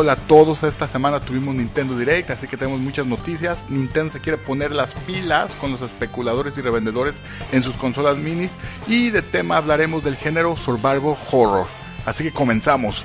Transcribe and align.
hola 0.00 0.12
a 0.12 0.16
todos. 0.16 0.62
Esta 0.62 0.88
semana 0.88 1.20
tuvimos 1.20 1.54
Nintendo 1.54 1.94
Direct, 1.94 2.30
así 2.30 2.46
que 2.48 2.56
tenemos 2.56 2.80
muchas 2.80 3.06
noticias. 3.06 3.58
Nintendo 3.68 4.10
se 4.10 4.20
quiere 4.20 4.38
poner 4.38 4.72
las 4.72 4.94
pilas 5.06 5.54
con 5.56 5.72
los 5.72 5.82
especuladores 5.82 6.56
y 6.56 6.62
revendedores 6.62 7.14
en 7.52 7.62
sus 7.62 7.74
consolas 7.74 8.16
mini. 8.16 8.48
Y 8.86 9.10
de 9.10 9.20
tema 9.20 9.58
hablaremos 9.58 10.02
del 10.02 10.16
género 10.16 10.56
Survival 10.56 11.16
Horror. 11.30 11.66
Así 12.06 12.24
que 12.24 12.32
comenzamos. 12.32 13.04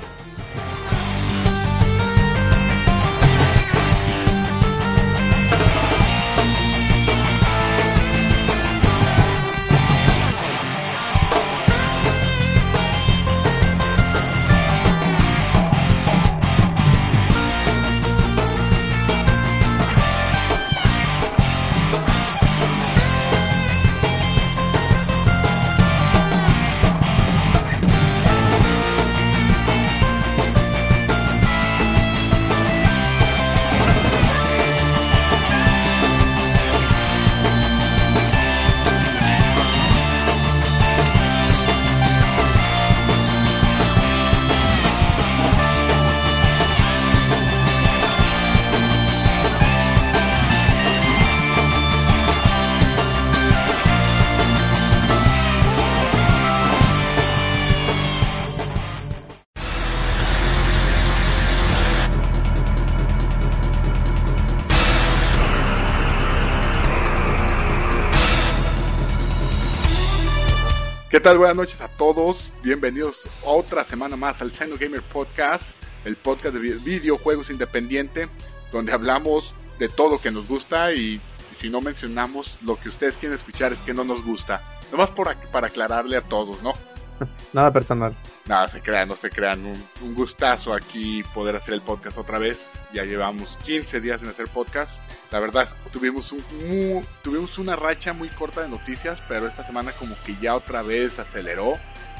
Tal? 71.26 71.38
Buenas 71.38 71.56
noches 71.56 71.80
a 71.80 71.88
todos. 71.88 72.52
Bienvenidos 72.62 73.28
otra 73.44 73.84
semana 73.84 74.14
más 74.14 74.40
al 74.40 74.52
Seno 74.52 74.76
Gamer 74.78 75.02
Podcast, 75.02 75.76
el 76.04 76.14
podcast 76.14 76.54
de 76.54 76.60
videojuegos 76.60 77.50
independiente, 77.50 78.28
donde 78.70 78.92
hablamos 78.92 79.52
de 79.80 79.88
todo 79.88 80.10
lo 80.10 80.20
que 80.20 80.30
nos 80.30 80.46
gusta 80.46 80.92
y, 80.92 81.20
si 81.58 81.68
no 81.68 81.80
mencionamos 81.80 82.56
lo 82.62 82.78
que 82.78 82.88
ustedes 82.88 83.16
quieren 83.16 83.36
escuchar 83.36 83.72
es 83.72 83.78
que 83.80 83.92
no 83.92 84.04
nos 84.04 84.22
gusta. 84.22 84.62
Nomás 84.92 85.08
por, 85.08 85.34
para 85.50 85.66
aclararle 85.66 86.16
a 86.16 86.22
todos, 86.22 86.62
¿no? 86.62 86.74
Nada 87.52 87.72
personal. 87.72 88.14
Nada, 88.46 88.68
se 88.68 88.80
crean, 88.80 89.08
no 89.08 89.16
se 89.16 89.30
crean. 89.30 89.64
Un, 89.64 90.14
gustazo 90.14 90.72
aquí 90.72 91.22
poder 91.34 91.56
hacer 91.56 91.74
el 91.74 91.80
podcast 91.80 92.18
otra 92.18 92.38
vez. 92.38 92.70
Ya 92.92 93.04
llevamos 93.04 93.56
15 93.64 94.00
días 94.00 94.22
en 94.22 94.28
hacer 94.28 94.48
podcast. 94.48 94.98
La 95.30 95.40
verdad, 95.40 95.68
tuvimos, 95.92 96.32
un, 96.32 97.06
tuvimos 97.22 97.58
una 97.58 97.76
racha 97.76 98.12
muy 98.12 98.28
corta 98.28 98.62
de 98.62 98.68
noticias, 98.68 99.22
pero 99.28 99.46
esta 99.46 99.66
semana 99.66 99.92
como 99.92 100.16
que 100.24 100.36
ya 100.40 100.54
otra 100.54 100.82
vez 100.82 101.18
aceleró. 101.18 101.72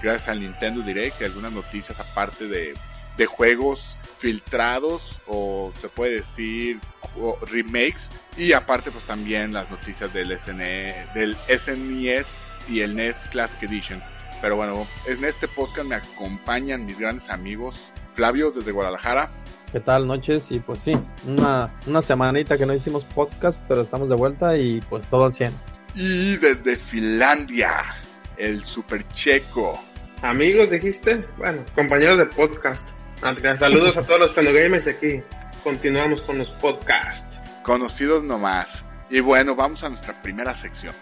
Gracias 0.02 0.28
al 0.28 0.40
Nintendo 0.40 0.82
Direct, 0.82 1.22
algunas 1.22 1.52
noticias 1.52 1.98
aparte 1.98 2.48
de, 2.48 2.74
de 3.16 3.26
juegos 3.26 3.96
filtrados 4.18 5.18
o 5.26 5.72
se 5.80 5.88
puede 5.88 6.14
decir 6.14 6.80
remakes. 7.50 8.08
Y 8.36 8.52
aparte 8.52 8.90
pues 8.90 9.04
también 9.06 9.52
las 9.52 9.70
noticias 9.70 10.12
del, 10.12 10.38
SNE, 10.38 11.06
del 11.14 11.36
SNES 11.48 12.26
y 12.68 12.80
el 12.80 12.94
NES 12.94 13.16
Classic 13.30 13.62
Edition. 13.62 14.02
Pero 14.40 14.56
bueno, 14.56 14.86
en 15.06 15.24
este 15.24 15.48
podcast 15.48 15.88
me 15.88 15.94
acompañan 15.94 16.84
mis 16.84 16.98
grandes 16.98 17.28
amigos. 17.30 17.80
Flavio 18.14 18.50
desde 18.50 18.72
Guadalajara. 18.72 19.30
¿Qué 19.72 19.80
tal? 19.80 20.06
Noches. 20.06 20.50
Y 20.50 20.60
pues 20.60 20.80
sí, 20.80 20.96
una, 21.26 21.70
una 21.86 22.02
semanita 22.02 22.56
que 22.56 22.66
no 22.66 22.74
hicimos 22.74 23.04
podcast, 23.04 23.60
pero 23.68 23.80
estamos 23.80 24.08
de 24.08 24.14
vuelta 24.14 24.56
y 24.56 24.80
pues 24.88 25.06
todo 25.08 25.24
al 25.24 25.34
100. 25.34 25.52
Y 25.94 26.36
desde 26.36 26.76
Finlandia, 26.76 27.96
el 28.36 28.64
super 28.64 29.06
checo. 29.08 29.78
Amigos, 30.22 30.70
dijiste. 30.70 31.24
Bueno, 31.36 31.62
compañeros 31.74 32.18
de 32.18 32.26
podcast. 32.26 32.90
Saludos 33.58 33.96
a 33.96 34.02
todos 34.02 34.36
los 34.36 34.36
Gamers 34.36 34.86
aquí. 34.86 35.22
Continuamos 35.64 36.22
con 36.22 36.38
los 36.38 36.50
podcasts. 36.50 37.40
Conocidos 37.62 38.22
nomás. 38.22 38.84
Y 39.10 39.20
bueno, 39.20 39.56
vamos 39.56 39.82
a 39.82 39.88
nuestra 39.88 40.14
primera 40.22 40.54
sección. 40.54 40.94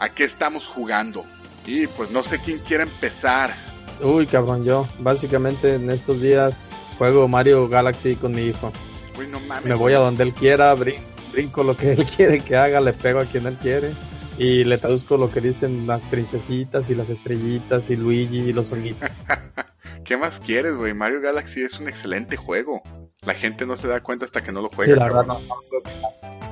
A 0.00 0.08
qué 0.08 0.24
estamos 0.24 0.66
jugando. 0.66 1.24
Y 1.66 1.86
pues 1.86 2.10
no 2.10 2.22
sé 2.22 2.40
quién 2.40 2.58
quiere 2.58 2.82
empezar. 2.82 3.54
Uy, 4.02 4.26
cabrón, 4.26 4.64
yo 4.64 4.88
básicamente 4.98 5.74
en 5.74 5.90
estos 5.90 6.22
días 6.22 6.70
juego 6.98 7.28
Mario 7.28 7.68
Galaxy 7.68 8.16
con 8.16 8.32
mi 8.32 8.46
hijo. 8.46 8.72
Uy, 9.18 9.28
no 9.28 9.38
mames. 9.40 9.66
Me 9.66 9.74
voy 9.74 9.92
a 9.92 9.98
donde 9.98 10.24
él 10.24 10.32
quiera, 10.32 10.74
brinco 10.74 11.62
lo 11.62 11.76
que 11.76 11.92
él 11.92 12.04
quiere 12.16 12.40
que 12.40 12.56
haga, 12.56 12.80
le 12.80 12.94
pego 12.94 13.20
a 13.20 13.26
quien 13.26 13.46
él 13.46 13.56
quiere 13.56 13.92
y 14.38 14.64
le 14.64 14.78
traduzco 14.78 15.18
lo 15.18 15.30
que 15.30 15.42
dicen 15.42 15.86
las 15.86 16.06
princesitas 16.06 16.88
y 16.88 16.94
las 16.94 17.10
estrellitas 17.10 17.90
y 17.90 17.96
Luigi 17.96 18.38
y 18.38 18.52
los 18.54 18.72
ojitos. 18.72 19.20
¿Qué 20.04 20.16
más 20.16 20.40
quieres, 20.40 20.76
güey? 20.76 20.94
Mario 20.94 21.20
Galaxy 21.20 21.62
es 21.62 21.78
un 21.78 21.88
excelente 21.88 22.38
juego. 22.38 22.82
La 23.20 23.34
gente 23.34 23.66
no 23.66 23.76
se 23.76 23.86
da 23.86 24.00
cuenta 24.00 24.24
hasta 24.24 24.42
que 24.42 24.50
no 24.50 24.62
lo 24.62 24.70
juega. 24.70 24.96
la 24.96 25.04
verdad, 25.04 25.36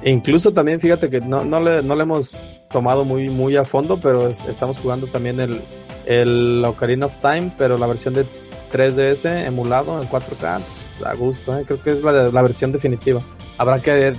e 0.03 0.10
incluso 0.10 0.53
también, 0.53 0.81
fíjate 0.81 1.10
que 1.10 1.20
no, 1.20 1.44
no, 1.44 1.60
le, 1.60 1.82
no 1.82 1.97
le 1.97 2.03
hemos 2.03 2.41
tomado 2.69 3.05
muy, 3.05 3.29
muy 3.29 3.56
a 3.56 3.65
fondo, 3.65 3.99
pero 4.01 4.29
estamos 4.29 4.79
jugando 4.79 5.06
también 5.06 5.41
el, 5.41 5.61
el 6.06 6.65
Ocarina 6.65 7.06
of 7.06 7.17
Time, 7.21 7.53
pero 7.56 7.79
la 7.79 7.87
versión 7.87 8.15
de 8.15 8.27
3DS 8.71 9.47
emulado 9.47 10.01
en 10.01 10.09
4K, 10.09 10.61
pues, 10.61 11.03
a 11.05 11.15
gusto, 11.15 11.59
¿eh? 11.59 11.65
creo 11.67 11.83
que 11.83 11.91
es 11.91 12.03
la, 12.03 12.29
la 12.29 12.43
versión 12.43 12.73
definitiva. 12.73 13.21
Habrá 13.56 13.81
que 13.81 14.12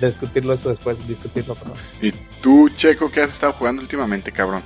discutirlo 0.00 0.54
eso 0.54 0.70
después, 0.70 1.06
discutirlo. 1.06 1.56
¿Y 2.00 2.10
tú, 2.40 2.70
Checo, 2.70 3.10
qué 3.10 3.22
has 3.22 3.30
estado 3.30 3.52
jugando 3.52 3.82
últimamente, 3.82 4.32
cabrón? 4.32 4.62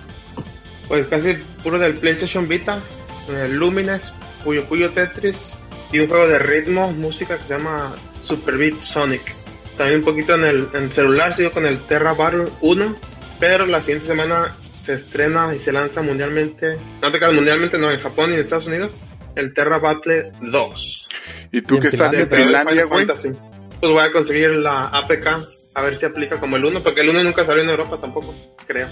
Pues 0.87 1.09
casi 1.09 1.34
puro 1.62 1.78
del 1.78 1.94
PlayStation 1.94 2.47
Vita, 2.47 2.81
el 3.28 3.56
Lumines, 3.56 4.12
Puyo 4.44 4.65
Puyo 4.67 4.93
Tetris 4.93 5.53
y 5.93 5.99
un 5.99 6.09
juego 6.09 6.28
de 6.28 6.38
ritmo, 6.38 6.93
música 6.93 7.37
que 7.37 7.44
se 7.44 7.59
llama 7.59 7.94
Super 8.22 8.56
Beat 8.56 8.81
Sonic 8.81 9.39
también 9.80 10.00
un 10.00 10.04
poquito 10.04 10.34
en 10.34 10.44
el, 10.44 10.92
celular, 10.92 11.34
sigo 11.34 11.52
con 11.52 11.64
el 11.64 11.78
Terra 11.78 12.12
Battle 12.12 12.44
1, 12.60 12.96
pero 13.38 13.64
la 13.64 13.81
siguiente 13.81 14.08
semana 14.08 14.55
se 14.78 14.93
estrena 14.93 15.55
y 15.55 15.58
se 15.58 15.72
lanza 15.72 16.02
mundialmente, 16.02 16.76
no 17.00 17.10
te 17.10 17.19
caes 17.19 17.34
mundialmente, 17.34 17.78
no, 17.78 17.90
en 17.90 17.99
Japón 17.99 18.31
y 18.31 18.34
en 18.34 18.40
Estados 18.40 18.66
Unidos, 18.66 18.93
el 19.37 19.55
Terra 19.55 19.78
Battle 19.78 20.32
2. 20.43 21.08
¿Y 21.52 21.62
tú 21.62 21.78
qué 21.78 21.88
estás 21.88 22.12
en 22.12 22.28
Finlandia, 22.28 22.84
güey? 22.84 23.06
Pues 23.06 23.32
voy 23.81 24.05
a 24.05 24.12
conseguir 24.12 24.50
la 24.50 24.81
APK, 24.82 25.49
a 25.72 25.81
ver 25.81 25.96
si 25.96 26.05
aplica 26.05 26.38
como 26.38 26.56
el 26.56 26.64
1, 26.66 26.82
porque 26.82 27.00
el 27.00 27.08
1 27.08 27.25
nunca 27.25 27.46
salió 27.46 27.62
en 27.62 27.70
Europa 27.70 27.99
tampoco, 27.99 28.34
creo. 28.66 28.90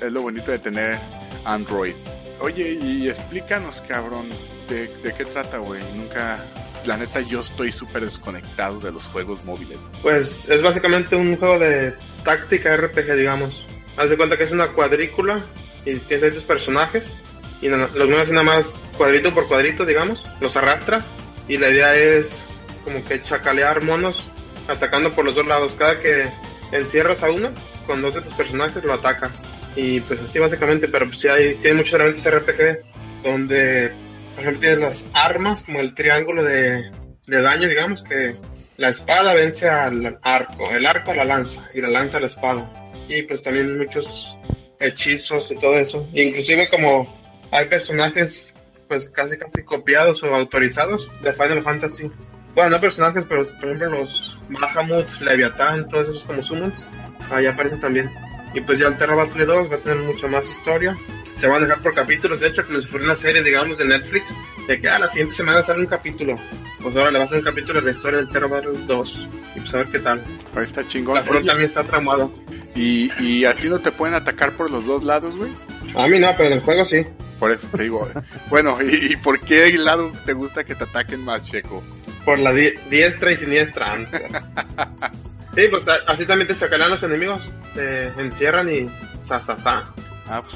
Es, 0.00 0.12
lo 0.12 0.22
bonito 0.22 0.52
de 0.52 0.60
tener 0.60 1.00
Android. 1.44 1.94
Oye, 2.40 2.78
y 2.80 3.08
explícanos, 3.08 3.82
cabrón, 3.86 4.28
de, 4.68 4.88
de 4.88 5.14
qué 5.14 5.24
trata, 5.24 5.58
güey. 5.58 5.82
Nunca, 5.94 6.44
la 6.86 6.96
neta 6.96 7.20
yo 7.20 7.40
estoy 7.40 7.70
súper 7.72 8.04
desconectado 8.04 8.80
de 8.80 8.92
los 8.92 9.06
juegos 9.08 9.44
móviles. 9.44 9.78
Pues 10.02 10.48
es 10.48 10.62
básicamente 10.62 11.16
un 11.16 11.36
juego 11.36 11.58
de 11.58 11.94
táctica 12.24 12.76
RPG, 12.76 13.14
digamos. 13.16 13.66
Haz 13.96 14.10
de 14.10 14.16
cuenta 14.16 14.36
que 14.36 14.44
es 14.44 14.52
una 14.52 14.68
cuadrícula 14.68 15.40
y 15.84 15.96
tienes 15.96 16.24
ahí 16.24 16.30
tus 16.30 16.44
personajes 16.44 17.20
y 17.60 17.68
los 17.68 17.90
mueves 17.94 18.30
nada 18.30 18.42
más 18.42 18.66
cuadrito 18.96 19.30
por 19.32 19.46
cuadrito, 19.48 19.84
digamos, 19.84 20.24
los 20.40 20.56
arrastras 20.56 21.04
y 21.48 21.56
la 21.56 21.70
idea 21.70 21.94
es 21.94 22.44
como 22.84 23.04
que 23.04 23.22
chacalear 23.22 23.82
monos 23.82 24.30
atacando 24.68 25.10
por 25.12 25.24
los 25.24 25.34
dos 25.34 25.46
lados. 25.46 25.74
Cada 25.78 26.00
que 26.00 26.30
encierras 26.72 27.22
a 27.22 27.30
uno, 27.30 27.50
con 27.86 28.00
dos 28.02 28.14
de 28.14 28.22
tus 28.22 28.34
personajes 28.34 28.82
lo 28.84 28.94
atacas. 28.94 29.32
Y 29.76 30.00
pues 30.00 30.20
así 30.20 30.38
básicamente, 30.38 30.88
pero 30.88 31.06
pues 31.06 31.20
sí 31.20 31.28
hay, 31.28 31.54
tiene 31.56 31.78
muchos 31.78 31.94
elementos 31.94 32.24
RPG 32.24 33.22
donde 33.22 33.92
por 34.40 34.44
ejemplo, 34.44 34.60
tienes 34.60 34.78
las 34.78 35.06
armas, 35.12 35.62
como 35.64 35.80
el 35.80 35.94
triángulo 35.94 36.42
de, 36.42 36.90
daño, 37.26 37.68
digamos, 37.68 38.02
que 38.02 38.36
la 38.78 38.88
espada 38.88 39.34
vence 39.34 39.68
al 39.68 40.18
arco, 40.22 40.70
el 40.70 40.86
arco 40.86 41.10
a 41.10 41.16
la 41.16 41.24
lanza 41.24 41.68
y 41.74 41.82
la 41.82 41.90
lanza 41.90 42.16
a 42.16 42.20
la 42.20 42.26
espada. 42.26 42.92
Y 43.06 43.22
pues 43.24 43.42
también 43.42 43.76
muchos 43.76 44.34
hechizos 44.78 45.50
y 45.50 45.56
todo 45.56 45.78
eso. 45.78 46.08
Inclusive 46.14 46.68
como 46.70 47.06
hay 47.50 47.66
personajes 47.68 48.54
pues 48.88 49.10
casi 49.10 49.36
casi 49.36 49.62
copiados 49.62 50.22
o 50.22 50.34
autorizados 50.34 51.10
de 51.20 51.34
Final 51.34 51.62
Fantasy. 51.62 52.10
Bueno, 52.54 52.70
no 52.70 52.80
personajes, 52.80 53.26
pero 53.28 53.44
por 53.44 53.66
ejemplo 53.66 54.00
los 54.00 54.38
Bahamut, 54.48 55.06
Leviathan, 55.20 55.86
todos 55.88 56.08
esos 56.08 56.24
como 56.24 56.42
summons, 56.42 56.86
ahí 57.30 57.46
aparecen 57.46 57.78
también. 57.78 58.10
Y 58.54 58.60
pues 58.60 58.78
ya 58.78 58.88
el 58.88 58.96
Terra 58.96 59.14
Battle 59.14 59.44
2 59.44 59.70
va 59.70 59.76
a 59.76 59.78
tener 59.78 59.98
mucha 59.98 60.26
más 60.26 60.48
historia. 60.48 60.96
Se 61.38 61.46
van 61.46 61.62
a 61.62 61.66
dejar 61.66 61.82
por 61.82 61.94
capítulos, 61.94 62.40
de 62.40 62.48
hecho, 62.48 62.66
que 62.66 62.74
les 62.74 62.86
fue 62.86 63.02
una 63.02 63.16
serie, 63.16 63.42
digamos, 63.42 63.78
de 63.78 63.86
Netflix, 63.86 64.26
de 64.66 64.80
que 64.80 64.88
a 64.88 64.96
ah, 64.96 64.98
la 64.98 65.08
siguiente 65.08 65.36
semana 65.36 65.62
sale 65.62 65.80
un 65.80 65.86
capítulo. 65.86 66.34
Pues 66.82 66.96
ahora 66.96 67.10
le 67.10 67.18
va 67.18 67.24
a 67.24 67.26
hacer 67.26 67.38
un 67.38 67.44
capítulo 67.44 67.80
de 67.80 67.86
la 67.86 67.92
historia 67.92 68.18
del 68.18 68.28
Terra 68.28 68.46
Battle 68.46 68.78
2. 68.86 69.28
Y 69.56 69.60
pues 69.60 69.74
a 69.74 69.78
ver 69.78 69.88
qué 69.88 69.98
tal. 70.00 70.22
Ahí 70.54 70.64
está 70.64 70.86
chingón. 70.86 71.14
La 71.14 71.24
front 71.24 71.46
también 71.46 71.68
está 71.68 71.82
tramado. 71.84 72.32
¿Y, 72.74 73.10
¿Y 73.22 73.44
a 73.44 73.54
ti 73.54 73.68
no 73.68 73.78
te 73.78 73.92
pueden 73.92 74.14
atacar 74.14 74.52
por 74.52 74.70
los 74.70 74.84
dos 74.84 75.02
lados, 75.02 75.36
güey? 75.36 75.50
A 75.94 76.06
mí 76.06 76.18
no, 76.18 76.28
pero 76.36 76.48
en 76.48 76.54
el 76.54 76.60
juego 76.60 76.84
sí. 76.84 77.04
Por 77.38 77.50
eso 77.50 77.66
te 77.68 77.84
digo. 77.84 78.06
bueno, 78.50 78.78
¿y, 78.82 79.16
por 79.16 79.40
qué 79.40 79.72
lado 79.78 80.12
te 80.26 80.34
gusta 80.34 80.62
que 80.64 80.74
te 80.74 80.84
ataquen 80.84 81.24
más, 81.24 81.44
Checo? 81.44 81.82
Por 82.24 82.38
la 82.38 82.52
diestra 82.52 83.32
y 83.32 83.36
siniestra. 83.36 83.96
sí, 85.54 85.62
pues 85.70 85.86
así 86.06 86.26
también 86.26 86.48
te 86.48 86.54
sacarán 86.54 86.90
los 86.90 87.02
enemigos. 87.02 87.52
Te 87.74 88.08
encierran 88.20 88.68
y 88.72 88.88
sa, 89.20 89.40
sa, 89.40 89.56
sa. 89.56 89.92
Ah, 90.28 90.42
pues 90.42 90.54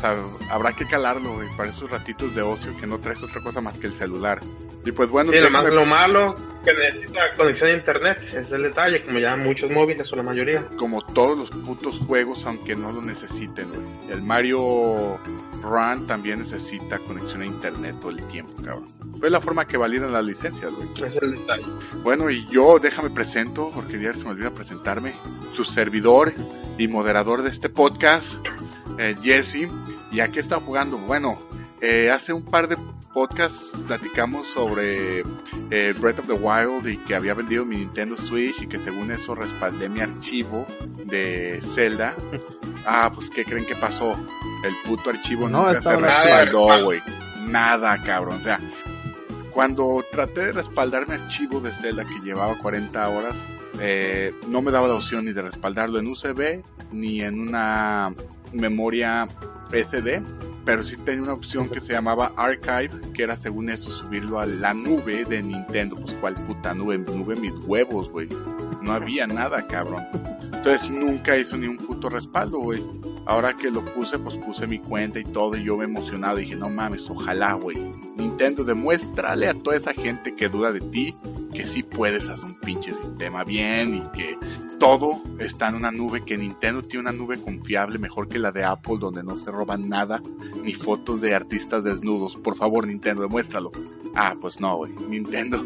habrá 0.51 0.73
que 0.73 0.87
calarlo, 0.87 1.35
güey, 1.35 1.49
para 1.57 1.71
esos 1.71 1.91
ratitos 1.91 2.35
de 2.35 2.43
ocio 2.43 2.77
que 2.79 2.87
no 2.87 3.01
traes 3.01 3.23
otra 3.23 3.41
cosa 3.41 3.61
más 3.61 3.77
que 3.77 3.89
el 3.89 3.93
celular. 3.93 4.41
Y 4.87 4.93
pues 4.93 5.09
bueno, 5.09 5.33
sí, 5.33 5.39
más 5.51 5.69
lo 5.73 5.87
malo 5.87 6.35
que 6.65 6.73
necesita 6.75 7.35
conexión 7.37 7.71
a 7.71 7.73
internet, 7.73 8.19
es 8.35 8.53
el 8.53 8.63
detalle, 8.63 9.03
como 9.05 9.19
ya 9.19 9.37
muchos 9.37 9.71
móviles 9.71 10.13
o 10.13 10.17
la 10.17 10.23
mayoría. 10.23 10.65
Como 10.77 11.03
todos 11.03 11.39
los 11.39 11.51
putos 11.51 11.99
juegos, 12.07 12.45
aunque 12.47 12.77
no 12.77 12.93
lo 12.93 13.03
necesiten, 13.03 13.69
güey. 13.69 14.13
El 14.13 14.23
Mario 14.23 15.19
Run 15.65 16.07
también 16.07 16.41
necesita 16.41 16.99
conexión 16.99 17.43
a 17.43 17.47
internet 17.47 17.97
todo 18.01 18.11
el 18.11 18.23
tiempo, 18.29 18.63
cabrón. 18.63 18.89
Fue 19.19 19.31
la 19.31 19.41
forma 19.41 19.67
que 19.67 19.77
validan 19.77 20.13
las 20.13 20.25
licencias, 20.25 20.71
güey. 20.73 20.89
Es 21.05 21.17
el 21.17 21.33
detalle. 21.33 21.65
Bueno, 22.03 22.31
y 22.31 22.47
yo, 22.47 22.79
déjame 22.79 23.11
presento, 23.11 23.71
porque 23.75 23.99
ya 23.99 24.13
se 24.13 24.25
me 24.25 24.31
olvida 24.31 24.51
presentarme, 24.51 25.15
su 25.55 25.65
servidor 25.65 26.35
y 26.77 26.89
moderador 26.89 27.43
de 27.43 27.51
este 27.51 27.69
podcast, 27.69 28.27
eh, 28.99 29.17
Jesse. 29.23 29.69
¿Y 30.13 30.21
a 30.21 30.29
qué 30.29 30.41
está 30.41 30.61
jugando? 30.61 30.99
Bueno, 30.99 31.39
eh, 31.85 32.11
hace 32.11 32.33
un 32.33 32.43
par 32.43 32.67
de 32.67 32.79
podcasts 33.13 33.71
platicamos 33.87 34.47
sobre 34.47 35.21
eh, 35.71 35.95
Breath 35.99 36.21
of 36.21 36.27
the 36.27 36.33
Wild 36.33 36.89
y 36.89 36.97
que 36.97 37.15
había 37.15 37.35
vendido 37.35 37.67
mi 37.67 37.77
Nintendo 37.77 38.17
Switch 38.17 38.63
y 38.63 38.67
que 38.67 38.79
según 38.79 39.11
eso 39.11 39.35
respaldé 39.35 39.91
mi 39.91 40.01
archivo 40.01 40.67
de 41.05 41.63
Zelda. 41.75 42.15
Ah, 42.87 43.11
pues 43.15 43.31
¿qué 43.31 43.47
creen 43.47 43.65
que 43.65 43.75
pasó? 43.75 44.13
El 44.63 44.75
puto 44.85 45.09
archivo 45.09 45.49
no 45.49 45.69
nunca 45.69 45.81
se 45.81 45.97
respaldó, 45.97 46.85
güey. 46.85 47.01
Nada, 47.47 47.97
cabrón. 48.03 48.37
O 48.39 48.45
sea, 48.45 48.61
cuando 49.53 50.05
traté 50.13 50.45
de 50.45 50.53
respaldar 50.53 51.09
mi 51.09 51.15
archivo 51.15 51.61
de 51.61 51.71
Zelda 51.71 52.05
que 52.05 52.21
llevaba 52.23 52.55
40 52.59 53.09
horas, 53.09 53.37
eh, 53.81 54.35
no 54.49 54.61
me 54.61 54.71
daba 54.71 54.87
la 54.87 54.97
opción 54.97 55.25
ni 55.25 55.33
de 55.33 55.41
respaldarlo 55.41 55.99
en 55.99 56.09
USB 56.09 56.63
ni 56.93 57.23
en 57.23 57.41
una 57.41 58.15
memoria 58.53 59.27
SD, 59.77 60.23
pero 60.65 60.83
sí 60.83 60.97
tenía 60.97 61.23
una 61.23 61.35
opción 61.35 61.69
que 61.69 61.81
se 61.81 61.93
llamaba 61.93 62.33
Archive, 62.37 62.91
que 63.13 63.23
era 63.23 63.37
según 63.37 63.71
eso 63.71 63.91
subirlo 63.91 64.41
a 64.41 64.47
la 64.47 64.75
nube 64.75 65.25
de 65.25 65.43
Nintendo. 65.43 65.97
Pues 65.97 66.15
cuál 66.21 66.35
puta 66.35 66.75
nube, 66.75 66.99
nube 66.99 67.37
mis 67.37 67.53
huevos, 67.67 68.09
güey. 68.11 68.29
No 68.83 68.93
había 68.93 69.27
nada, 69.27 69.67
cabrón. 69.67 70.05
Entonces 70.53 70.89
nunca 70.91 71.37
hizo 71.37 71.57
ni 71.57 71.67
un 71.67 71.77
puto 71.77 72.09
respaldo, 72.09 72.59
güey. 72.59 72.83
Ahora 73.27 73.55
que 73.55 73.71
lo 73.71 73.85
puse, 73.85 74.19
pues 74.19 74.37
puse 74.37 74.67
mi 74.67 74.79
cuenta 74.79 75.19
y 75.19 75.25
todo, 75.25 75.57
y 75.57 75.65
yo 75.65 75.77
me 75.77 75.85
emocionado 75.85 76.37
dije, 76.37 76.57
no 76.57 76.71
mames, 76.71 77.09
ojalá, 77.09 77.55
güey. 77.55 77.77
Nintendo, 78.17 78.65
demuéstrale 78.65 79.49
a 79.49 79.55
toda 79.55 79.77
esa 79.77 79.93
gente 79.93 80.35
que 80.35 80.49
duda 80.49 80.73
de 80.73 80.81
ti 80.81 81.15
que 81.55 81.67
sí 81.67 81.83
puedes 81.83 82.29
hacer 82.29 82.45
un 82.45 82.55
pinche 82.57 82.93
sistema 82.93 83.45
bien 83.45 83.95
y 83.95 84.01
que 84.17 84.37
todo 84.85 85.19
está 85.39 85.71
en 85.71 85.77
una 85.77 85.91
nube, 85.91 86.27
que 86.27 86.37
Nintendo 86.37 86.83
tiene 86.83 87.09
una 87.09 87.13
nube 87.13 87.41
confiable 87.41 87.99
mejor 87.99 88.29
que 88.29 88.39
la 88.39 88.53
de 88.53 88.65
Apple 88.65 88.97
donde 89.01 89.23
no 89.23 89.39
se 89.39 89.51
roban 89.51 89.89
nada, 89.89 90.21
ni 90.63 90.75
fotos 90.75 91.23
de 91.23 91.35
artistas 91.35 91.83
desnudos. 91.83 92.37
Por 92.37 92.55
favor, 92.55 92.87
Nintendo, 92.87 93.23
demuéstralo. 93.23 93.73
Ah, 94.15 94.37
pues 94.39 94.61
no, 94.61 94.77
güey. 94.77 94.93
Nintendo. 95.09 95.65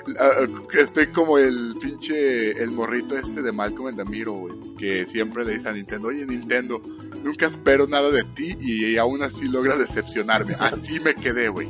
Estoy 0.72 1.06
como 1.06 1.38
el 1.38 1.76
pinche. 1.80 2.50
El 2.50 2.72
morrito 2.72 3.16
este 3.16 3.42
de 3.42 3.52
Malcolm 3.52 3.90
en 3.90 3.96
Damiro, 3.96 4.32
güey. 4.32 4.54
Que 4.76 5.06
siempre 5.06 5.44
le 5.44 5.58
dice 5.58 5.68
a 5.68 5.72
Nintendo: 5.72 6.08
Oye, 6.08 6.26
Nintendo, 6.26 6.82
nunca 7.22 7.46
espero 7.46 7.86
nada 7.86 8.10
de 8.10 8.24
ti 8.24 8.56
y 8.60 8.96
aún 8.96 9.22
así 9.22 9.46
logra 9.46 9.76
decepcionarme. 9.76 10.56
Así 10.58 10.98
me 10.98 11.14
quedé, 11.14 11.48
güey. 11.48 11.68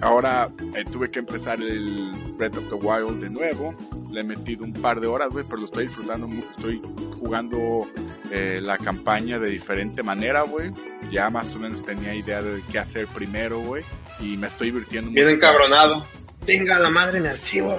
Ahora 0.00 0.50
eh, 0.74 0.84
tuve 0.84 1.10
que 1.10 1.20
empezar 1.20 1.60
el 1.60 2.12
Breath 2.36 2.56
of 2.56 2.68
the 2.68 2.74
Wild 2.74 3.20
de 3.20 3.30
nuevo. 3.30 3.74
Le 4.10 4.20
he 4.20 4.24
metido 4.24 4.64
un 4.64 4.72
par 4.72 5.00
de 5.00 5.06
horas, 5.06 5.30
güey, 5.30 5.44
pero 5.44 5.58
lo 5.58 5.66
estoy 5.66 5.86
disfrutando 5.86 6.26
mucho. 6.26 6.48
Estoy 6.56 6.82
jugando 7.18 7.86
eh, 8.30 8.60
la 8.62 8.78
campaña 8.78 9.38
de 9.38 9.50
diferente 9.50 10.02
manera, 10.02 10.42
güey. 10.42 10.70
Ya 11.10 11.30
más 11.30 11.54
o 11.54 11.58
menos 11.58 11.84
tenía 11.84 12.14
idea 12.14 12.42
de 12.42 12.62
qué 12.70 12.78
hacer 12.78 13.06
primero, 13.08 13.60
güey. 13.60 13.84
Y 14.20 14.36
me 14.36 14.48
estoy 14.48 14.70
divirtiendo 14.70 15.10
Bien 15.10 15.28
encabronado. 15.28 16.04
Tenga 16.44 16.78
la 16.78 16.90
madre 16.90 17.20
mi 17.20 17.28
archivo. 17.28 17.78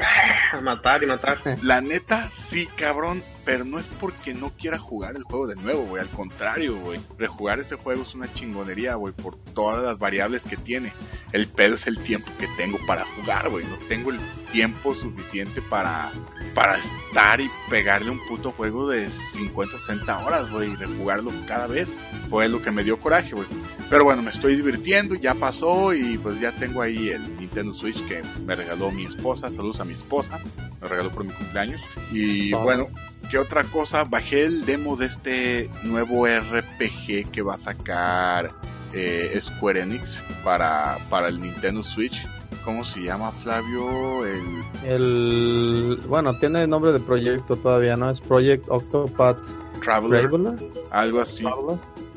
A 0.51 0.61
matar 0.61 1.03
y 1.03 1.05
matar. 1.05 1.39
La 1.61 1.81
neta, 1.81 2.31
sí, 2.49 2.67
cabrón 2.77 3.21
pero 3.45 3.65
no 3.65 3.79
es 3.79 3.85
porque 3.99 4.33
no 4.33 4.51
quiera 4.51 4.77
jugar 4.77 5.15
el 5.15 5.23
juego 5.23 5.47
de 5.47 5.55
nuevo, 5.55 5.83
güey. 5.83 6.01
Al 6.01 6.09
contrario, 6.09 6.77
güey. 6.79 6.99
Rejugar 7.17 7.59
ese 7.59 7.75
juego 7.75 8.03
es 8.03 8.15
una 8.15 8.31
chingonería, 8.33 8.95
güey, 8.95 9.13
por 9.13 9.37
todas 9.53 9.83
las 9.83 9.99
variables 9.99 10.43
que 10.43 10.57
tiene. 10.57 10.93
El 11.31 11.47
pedo 11.47 11.75
es 11.75 11.87
el 11.87 11.99
tiempo 11.99 12.31
que 12.39 12.47
tengo 12.57 12.77
para 12.85 13.05
jugar, 13.05 13.49
güey. 13.49 13.65
No 13.65 13.75
tengo 13.87 14.11
el 14.11 14.19
tiempo 14.51 14.95
suficiente 14.95 15.61
para, 15.61 16.11
para 16.53 16.77
estar 16.77 17.41
y 17.41 17.49
pegarle 17.69 18.11
un 18.11 18.25
puto 18.27 18.51
juego 18.51 18.87
de 18.87 19.09
50 19.33 19.77
60 19.77 20.25
horas, 20.25 20.49
güey, 20.51 20.71
y 20.71 20.75
rejugarlo 20.75 21.31
cada 21.47 21.67
vez. 21.67 21.89
Fue 22.29 22.47
lo 22.47 22.61
que 22.61 22.71
me 22.71 22.83
dio 22.83 22.99
coraje, 22.99 23.33
güey. 23.33 23.47
Pero 23.89 24.05
bueno, 24.05 24.21
me 24.21 24.31
estoy 24.31 24.55
divirtiendo, 24.55 25.15
ya 25.15 25.35
pasó 25.35 25.93
y 25.93 26.17
pues 26.17 26.39
ya 26.39 26.51
tengo 26.51 26.81
ahí 26.81 27.09
el 27.09 27.37
Nintendo 27.37 27.73
Switch 27.73 28.03
que 28.07 28.21
me 28.45 28.55
regaló 28.55 28.89
mi 28.91 29.05
esposa. 29.05 29.49
Saludos 29.49 29.81
a 29.81 29.85
mi 29.85 29.93
esposa. 29.93 30.39
Me 30.81 30.87
regaló 30.87 31.11
por 31.11 31.25
mi 31.25 31.31
cumpleaños. 31.31 31.81
Y 32.11 32.51
bueno, 32.53 32.87
¿Qué 33.29 33.37
otra 33.37 33.63
cosa? 33.63 34.03
Bajé 34.03 34.45
el 34.45 34.65
demo 34.65 34.95
de 34.95 35.07
este 35.07 35.69
nuevo 35.83 36.27
RPG 36.27 37.31
que 37.31 37.41
va 37.41 37.55
a 37.55 37.59
sacar 37.59 38.51
eh, 38.93 39.39
Square 39.41 39.81
Enix 39.81 40.21
para, 40.43 40.97
para 41.09 41.29
el 41.29 41.39
Nintendo 41.39 41.83
Switch. 41.83 42.25
¿Cómo 42.63 42.85
se 42.85 43.01
llama, 43.01 43.31
Flavio? 43.31 44.25
El... 44.25 44.63
el... 44.85 46.01
Bueno, 46.07 46.37
tiene 46.37 46.65
nombre 46.67 46.93
de 46.93 46.99
proyecto 46.99 47.57
todavía, 47.57 47.97
¿no? 47.97 48.09
Es 48.09 48.21
Project 48.21 48.65
Octopath 48.69 49.45
Traveler. 49.81 50.29
Algo 50.91 51.19
así. 51.19 51.43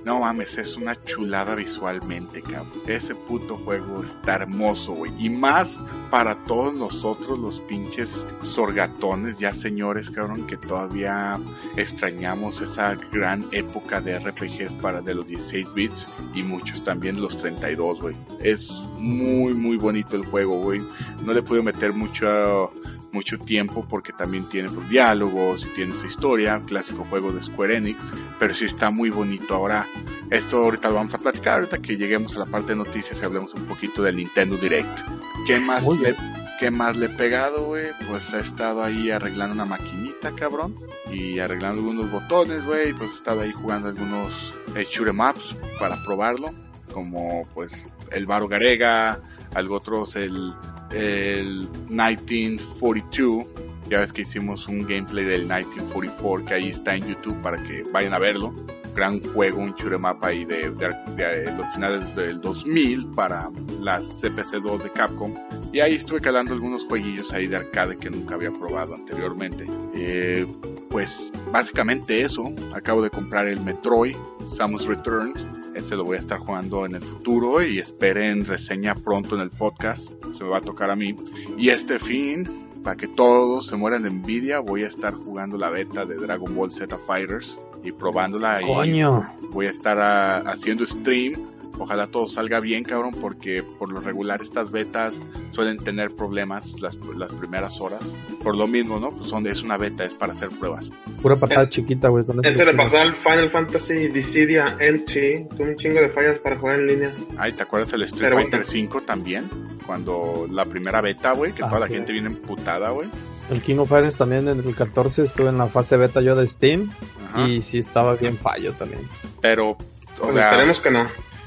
No 0.06 0.20
mames, 0.20 0.56
es 0.56 0.76
una 0.76 0.94
chulada 1.02 1.56
visualmente, 1.56 2.40
cabrón. 2.40 2.70
Ese 2.86 3.12
puto 3.12 3.56
juego 3.56 4.04
está 4.04 4.36
hermoso, 4.36 4.92
güey. 4.92 5.10
Y 5.18 5.28
más 5.28 5.80
para 6.12 6.36
todos 6.44 6.76
nosotros, 6.76 7.36
los 7.36 7.58
pinches 7.62 8.24
sorgatones, 8.44 9.36
ya 9.36 9.52
señores, 9.52 10.08
cabrón, 10.08 10.46
que 10.46 10.56
todavía 10.58 11.40
extrañamos 11.76 12.60
esa 12.60 12.94
gran 13.10 13.46
época 13.50 14.00
de 14.00 14.16
RPGs 14.20 14.70
para 14.80 15.02
de 15.02 15.16
los 15.16 15.26
16 15.26 15.74
bits 15.74 16.06
y 16.36 16.44
muchos 16.44 16.84
también 16.84 17.20
los 17.20 17.36
32, 17.38 18.00
güey. 18.00 18.14
Es 18.38 18.70
muy, 18.98 19.54
muy 19.54 19.76
bonito 19.76 20.14
el 20.14 20.24
juego, 20.24 20.60
güey. 20.60 20.82
No 21.24 21.32
le 21.32 21.42
puedo 21.42 21.64
meter 21.64 21.92
mucho 21.92 22.72
mucho 23.12 23.38
tiempo 23.38 23.86
porque 23.88 24.12
también 24.12 24.48
tiene 24.48 24.68
pues, 24.68 24.88
diálogos 24.88 25.66
y 25.66 25.74
tiene 25.74 25.96
su 25.96 26.06
historia, 26.06 26.62
clásico 26.66 27.04
juego 27.04 27.32
de 27.32 27.42
Square 27.42 27.76
Enix, 27.76 28.00
pero 28.38 28.54
sí 28.54 28.66
está 28.66 28.90
muy 28.90 29.10
bonito. 29.10 29.54
Ahora, 29.54 29.86
esto 30.30 30.58
ahorita 30.58 30.88
lo 30.88 30.96
vamos 30.96 31.14
a 31.14 31.18
platicar, 31.18 31.60
ahorita 31.60 31.78
que 31.78 31.96
lleguemos 31.96 32.34
a 32.36 32.40
la 32.40 32.46
parte 32.46 32.68
de 32.68 32.76
noticias 32.76 33.18
y 33.20 33.24
hablemos 33.24 33.54
un 33.54 33.64
poquito 33.66 34.02
del 34.02 34.16
Nintendo 34.16 34.56
Direct. 34.56 35.00
¿Qué 35.46 35.60
más, 35.60 35.86
le, 35.86 36.16
¿qué 36.58 36.70
más 36.70 36.96
le 36.96 37.06
he 37.06 37.10
pegado, 37.10 37.66
güey? 37.66 37.86
Pues 38.08 38.32
he 38.32 38.40
estado 38.40 38.82
ahí 38.82 39.10
arreglando 39.10 39.54
una 39.54 39.64
maquinita, 39.64 40.32
cabrón, 40.32 40.74
y 41.10 41.38
arreglando 41.38 41.80
algunos 41.80 42.10
botones, 42.10 42.64
güey, 42.64 42.92
pues 42.92 43.10
he 43.10 43.14
estado 43.14 43.42
ahí 43.42 43.52
jugando 43.52 43.88
algunos 43.88 44.54
eh, 44.74 45.12
maps 45.12 45.54
para 45.78 46.02
probarlo, 46.02 46.52
como 46.92 47.46
pues 47.54 47.72
el 48.10 48.26
Baro 48.26 48.48
Garega, 48.48 49.20
algo 49.54 49.76
otros 49.76 50.16
el 50.16 50.54
el 50.92 51.68
1942. 51.88 53.46
Ya 53.88 54.00
ves 54.00 54.12
que 54.12 54.22
hicimos 54.22 54.66
un 54.66 54.80
gameplay 54.80 55.24
del 55.24 55.42
1944 55.42 56.44
que 56.44 56.54
ahí 56.54 56.68
está 56.70 56.96
en 56.96 57.06
YouTube 57.06 57.40
para 57.40 57.56
que 57.62 57.84
vayan 57.92 58.14
a 58.14 58.18
verlo. 58.18 58.52
Gran 58.94 59.22
juego, 59.22 59.60
un 59.60 59.74
mapa 60.00 60.28
ahí 60.28 60.44
de, 60.46 60.70
los 60.70 61.74
finales 61.74 62.16
del 62.16 62.40
2000 62.40 63.08
para 63.08 63.50
la 63.80 64.00
CPC2 64.00 64.82
de 64.82 64.90
Capcom. 64.90 65.34
Y 65.72 65.80
ahí 65.80 65.94
estuve 65.96 66.20
calando 66.20 66.54
algunos 66.54 66.84
jueguillos 66.86 67.32
ahí 67.32 67.46
de 67.46 67.56
arcade 67.56 67.98
que 67.98 68.08
nunca 68.08 68.34
había 68.34 68.50
probado 68.50 68.94
anteriormente. 68.94 69.66
Eh, 69.94 70.46
pues 70.88 71.30
básicamente 71.52 72.22
eso. 72.22 72.52
Acabo 72.74 73.02
de 73.02 73.10
comprar 73.10 73.46
el 73.48 73.60
Metroid 73.60 74.16
Samus 74.56 74.86
Returns 74.86 75.38
Este 75.76 75.94
lo 75.94 76.04
voy 76.04 76.16
a 76.16 76.20
estar 76.20 76.38
jugando 76.38 76.86
en 76.86 76.94
el 76.94 77.02
futuro 77.02 77.62
y 77.62 77.78
esperen 77.78 78.46
reseña 78.46 78.94
pronto 78.94 79.34
en 79.34 79.42
el 79.42 79.50
podcast. 79.50 80.08
Se 80.36 80.42
me 80.42 80.48
va 80.50 80.58
a 80.58 80.62
tocar 80.62 80.90
a 80.90 80.96
mí. 80.96 81.14
Y 81.58 81.68
este 81.68 81.98
fin, 81.98 82.48
para 82.82 82.96
que 82.96 83.06
todos 83.08 83.66
se 83.66 83.76
mueran 83.76 84.02
de 84.02 84.08
envidia, 84.08 84.60
voy 84.60 84.84
a 84.84 84.88
estar 84.88 85.12
jugando 85.12 85.58
la 85.58 85.68
beta 85.68 86.06
de 86.06 86.16
Dragon 86.16 86.54
Ball 86.54 86.72
Z 86.72 86.96
Fighters 87.06 87.58
y 87.84 87.92
probándola. 87.92 88.62
Coño. 88.62 89.24
Y 89.42 89.46
voy 89.48 89.66
a 89.66 89.70
estar 89.70 89.98
ah, 89.98 90.38
haciendo 90.50 90.86
stream 90.86 91.34
Ojalá 91.78 92.06
todo 92.06 92.26
salga 92.28 92.60
bien, 92.60 92.84
cabrón, 92.84 93.14
porque 93.20 93.62
por 93.62 93.90
lo 93.92 94.00
regular 94.00 94.40
estas 94.42 94.70
betas 94.70 95.14
suelen 95.52 95.78
tener 95.78 96.14
problemas 96.14 96.80
las, 96.80 96.96
las 97.16 97.30
primeras 97.32 97.80
horas. 97.80 98.00
Por 98.42 98.56
lo 98.56 98.66
mismo, 98.66 98.98
¿no? 98.98 99.10
Pues 99.10 99.28
son, 99.28 99.46
es 99.46 99.62
una 99.62 99.76
beta, 99.76 100.04
es 100.04 100.12
para 100.14 100.32
hacer 100.32 100.48
pruebas. 100.50 100.88
Pura 101.20 101.36
patada 101.36 101.68
chiquita, 101.68 102.08
güey. 102.08 102.24
con 102.24 102.44
Ese 102.44 102.64
le 102.64 102.74
pasó 102.74 102.98
al 102.98 103.14
Final 103.14 103.50
Fantasy 103.50 104.08
Dissidia 104.08 104.76
NT. 104.80 105.48
Tuvo 105.56 105.64
un 105.68 105.76
chingo 105.76 106.00
de 106.00 106.08
fallas 106.08 106.38
para 106.38 106.56
jugar 106.56 106.80
en 106.80 106.86
línea. 106.86 107.12
Ay, 107.38 107.52
¿te 107.52 107.62
acuerdas 107.62 107.90
del 107.92 108.02
Street 108.02 108.22
Pero 108.22 108.36
Fighter 108.36 108.60
bueno. 108.60 108.72
5 108.72 109.00
también? 109.02 109.44
Cuando 109.86 110.46
la 110.50 110.64
primera 110.64 111.00
beta, 111.00 111.32
güey, 111.32 111.52
que 111.52 111.62
Ah, 111.62 111.68
toda 111.68 111.80
la 111.80 111.86
gente 111.88 112.12
viene 112.12 112.28
emputada, 112.28 112.90
güey. 112.90 113.08
El 113.50 113.62
King 113.62 113.76
of 113.78 113.88
Fighters 113.88 114.16
también 114.16 114.48
en 114.48 114.58
el 114.58 114.74
14 114.74 115.22
estuve 115.22 115.50
en 115.50 115.58
la 115.58 115.68
fase 115.68 115.96
beta 115.96 116.20
yo 116.20 116.34
de 116.34 116.46
Steam 116.48 116.90
Ajá. 117.28 117.46
y 117.48 117.62
sí 117.62 117.78
estaba 117.78 118.16
bien 118.16 118.36
fallo 118.36 118.72
también. 118.72 119.02
Pero, 119.40 119.70
o 119.70 119.76
Pues 120.18 120.34
sea, 120.34 120.46
esperemos 120.50 120.80
que 120.80 120.90
no. 120.90 121.06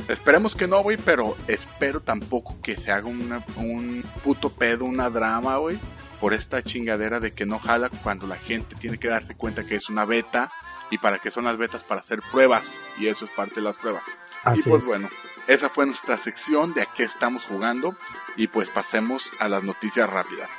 Esperemos 0.10 0.56
que 0.56 0.68
no, 0.68 0.82
güey, 0.82 0.98
pero 0.98 1.38
espero 1.48 2.01
tampoco 2.01 2.60
que 2.62 2.75
se 2.75 2.92
haga 2.92 3.08
una- 3.08 3.44
un 3.56 4.04
puto 4.24 4.50
pedo, 4.50 4.86
una 4.86 5.10
drama, 5.10 5.58
güey, 5.58 5.78
por 6.20 6.34
esta 6.34 6.62
chingadera 6.63 7.20
de 7.20 7.32
que 7.32 7.46
no 7.46 7.60
jala 7.60 7.89
cuando 8.04 8.28
la 8.28 8.36
gente 8.36 8.75
tiene 8.75 8.98
que 8.98 9.08
darse 9.08 9.36
cuenta 9.36 9.63
que 9.63 9.75
es 9.75 9.88
una 9.88 10.06
beta 10.06 10.51
y 10.89 10.98
para 10.98 11.20
qué 11.20 11.30
son 11.32 11.46
las 11.46 11.58
betas 11.58 11.84
para 11.84 12.01
hacer 12.01 12.22
pruebas 12.32 12.63
y 12.98 13.08
eso 13.08 13.25
es 13.25 13.32
parte 13.32 13.56
de 13.56 13.62
las 13.62 13.78
pruebas. 13.78 14.04
Así 14.44 14.62
y 14.66 14.70
pues 14.70 14.82
es. 14.84 14.88
bueno, 14.88 15.10
esa 15.48 15.70
fue 15.70 15.86
nuestra 15.86 16.18
sección 16.18 16.74
de 16.74 16.82
a 16.82 16.86
qué 16.88 17.04
estamos 17.04 17.44
jugando 17.46 17.96
y 18.36 18.48
pues 18.48 18.68
pasemos 18.70 19.32
a 19.39 19.48
las 19.48 19.63
noticias 19.63 20.10
rápidas. 20.10 20.50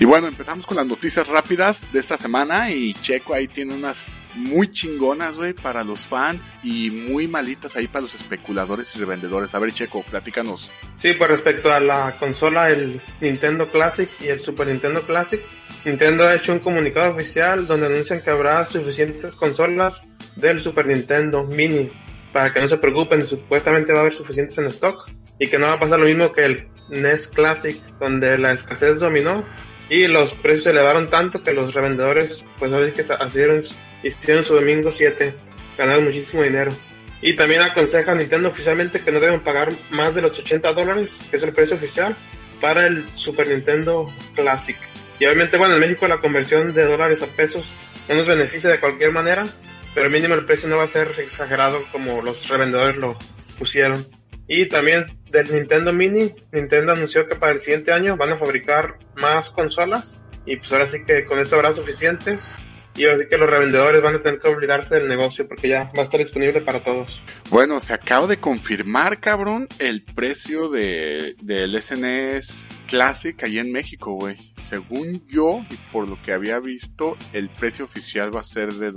Y 0.00 0.04
bueno, 0.04 0.28
empezamos 0.28 0.64
con 0.64 0.76
las 0.76 0.86
noticias 0.86 1.26
rápidas 1.26 1.80
de 1.92 1.98
esta 1.98 2.16
semana 2.16 2.70
y 2.70 2.94
Checo 2.94 3.34
ahí 3.34 3.48
tiene 3.48 3.74
unas 3.74 3.98
muy 4.36 4.70
chingonas, 4.70 5.34
güey, 5.34 5.54
para 5.54 5.82
los 5.82 6.06
fans 6.06 6.40
y 6.62 6.90
muy 6.90 7.26
malitas 7.26 7.74
ahí 7.74 7.88
para 7.88 8.02
los 8.02 8.14
especuladores 8.14 8.94
y 8.94 9.00
revendedores. 9.00 9.52
A 9.56 9.58
ver, 9.58 9.72
Checo, 9.72 10.04
platícanos. 10.04 10.70
Sí, 10.94 11.14
pues 11.14 11.28
respecto 11.28 11.72
a 11.72 11.80
la 11.80 12.14
consola, 12.16 12.70
el 12.70 13.00
Nintendo 13.20 13.66
Classic 13.66 14.08
y 14.20 14.28
el 14.28 14.38
Super 14.38 14.68
Nintendo 14.68 15.02
Classic, 15.02 15.40
Nintendo 15.84 16.28
ha 16.28 16.36
hecho 16.36 16.52
un 16.52 16.60
comunicado 16.60 17.12
oficial 17.12 17.66
donde 17.66 17.86
anuncian 17.86 18.20
que 18.22 18.30
habrá 18.30 18.66
suficientes 18.66 19.34
consolas 19.34 20.08
del 20.36 20.60
Super 20.60 20.86
Nintendo 20.86 21.42
Mini 21.42 21.90
para 22.32 22.52
que 22.52 22.60
no 22.60 22.68
se 22.68 22.78
preocupen, 22.78 23.24
supuestamente 23.26 23.92
va 23.92 23.98
a 23.98 24.02
haber 24.02 24.14
suficientes 24.14 24.56
en 24.58 24.66
stock 24.66 25.10
y 25.40 25.48
que 25.48 25.58
no 25.58 25.66
va 25.66 25.74
a 25.74 25.80
pasar 25.80 25.98
lo 25.98 26.06
mismo 26.06 26.32
que 26.32 26.44
el 26.44 26.68
NES 26.90 27.28
Classic 27.28 27.76
donde 27.98 28.38
la 28.38 28.52
escasez 28.52 29.00
dominó 29.00 29.44
y 29.88 30.06
los 30.06 30.34
precios 30.34 30.64
se 30.64 30.70
elevaron 30.70 31.06
tanto 31.06 31.42
que 31.42 31.52
los 31.52 31.74
revendedores 31.74 32.44
pues 32.58 32.72
ahora 32.72 32.92
que 32.92 33.04
hicieron, 33.26 33.62
hicieron 34.02 34.44
su 34.44 34.54
domingo 34.54 34.92
7, 34.92 35.34
ganaron 35.76 36.04
muchísimo 36.04 36.42
dinero. 36.42 36.72
Y 37.20 37.34
también 37.34 37.62
aconseja 37.62 38.12
a 38.12 38.14
Nintendo 38.14 38.48
oficialmente 38.48 39.00
que 39.00 39.10
no 39.10 39.18
deben 39.18 39.40
pagar 39.40 39.70
más 39.90 40.14
de 40.14 40.22
los 40.22 40.38
80 40.38 40.72
dólares, 40.72 41.20
que 41.30 41.36
es 41.36 41.42
el 41.42 41.52
precio 41.52 41.76
oficial, 41.76 42.14
para 42.60 42.86
el 42.86 43.04
Super 43.14 43.48
Nintendo 43.48 44.06
Classic. 44.34 44.76
Y 45.18 45.26
obviamente, 45.26 45.56
bueno, 45.56 45.74
en 45.74 45.80
México 45.80 46.06
la 46.06 46.20
conversión 46.20 46.72
de 46.74 46.84
dólares 46.84 47.22
a 47.22 47.26
pesos 47.26 47.72
no 48.08 48.14
nos 48.14 48.26
beneficia 48.26 48.70
de 48.70 48.78
cualquier 48.78 49.12
manera, 49.12 49.46
pero 49.94 50.10
mínimo 50.10 50.34
el 50.34 50.44
precio 50.44 50.68
no 50.68 50.76
va 50.76 50.84
a 50.84 50.88
ser 50.88 51.08
exagerado 51.18 51.82
como 51.90 52.22
los 52.22 52.48
revendedores 52.48 52.96
lo 52.96 53.18
pusieron. 53.58 54.06
Y 54.48 54.66
también 54.66 55.04
del 55.30 55.52
Nintendo 55.52 55.92
Mini, 55.92 56.32
Nintendo 56.52 56.92
anunció 56.92 57.28
que 57.28 57.38
para 57.38 57.52
el 57.52 57.60
siguiente 57.60 57.92
año 57.92 58.16
van 58.16 58.32
a 58.32 58.38
fabricar 58.38 58.98
más 59.16 59.50
consolas. 59.50 60.18
Y 60.46 60.56
pues 60.56 60.72
ahora 60.72 60.86
sí 60.86 61.04
que 61.06 61.24
con 61.24 61.38
esto 61.38 61.56
habrá 61.56 61.74
suficientes. 61.74 62.52
Y 62.96 63.04
ahora 63.04 63.18
sí 63.18 63.24
que 63.30 63.36
los 63.36 63.48
revendedores 63.48 64.02
van 64.02 64.16
a 64.16 64.22
tener 64.22 64.40
que 64.40 64.48
olvidarse 64.48 64.94
del 64.96 65.08
negocio 65.08 65.46
porque 65.46 65.68
ya 65.68 65.84
va 65.96 66.00
a 66.00 66.04
estar 66.04 66.18
disponible 66.18 66.62
para 66.62 66.80
todos. 66.80 67.22
Bueno, 67.50 67.78
se 67.78 67.92
acaba 67.92 68.26
de 68.26 68.38
confirmar, 68.38 69.20
cabrón, 69.20 69.68
el 69.78 70.02
precio 70.02 70.68
de, 70.70 71.36
del 71.42 71.80
SNES 71.80 72.48
Classic 72.88 73.40
allá 73.44 73.60
en 73.60 73.70
México, 73.70 74.12
güey. 74.14 74.36
Según 74.68 75.22
yo, 75.28 75.64
y 75.70 75.76
por 75.92 76.10
lo 76.10 76.20
que 76.22 76.32
había 76.32 76.58
visto, 76.58 77.16
el 77.32 77.48
precio 77.48 77.84
oficial 77.84 78.34
va 78.34 78.40
a 78.40 78.44
ser 78.44 78.72
de 78.74 78.92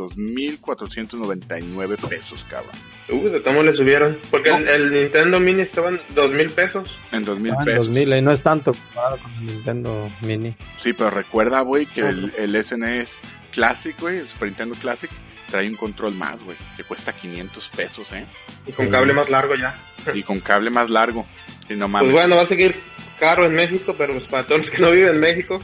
2.499 0.79 1.97
pesos, 2.09 2.45
cabrón. 2.49 2.71
Uh, 3.09 3.29
de 3.29 3.39
tomo 3.41 3.63
le 3.63 3.73
subieron. 3.73 4.17
Porque 4.29 4.49
No. 4.49 4.57
el, 4.57 4.67
el 4.67 4.91
Nintendo 4.91 5.39
Mini 5.39 5.61
estaba 5.61 5.89
en 5.89 5.99
dos 6.15 6.31
mil 6.31 6.49
pesos. 6.49 6.97
En 7.11 7.25
2.000 7.25 7.51
Ah, 7.53 7.57
en 7.59 7.65
pesos. 7.65 7.87
2000 7.87 8.13
y 8.13 8.21
no 8.21 8.31
es 8.31 8.43
tanto 8.43 8.73
comparado 8.73 9.17
con 9.19 9.31
el 9.33 9.45
Nintendo 9.47 10.09
Mini. 10.21 10.55
Sí, 10.81 10.93
pero 10.93 11.09
recuerda, 11.09 11.61
güey, 11.61 11.85
que 11.85 12.01
el, 12.01 12.33
el 12.37 12.63
SNES 12.63 13.09
Classic, 13.51 13.99
güey, 13.99 14.19
el 14.19 14.27
Super 14.29 14.47
Nintendo 14.49 14.75
Classic, 14.75 15.09
trae 15.49 15.67
un 15.67 15.75
control 15.75 16.15
más, 16.15 16.41
güey, 16.41 16.55
que 16.77 16.83
cuesta 16.83 17.11
500 17.13 17.67
pesos, 17.69 18.11
¿eh? 18.13 18.25
Y 18.65 18.71
con 18.71 18.85
Sí. 18.85 18.91
cable 18.91 19.13
más 19.13 19.29
largo 19.29 19.55
ya. 19.55 19.77
Y 20.13 20.23
con 20.23 20.39
cable 20.39 20.69
más 20.69 20.89
largo. 20.89 21.25
Y 21.69 21.73
no 21.75 21.87
mames. 21.87 22.07
Pues 22.11 22.13
bueno, 22.21 22.35
va 22.37 22.43
a 22.43 22.45
seguir 22.47 22.75
caro 23.21 23.45
en 23.45 23.53
México, 23.53 23.93
pero 23.95 24.13
pues 24.13 24.27
para 24.27 24.47
todos 24.47 24.61
los 24.61 24.71
que 24.71 24.81
no 24.81 24.89
viven 24.89 25.09
en 25.09 25.19
México, 25.19 25.61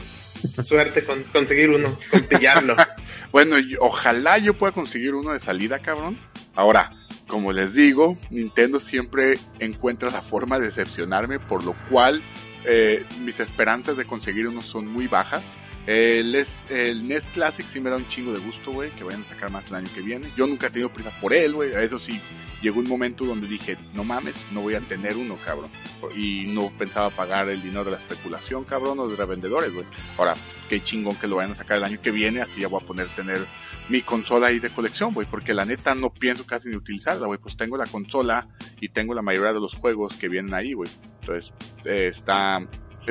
suerte 0.64 1.04
con 1.04 1.24
conseguir 1.24 1.70
uno, 1.70 1.98
con 2.10 2.22
pillarlo. 2.22 2.76
Bueno, 3.30 3.56
ojalá 3.80 4.38
yo 4.38 4.56
pueda 4.56 4.72
conseguir 4.72 5.14
uno 5.14 5.34
de 5.34 5.40
salida, 5.40 5.80
cabrón. 5.80 6.16
Ahora, 6.54 6.92
como 7.26 7.52
les 7.52 7.74
digo, 7.74 8.16
Nintendo 8.30 8.80
siempre 8.80 9.38
encuentra 9.58 10.08
la 10.10 10.22
forma 10.22 10.58
de 10.58 10.68
decepcionarme, 10.68 11.38
por 11.38 11.62
lo 11.62 11.74
cual 11.90 12.22
eh, 12.64 13.04
mis 13.20 13.38
esperanzas 13.38 13.98
de 13.98 14.06
conseguir 14.06 14.48
uno 14.48 14.62
son 14.62 14.86
muy 14.86 15.08
bajas. 15.08 15.42
El, 15.88 16.46
el 16.68 17.08
NES 17.08 17.24
Classic 17.32 17.64
sí 17.64 17.80
me 17.80 17.88
da 17.88 17.96
un 17.96 18.06
chingo 18.08 18.30
de 18.34 18.40
gusto, 18.40 18.72
güey, 18.72 18.90
que 18.90 19.04
vayan 19.04 19.22
a 19.22 19.28
sacar 19.30 19.50
más 19.50 19.68
el 19.68 19.76
año 19.76 19.88
que 19.94 20.02
viene. 20.02 20.30
Yo 20.36 20.46
nunca 20.46 20.66
he 20.66 20.70
tenido 20.70 20.92
prisa 20.92 21.10
por 21.18 21.32
él, 21.32 21.54
güey. 21.54 21.70
Eso 21.70 21.98
sí, 21.98 22.20
llegó 22.60 22.80
un 22.80 22.88
momento 22.88 23.24
donde 23.24 23.46
dije, 23.46 23.78
no 23.94 24.04
mames, 24.04 24.34
no 24.52 24.60
voy 24.60 24.74
a 24.74 24.80
tener 24.80 25.16
uno, 25.16 25.38
cabrón. 25.42 25.70
Y 26.14 26.44
no 26.48 26.70
pensaba 26.76 27.08
pagar 27.08 27.48
el 27.48 27.62
dinero 27.62 27.84
de 27.84 27.92
la 27.92 27.96
especulación, 27.96 28.64
cabrón, 28.64 29.00
o 29.00 29.08
de 29.08 29.16
revendedores, 29.16 29.72
güey. 29.72 29.86
Ahora, 30.18 30.34
qué 30.68 30.84
chingón 30.84 31.16
que 31.16 31.26
lo 31.26 31.36
vayan 31.36 31.52
a 31.52 31.56
sacar 31.56 31.78
el 31.78 31.84
año 31.84 32.02
que 32.02 32.10
viene, 32.10 32.42
así 32.42 32.60
ya 32.60 32.68
voy 32.68 32.82
a 32.82 32.86
poder 32.86 33.08
tener 33.16 33.40
mi 33.88 34.02
consola 34.02 34.48
ahí 34.48 34.58
de 34.58 34.68
colección, 34.68 35.14
güey, 35.14 35.26
porque 35.26 35.54
la 35.54 35.64
neta 35.64 35.94
no 35.94 36.12
pienso 36.12 36.44
casi 36.44 36.68
ni 36.68 36.76
utilizarla, 36.76 37.26
güey, 37.28 37.38
pues 37.38 37.56
tengo 37.56 37.78
la 37.78 37.86
consola 37.86 38.46
y 38.78 38.90
tengo 38.90 39.14
la 39.14 39.22
mayoría 39.22 39.54
de 39.54 39.60
los 39.60 39.74
juegos 39.74 40.16
que 40.16 40.28
vienen 40.28 40.52
ahí, 40.52 40.74
güey. 40.74 40.90
Entonces, 41.22 41.54
eh, 41.86 42.08
está, 42.08 42.60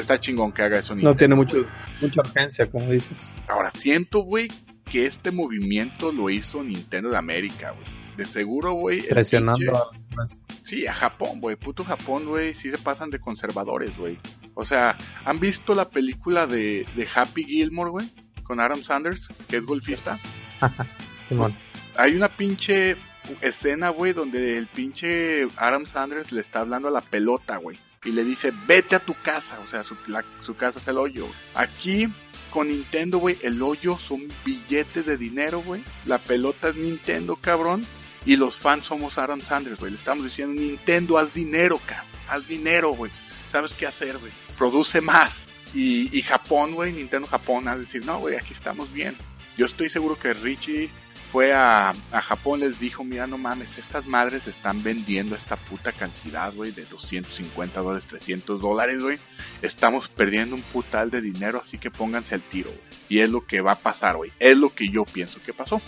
está 0.01 0.19
chingón 0.19 0.51
que 0.51 0.61
haga 0.63 0.79
eso 0.79 0.93
No 0.95 1.09
Nintendo, 1.11 1.17
tiene 1.17 1.35
güey. 1.35 1.45
mucho, 1.47 1.67
mucha 2.01 2.21
urgencia, 2.21 2.69
como 2.69 2.91
dices. 2.91 3.33
Ahora, 3.47 3.71
siento, 3.71 4.19
güey, 4.19 4.47
que 4.85 5.05
este 5.05 5.31
movimiento 5.31 6.11
lo 6.11 6.29
hizo 6.29 6.63
Nintendo 6.63 7.09
de 7.09 7.17
América, 7.17 7.71
güey. 7.71 7.85
De 8.17 8.25
seguro, 8.25 8.73
güey. 8.73 9.01
Presionando 9.03 9.59
pinche- 9.59 9.77
a 9.77 10.25
Sí, 10.65 10.87
a 10.87 10.93
Japón, 10.93 11.39
güey. 11.39 11.55
Puto 11.55 11.83
Japón, 11.85 12.25
güey. 12.25 12.53
Sí 12.55 12.69
se 12.71 12.77
pasan 12.79 13.09
de 13.11 13.19
conservadores, 13.19 13.95
güey. 13.97 14.17
O 14.55 14.65
sea, 14.65 14.97
¿han 15.23 15.39
visto 15.39 15.75
la 15.75 15.87
película 15.87 16.47
de, 16.47 16.85
de 16.95 17.07
Happy 17.13 17.43
Gilmore, 17.45 17.91
güey? 17.91 18.09
Con 18.43 18.59
Adam 18.59 18.81
Sanders, 18.81 19.27
que 19.47 19.57
es 19.57 19.65
golfista. 19.65 20.17
Simón. 21.19 21.53
Hay 21.95 22.15
una 22.15 22.27
pinche 22.29 22.95
escena, 23.41 23.89
güey, 23.89 24.13
donde 24.13 24.57
el 24.57 24.67
pinche 24.67 25.47
Adam 25.57 25.85
Sanders 25.85 26.31
le 26.31 26.41
está 26.41 26.59
hablando 26.59 26.87
a 26.87 26.91
la 26.91 27.01
pelota, 27.01 27.57
güey. 27.57 27.77
Y 28.03 28.11
le 28.11 28.23
dice, 28.23 28.53
vete 28.67 28.95
a 28.95 28.99
tu 28.99 29.13
casa. 29.21 29.59
O 29.63 29.67
sea, 29.67 29.83
su, 29.83 29.95
su 30.41 30.55
casa 30.55 30.79
es 30.79 30.87
el 30.87 30.97
hoyo. 30.97 31.27
Aquí, 31.55 32.07
con 32.51 32.69
Nintendo, 32.69 33.17
güey, 33.17 33.37
el 33.41 33.61
hoyo 33.61 33.97
son 33.97 34.21
billetes 34.45 35.05
de 35.05 35.17
dinero, 35.17 35.61
güey. 35.61 35.83
La 36.05 36.17
pelota 36.17 36.69
es 36.69 36.75
Nintendo, 36.75 37.35
cabrón. 37.35 37.83
Y 38.25 38.35
los 38.35 38.57
fans 38.57 38.85
somos 38.85 39.17
Adam 39.17 39.41
Sanders, 39.41 39.79
güey. 39.79 39.91
Le 39.91 39.97
estamos 39.97 40.25
diciendo, 40.25 40.59
Nintendo, 40.59 41.17
haz 41.17 41.33
dinero, 41.33 41.79
cabrón. 41.85 42.05
Haz 42.29 42.47
dinero, 42.47 42.91
güey. 42.91 43.11
¿Sabes 43.51 43.73
qué 43.73 43.87
hacer, 43.87 44.17
güey? 44.17 44.31
Produce 44.57 45.01
más. 45.01 45.43
Y, 45.73 46.15
y 46.17 46.21
Japón, 46.21 46.73
güey, 46.73 46.93
Nintendo 46.93 47.27
Japón, 47.27 47.67
a 47.67 47.77
decir, 47.77 48.05
no, 48.05 48.19
güey, 48.19 48.35
aquí 48.35 48.53
estamos 48.53 48.91
bien. 48.93 49.15
Yo 49.57 49.65
estoy 49.65 49.89
seguro 49.89 50.17
que 50.17 50.33
Richie 50.33 50.89
fue 51.31 51.53
a, 51.53 51.93
Japón, 52.11 52.61
les 52.61 52.79
dijo, 52.79 53.03
mira, 53.03 53.27
no 53.27 53.37
mames, 53.37 53.77
estas 53.77 54.05
madres 54.05 54.47
están 54.47 54.81
vendiendo 54.81 55.35
esta 55.35 55.55
puta 55.55 55.91
cantidad, 55.91 56.53
güey, 56.53 56.71
de 56.71 56.85
250 56.85 57.81
dólares, 57.81 58.05
300 58.09 58.61
dólares, 58.61 59.01
güey. 59.01 59.17
Estamos 59.61 60.07
perdiendo 60.07 60.55
un 60.55 60.61
putal 60.61 61.11
de 61.11 61.21
dinero, 61.21 61.61
así 61.63 61.77
que 61.77 61.91
pónganse 61.91 62.35
al 62.35 62.41
tiro, 62.41 62.69
güey. 62.69 62.81
Y 63.09 63.19
es 63.19 63.29
lo 63.29 63.45
que 63.45 63.61
va 63.61 63.73
a 63.73 63.79
pasar, 63.79 64.17
güey. 64.17 64.31
Es 64.39 64.57
lo 64.57 64.73
que 64.73 64.89
yo 64.89 65.05
pienso 65.05 65.39
que 65.45 65.53
pasó. 65.53 65.81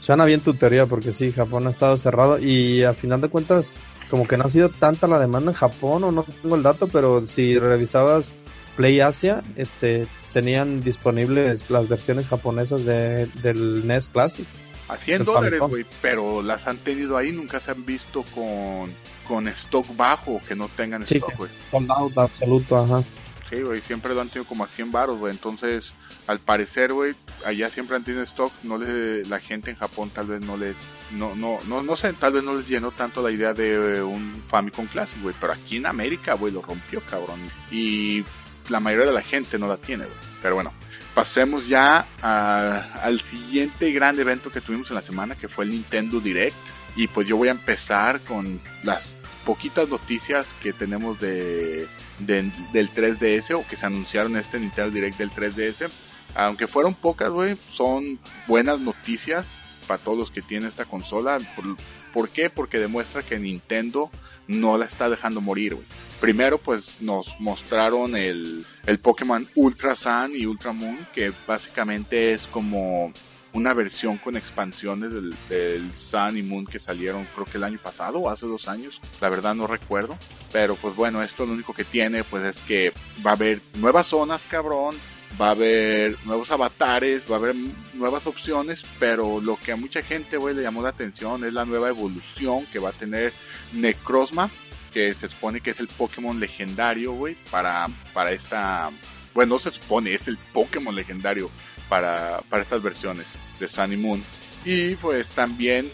Suena 0.00 0.24
bien 0.24 0.40
tu 0.40 0.54
teoría 0.54 0.86
porque 0.86 1.12
sí, 1.12 1.32
Japón 1.32 1.66
ha 1.66 1.70
estado 1.70 1.96
cerrado 1.98 2.38
y 2.38 2.84
a 2.84 2.94
final 2.94 3.20
de 3.20 3.28
cuentas 3.28 3.72
como 4.08 4.26
que 4.28 4.36
no 4.36 4.44
ha 4.44 4.48
sido 4.48 4.68
tanta 4.68 5.08
la 5.08 5.18
demanda 5.18 5.50
en 5.50 5.56
Japón 5.56 6.04
o 6.04 6.12
no 6.12 6.22
tengo 6.22 6.54
el 6.54 6.62
dato, 6.62 6.86
pero 6.86 7.26
si 7.26 7.58
revisabas 7.58 8.34
Play 8.76 9.00
Asia, 9.00 9.42
este, 9.56 10.06
tenían 10.32 10.80
disponibles 10.80 11.70
las 11.70 11.88
versiones 11.88 12.28
japonesas 12.28 12.84
de, 12.84 13.26
del 13.42 13.86
NES 13.86 14.08
Classic. 14.08 14.46
A 14.88 14.96
100 14.96 15.24
dólares, 15.24 15.60
güey, 15.60 15.84
pero 16.00 16.42
las 16.42 16.68
han 16.68 16.76
tenido 16.76 17.16
ahí, 17.16 17.32
nunca 17.32 17.58
se 17.58 17.72
han 17.72 17.84
visto 17.84 18.22
con, 18.34 18.92
con 19.26 19.48
stock 19.48 19.96
bajo, 19.96 20.40
que 20.46 20.54
no 20.54 20.68
tengan 20.68 21.02
stock, 21.02 21.36
güey. 21.36 21.50
out 21.88 22.16
absoluto, 22.16 22.76
ajá. 22.76 23.02
Sí, 23.48 23.62
güey, 23.62 23.80
siempre 23.80 24.14
lo 24.14 24.20
han 24.20 24.28
tenido 24.28 24.48
como 24.48 24.64
a 24.64 24.66
100 24.66 24.92
baros, 24.92 25.18
güey. 25.18 25.32
Entonces, 25.32 25.92
al 26.26 26.40
parecer, 26.40 26.92
güey, 26.92 27.14
allá 27.44 27.68
siempre 27.68 27.96
han 27.96 28.04
tenido 28.04 28.22
stock. 28.24 28.52
No 28.64 28.76
les, 28.78 29.28
la 29.28 29.38
gente 29.38 29.70
en 29.70 29.76
Japón 29.76 30.10
tal 30.12 30.26
vez 30.26 30.40
no 30.40 30.56
les, 30.56 30.74
no, 31.12 31.34
no, 31.36 31.58
no, 31.68 31.82
no 31.82 31.96
sé, 31.96 32.12
tal 32.12 32.32
vez 32.32 32.42
no 32.42 32.56
les 32.56 32.68
llenó 32.68 32.90
tanto 32.90 33.22
la 33.22 33.30
idea 33.30 33.54
de 33.54 34.02
un 34.02 34.42
Famicom 34.48 34.86
Classic, 34.86 35.20
güey. 35.22 35.34
Pero 35.40 35.52
aquí 35.52 35.76
en 35.76 35.86
América, 35.86 36.34
güey, 36.34 36.52
lo 36.52 36.60
rompió, 36.62 37.00
cabrón. 37.08 37.38
Y 37.70 38.24
la 38.68 38.80
mayoría 38.80 39.06
de 39.06 39.12
la 39.12 39.22
gente 39.22 39.58
no 39.58 39.66
la 39.66 39.76
tiene, 39.76 40.04
güey. 40.04 40.16
Pero 40.42 40.54
bueno, 40.54 40.72
pasemos 41.14 41.66
ya 41.66 42.06
al 42.20 43.20
siguiente 43.20 43.92
gran 43.92 44.18
evento 44.18 44.50
que 44.50 44.60
tuvimos 44.60 44.90
en 44.90 44.96
la 44.96 45.02
semana, 45.02 45.34
que 45.34 45.48
fue 45.48 45.64
el 45.64 45.70
Nintendo 45.70 46.20
Direct. 46.20 46.56
Y 46.96 47.08
pues 47.08 47.26
yo 47.26 47.36
voy 47.36 47.48
a 47.48 47.52
empezar 47.52 48.20
con 48.20 48.60
las 48.82 49.06
poquitas 49.44 49.88
noticias 49.88 50.46
que 50.62 50.72
tenemos 50.72 51.20
de 51.20 51.86
del 52.18 52.50
3DS 52.72 53.54
o 53.54 53.66
que 53.66 53.76
se 53.76 53.86
anunciaron 53.86 54.36
este 54.36 54.58
Nintendo 54.58 54.90
Direct 54.90 55.18
del 55.18 55.30
3DS. 55.30 55.90
Aunque 56.34 56.66
fueron 56.66 56.94
pocas, 56.94 57.30
güey, 57.30 57.56
son 57.72 58.18
buenas 58.46 58.80
noticias 58.80 59.46
para 59.86 60.02
todos 60.02 60.18
los 60.18 60.30
que 60.30 60.42
tienen 60.42 60.68
esta 60.68 60.84
consola. 60.84 61.38
¿Por, 62.12 62.28
qué? 62.28 62.50
Porque 62.50 62.78
demuestra 62.78 63.22
que 63.22 63.38
Nintendo 63.38 64.10
no 64.48 64.78
la 64.78 64.86
está 64.86 65.08
dejando 65.08 65.40
morir, 65.40 65.74
güey. 65.74 65.86
Primero, 66.20 66.58
pues 66.58 67.00
nos 67.00 67.28
mostraron 67.38 68.16
el, 68.16 68.64
el 68.86 68.98
Pokémon 68.98 69.46
Ultra 69.54 69.94
Sun 69.94 70.32
y 70.34 70.46
Ultra 70.46 70.72
Moon, 70.72 71.06
que 71.14 71.32
básicamente 71.46 72.32
es 72.32 72.46
como 72.46 73.12
una 73.52 73.74
versión 73.74 74.18
con 74.18 74.36
expansiones 74.36 75.12
del, 75.12 75.34
del, 75.48 75.90
Sun 75.92 76.36
y 76.36 76.42
Moon 76.42 76.66
que 76.66 76.78
salieron 76.78 77.26
creo 77.34 77.46
que 77.46 77.56
el 77.56 77.64
año 77.64 77.78
pasado 77.82 78.18
o 78.18 78.30
hace 78.30 78.46
dos 78.46 78.68
años, 78.68 79.00
la 79.20 79.30
verdad 79.30 79.54
no 79.54 79.66
recuerdo, 79.66 80.16
pero 80.52 80.76
pues 80.76 80.94
bueno, 80.94 81.22
esto 81.22 81.46
lo 81.46 81.54
único 81.54 81.72
que 81.72 81.84
tiene 81.84 82.22
pues 82.22 82.44
es 82.44 82.62
que 82.64 82.92
va 83.24 83.30
a 83.30 83.34
haber 83.34 83.60
nuevas 83.74 84.08
zonas 84.08 84.42
cabrón, 84.50 84.94
va 85.40 85.48
a 85.48 85.50
haber 85.50 86.16
nuevos 86.24 86.50
avatares, 86.50 87.24
va 87.30 87.36
a 87.36 87.38
haber 87.38 87.54
nuevas 87.94 88.26
opciones, 88.26 88.84
pero 88.98 89.40
lo 89.40 89.56
que 89.56 89.72
a 89.72 89.76
mucha 89.76 90.02
gente 90.02 90.36
güey 90.36 90.54
le 90.54 90.62
llamó 90.62 90.82
la 90.82 90.90
atención 90.90 91.44
es 91.44 91.52
la 91.52 91.64
nueva 91.64 91.88
evolución 91.88 92.66
que 92.66 92.78
va 92.78 92.90
a 92.90 92.92
tener 92.92 93.32
Necrozma, 93.72 94.50
que 94.92 95.12
se 95.12 95.28
supone 95.28 95.60
que 95.60 95.70
es 95.70 95.80
el 95.80 95.88
Pokémon 95.88 96.40
legendario, 96.40 97.12
güey, 97.12 97.36
para, 97.50 97.88
para 98.12 98.32
esta... 98.32 98.90
Bueno, 99.34 99.56
no 99.56 99.58
se 99.58 99.70
supone, 99.70 100.14
es 100.14 100.28
el 100.28 100.38
Pokémon 100.38 100.94
legendario 100.94 101.50
para, 101.90 102.40
para 102.48 102.62
estas 102.62 102.82
versiones 102.82 103.26
de 103.60 103.68
Sun 103.68 103.92
y 103.92 103.96
Moon. 103.98 104.22
Y 104.64 104.94
pues 104.96 105.28
también 105.28 105.90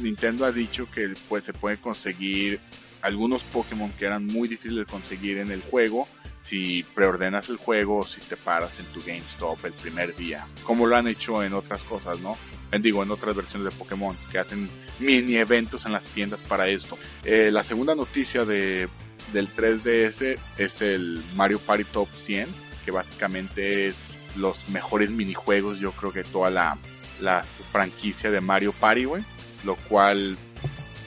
Nintendo 0.00 0.44
ha 0.44 0.52
dicho 0.52 0.88
que 0.90 1.12
pues 1.28 1.44
se 1.44 1.52
puede 1.52 1.76
conseguir 1.78 2.60
algunos 3.02 3.42
Pokémon 3.42 3.90
que 3.92 4.06
eran 4.06 4.26
muy 4.26 4.48
difíciles 4.48 4.86
de 4.86 4.90
conseguir 4.90 5.38
en 5.38 5.50
el 5.50 5.60
juego 5.62 6.08
si 6.46 6.84
preordenas 6.94 7.48
el 7.48 7.56
juego 7.56 7.98
o 7.98 8.06
si 8.06 8.20
te 8.20 8.36
paras 8.36 8.78
en 8.78 8.86
tu 8.86 9.00
GameStop 9.00 9.64
el 9.64 9.72
primer 9.72 10.14
día, 10.14 10.46
como 10.62 10.86
lo 10.86 10.96
han 10.96 11.08
hecho 11.08 11.42
en 11.42 11.54
otras 11.54 11.82
cosas, 11.82 12.20
¿no? 12.20 12.36
Digo, 12.80 13.02
en 13.02 13.10
otras 13.10 13.34
versiones 13.34 13.72
de 13.72 13.78
Pokémon, 13.78 14.16
que 14.30 14.38
hacen 14.38 14.68
mini 14.98 15.36
eventos 15.36 15.86
en 15.86 15.92
las 15.92 16.04
tiendas 16.04 16.40
para 16.40 16.68
esto. 16.68 16.98
Eh, 17.24 17.50
la 17.50 17.62
segunda 17.62 17.94
noticia 17.94 18.44
de, 18.44 18.88
del 19.32 19.48
3DS 19.48 20.38
es 20.58 20.82
el 20.82 21.22
Mario 21.36 21.58
Party 21.58 21.84
Top 21.84 22.08
100, 22.24 22.46
que 22.84 22.90
básicamente 22.90 23.86
es 23.86 23.96
los 24.36 24.68
mejores 24.68 25.10
minijuegos, 25.10 25.78
yo 25.78 25.92
creo 25.92 26.12
que 26.12 26.22
toda 26.22 26.50
la, 26.50 26.76
la 27.20 27.44
franquicia 27.72 28.30
de 28.30 28.40
Mario 28.40 28.72
Party, 28.72 29.04
güey. 29.04 29.22
Lo 29.64 29.74
cual 29.74 30.36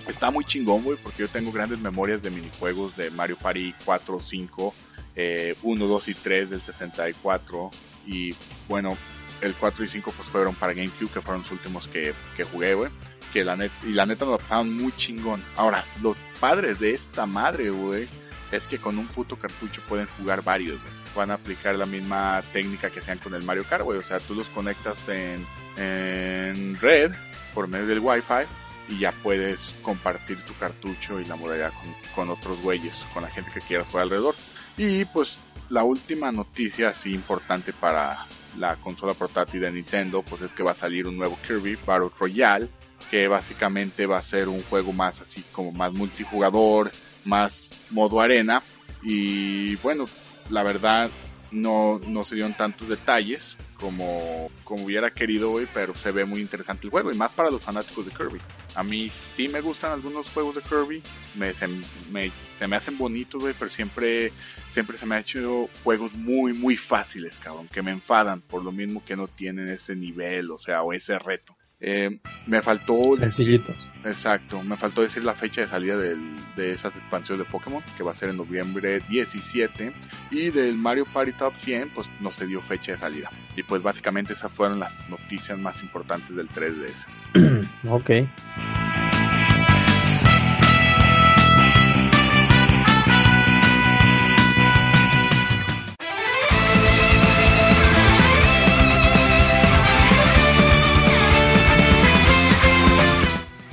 está 0.07 0.31
muy 0.31 0.43
chingón, 0.43 0.83
güey, 0.83 0.97
porque 1.01 1.19
yo 1.19 1.27
tengo 1.27 1.51
grandes 1.51 1.79
memorias 1.79 2.21
de 2.21 2.31
minijuegos 2.31 2.95
de 2.97 3.11
Mario 3.11 3.37
Party 3.37 3.73
4, 3.85 4.19
5, 4.19 4.73
eh, 5.15 5.55
1, 5.61 5.85
2 5.85 6.07
y 6.07 6.13
3 6.13 6.49
del 6.49 6.61
64. 6.61 7.71
Y 8.05 8.33
bueno, 8.67 8.97
el 9.41 9.53
4 9.53 9.85
y 9.85 9.89
5 9.89 10.13
pues 10.15 10.29
fueron 10.29 10.55
para 10.55 10.73
GameCube, 10.73 11.11
que 11.11 11.21
fueron 11.21 11.41
los 11.41 11.51
últimos 11.51 11.87
que, 11.87 12.13
que 12.35 12.43
jugué, 12.43 12.73
güey. 12.73 12.91
Que 13.33 13.43
la 13.43 13.55
net, 13.55 13.71
y 13.83 13.91
la 13.91 14.05
neta 14.05 14.25
lo 14.25 14.39
muy 14.65 14.91
chingón. 14.97 15.43
Ahora, 15.55 15.85
los 16.01 16.17
padres 16.39 16.79
de 16.79 16.95
esta 16.95 17.25
madre, 17.25 17.69
güey, 17.69 18.07
es 18.51 18.65
que 18.65 18.79
con 18.79 18.97
un 18.97 19.07
puto 19.07 19.35
cartucho 19.35 19.81
pueden 19.87 20.07
jugar 20.17 20.43
varios, 20.43 20.81
güey. 20.81 20.93
Van 21.15 21.31
a 21.31 21.35
aplicar 21.35 21.75
la 21.75 21.85
misma 21.85 22.41
técnica 22.53 22.89
que 22.89 23.01
sean 23.01 23.17
con 23.19 23.33
el 23.33 23.43
Mario 23.43 23.65
Kart, 23.69 23.83
güey. 23.83 23.99
O 23.99 24.03
sea, 24.03 24.19
tú 24.19 24.35
los 24.35 24.47
conectas 24.47 24.97
en, 25.09 25.45
en 25.77 26.79
red 26.79 27.11
por 27.53 27.67
medio 27.67 27.87
del 27.87 27.99
Wi-Fi 27.99 28.45
y 28.89 28.99
ya 28.99 29.11
puedes 29.11 29.59
compartir 29.81 30.41
tu 30.43 30.53
cartucho 30.55 31.19
y 31.19 31.25
la 31.25 31.35
modalidad 31.35 31.71
con, 31.73 31.93
con 32.15 32.29
otros 32.29 32.59
güeyes, 32.61 32.95
con 33.13 33.23
la 33.23 33.29
gente 33.29 33.51
que 33.51 33.61
quieras 33.61 33.87
jugar 33.87 34.03
alrededor. 34.03 34.35
Y 34.79 35.03
pues 35.03 35.35
la 35.67 35.83
última 35.83 36.31
noticia 36.31 36.89
así 36.89 37.11
importante 37.11 37.73
para 37.73 38.25
la 38.57 38.77
consola 38.77 39.13
portátil 39.13 39.59
de 39.59 39.71
Nintendo, 39.73 40.23
pues 40.23 40.41
es 40.41 40.53
que 40.53 40.63
va 40.63 40.71
a 40.71 40.75
salir 40.75 41.05
un 41.05 41.17
nuevo 41.17 41.37
Kirby 41.45 41.77
Battle 41.85 42.07
Royale, 42.17 42.69
que 43.11 43.27
básicamente 43.27 44.05
va 44.05 44.19
a 44.19 44.23
ser 44.23 44.47
un 44.47 44.63
juego 44.63 44.93
más 44.93 45.19
así 45.19 45.43
como 45.51 45.73
más 45.73 45.91
multijugador, 45.91 46.91
más 47.25 47.67
modo 47.89 48.21
arena. 48.21 48.63
Y 49.03 49.75
bueno, 49.75 50.05
la 50.49 50.63
verdad 50.63 51.09
no, 51.51 51.99
no 52.07 52.23
se 52.23 52.35
dieron 52.35 52.53
tantos 52.53 52.87
detalles, 52.87 53.57
como, 53.79 54.51
como 54.63 54.83
hubiera 54.85 55.11
querido 55.11 55.51
hoy, 55.51 55.67
pero 55.73 55.95
se 55.95 56.11
ve 56.11 56.25
muy 56.25 56.41
interesante 56.41 56.85
el 56.85 56.91
juego 56.91 57.11
y 57.11 57.15
más 57.15 57.31
para 57.31 57.49
los 57.49 57.63
fanáticos 57.63 58.05
de 58.05 58.11
Kirby. 58.11 58.39
A 58.75 58.83
mí 58.83 59.11
sí 59.35 59.47
me 59.47 59.61
gustan 59.61 59.91
algunos 59.91 60.29
juegos 60.29 60.55
de 60.55 60.61
Kirby, 60.61 61.01
me, 61.35 61.53
se, 61.53 61.67
me, 62.11 62.31
se 62.59 62.67
me 62.67 62.75
hacen 62.75 62.97
bonitos, 62.97 63.41
güey, 63.41 63.55
pero 63.57 63.71
siempre, 63.71 64.31
siempre 64.73 64.97
se 64.97 65.05
me 65.05 65.15
han 65.15 65.21
hecho 65.21 65.69
juegos 65.83 66.13
muy, 66.13 66.53
muy 66.53 66.77
fáciles, 66.77 67.37
cabrón, 67.37 67.67
que 67.67 67.81
me 67.81 67.91
enfadan 67.91 68.41
por 68.41 68.63
lo 68.63 68.71
mismo 68.71 69.03
que 69.03 69.15
no 69.15 69.27
tienen 69.27 69.69
ese 69.69 69.95
nivel, 69.95 70.51
o 70.51 70.59
sea, 70.59 70.83
o 70.83 70.93
ese 70.93 71.17
reto. 71.17 71.55
Eh, 71.81 72.19
me 72.45 72.61
faltó. 72.61 73.01
Sencillitos. 73.13 73.75
Exacto, 74.03 74.63
me 74.63 74.77
faltó 74.77 75.01
decir 75.01 75.23
la 75.23 75.35
fecha 75.35 75.61
de 75.61 75.67
salida 75.67 75.97
del, 75.97 76.19
de 76.55 76.73
esas 76.73 76.95
expansiones 76.95 77.45
de 77.45 77.51
Pokémon, 77.51 77.81
que 77.97 78.03
va 78.03 78.11
a 78.11 78.15
ser 78.15 78.29
en 78.29 78.37
noviembre 78.37 79.01
17. 79.09 79.93
Y 80.31 80.49
del 80.49 80.75
Mario 80.75 81.05
Party 81.05 81.33
Top 81.33 81.53
100, 81.59 81.89
pues 81.89 82.07
no 82.19 82.31
se 82.31 82.45
dio 82.47 82.61
fecha 82.61 82.93
de 82.93 82.99
salida. 82.99 83.29
Y 83.55 83.63
pues 83.63 83.81
básicamente 83.81 84.33
esas 84.33 84.51
fueron 84.51 84.79
las 84.79 84.93
noticias 85.09 85.57
más 85.57 85.81
importantes 85.81 86.35
del 86.35 86.49
3DS. 86.49 87.67
ok. 87.89 88.98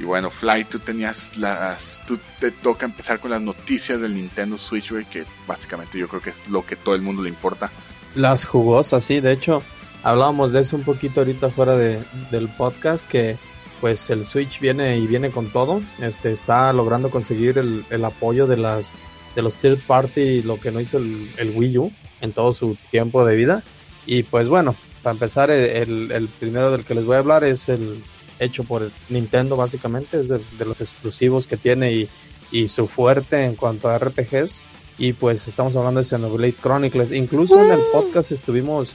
Bueno, 0.06 0.30
Fly, 0.30 0.64
tú 0.64 0.78
tenías 0.78 1.36
las. 1.36 2.00
Tú 2.06 2.18
te 2.40 2.50
toca 2.50 2.86
empezar 2.86 3.20
con 3.20 3.30
las 3.30 3.40
noticias 3.40 4.00
del 4.00 4.14
Nintendo 4.14 4.56
Switch, 4.56 4.90
güey, 4.90 5.04
que 5.04 5.24
básicamente 5.46 5.98
yo 5.98 6.08
creo 6.08 6.22
que 6.22 6.30
es 6.30 6.36
lo 6.48 6.64
que 6.64 6.76
todo 6.76 6.94
el 6.94 7.02
mundo 7.02 7.22
le 7.22 7.28
importa. 7.28 7.70
Las 8.14 8.46
jugosas, 8.46 9.04
sí, 9.04 9.20
de 9.20 9.32
hecho, 9.32 9.62
hablábamos 10.02 10.52
de 10.52 10.60
eso 10.60 10.76
un 10.76 10.84
poquito 10.84 11.20
ahorita 11.20 11.50
fuera 11.50 11.76
de, 11.76 12.02
del 12.30 12.48
podcast, 12.48 13.06
que 13.06 13.36
pues 13.80 14.08
el 14.08 14.24
Switch 14.24 14.60
viene 14.60 14.96
y 14.96 15.06
viene 15.06 15.30
con 15.30 15.50
todo, 15.50 15.82
este 16.00 16.32
está 16.32 16.72
logrando 16.72 17.10
conseguir 17.10 17.58
el, 17.58 17.84
el 17.90 18.04
apoyo 18.06 18.46
de 18.46 18.56
las 18.56 18.94
de 19.34 19.42
los 19.42 19.56
third 19.56 19.80
party, 19.86 20.42
lo 20.42 20.58
que 20.58 20.70
no 20.70 20.80
hizo 20.80 20.96
el, 20.96 21.30
el 21.36 21.50
Wii 21.54 21.78
U 21.78 21.92
en 22.22 22.32
todo 22.32 22.54
su 22.54 22.78
tiempo 22.90 23.26
de 23.26 23.36
vida. 23.36 23.62
Y 24.06 24.22
pues 24.22 24.48
bueno, 24.48 24.74
para 25.02 25.12
empezar, 25.12 25.50
el, 25.50 26.10
el 26.10 26.28
primero 26.28 26.70
del 26.70 26.84
que 26.84 26.94
les 26.94 27.04
voy 27.04 27.16
a 27.16 27.18
hablar 27.18 27.44
es 27.44 27.68
el 27.68 28.02
hecho 28.38 28.64
por 28.64 28.90
Nintendo 29.08 29.56
básicamente, 29.56 30.20
es 30.20 30.28
de, 30.28 30.40
los 30.64 30.80
exclusivos 30.80 31.46
que 31.46 31.56
tiene 31.56 31.92
y, 31.92 32.08
y, 32.50 32.68
su 32.68 32.86
fuerte 32.86 33.44
en 33.44 33.54
cuanto 33.54 33.88
a 33.88 33.98
RPGs. 33.98 34.56
Y 34.98 35.12
pues 35.12 35.46
estamos 35.46 35.76
hablando 35.76 36.00
de 36.00 36.04
Xenoblade 36.04 36.54
Chronicles. 36.54 37.12
Incluso 37.12 37.62
en 37.62 37.72
el 37.72 37.80
podcast 37.92 38.32
estuvimos 38.32 38.92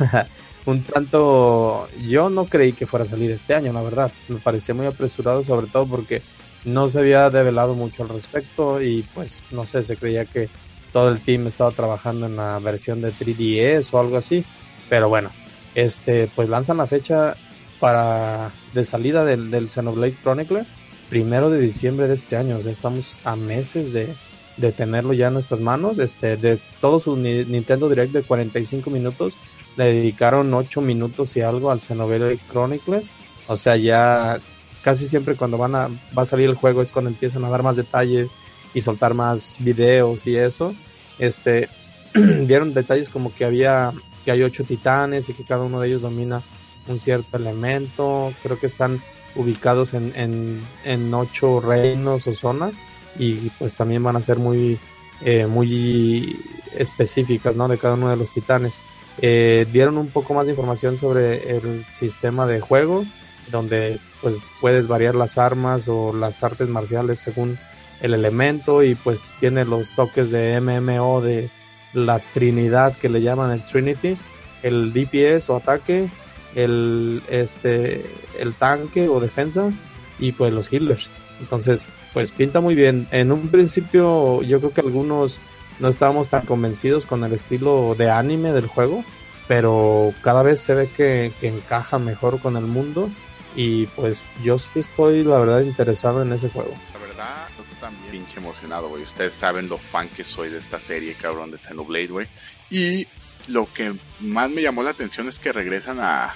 un 0.66 0.82
tanto... 0.82 1.88
Yo 2.08 2.28
no 2.28 2.46
creí 2.46 2.72
que 2.72 2.86
fuera 2.86 3.04
a 3.04 3.08
salir 3.08 3.30
este 3.30 3.54
año, 3.54 3.72
la 3.72 3.82
verdad. 3.82 4.10
Me 4.28 4.38
parecía 4.38 4.74
muy 4.74 4.86
apresurado, 4.86 5.44
sobre 5.44 5.68
todo 5.68 5.86
porque 5.86 6.22
no 6.64 6.88
se 6.88 6.98
había 6.98 7.30
develado 7.30 7.74
mucho 7.74 8.02
al 8.02 8.08
respecto 8.08 8.80
y 8.80 9.02
pues 9.14 9.42
no 9.50 9.66
sé, 9.66 9.82
se 9.82 9.96
creía 9.96 10.24
que 10.24 10.48
todo 10.92 11.10
el 11.10 11.20
team 11.20 11.46
estaba 11.46 11.70
trabajando 11.70 12.26
en 12.26 12.36
la 12.36 12.58
versión 12.58 13.00
de 13.00 13.12
3DS 13.12 13.92
o 13.92 14.00
algo 14.00 14.16
así. 14.16 14.44
Pero 14.88 15.08
bueno, 15.08 15.30
este 15.74 16.28
pues 16.34 16.48
lanzan 16.48 16.78
la 16.78 16.86
fecha 16.86 17.36
para 17.84 18.50
de 18.72 18.82
salida 18.82 19.26
del, 19.26 19.50
del 19.50 19.68
Xenoblade 19.68 20.16
Chronicles 20.22 20.68
primero 21.10 21.50
de 21.50 21.60
diciembre 21.60 22.08
de 22.08 22.14
este 22.14 22.34
año. 22.34 22.56
O 22.56 22.62
sea, 22.62 22.72
estamos 22.72 23.18
a 23.24 23.36
meses 23.36 23.92
de, 23.92 24.08
de 24.56 24.72
tenerlo 24.72 25.12
ya 25.12 25.26
en 25.26 25.34
nuestras 25.34 25.60
manos. 25.60 25.98
Este, 25.98 26.38
de 26.38 26.58
todo 26.80 26.98
su 26.98 27.14
Nintendo 27.14 27.90
Direct 27.90 28.14
de 28.14 28.22
45 28.22 28.88
minutos, 28.88 29.36
le 29.76 29.84
dedicaron 29.84 30.54
8 30.54 30.80
minutos 30.80 31.36
y 31.36 31.42
algo 31.42 31.70
al 31.70 31.82
Xenoblade 31.82 32.38
Chronicles. 32.50 33.10
O 33.48 33.58
sea, 33.58 33.76
ya 33.76 34.38
casi 34.82 35.06
siempre 35.06 35.36
cuando 35.36 35.58
van 35.58 35.74
a, 35.74 35.88
va 36.16 36.22
a 36.22 36.24
salir 36.24 36.48
el 36.48 36.54
juego 36.54 36.80
es 36.80 36.90
cuando 36.90 37.10
empiezan 37.10 37.44
a 37.44 37.50
dar 37.50 37.62
más 37.62 37.76
detalles 37.76 38.30
y 38.72 38.80
soltar 38.80 39.12
más 39.12 39.58
videos 39.60 40.26
y 40.26 40.36
eso. 40.36 40.74
Este, 41.18 41.68
dieron 42.14 42.72
detalles 42.72 43.10
como 43.10 43.34
que 43.34 43.44
había, 43.44 43.92
que 44.24 44.30
hay 44.30 44.42
ocho 44.42 44.64
titanes 44.64 45.28
y 45.28 45.34
que 45.34 45.44
cada 45.44 45.64
uno 45.64 45.80
de 45.80 45.88
ellos 45.88 46.00
domina 46.00 46.42
un 46.88 46.98
cierto 46.98 47.36
elemento. 47.36 48.32
Creo 48.42 48.58
que 48.58 48.66
están 48.66 49.00
ubicados 49.36 49.94
en, 49.94 50.12
en, 50.16 50.62
en 50.84 51.12
ocho 51.12 51.60
reinos 51.60 52.26
o 52.26 52.34
zonas 52.34 52.82
y 53.18 53.50
pues 53.58 53.74
también 53.74 54.02
van 54.02 54.16
a 54.16 54.22
ser 54.22 54.38
muy, 54.38 54.78
eh, 55.22 55.46
muy 55.46 56.38
específicas, 56.76 57.56
¿no? 57.56 57.68
De 57.68 57.78
cada 57.78 57.94
uno 57.94 58.10
de 58.10 58.16
los 58.16 58.30
titanes. 58.30 58.74
Eh, 59.18 59.66
dieron 59.72 59.98
un 59.98 60.08
poco 60.08 60.34
más 60.34 60.46
de 60.46 60.52
información 60.52 60.98
sobre 60.98 61.56
el 61.56 61.84
sistema 61.90 62.46
de 62.46 62.60
juego, 62.60 63.04
donde 63.50 63.98
pues 64.20 64.38
puedes 64.60 64.88
variar 64.88 65.14
las 65.14 65.38
armas 65.38 65.88
o 65.88 66.12
las 66.12 66.42
artes 66.42 66.68
marciales 66.68 67.20
según 67.20 67.58
el 68.00 68.14
elemento 68.14 68.82
y 68.82 68.94
pues 68.94 69.24
tiene 69.40 69.64
los 69.64 69.90
toques 69.90 70.30
de 70.30 70.60
MMO 70.60 71.20
de 71.20 71.50
la 71.92 72.18
Trinidad 72.18 72.96
que 72.96 73.08
le 73.08 73.22
llaman 73.22 73.52
el 73.52 73.64
Trinity, 73.64 74.16
el 74.62 74.92
DPS 74.92 75.50
o 75.50 75.56
ataque, 75.56 76.10
el 76.54 77.22
este 77.28 78.04
el 78.38 78.54
tanque 78.54 79.08
o 79.08 79.20
defensa 79.20 79.70
y 80.18 80.32
pues 80.32 80.52
los 80.52 80.72
healers. 80.72 81.10
Entonces, 81.40 81.86
pues 82.12 82.32
pinta 82.32 82.60
muy 82.60 82.74
bien. 82.74 83.08
En 83.10 83.32
un 83.32 83.48
principio 83.48 84.42
yo 84.42 84.60
creo 84.60 84.72
que 84.72 84.80
algunos 84.80 85.40
no 85.80 85.88
estábamos 85.88 86.28
tan 86.28 86.46
convencidos 86.46 87.06
con 87.06 87.24
el 87.24 87.32
estilo 87.32 87.94
de 87.98 88.10
anime 88.10 88.52
del 88.52 88.66
juego, 88.66 89.04
pero 89.48 90.14
cada 90.22 90.42
vez 90.42 90.60
se 90.60 90.74
ve 90.74 90.88
que, 90.88 91.32
encaja 91.42 91.98
mejor 91.98 92.40
con 92.40 92.56
el 92.56 92.64
mundo 92.64 93.10
y 93.56 93.86
pues 93.86 94.24
yo 94.42 94.58
sí 94.58 94.78
estoy 94.78 95.24
la 95.24 95.38
verdad 95.38 95.60
interesado 95.60 96.22
en 96.22 96.32
ese 96.32 96.48
juego. 96.48 96.74
La 96.92 97.00
verdad, 97.00 97.48
yo 97.56 97.64
también 97.80 98.10
pinche 98.10 98.38
emocionado, 98.38 98.88
güey. 98.88 99.02
Ustedes 99.02 99.32
saben 99.38 99.68
lo 99.68 99.78
fan 99.78 100.08
que 100.08 100.24
soy 100.24 100.50
de 100.50 100.58
esta 100.58 100.80
serie, 100.80 101.14
cabrón, 101.14 101.50
de 101.50 101.58
Xenoblade, 101.58 102.08
güey. 102.08 102.26
Y 102.70 103.06
lo 103.48 103.68
que 103.72 103.94
más 104.20 104.50
me 104.50 104.62
llamó 104.62 104.82
la 104.82 104.90
atención 104.90 105.28
es 105.28 105.38
que 105.38 105.52
regresan 105.52 105.98
a, 106.00 106.34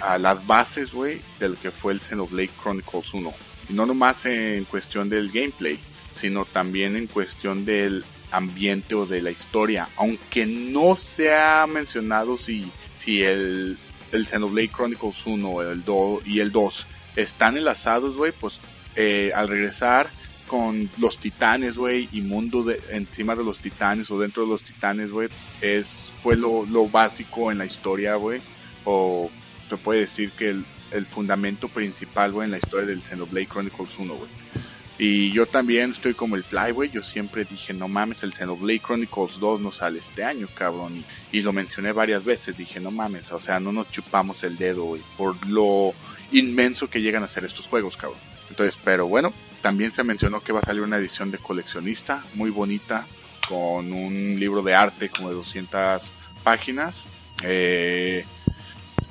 a 0.00 0.18
las 0.18 0.46
bases, 0.46 0.92
güey, 0.92 1.20
del 1.40 1.56
que 1.56 1.70
fue 1.70 1.92
el 1.92 2.00
Xenoblade 2.00 2.50
Chronicles 2.62 3.12
1 3.12 3.32
no 3.72 3.86
nomás 3.86 4.24
en 4.26 4.64
cuestión 4.64 5.08
del 5.08 5.30
gameplay, 5.30 5.78
sino 6.12 6.44
también 6.44 6.96
en 6.96 7.06
cuestión 7.06 7.64
del 7.64 8.04
ambiente 8.30 8.94
o 8.94 9.06
de 9.06 9.22
la 9.22 9.30
historia. 9.30 9.88
Aunque 9.96 10.46
no 10.46 10.96
se 10.96 11.34
ha 11.34 11.66
mencionado 11.66 12.38
si, 12.38 12.70
si 12.98 13.22
el, 13.22 13.78
el 14.12 14.26
Xenoblade 14.26 14.70
Chronicles 14.70 15.26
1 15.26 15.62
el 15.62 15.84
2 15.84 16.26
y 16.26 16.40
el 16.40 16.52
2 16.52 16.86
están 17.16 17.56
enlazados, 17.56 18.16
güey, 18.16 18.32
pues 18.32 18.58
eh, 18.96 19.32
al 19.34 19.48
regresar 19.48 20.08
con 20.46 20.90
los 20.98 21.18
titanes, 21.18 21.76
güey, 21.76 22.08
y 22.12 22.20
mundo 22.20 22.62
de, 22.62 22.78
encima 22.90 23.34
de 23.34 23.44
los 23.44 23.58
titanes 23.58 24.10
o 24.10 24.20
dentro 24.20 24.42
de 24.42 24.50
los 24.50 24.62
titanes, 24.62 25.10
güey, 25.10 25.28
es, 25.62 25.86
fue 26.22 26.36
lo, 26.36 26.66
lo 26.66 26.88
básico 26.88 27.50
en 27.50 27.58
la 27.58 27.64
historia, 27.64 28.16
güey, 28.16 28.40
o 28.84 29.30
se 29.72 29.82
puede 29.82 30.00
decir 30.00 30.30
que 30.32 30.50
el, 30.50 30.64
el 30.90 31.06
fundamento 31.06 31.68
principal, 31.68 32.32
güey, 32.32 32.44
en 32.44 32.50
la 32.50 32.58
historia 32.58 32.86
del 32.86 33.02
Xenoblade 33.02 33.46
Chronicles 33.46 33.90
1, 33.98 34.14
güey. 34.14 34.30
Y 34.98 35.32
yo 35.32 35.46
también 35.46 35.92
estoy 35.92 36.12
como 36.12 36.36
el 36.36 36.44
Fly, 36.44 36.72
güey. 36.72 36.90
Yo 36.90 37.02
siempre 37.02 37.44
dije, 37.44 37.72
no 37.72 37.88
mames, 37.88 38.22
el 38.22 38.34
Xenoblade 38.34 38.80
Chronicles 38.80 39.40
2 39.40 39.60
no 39.60 39.72
sale 39.72 39.98
este 39.98 40.24
año, 40.24 40.46
cabrón. 40.54 41.02
Y, 41.32 41.40
lo 41.40 41.52
mencioné 41.52 41.92
varias 41.92 42.22
veces. 42.24 42.56
Dije, 42.56 42.80
no 42.80 42.90
mames, 42.90 43.32
o 43.32 43.40
sea, 43.40 43.58
no 43.58 43.72
nos 43.72 43.90
chupamos 43.90 44.44
el 44.44 44.58
dedo, 44.58 44.84
güey, 44.84 45.02
por 45.16 45.46
lo 45.46 45.94
inmenso 46.32 46.90
que 46.90 47.00
llegan 47.00 47.22
a 47.22 47.28
ser 47.28 47.44
estos 47.44 47.66
juegos, 47.66 47.96
cabrón. 47.96 48.20
Entonces, 48.50 48.78
pero 48.84 49.08
bueno, 49.08 49.32
también 49.62 49.92
se 49.92 50.04
mencionó 50.04 50.40
que 50.40 50.52
va 50.52 50.60
a 50.60 50.64
salir 50.66 50.82
una 50.82 50.98
edición 50.98 51.30
de 51.30 51.38
coleccionista 51.38 52.22
muy 52.34 52.50
bonita, 52.50 53.06
con 53.48 53.92
un 53.92 54.36
libro 54.38 54.62
de 54.62 54.74
arte 54.74 55.08
como 55.08 55.30
de 55.30 55.34
200 55.36 56.02
páginas. 56.44 57.02
Eh, 57.42 58.24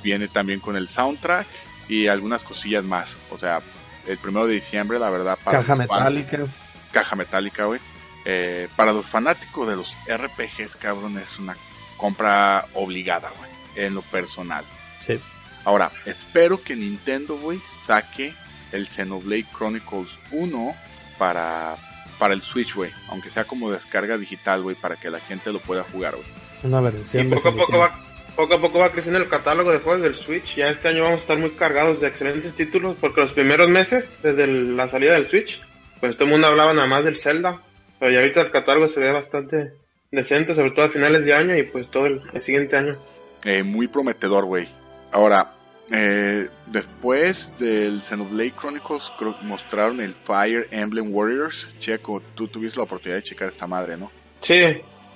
viene 0.04 0.28
también 0.28 0.60
con 0.60 0.76
el 0.76 0.88
soundtrack 0.89 1.48
y 1.88 2.08
algunas 2.08 2.44
cosillas 2.44 2.84
más. 2.84 3.10
O 3.30 3.38
sea, 3.38 3.62
el 4.08 4.17
primero 4.17 4.48
de 4.48 4.56
diciembre, 4.56 5.00
la 5.00 5.10
verdad, 5.10 5.38
para 5.44 5.60
caja 5.60 5.76
metálica. 5.76 6.46
caja 6.91 7.15
metálica, 7.15 7.65
güey. 7.65 7.80
Eh, 8.26 8.67
para 8.76 8.94
los 8.94 9.06
fanáticos 9.06 9.67
de 9.67 9.76
los 9.76 9.98
RPGs, 10.08 10.76
cabrón, 10.76 11.17
es 11.17 11.39
una 11.39 11.56
compra 11.98 12.67
obligada, 12.74 13.32
güey, 13.38 13.86
en 13.86 13.96
lo 13.96 14.02
personal. 14.04 14.63
Sí. 15.06 15.20
Ahora, 15.63 15.91
espero 16.06 16.62
que 16.62 16.76
Nintendo, 16.76 17.38
güey, 17.38 17.60
saque 17.86 18.34
el 18.72 18.88
Xenoblade 18.88 19.46
Chronicles 19.56 20.10
1 20.32 20.76
para, 21.17 21.78
para 22.17 22.34
el 22.34 22.41
Switch, 22.41 22.74
güey, 22.74 22.91
aunque 23.10 23.30
sea 23.30 23.44
como 23.44 23.72
descarga 23.72 24.17
digital, 24.17 24.62
güey, 24.63 24.76
para 24.76 24.96
que 24.96 25.10
la 25.10 25.20
gente 25.20 25.52
lo 25.52 25.60
pueda 25.60 25.84
jugar, 25.84 26.15
güey. 26.15 26.28
Una 26.63 26.80
versión. 26.80 27.28
Y 27.28 27.30
poco 27.32 27.50
a 27.50 27.56
poco 27.56 27.78
va 27.78 28.11
poco 28.36 28.56
a 28.56 28.62
poco 28.62 28.80
va 28.80 28.91
creciendo 28.91 29.20
el 29.20 29.28
catálogo 29.28 29.72
de 29.72 29.80
juegos 29.80 30.02
del 30.02 30.15
Switch. 30.15 30.56
Ya 30.56 30.70
este 30.70 30.88
año 30.88 31.04
vamos 31.04 31.20
a 31.20 31.22
estar 31.22 31.38
muy 31.38 31.52
cargados 31.52 32.00
de 32.00 32.08
excelentes 32.08 32.54
títulos 32.56 32.96
porque 33.00 33.22
los 33.22 33.34
primeros 33.34 33.70
meses, 33.70 34.15
desde 34.24 34.48
la 34.48 34.88
salida 34.88 35.13
del 35.13 35.28
Switch, 35.28 35.62
pues 36.00 36.15
todo 36.15 36.26
el 36.26 36.32
mundo 36.32 36.48
hablaba 36.48 36.74
nada 36.74 36.88
más 36.88 37.06
del 37.06 37.17
Zelda. 37.17 37.62
Pero 38.00 38.12
ya 38.12 38.20
ahorita 38.20 38.41
el 38.41 38.52
catálogo 38.52 38.88
se 38.88 39.00
ve 39.00 39.12
bastante 39.12 39.74
decente, 40.12 40.56
sobre 40.56 40.72
todo 40.72 40.86
a 40.86 40.89
finales 40.89 41.26
de 41.26 41.34
año 41.34 41.56
y 41.56 41.63
pues 41.63 41.89
todo 41.89 42.08
el, 42.08 42.22
siguiente 42.41 42.76
año. 42.76 42.98
Eh, 43.46 43.63
muy 43.63 43.88
prometedor, 43.88 44.46
güey. 44.46 44.67
Ahora, 45.12 45.54
eh, 45.91 46.48
después 46.67 47.52
del 47.60 48.02
Xenoblade 48.02 48.54
Chronicles 48.60 49.12
mostraron 49.44 50.00
el 50.02 50.13
Fire 50.13 50.67
Emblem 50.72 51.13
Warriors. 51.13 51.67
Checo, 51.80 52.22
tú 52.34 52.48
tuviste 52.48 52.78
la 52.78 52.84
oportunidad 52.84 53.17
de 53.17 53.24
checar 53.24 53.50
esta 53.50 53.67
madre, 53.67 53.98
¿no? 53.98 54.12
Sí, 54.39 54.63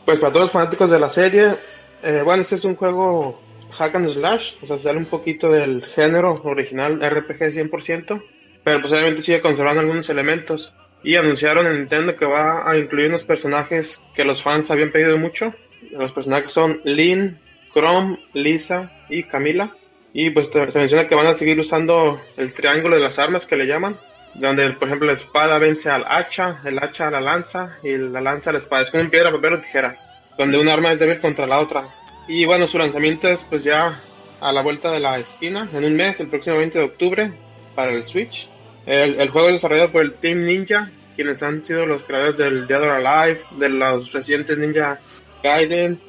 pues 0.06 0.20
para 0.20 0.34
todos 0.34 0.46
los 0.46 0.52
fanáticos 0.52 0.92
de 0.92 1.00
la 1.00 1.10
serie, 1.10 1.58
eh, 2.06 2.22
bueno, 2.22 2.44
este 2.44 2.56
es 2.56 2.66
un 2.66 2.76
juego 2.76 3.42
hack 3.72 3.96
and 3.96 4.10
slash, 4.10 4.54
o 4.62 4.68
sea, 4.68 4.78
sale 4.78 5.00
un 5.00 5.06
poquito 5.06 5.52
del 5.52 5.84
género 5.84 6.40
original 6.44 7.00
RPG 7.02 7.52
100%, 7.52 8.24
pero 8.64 8.82
posiblemente 8.82 9.24
sigue 9.24 9.42
conservando 9.42 9.82
algunos 9.82 10.08
elementos. 10.12 10.72
Y 11.04 11.16
anunciaron 11.16 11.66
en 11.66 11.80
Nintendo 11.80 12.16
que 12.16 12.26
va 12.26 12.70
a 12.70 12.78
incluir 12.78 13.10
unos 13.10 13.24
personajes 13.24 14.04
que 14.16 14.24
los 14.24 14.44
fans 14.44 14.70
habían 14.70 14.92
pedido 14.92 15.18
mucho. 15.18 15.54
Los 15.92 16.12
personajes 16.12 16.52
son 16.52 16.80
Lynn, 16.84 17.40
Chrome, 17.74 18.20
Lisa 18.34 18.92
y 19.10 19.24
Camila. 19.24 19.76
Y 20.14 20.30
pues 20.30 20.48
se 20.48 20.80
menciona 20.80 21.08
que 21.08 21.16
van 21.16 21.28
a 21.28 21.34
seguir 21.34 21.60
usando 21.60 22.22
el 22.38 22.54
triángulo 22.54 22.96
de 22.96 23.04
las 23.04 23.20
armas 23.20 23.46
que 23.46 23.56
le 23.56 23.68
llaman. 23.68 23.98
Donde, 24.34 24.72
por 24.72 24.88
ejemplo, 24.88 25.08
la 25.08 25.14
espada 25.14 25.60
vence 25.60 25.90
al 25.90 26.06
hacha, 26.08 26.62
el 26.66 26.80
hacha 26.80 27.08
a 27.08 27.12
la 27.12 27.22
lanza 27.22 27.78
y 27.84 27.98
la 27.98 28.22
lanza 28.22 28.50
a 28.50 28.54
la 28.54 28.60
espada. 28.60 28.82
Es 28.82 28.92
como 28.92 29.04
un 29.04 29.12
piedra, 29.12 29.32
papel 29.32 29.54
o 29.54 29.62
tijeras 29.62 30.08
donde 30.38 30.60
un 30.60 30.68
arma 30.68 30.92
es 30.92 31.00
débil 31.00 31.20
contra 31.20 31.48
la 31.48 31.60
otra. 31.60 31.88
Y 32.28 32.46
bueno, 32.46 32.68
su 32.68 32.78
lanzamiento 32.78 33.28
es 33.28 33.44
pues 33.44 33.64
ya 33.64 34.00
a 34.42 34.52
la 34.52 34.62
vuelta 34.62 34.92
de 34.92 35.00
la 35.00 35.20
esquina, 35.20 35.70
en 35.74 35.84
un 35.84 35.96
mes, 35.96 36.20
el 36.20 36.28
próximo 36.28 36.58
20 36.58 36.78
de 36.78 36.86
octubre, 36.86 37.34
para 37.76 37.92
el 37.92 38.04
Switch. 38.04 38.50
El, 38.86 39.30
juego 39.30 39.48
es 39.48 39.54
desarrollado 39.56 39.92
por 39.92 40.02
el 40.02 40.14
Team 40.14 40.46
Ninja, 40.46 40.92
quienes 41.16 41.42
han 41.42 41.64
sido 41.64 41.86
los 41.86 42.04
creadores 42.04 42.38
del 42.38 42.68
Dead 42.68 42.82
or 42.82 43.06
Alive, 43.06 43.42
de 43.58 43.70
los 43.70 44.12
recientes 44.12 44.58
Ninja 44.58 45.00
Gaiden, 45.44 46.00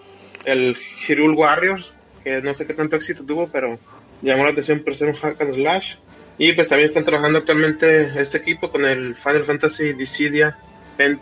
el 0.44 0.76
Hyrule 1.06 1.34
Warriors, 1.34 1.94
que 2.22 2.42
no 2.42 2.52
sé 2.54 2.66
qué 2.66 2.74
tanto 2.74 2.96
éxito 2.96 3.24
tuvo, 3.24 3.48
pero 3.48 3.78
llamó 4.20 4.44
la 4.44 4.50
atención 4.50 4.80
por 4.80 4.94
ser 4.94 5.08
un 5.08 5.14
hack 5.14 5.40
and 5.40 5.52
slash. 5.52 5.94
Y 6.38 6.52
pues 6.52 6.68
también 6.68 6.88
están 6.88 7.04
trabajando 7.04 7.38
actualmente 7.38 8.12
este 8.20 8.38
equipo 8.38 8.70
con 8.70 8.84
el 8.84 9.14
Final 9.16 9.44
Fantasy 9.44 9.94
Dissidia 9.94 10.58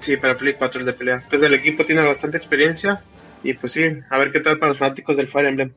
sí, 0.01 0.17
para 0.17 0.37
Play 0.37 0.55
4 0.55 0.85
de 0.85 0.93
peleas. 0.93 1.25
Pues 1.29 1.43
el 1.43 1.55
equipo 1.55 1.85
tiene 1.85 2.03
bastante 2.03 2.37
experiencia 2.37 3.03
y 3.43 3.55
pues 3.55 3.73
sí, 3.73 3.85
a 4.11 4.19
ver 4.19 4.33
qué 4.33 4.41
tal 4.41 4.59
para 4.59 4.71
los 4.71 4.79
fanáticos 4.79 5.17
del 5.17 5.29
Fire 5.29 5.47
Emblem. 5.47 5.73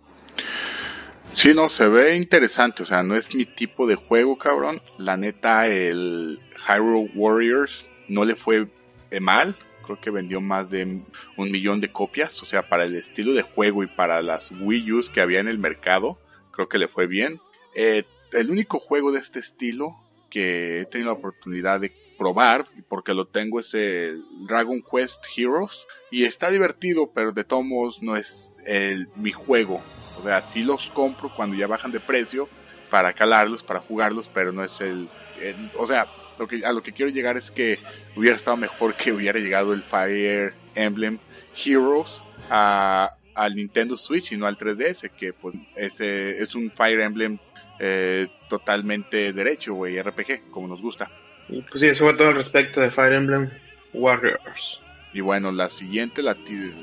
Sí, 1.34 1.54
no, 1.54 1.70
se 1.70 1.88
ve 1.88 2.16
interesante, 2.16 2.82
o 2.82 2.86
sea, 2.86 3.04
no 3.04 3.16
es 3.16 3.36
mi 3.36 3.46
tipo 3.46 3.86
de 3.86 3.96
juego, 3.96 4.38
cabrón. 4.38 4.82
La 4.98 5.18
neta, 5.18 5.68
el 5.68 6.40
Hyrule 6.68 7.12
Warriors 7.14 7.86
no 8.08 8.26
le 8.26 8.36
fue 8.36 8.68
eh, 9.12 9.20
mal, 9.20 9.56
creo 9.84 10.02
que 10.02 10.10
vendió 10.10 10.42
más 10.42 10.70
de 10.70 11.02
un 11.36 11.52
millón 11.52 11.80
de 11.80 11.92
copias, 11.92 12.42
o 12.42 12.46
sea, 12.46 12.68
para 12.68 12.86
el 12.86 12.96
estilo 12.96 13.34
de 13.34 13.44
juego 13.44 13.84
y 13.84 13.88
para 13.88 14.22
las 14.22 14.52
Wii 14.52 14.92
U's 14.94 15.10
que 15.10 15.22
había 15.22 15.40
en 15.40 15.48
el 15.48 15.60
mercado, 15.60 16.20
creo 16.52 16.68
que 16.68 16.80
le 16.80 16.88
fue 16.88 17.06
bien. 17.06 17.40
Eh, 17.76 18.04
el 18.32 18.50
único 18.50 18.80
juego 18.80 19.12
de 19.12 19.20
este 19.20 19.40
estilo 19.40 19.96
que 20.30 20.82
he 20.82 20.86
tenido 20.86 21.12
la 21.12 21.20
oportunidad 21.20 21.80
de 21.80 21.94
probar, 22.18 22.68
porque 22.90 23.14
lo 23.14 23.28
tengo, 23.28 23.60
es 23.60 23.74
el 23.74 24.22
Dragon 24.48 24.82
Quest 24.82 25.24
Heroes. 25.36 25.86
Y 26.12 26.26
está 26.26 26.50
divertido, 26.50 27.12
pero 27.14 27.32
de 27.32 27.44
todos 27.44 27.66
modos 27.66 28.02
no 28.02 28.16
es 28.16 28.50
el, 28.66 29.08
mi 29.16 29.32
juego. 29.32 29.82
O 30.18 30.22
sea, 30.24 30.42
sí 30.42 30.64
los 30.64 30.90
compro 30.90 31.34
cuando 31.36 31.56
ya 31.56 31.68
bajan 31.68 31.92
de 31.92 32.00
precio, 32.00 32.50
para 32.90 33.14
calarlos, 33.14 33.64
para 33.64 33.80
jugarlos, 33.80 34.30
pero 34.34 34.52
no 34.52 34.64
es 34.64 34.80
el... 34.82 35.10
o 35.78 35.86
sea, 35.88 36.08
lo 36.40 36.48
que, 36.48 36.66
a 36.66 36.72
lo 36.72 36.82
que 36.82 36.94
quiero 36.94 37.12
llegar 37.12 37.38
es 37.38 37.52
que 37.52 37.80
hubiera 38.16 38.36
estado 38.36 38.58
mejor 38.58 38.96
que 38.96 39.12
hubiera 39.12 39.40
llegado 39.40 39.74
el 39.74 39.82
Fire 39.82 40.54
Emblem 40.76 41.20
Heroes 41.56 42.22
a, 42.50 43.10
al 43.34 43.56
Nintendo 43.56 43.98
Switch 43.98 44.32
y 44.32 44.38
no 44.38 44.48
al 44.48 44.58
3DS, 44.58 45.12
que 45.12 45.34
pues 45.34 45.56
es 45.76 46.56
un 46.56 46.72
Fire 46.72 47.02
Emblem 47.02 47.40
eh, 47.80 48.28
totalmente 48.50 49.34
derecho, 49.34 49.74
güey, 49.74 50.02
RPG, 50.02 50.50
como 50.52 50.68
nos 50.68 50.82
gusta. 50.82 51.10
Y 51.50 51.62
pues 51.62 51.82
sí, 51.82 51.88
eso 51.88 52.06
fue 52.06 52.16
todo 52.16 52.30
al 52.30 52.36
respecto 52.36 52.82
de 52.82 52.92
Fire 52.92 53.14
Emblem 53.14 53.50
Warriors. 53.94 54.82
Y 55.14 55.22
bueno, 55.22 55.52
la 55.52 55.70
siguiente, 55.70 56.22
la, 56.22 56.36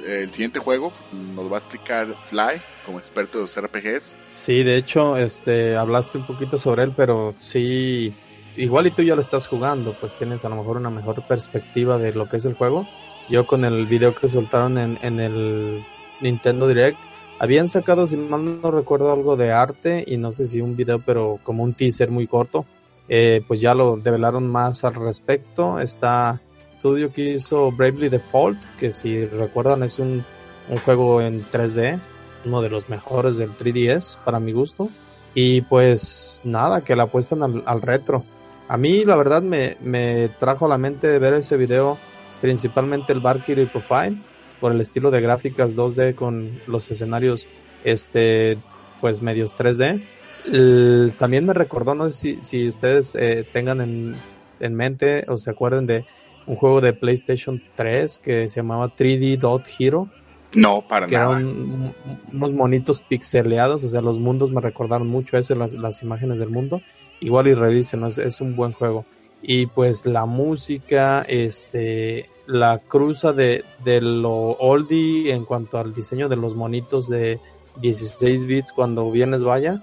el 0.07 0.30
siguiente 0.30 0.59
juego 0.59 0.92
nos 1.35 1.52
va 1.52 1.59
a 1.59 1.61
explicar 1.61 2.09
Fly 2.26 2.61
como 2.85 2.98
experto 2.98 3.38
de 3.38 3.42
los 3.42 3.57
RPGs. 3.57 4.16
Sí, 4.28 4.62
de 4.62 4.76
hecho, 4.76 5.16
este, 5.16 5.76
hablaste 5.76 6.18
un 6.18 6.26
poquito 6.26 6.59
sobre 6.59 6.85
él, 6.85 6.92
pero 6.96 7.35
sí, 7.40 8.14
igual 8.57 8.87
y 8.87 8.90
tú 8.90 9.02
ya 9.02 9.14
lo 9.14 9.20
estás 9.20 9.46
jugando, 9.46 9.94
pues 10.00 10.16
tienes 10.16 10.44
a 10.44 10.48
lo 10.48 10.57
mejor 10.57 10.78
una 10.78 10.90
mejor 10.90 11.26
perspectiva 11.26 11.98
de 11.98 12.12
lo 12.12 12.28
que 12.28 12.38
es 12.38 12.44
el 12.46 12.54
juego. 12.54 12.88
Yo 13.28 13.46
con 13.46 13.64
el 13.64 13.87
video 13.87 14.14
que 14.14 14.28
soltaron 14.28 14.78
en, 14.78 14.98
en 15.02 15.20
el 15.20 15.85
Nintendo 16.20 16.66
Direct, 16.66 16.98
habían 17.44 17.68
sacado, 17.68 18.07
si 18.07 18.16
mal 18.16 18.62
no 18.62 18.70
recuerdo, 18.70 19.12
algo 19.12 19.37
de 19.37 19.52
arte 19.52 20.02
y 20.07 20.16
no 20.16 20.33
sé 20.33 20.46
si 20.46 20.62
un 20.62 20.76
video, 20.76 20.98
pero 20.98 21.38
como 21.42 21.62
un 21.62 21.74
teaser 21.74 22.11
muy 22.11 22.26
corto. 22.26 22.64
Eh, 23.07 23.44
pues 23.46 23.61
ya 23.61 23.74
lo 23.74 23.98
develaron 23.98 24.50
más 24.50 24.83
al 24.85 24.94
respecto. 24.94 25.78
Está 25.78 26.40
estudio 26.74 27.12
que 27.12 27.35
hizo 27.35 27.70
Bravely 27.70 28.09
Default, 28.09 28.59
que 28.78 28.92
si 28.92 29.26
recuerdan 29.26 29.83
es 29.83 29.98
un, 29.98 30.24
un 30.70 30.76
juego 30.78 31.20
en 31.20 31.44
3D, 31.44 32.00
uno 32.46 32.62
de 32.62 32.70
los 32.70 32.88
mejores 32.88 33.37
del 33.37 33.50
3DS 33.50 34.16
para 34.24 34.40
mi 34.40 34.52
gusto. 34.52 34.88
Y 35.35 35.61
pues 35.61 36.40
nada, 36.44 36.83
que 36.83 36.96
la 36.96 37.04
apuestan 37.04 37.42
al, 37.66 37.83
retro. 37.83 38.24
A 38.68 38.78
mí 38.78 39.04
la 39.04 39.16
verdad 39.16 39.42
me, 39.42 39.76
me, 39.83 40.28
trajo 40.40 40.64
a 40.64 40.68
la 40.70 40.78
mente 40.78 41.18
ver 41.18 41.35
ese 41.35 41.59
video 41.59 41.98
principalmente 42.40 43.12
el 43.12 43.20
Valkyrie 43.20 43.66
Profile 43.66 44.16
por 44.64 44.72
el 44.72 44.81
estilo 44.81 45.11
de 45.11 45.20
gráficas 45.20 45.77
2D 45.77 46.14
con 46.14 46.59
los 46.66 46.90
escenarios 46.90 47.46
este 47.85 48.57
pues 49.03 49.20
medios 49.20 49.55
3D. 49.55 51.12
también 51.18 51.44
me 51.44 51.53
recordó, 51.53 51.94
no 51.94 52.09
sé 52.09 52.16
si, 52.16 52.40
si 52.40 52.68
ustedes 52.68 53.14
eh, 53.14 53.46
tengan 53.53 53.83
en, 53.83 54.14
en 54.61 54.74
mente 54.74 55.27
o 55.29 55.37
se 55.37 55.50
acuerden 55.50 55.87
de 55.87 56.07
un 56.46 56.57
juego 56.57 56.81
de 56.81 56.94
PlayStation 56.94 57.62
3 57.74 58.18
que 58.20 58.48
se 58.48 58.57
llamaba 58.57 58.88
3D 58.88 59.37
Dot 59.37 59.66
Hero. 59.79 60.09
No, 60.55 60.88
para 60.88 61.09
que 61.09 61.14
Eran 61.14 61.92
unos 62.33 62.53
monitos 62.55 63.03
pixeleados, 63.03 63.85
o 63.85 63.88
sea, 63.90 64.00
los 64.00 64.18
mundos 64.18 64.50
me 64.50 64.62
recordaron 64.62 65.09
mucho 65.09 65.37
eso, 65.37 65.55
las, 65.55 65.74
las 65.74 66.03
imágenes 66.03 66.38
del 66.38 66.48
mundo. 66.48 66.81
Igual 67.20 67.48
y 67.48 67.55
revisen, 67.55 68.03
es, 68.05 68.16
es 68.16 68.40
un 68.40 68.57
buen 68.57 68.72
juego. 68.72 69.05
Y 69.42 69.66
pues 69.66 70.07
la 70.07 70.24
música, 70.24 71.20
este, 71.29 72.31
la 72.46 72.78
cruza 72.78 73.33
de, 73.33 73.64
de 73.85 74.00
lo 74.00 74.52
oldie 74.52 75.33
en 75.33 75.44
cuanto 75.44 75.78
al 75.78 75.94
diseño 75.94 76.28
de 76.28 76.37
los 76.37 76.54
monitos 76.54 77.09
de 77.09 77.40
16 77.80 78.46
bits 78.46 78.72
cuando 78.72 79.11
vienes 79.11 79.44
vaya 79.44 79.83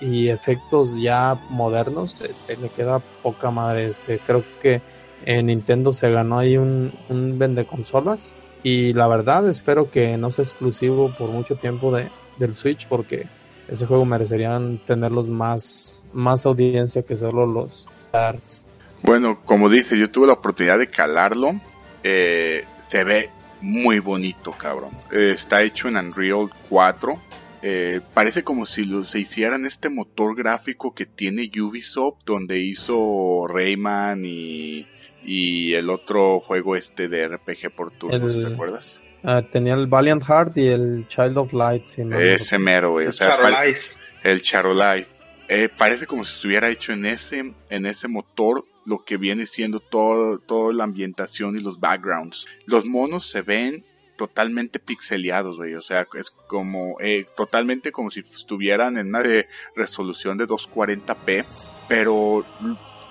y 0.00 0.28
efectos 0.28 1.00
ya 1.00 1.34
modernos 1.50 2.20
este 2.20 2.56
le 2.58 2.68
queda 2.68 3.00
poca 3.24 3.50
madre 3.50 3.88
este 3.88 4.20
creo 4.20 4.44
que 4.60 4.80
en 5.26 5.46
Nintendo 5.46 5.92
se 5.92 6.12
ganó 6.12 6.38
ahí 6.38 6.56
un, 6.56 6.92
un 7.08 7.40
vende 7.40 7.66
consolas 7.66 8.32
y 8.62 8.92
la 8.92 9.08
verdad 9.08 9.48
espero 9.48 9.90
que 9.90 10.16
no 10.16 10.30
sea 10.30 10.44
exclusivo 10.44 11.12
por 11.18 11.30
mucho 11.30 11.56
tiempo 11.56 11.92
de, 11.94 12.08
del 12.38 12.54
Switch 12.54 12.86
porque 12.86 13.26
ese 13.68 13.86
juego 13.86 14.04
merecerían 14.04 14.78
tenerlos 14.84 15.28
más, 15.28 16.02
más 16.12 16.46
audiencia 16.46 17.02
que 17.02 17.16
solo 17.16 17.46
los 17.46 17.88
Stars. 18.06 18.66
Bueno, 19.02 19.40
como 19.44 19.68
dice, 19.68 19.98
yo 19.98 20.10
tuve 20.10 20.26
la 20.26 20.34
oportunidad 20.34 20.78
de 20.78 20.88
calarlo. 20.88 21.60
Eh, 22.02 22.64
se 22.88 23.04
ve 23.04 23.30
muy 23.60 23.98
bonito, 23.98 24.52
cabrón. 24.52 24.90
Eh, 25.12 25.32
está 25.34 25.62
hecho 25.62 25.88
en 25.88 25.96
Unreal 25.96 26.50
4. 26.68 27.20
Eh, 27.60 28.00
parece 28.14 28.44
como 28.44 28.66
si 28.66 28.84
lo, 28.84 29.04
se 29.04 29.18
hicieran 29.18 29.66
este 29.66 29.88
motor 29.88 30.36
gráfico 30.36 30.94
que 30.94 31.06
tiene 31.06 31.50
Ubisoft, 31.60 32.24
donde 32.24 32.60
hizo 32.60 33.46
Rayman 33.48 34.24
y 34.24 34.86
y 35.28 35.74
el 35.74 35.90
otro 35.90 36.40
juego 36.40 36.76
este 36.76 37.08
de 37.08 37.28
RPG 37.28 37.74
por 37.76 37.90
turnos, 37.90 38.34
¿te 38.34 38.46
acuerdas? 38.46 39.00
Ah, 39.22 39.42
tenía 39.42 39.74
el 39.74 39.86
Valiant 39.86 40.24
Heart 40.24 40.56
y 40.56 40.68
el 40.68 41.06
Child 41.08 41.38
of 41.38 41.52
Light. 41.52 41.84
ese 41.88 42.58
mero, 42.58 42.92
güey. 42.92 43.08
El 43.08 44.42
o 44.64 44.74
El. 44.74 45.06
Eh, 45.48 45.68
parece 45.76 46.06
como 46.06 46.24
si 46.24 46.34
estuviera 46.34 46.70
hecho 46.70 46.92
en 46.92 47.06
ese, 47.06 47.54
en 47.68 47.86
ese 47.86 48.06
motor 48.08 48.64
lo 48.88 49.04
que 49.04 49.18
viene 49.18 49.46
siendo 49.46 49.80
todo, 49.80 50.38
toda 50.38 50.72
la 50.72 50.84
ambientación 50.84 51.56
y 51.56 51.60
los 51.60 51.78
backgrounds. 51.78 52.46
Los 52.66 52.84
monos 52.84 53.28
se 53.28 53.42
ven 53.42 53.84
totalmente 54.16 54.78
pixeleados, 54.78 55.56
güey. 55.56 55.74
O 55.74 55.82
sea, 55.82 56.06
es 56.14 56.30
como 56.30 56.96
eh, 57.00 57.26
totalmente 57.36 57.92
como 57.92 58.10
si 58.10 58.20
estuvieran 58.20 58.98
en 58.98 59.08
una 59.08 59.22
de 59.22 59.48
resolución 59.76 60.38
de 60.38 60.46
240p. 60.46 61.44
Pero 61.88 62.44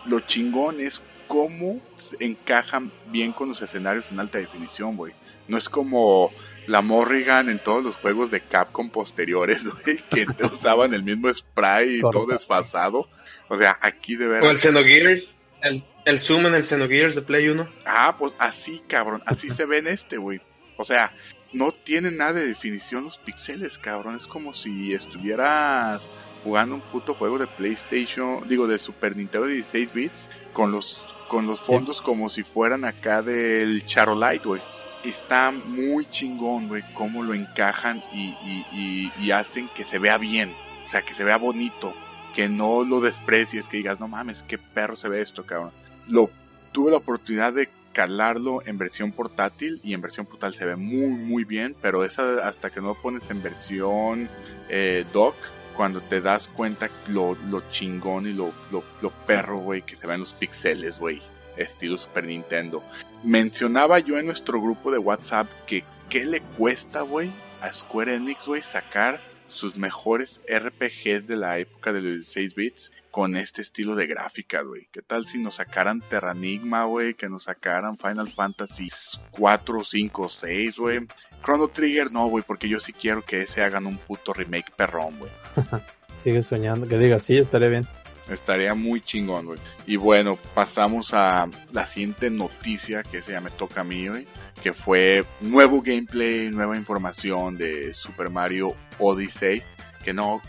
lo 0.06 0.20
chingón 0.22 0.82
es 0.82 1.02
cómo 1.28 1.80
encajan 2.20 2.92
bien 3.12 3.32
con 3.32 3.50
los 3.50 3.62
escenarios 3.62 4.12
en 4.12 4.20
alta 4.20 4.40
definición, 4.40 4.98
güey. 4.98 5.14
No 5.48 5.58
es 5.58 5.70
como 5.70 6.32
la 6.66 6.82
Morrigan 6.82 7.50
en 7.50 7.64
todos 7.64 7.84
los 7.84 7.98
juegos 7.98 8.32
de 8.32 8.42
Capcom 8.42 8.90
posteriores, 8.90 9.64
güey, 9.84 10.04
que 10.10 10.28
usaban 10.44 10.94
el 10.94 11.04
mismo 11.04 11.34
spray 11.34 11.98
y 11.98 12.02
todo 12.02 12.26
desfasado. 12.26 13.08
O 13.48 13.58
sea, 13.58 13.78
aquí 13.82 14.16
de 14.16 14.28
verdad. 14.28 14.50
O 14.50 14.52
el 14.52 14.58
Xenogears, 14.58 15.37
el, 15.62 15.84
el 16.06 16.20
zoom 16.20 16.46
en 16.48 16.56
el 16.56 16.64
Xenogears 16.64 17.16
de 17.16 17.22
Play 17.22 17.48
1. 17.50 17.68
Ah, 17.86 18.16
pues 18.18 18.34
así, 18.40 18.82
cabrón, 18.88 19.22
así 19.26 19.50
se 19.50 19.66
ve 19.66 19.78
en 19.78 19.88
este, 19.88 20.18
güey. 20.18 20.42
O 20.78 20.86
sea, 20.86 21.14
no 21.54 21.72
tiene 21.72 22.12
nada 22.12 22.34
de 22.34 22.48
definición 22.48 23.06
los 23.06 23.18
píxeles, 23.18 23.78
cabrón. 23.78 24.16
Es 24.16 24.28
como 24.28 24.54
si 24.54 24.94
estuvieras 24.94 26.08
jugando 26.44 26.76
un 26.76 26.82
puto 26.82 27.14
juego 27.14 27.38
de 27.38 27.48
PlayStation, 27.48 28.48
digo, 28.48 28.68
de 28.68 28.80
Super 28.80 29.16
Nintendo 29.16 29.48
de 29.48 29.56
16 29.56 29.94
bits, 29.94 30.30
con 30.54 30.72
los 30.72 31.02
con 31.28 31.46
los 31.46 31.60
fondos 31.60 32.02
como 32.02 32.30
si 32.30 32.44
fueran 32.44 32.86
acá 32.86 33.22
del 33.22 33.86
Charolite, 33.86 34.48
güey. 34.48 34.62
Está 35.04 35.52
muy 35.52 36.06
chingón, 36.06 36.68
güey, 36.68 36.84
cómo 36.94 37.24
lo 37.24 37.34
encajan 37.34 38.04
y, 38.14 38.30
y, 38.72 39.12
y, 39.20 39.32
hacen 39.32 39.70
que 39.70 39.86
se 39.86 40.00
vea 40.00 40.18
bien, 40.18 40.56
o 40.86 40.90
sea, 40.90 41.02
que 41.02 41.14
se 41.14 41.24
vea 41.24 41.38
bonito, 41.38 41.94
que 42.38 42.48
no 42.48 42.84
lo 42.84 43.02
desprecies, 43.02 43.66
que 43.66 43.78
digas, 43.78 44.00
no 44.00 44.08
mames, 44.08 44.44
qué 44.48 44.60
perro 44.60 44.96
se 44.96 45.10
ve 45.10 45.22
esto, 45.22 45.44
cabrón. 45.44 45.72
Lo 46.08 46.30
tuve 46.72 46.92
la 46.92 46.98
oportunidad 46.98 47.52
de 47.52 47.68
calarlo 47.94 48.62
en 48.68 48.78
versión 48.78 49.12
portátil 49.12 49.82
y 49.84 49.96
en 49.96 50.02
versión 50.02 50.28
portátil 50.28 50.60
se 50.60 50.66
ve 50.68 50.76
muy 50.76 51.08
muy 51.08 51.46
bien, 51.46 51.76
pero 51.82 52.06
esa 52.06 52.48
hasta 52.48 52.70
que 52.70 52.80
no 52.80 52.90
lo 52.90 52.94
pones 52.94 53.28
en 53.32 53.42
versión 53.42 54.30
eh, 54.70 55.04
dock 55.12 55.34
cuando 55.76 56.00
te 56.00 56.22
das 56.22 56.48
cuenta 56.48 56.90
lo, 57.08 57.36
lo 57.50 57.68
chingón 57.72 58.28
y 58.28 58.34
lo, 58.34 58.54
lo, 58.72 58.84
lo 59.02 59.10
perro, 59.10 59.58
güey, 59.58 59.82
que 59.82 59.96
se 59.96 60.06
ven 60.06 60.20
los 60.20 60.34
pixeles, 60.34 61.00
güey, 61.00 61.24
estilo 61.56 61.98
Super 61.98 62.26
Nintendo. 62.26 62.84
Mencionaba 63.24 63.98
yo 63.98 64.20
en 64.20 64.28
nuestro 64.28 64.62
grupo 64.62 64.92
de 64.92 65.00
WhatsApp 65.00 65.48
que 65.66 65.84
qué 66.08 66.24
le 66.24 66.42
cuesta, 66.42 67.02
güey, 67.02 67.32
a 67.64 67.74
Square 67.74 68.14
Enix, 68.14 68.46
güey, 68.46 68.62
sacar 68.62 69.22
sus 69.48 69.78
mejores 69.78 70.40
RPGs 70.48 71.28
de 71.28 71.36
la 71.36 71.60
época 71.60 71.94
de 71.94 72.02
los 72.02 72.16
16 72.18 72.56
bits 72.56 72.92
con 73.12 73.36
este 73.36 73.62
estilo 73.64 73.96
de 73.96 74.06
gráfica, 74.06 74.62
güey. 74.62 74.88
¿Qué 74.92 75.02
tal 75.02 75.26
si 75.28 75.40
nos 75.40 75.56
sacaran 75.56 76.02
Terranigma, 76.02 76.86
güey? 76.86 77.16
Que 77.16 77.30
nos 77.30 77.46
sacaran 77.46 77.98
Final 77.98 78.30
Fantasy 78.30 78.90
4, 79.32 79.84
5, 79.84 80.30
6, 80.30 80.76
güey. 80.78 81.00
Chrono 81.44 81.68
Trigger 81.70 82.12
no, 82.12 82.28
güey, 82.28 82.44
porque 82.46 82.70
yo 82.70 82.80
sí 82.80 82.94
quiero 82.94 83.24
que 83.24 83.42
ese 83.42 83.64
hagan 83.64 83.88
un 83.88 83.98
puto 83.98 84.34
remake 84.34 84.72
perrón, 84.76 85.18
güey. 85.18 85.32
Sigue 86.16 86.42
soñando, 86.42 86.88
que 86.88 86.98
diga, 86.98 87.20
sí, 87.20 87.38
estaría 87.38 87.70
bien. 87.70 87.88
Estaría 88.30 88.74
muy 88.74 89.02
chingón, 89.02 89.46
güey. 89.46 89.60
Y 89.86 89.96
bueno, 89.96 90.38
pasamos 90.54 91.14
a 91.14 91.48
la 91.72 91.88
siguiente 91.88 92.30
noticia 92.30 93.04
que 93.04 93.22
se 93.22 93.40
me 93.40 93.50
toca 93.52 93.82
a 93.82 93.84
mí, 93.84 94.08
güey. 94.08 94.28
Que 94.62 94.74
fue 94.74 95.26
nuevo 95.42 95.82
gameplay, 95.82 96.50
nueva 96.50 96.76
información 96.76 97.58
de 97.58 97.94
Super 97.94 98.30
Mario 98.30 98.74
Odyssey. 99.00 99.62
Que 100.04 100.14
no, 100.14 100.42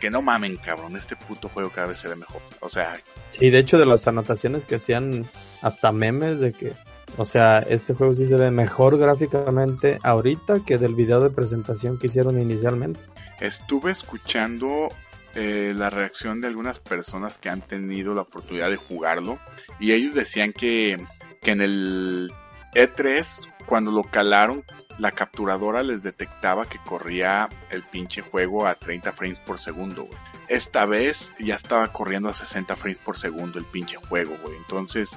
que 0.00 0.10
no 0.10 0.22
mamen, 0.22 0.56
cabrón. 0.56 0.96
Este 0.96 1.16
puto 1.16 1.48
juego 1.48 1.70
cada 1.70 1.88
vez 1.88 1.98
se 1.98 2.08
ve 2.08 2.16
mejor. 2.16 2.42
O 2.60 2.68
sea. 2.68 2.98
Sí, 3.30 3.50
de 3.50 3.58
hecho, 3.58 3.78
de 3.78 3.86
las 3.86 4.06
anotaciones 4.06 4.66
que 4.66 4.76
hacían 4.76 5.26
hasta 5.62 5.92
memes 5.92 6.40
de 6.40 6.52
que 6.52 6.74
o 7.16 7.24
sea, 7.24 7.60
este 7.60 7.94
juego 7.94 8.14
sí 8.14 8.26
se 8.26 8.36
ve 8.36 8.50
mejor 8.50 8.98
gráficamente 8.98 9.98
ahorita 10.02 10.60
que 10.64 10.78
del 10.78 10.94
video 10.94 11.20
de 11.20 11.30
presentación 11.30 11.98
que 11.98 12.08
hicieron 12.08 12.40
inicialmente. 12.40 13.00
Estuve 13.40 13.92
escuchando 13.92 14.90
eh, 15.34 15.72
la 15.76 15.90
reacción 15.90 16.40
de 16.40 16.48
algunas 16.48 16.78
personas 16.78 17.38
que 17.38 17.48
han 17.48 17.60
tenido 17.60 18.14
la 18.14 18.22
oportunidad 18.22 18.70
de 18.70 18.76
jugarlo 18.76 19.38
y 19.78 19.92
ellos 19.92 20.14
decían 20.14 20.52
que, 20.52 21.04
que 21.42 21.50
en 21.50 21.60
el 21.60 22.32
E3 22.74 23.26
cuando 23.66 23.90
lo 23.90 24.02
calaron 24.04 24.64
la 24.98 25.12
capturadora 25.12 25.82
les 25.82 26.02
detectaba 26.02 26.66
que 26.66 26.78
corría 26.78 27.48
el 27.70 27.82
pinche 27.82 28.20
juego 28.20 28.66
a 28.66 28.74
30 28.74 29.12
frames 29.12 29.38
por 29.38 29.60
segundo. 29.60 30.08
esta 30.48 30.86
vez 30.86 31.18
ya 31.38 31.54
estaba 31.54 31.92
corriendo 31.92 32.28
a 32.28 32.34
60 32.34 32.74
frames 32.74 32.98
por 32.98 33.18
segundo 33.18 33.58
el 33.58 33.64
pinche 33.66 33.96
juego. 33.96 34.34
Entonces, 34.56 35.10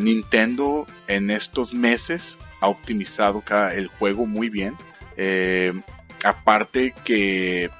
Nintendo 0.00 0.86
en 1.06 1.30
estos 1.30 1.72
meses 1.72 2.36
ha 2.60 2.68
optimizado 2.68 3.42
el 3.72 3.86
juego 3.86 4.26
muy 4.26 4.50
bien. 4.50 4.76
Eh, 5.16 5.72
aparte 6.24 6.94
que 7.04 7.70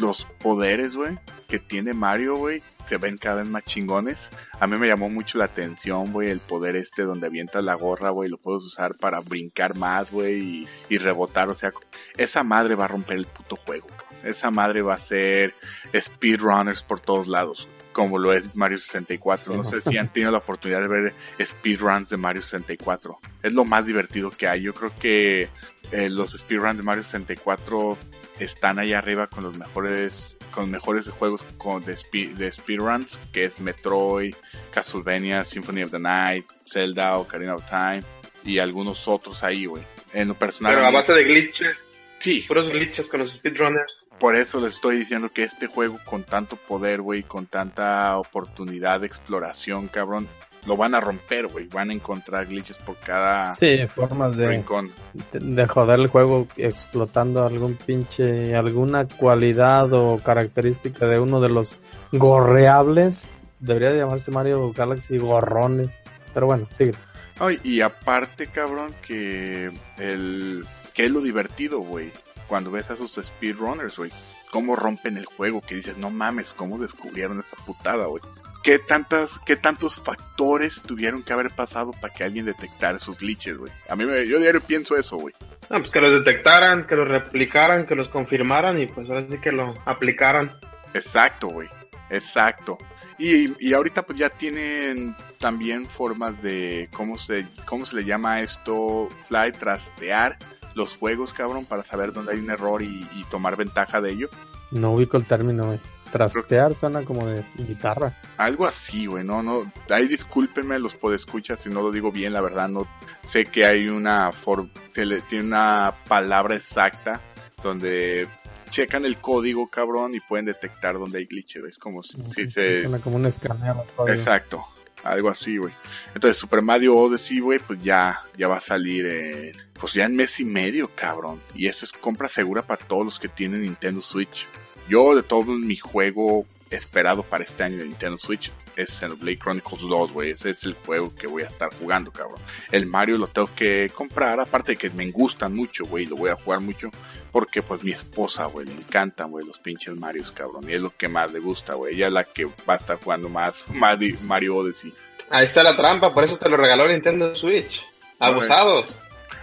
los 0.00 0.24
poderes, 0.24 0.96
güey, 0.96 1.18
que 1.48 1.58
tiene 1.58 1.94
Mario, 1.94 2.36
güey, 2.36 2.62
se 2.88 2.96
ven 2.96 3.18
cada 3.18 3.36
vez 3.36 3.48
más 3.48 3.64
chingones. 3.64 4.28
A 4.58 4.66
mí 4.66 4.76
me 4.76 4.88
llamó 4.88 5.08
mucho 5.08 5.38
la 5.38 5.44
atención, 5.44 6.12
güey, 6.12 6.30
el 6.30 6.40
poder 6.40 6.76
este 6.76 7.02
donde 7.02 7.26
avientas 7.26 7.62
la 7.62 7.74
gorra, 7.74 8.10
güey, 8.10 8.28
lo 8.28 8.38
puedes 8.38 8.64
usar 8.64 8.96
para 8.96 9.20
brincar 9.20 9.76
más, 9.76 10.10
güey, 10.10 10.68
y, 10.88 10.98
rebotar. 10.98 11.48
O 11.48 11.54
sea, 11.54 11.72
esa 12.16 12.42
madre 12.42 12.74
va 12.74 12.86
a 12.86 12.88
romper 12.88 13.18
el 13.18 13.26
puto 13.26 13.56
juego, 13.56 13.86
Esa 14.24 14.50
madre 14.50 14.82
va 14.82 14.94
a 14.94 14.98
ser 14.98 15.54
speedrunners 15.94 16.82
por 16.82 17.00
todos 17.00 17.28
lados, 17.28 17.68
como 17.92 18.18
lo 18.18 18.32
es 18.32 18.54
Mario 18.54 18.78
64. 18.78 19.54
No 19.54 19.64
sé 19.64 19.80
si 19.80 19.98
han 19.98 20.12
tenido 20.12 20.30
la 20.30 20.38
oportunidad 20.38 20.80
de 20.80 20.88
ver 20.88 21.14
speedruns 21.40 22.10
de 22.10 22.16
Mario 22.16 22.42
64. 22.42 23.18
Es 23.42 23.52
lo 23.52 23.64
más 23.64 23.86
divertido 23.86 24.30
que 24.30 24.48
hay. 24.48 24.62
Yo 24.62 24.74
creo 24.74 24.92
que 24.98 25.48
eh, 25.92 26.08
los 26.08 26.32
speedruns 26.32 26.76
de 26.76 26.82
Mario 26.82 27.02
64 27.02 27.98
están 28.38 28.78
ahí 28.78 28.92
arriba 28.92 29.26
con 29.26 29.44
los 29.44 29.56
mejores 29.56 30.36
con 30.50 30.70
mejores 30.70 31.08
juegos 31.08 31.44
con, 31.58 31.84
de, 31.84 31.92
speed, 31.92 32.30
de 32.32 32.50
speedruns 32.50 33.18
que 33.32 33.44
es 33.44 33.60
Metroid, 33.60 34.34
Castlevania, 34.72 35.44
Symphony 35.44 35.84
of 35.84 35.92
the 35.92 35.98
Night, 35.98 36.44
Zelda, 36.66 37.16
Ocarina 37.18 37.54
of 37.54 37.64
Time 37.68 38.02
y 38.44 38.58
algunos 38.58 39.06
otros 39.06 39.42
ahí, 39.44 39.66
güey. 39.66 39.82
En 40.12 40.28
lo 40.28 40.34
personal. 40.34 40.74
Pero 40.74 40.86
a 40.86 40.90
base 40.90 41.14
de 41.14 41.24
glitches. 41.24 41.86
Sí. 42.18 42.44
Puros 42.46 42.70
glitches 42.70 43.08
con 43.08 43.20
los 43.20 43.32
speedrunners. 43.32 44.09
Por 44.20 44.36
eso 44.36 44.60
les 44.60 44.74
estoy 44.74 44.98
diciendo 44.98 45.30
que 45.30 45.42
este 45.42 45.66
juego 45.66 45.98
con 46.04 46.24
tanto 46.24 46.56
poder, 46.56 47.00
güey, 47.00 47.22
con 47.22 47.46
tanta 47.46 48.18
oportunidad 48.18 49.00
de 49.00 49.06
exploración, 49.06 49.88
cabrón, 49.88 50.28
lo 50.66 50.76
van 50.76 50.94
a 50.94 51.00
romper, 51.00 51.46
güey. 51.46 51.68
Van 51.68 51.88
a 51.88 51.94
encontrar 51.94 52.46
glitches 52.46 52.76
por 52.76 52.96
cada 52.96 53.54
sí, 53.54 53.78
formas 53.86 54.36
de, 54.36 54.48
rincón. 54.48 54.92
De, 55.32 55.66
joder 55.66 56.00
el 56.00 56.08
juego 56.08 56.46
explotando 56.56 57.46
algún 57.46 57.76
pinche, 57.76 58.54
alguna 58.54 59.06
cualidad 59.08 59.90
o 59.94 60.20
característica 60.22 61.06
de 61.06 61.18
uno 61.18 61.40
de 61.40 61.48
los 61.48 61.76
gorreables. 62.12 63.30
Debería 63.58 63.94
llamarse 63.94 64.30
Mario 64.30 64.70
Galaxy 64.72 65.16
Gorrones. 65.16 65.98
Pero 66.34 66.44
bueno, 66.44 66.66
sigue. 66.70 66.92
Ay, 67.38 67.58
y 67.64 67.80
aparte, 67.80 68.48
cabrón, 68.48 68.92
que 69.00 69.70
el 69.98 70.66
que 70.92 71.06
es 71.06 71.10
lo 71.10 71.22
divertido, 71.22 71.80
güey. 71.80 72.12
Cuando 72.50 72.70
ves 72.70 72.90
a 72.90 72.94
esos 72.94 73.12
speedrunners, 73.14 73.96
güey. 73.96 74.10
Cómo 74.50 74.74
rompen 74.74 75.16
el 75.16 75.24
juego, 75.24 75.62
que 75.62 75.76
dices, 75.76 75.96
no 75.96 76.10
mames, 76.10 76.52
cómo 76.52 76.76
descubrieron 76.76 77.38
esta 77.38 77.56
putada, 77.64 78.06
güey 78.06 78.20
qué 78.62 78.78
tantas, 78.78 79.38
qué 79.46 79.56
tantos 79.56 79.96
factores 79.96 80.82
tuvieron 80.82 81.22
que 81.22 81.32
haber 81.32 81.50
pasado 81.50 81.92
para 81.92 82.12
que 82.12 82.24
alguien 82.24 82.44
detectara 82.44 82.98
esos 82.98 83.18
glitches, 83.18 83.56
güey. 83.56 83.72
A 83.88 83.96
mí 83.96 84.04
me, 84.04 84.26
yo 84.26 84.38
diario 84.38 84.60
pienso 84.60 84.96
eso, 84.96 85.16
güey. 85.16 85.34
Ah, 85.70 85.78
pues 85.78 85.90
que 85.90 86.00
los 86.00 86.12
detectaran, 86.12 86.86
que 86.86 86.96
los 86.96 87.08
replicaran, 87.08 87.86
que 87.86 87.94
los 87.94 88.08
confirmaran 88.08 88.78
y 88.80 88.86
pues 88.86 89.08
ahora 89.08 89.26
sí 89.28 89.38
que 89.38 89.52
lo 89.52 89.74
aplicaran. 89.86 90.52
Exacto, 90.94 91.48
güey. 91.48 91.68
Exacto. 92.10 92.76
Y, 93.18 93.54
y 93.64 93.72
ahorita 93.72 94.02
pues 94.02 94.18
ya 94.18 94.30
tienen 94.30 95.14
también 95.38 95.86
formas 95.86 96.42
de 96.42 96.88
cómo 96.92 97.16
se 97.18 97.46
cómo 97.66 97.86
se 97.86 97.96
le 97.96 98.04
llama 98.04 98.40
esto, 98.40 99.08
fly 99.28 99.52
trastear 99.52 100.36
los 100.74 100.96
juegos, 100.96 101.32
cabrón, 101.32 101.64
para 101.64 101.84
saber 101.84 102.12
dónde 102.12 102.32
hay 102.32 102.38
un 102.38 102.50
error 102.50 102.82
y, 102.82 103.06
y 103.14 103.24
tomar 103.30 103.56
ventaja 103.56 104.00
de 104.00 104.12
ello. 104.12 104.28
No 104.70 104.92
ubico 104.92 105.16
el 105.16 105.24
término, 105.24 105.66
güey. 105.66 105.80
Trastear 106.10 106.76
suena 106.76 107.04
como 107.04 107.26
de 107.26 107.44
guitarra. 107.56 108.12
Algo 108.36 108.66
así, 108.66 109.06
güey, 109.06 109.24
no, 109.24 109.42
no, 109.42 109.70
ahí 109.90 110.08
discúlpenme 110.08 110.78
los 110.80 110.94
podescuchas 110.94 111.60
si 111.60 111.68
no 111.68 111.82
lo 111.82 111.92
digo 111.92 112.10
bien, 112.10 112.32
la 112.32 112.40
verdad 112.40 112.68
no 112.68 112.86
sé 113.28 113.44
que 113.44 113.64
hay 113.64 113.88
una 113.88 114.32
for 114.32 114.66
tiene 114.94 115.46
una 115.46 115.94
palabra 116.08 116.56
exacta 116.56 117.20
donde 117.62 118.26
checan 118.70 119.04
el 119.04 119.18
código, 119.18 119.68
cabrón, 119.68 120.14
y 120.14 120.20
pueden 120.20 120.46
detectar 120.46 120.98
donde 120.98 121.18
hay 121.18 121.26
glitches, 121.26 121.62
es 121.64 121.78
como 121.78 122.02
si, 122.02 122.18
si 122.34 122.50
se... 122.50 122.82
Suena 122.82 122.98
como 122.98 123.16
un 123.16 123.26
escaneo. 123.26 123.84
Exacto, 124.08 124.64
algo 125.04 125.28
así, 125.28 125.56
güey. 125.56 125.72
Entonces 126.14 126.38
Super 126.38 126.62
Mario 126.62 126.96
Odyssey, 126.96 127.40
güey, 127.40 127.58
pues 127.58 127.82
ya, 127.82 128.22
ya 128.36 128.48
va 128.48 128.58
a 128.58 128.60
salir, 128.60 129.56
pues 129.78 129.92
ya 129.92 130.04
en 130.04 130.16
mes 130.16 130.38
y 130.40 130.44
medio, 130.44 130.90
cabrón. 130.94 131.40
Y 131.54 131.66
eso 131.66 131.84
es 131.84 131.92
compra 131.92 132.28
segura 132.28 132.62
para 132.62 132.84
todos 132.84 133.04
los 133.04 133.18
que 133.18 133.28
tienen 133.28 133.62
Nintendo 133.62 134.02
Switch. 134.02 134.46
Yo, 134.88 135.14
de 135.14 135.22
todo 135.22 135.44
mi 135.44 135.76
juego 135.76 136.46
esperado 136.70 137.22
para 137.22 137.44
este 137.44 137.64
año 137.64 137.78
de 137.78 137.84
Nintendo 137.84 138.18
Switch 138.18 138.52
es 138.76 138.90
Xenoblade 138.90 139.38
Chronicles 139.38 139.82
2, 139.82 140.12
güey. 140.12 140.30
Ese 140.30 140.50
es 140.50 140.64
el 140.64 140.74
juego 140.74 141.14
que 141.14 141.26
voy 141.26 141.42
a 141.42 141.48
estar 141.48 141.72
jugando, 141.74 142.10
cabrón. 142.10 142.40
El 142.70 142.86
Mario 142.86 143.18
lo 143.18 143.26
tengo 143.26 143.48
que 143.54 143.90
comprar, 143.94 144.40
aparte 144.40 144.72
de 144.72 144.76
que 144.76 144.90
me 144.90 145.10
gustan 145.10 145.54
mucho, 145.54 145.84
güey. 145.86 146.06
Lo 146.06 146.16
voy 146.16 146.30
a 146.30 146.36
jugar 146.36 146.60
mucho 146.60 146.90
porque, 147.32 147.62
pues, 147.62 147.82
mi 147.82 147.92
esposa, 147.92 148.46
güey, 148.46 148.66
le 148.66 148.72
encantan, 148.72 149.30
güey, 149.30 149.46
los 149.46 149.58
pinches 149.58 149.96
Marios, 149.96 150.32
cabrón. 150.32 150.68
Y 150.68 150.74
es 150.74 150.80
lo 150.80 150.90
que 150.90 151.08
más 151.08 151.32
le 151.32 151.40
gusta, 151.40 151.74
güey. 151.74 151.94
Ella 151.94 152.08
es 152.08 152.12
la 152.12 152.24
que 152.24 152.46
va 152.46 152.74
a 152.74 152.76
estar 152.76 152.98
jugando 152.98 153.28
más 153.28 153.64
Mario 153.68 154.56
Odyssey. 154.56 154.92
Ahí 155.30 155.46
está 155.46 155.62
la 155.62 155.76
trampa, 155.76 156.12
por 156.12 156.24
eso 156.24 156.38
te 156.38 156.48
lo 156.48 156.56
regaló 156.56 156.88
Nintendo 156.88 157.34
Switch. 157.34 157.84
Abusados. 158.18 158.98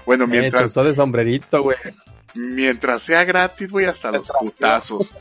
Bueno, 0.06 0.26
eh, 0.26 0.28
mientras... 0.28 0.76
Eh, 0.76 0.84
de 0.84 0.94
sombrerito, 0.94 1.64
güey 1.64 1.78
mientras 2.38 3.04
sea 3.04 3.26
gratis, 3.26 3.70
voy 3.70 3.86
hasta 3.86 4.12
los 4.12 4.30
putazos. 4.30 5.14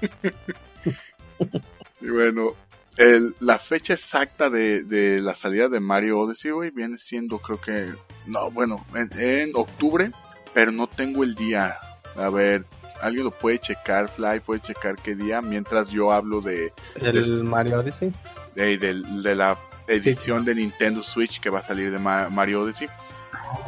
y 2.00 2.08
bueno, 2.08 2.54
el, 2.98 3.34
la 3.38 3.58
fecha 3.58 3.94
exacta 3.94 4.50
de, 4.50 4.82
de, 4.82 5.22
la 5.22 5.34
salida 5.34 5.68
de 5.68 5.78
Mario 5.78 6.18
Odyssey, 6.18 6.50
güey, 6.50 6.70
viene 6.70 6.98
siendo, 6.98 7.38
creo 7.38 7.60
que, 7.60 7.90
no, 8.26 8.50
bueno, 8.50 8.84
en, 8.92 9.52
octubre, 9.54 10.10
pero 10.52 10.72
no 10.72 10.88
tengo 10.88 11.22
el 11.22 11.36
día. 11.36 11.78
A 12.16 12.28
ver, 12.28 12.64
alguien 13.00 13.24
lo 13.24 13.30
puede 13.30 13.60
checar, 13.60 14.08
Fly 14.08 14.40
puede 14.40 14.60
checar 14.60 14.96
qué 14.96 15.14
día, 15.14 15.40
mientras 15.40 15.88
yo 15.90 16.10
hablo 16.10 16.40
de... 16.40 16.72
¿El 16.96 17.44
Mario 17.44 17.78
Odyssey? 17.78 18.12
De, 18.56 18.76
de, 18.76 19.34
la 19.36 19.56
edición 19.86 20.44
de 20.44 20.56
Nintendo 20.56 21.02
Switch 21.04 21.40
que 21.40 21.50
va 21.50 21.60
a 21.60 21.64
salir 21.64 21.92
de 21.92 22.00
Mario 22.00 22.62
Odyssey, 22.62 22.88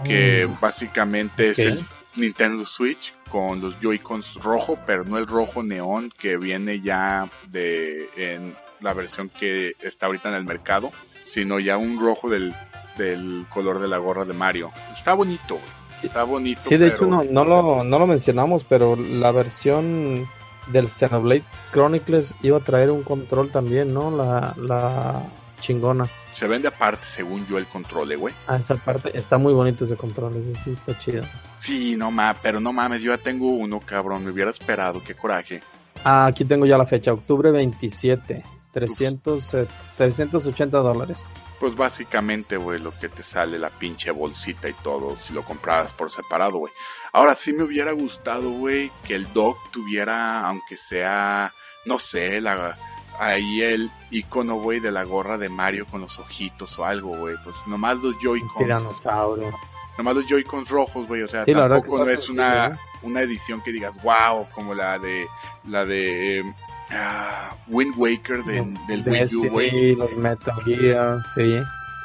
que 0.05 0.45
oh. 0.45 0.59
básicamente 0.61 1.51
es 1.51 1.59
el 1.61 1.85
Nintendo 2.17 2.67
Switch 2.67 3.15
con 3.31 3.61
los 3.61 3.79
Joy-Cons 3.81 4.35
rojo, 4.43 4.77
pero 4.85 5.05
no 5.05 5.19
el 5.19 5.29
rojo 5.29 5.63
neón 5.63 6.13
que 6.19 6.37
viene 6.37 6.81
ya 6.81 7.31
de 7.49 8.09
en 8.17 8.57
la 8.81 8.95
versión 8.95 9.29
que 9.29 9.75
está 9.81 10.07
ahorita 10.07 10.29
en 10.29 10.35
el 10.35 10.45
mercado, 10.45 10.91
sino 11.27 11.59
ya 11.59 11.77
un 11.77 12.01
rojo 12.01 12.29
del, 12.29 12.55
del 12.97 13.47
color 13.51 13.79
de 13.81 13.89
la 13.89 13.99
gorra 13.99 14.25
de 14.25 14.35
Mario. 14.35 14.71
Está 14.97 15.15
bonito, 15.15 15.59
está 16.03 16.25
bonito. 16.25 16.61
Sí, 16.63 16.77
de 16.77 16.89
hecho 16.89 17.07
no, 17.07 17.23
no, 17.23 17.45
lo, 17.45 17.85
no 17.85 17.99
lo 17.99 18.07
mencionamos, 18.07 18.65
pero 18.65 18.97
la 18.97 19.33
versión 19.33 20.29
del 20.69 20.91
Xenoblade 20.91 21.45
Chronicles 21.73 22.37
iba 22.43 22.59
a 22.59 22.61
traer 22.61 22.91
un 22.91 23.03
control 23.03 23.51
también, 23.51 23.93
¿no? 23.93 24.11
La, 24.11 24.55
la 24.57 25.23
chingona. 25.61 26.09
Se 26.35 26.47
vende 26.47 26.69
aparte, 26.69 27.05
según 27.15 27.47
yo, 27.47 27.59
el 27.59 27.67
control, 27.67 28.17
güey. 28.17 28.35
Ah, 28.47 28.57
esa 28.57 28.77
parte 28.77 29.17
está 29.17 29.37
muy 29.37 29.53
bonito 29.53 29.85
ese 29.85 29.97
control, 29.97 30.37
ese 30.37 30.55
sí 30.55 30.71
está 30.71 30.97
chido. 30.99 31.25
Sí, 31.59 31.97
no 31.97 32.11
mames, 32.11 32.39
pero 32.43 32.61
no 32.61 32.73
mames, 32.73 33.03
yo 33.03 33.15
ya 33.15 33.23
tengo 33.23 33.49
uno, 33.49 33.81
cabrón, 33.81 34.25
me 34.25 34.31
hubiera 34.31 34.51
esperado, 34.51 35.03
qué 35.05 35.15
coraje. 35.15 35.61
Ah, 36.05 36.27
aquí 36.27 36.45
tengo 36.45 36.67
ya 36.67 36.79
la 36.79 36.87
fecha, 36.87 37.13
octubre 37.13 37.51
27, 37.51 38.43
300, 38.73 39.57
380 39.97 40.79
dólares. 40.79 41.27
Pues 41.59 41.77
básicamente, 41.77 42.57
güey, 42.57 42.81
lo 42.81 42.97
que 42.99 43.09
te 43.09 43.23
sale 43.23 43.59
la 43.59 43.71
pinche 43.71 44.11
bolsita 44.11 44.69
y 44.69 44.73
todo, 44.73 45.17
si 45.17 45.33
lo 45.33 45.45
comprabas 45.45 45.93
por 45.93 46.11
separado, 46.11 46.59
güey. 46.59 46.73
Ahora 47.13 47.35
sí 47.35 47.53
me 47.53 47.65
hubiera 47.65 47.93
gustado, 47.93 48.51
güey, 48.51 48.91
que 49.05 49.15
el 49.15 49.31
dock 49.33 49.71
tuviera, 49.71 50.47
aunque 50.47 50.77
sea, 50.77 51.53
no 51.85 51.99
sé, 51.99 52.41
la, 52.41 52.79
ahí 53.21 53.61
el 53.61 53.91
icono, 54.11 54.57
güey, 54.57 54.81
de 54.81 54.91
la 54.91 55.05
gorra 55.05 55.37
de 55.37 55.51
Mario 55.51 55.87
con 55.87 56.01
los 56.01 56.19
ojitos 56.19 56.79
o 56.79 56.85
algo, 56.85 57.17
güey. 57.17 57.37
Pues 57.45 57.55
nomás 57.67 57.99
los 57.99 58.17
Joy-Cons. 58.19 58.59
Tiranosaurio. 58.59 59.53
Nomás 59.99 60.17
los 60.17 60.27
Joy-Cons 60.27 60.69
rojos, 60.71 61.07
güey. 61.07 61.23
O 61.23 61.29
sea, 61.29 61.45
tampoco 61.45 61.99
no 61.99 62.09
es 62.09 62.29
una, 62.31 62.79
una 63.03 63.21
edición 63.21 63.61
que 63.63 63.73
digas, 63.73 63.95
wow, 64.03 64.49
como 64.55 64.75
la 64.75 64.99
de, 64.99 65.27
la 65.69 65.85
de, 65.85 66.43
uh, 66.91 67.55
Wind 67.69 67.95
Waker 67.97 68.45
de, 68.45 68.65
del 68.89 69.03
Wii 69.07 69.95
U. 69.95 69.97
Los 69.97 70.17
Metal 70.17 70.55
Gear, 70.65 71.23
sí. 71.35 71.61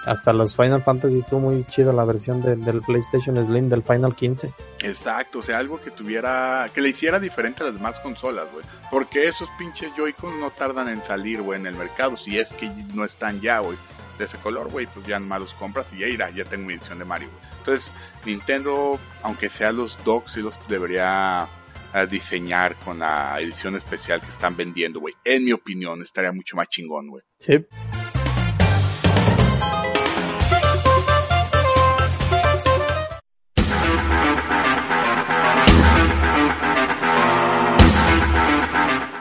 Hasta 0.06 0.34
los 0.34 0.56
Final 0.56 0.84
Fantasy 0.84 1.18
estuvo 1.18 1.40
muy 1.40 1.66
chido 1.66 1.92
la 1.92 2.06
versión 2.06 2.42
del 2.42 2.82
PlayStation 2.82 3.44
Slim 3.44 3.70
del 3.70 3.82
Final 3.82 4.16
15. 4.16 4.54
Exacto, 4.82 5.40
o 5.40 5.42
sea, 5.42 5.58
algo 5.58 5.82
que 5.82 5.90
tuviera, 5.90 6.68
que 6.74 6.82
le 6.82 6.90
hiciera 6.90 7.20
diferente 7.20 7.64
a 7.64 7.68
las 7.68 7.76
demás 7.76 8.00
consolas, 8.02 8.46
güey. 8.54 8.64
Porque 8.92 9.28
esos 9.28 9.50
pinches 9.58 9.92
Joy-Con 9.98 10.40
no 10.40 10.52
tardan 10.52 10.90
en 10.90 11.04
salir, 11.06 11.42
güey, 11.42 11.60
en 11.60 11.66
el 11.66 11.76
mercado, 11.76 12.18
si 12.18 12.38
es 12.38 12.50
que 12.50 12.70
no 12.94 13.04
están 13.04 13.42
ya, 13.42 13.60
güey. 13.60 13.78
De 14.20 14.26
ese 14.26 14.38
color, 14.38 14.70
güey, 14.70 14.86
pues 14.86 15.06
ya 15.08 15.20
nomás 15.20 15.42
los 15.42 15.54
compras 15.56 15.88
y 15.92 15.98
ya 15.98 16.08
irá, 16.08 16.30
ya 16.30 16.46
tengo 16.46 16.68
mi 16.68 16.76
edición 16.76 17.00
de 17.00 17.06
Mario, 17.06 17.28
güey. 17.32 17.44
Entonces, 17.58 17.92
Nintendo, 18.26 19.00
aunque 19.24 19.50
sea 19.50 19.72
los 19.72 19.98
docks, 20.06 20.34
sí 20.34 20.42
los 20.42 20.56
debería 20.68 21.50
a 21.96 22.06
diseñar 22.06 22.76
con 22.84 23.00
la 23.00 23.40
edición 23.40 23.76
especial 23.78 24.20
que 24.20 24.30
están 24.30 24.58
vendiendo, 24.58 25.00
güey. 25.00 25.14
En 25.24 25.46
mi 25.46 25.54
opinión, 25.54 26.02
estaría 26.02 26.34
mucho 26.34 26.58
más 26.58 26.68
chingón, 26.68 27.08
güey. 27.08 27.24
Sí. 27.40 27.66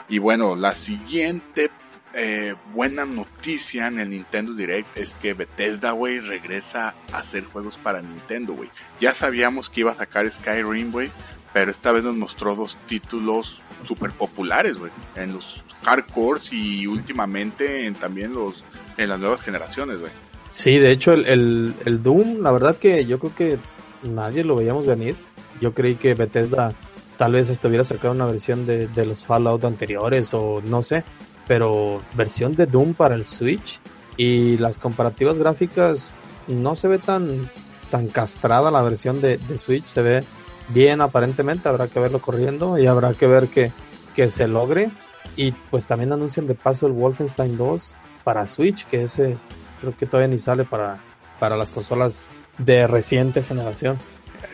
Y 0.08 0.18
bueno, 0.18 0.56
la 0.56 0.74
siguiente 0.74 1.70
eh, 2.12 2.54
buena 2.72 3.04
noticia 3.04 3.86
en 3.86 4.00
el 4.00 4.10
Nintendo 4.10 4.52
Direct 4.52 4.96
es 4.96 5.14
que 5.14 5.34
Bethesda, 5.34 5.92
güey, 5.92 6.18
regresa 6.18 6.94
a 7.12 7.18
hacer 7.18 7.44
juegos 7.44 7.76
para 7.78 8.02
Nintendo, 8.02 8.52
güey. 8.52 8.68
Ya 9.00 9.14
sabíamos 9.14 9.70
que 9.70 9.80
iba 9.80 9.92
a 9.92 9.96
sacar 9.96 10.28
Skyrim, 10.28 10.90
güey, 10.90 11.10
pero 11.55 11.70
esta 11.70 11.92
vez 11.92 12.02
nos 12.02 12.16
mostró 12.16 12.57
dos 12.57 12.76
títulos 12.88 13.61
super 13.86 14.11
populares, 14.11 14.76
güey, 14.76 14.90
en 15.14 15.32
los 15.32 15.62
hardcores 15.84 16.52
y 16.52 16.86
últimamente 16.86 17.86
en 17.86 17.94
también 17.94 18.34
los 18.34 18.64
en 18.98 19.09
las 19.09 19.20
nuevas 19.20 19.40
generaciones, 19.40 20.00
güey. 20.00 20.12
Sí, 20.50 20.78
de 20.78 20.90
hecho 20.90 21.12
el, 21.12 21.74
el, 21.84 22.02
Doom, 22.02 22.42
la 22.42 22.50
verdad 22.50 22.76
que 22.76 23.07
yo 23.07 23.18
creo 23.18 23.34
que 23.34 23.59
nadie 24.02 24.44
lo 24.44 24.57
veíamos 24.57 24.86
venir. 24.86 25.16
Yo 25.61 25.72
creí 25.72 25.94
que 25.94 26.14
Bethesda 26.14 26.72
tal 27.16 27.32
vez 27.32 27.48
estuviera 27.50 27.84
sacando 27.84 28.12
una 28.12 28.26
versión 28.26 28.66
de, 28.66 28.88
de 28.88 29.07
los 29.07 29.24
Fallout 29.24 29.64
anteriores 29.64 30.34
o 30.34 30.61
no 30.64 30.82
sé, 30.82 31.05
pero 31.46 32.02
versión 32.16 32.57
de 32.57 32.66
Doom 32.66 32.94
para 32.94 33.14
el 33.14 33.24
Switch 33.24 33.80
y 34.16 34.57
las 34.59 34.78
comparativas 34.78 35.38
gráficas 35.38 36.12
no 36.48 36.74
se 36.74 36.88
ve 36.88 36.98
tan 36.98 37.48
tan 37.90 38.09
castrada 38.09 38.72
la 38.72 38.82
versión 38.82 39.20
de, 39.20 39.36
de 39.36 39.57
Switch, 39.57 39.86
se 39.86 40.02
ve 40.02 40.24
bien 40.68 41.00
aparentemente, 41.00 41.68
habrá 41.68 41.88
que 41.88 42.00
verlo 42.00 42.20
corriendo 42.20 42.78
y 42.78 42.86
habrá 42.86 43.14
que 43.14 43.26
ver 43.26 43.48
que, 43.48 43.72
que 44.14 44.28
se 44.28 44.48
logre 44.48 44.90
y 45.36 45.52
pues 45.52 45.86
también 45.86 46.12
anuncian 46.12 46.46
de 46.46 46.54
paso 46.54 46.86
el 46.86 46.92
Wolfenstein 46.92 47.56
2 47.56 47.96
para 48.22 48.46
Switch, 48.46 48.86
que 48.86 49.02
ese 49.02 49.36
creo 49.80 49.96
que 49.96 50.06
todavía 50.06 50.28
ni 50.28 50.38
sale 50.38 50.64
para, 50.64 50.98
para 51.38 51.56
las 51.56 51.70
consolas 51.70 52.24
de 52.58 52.86
reciente 52.86 53.42
generación. 53.42 53.98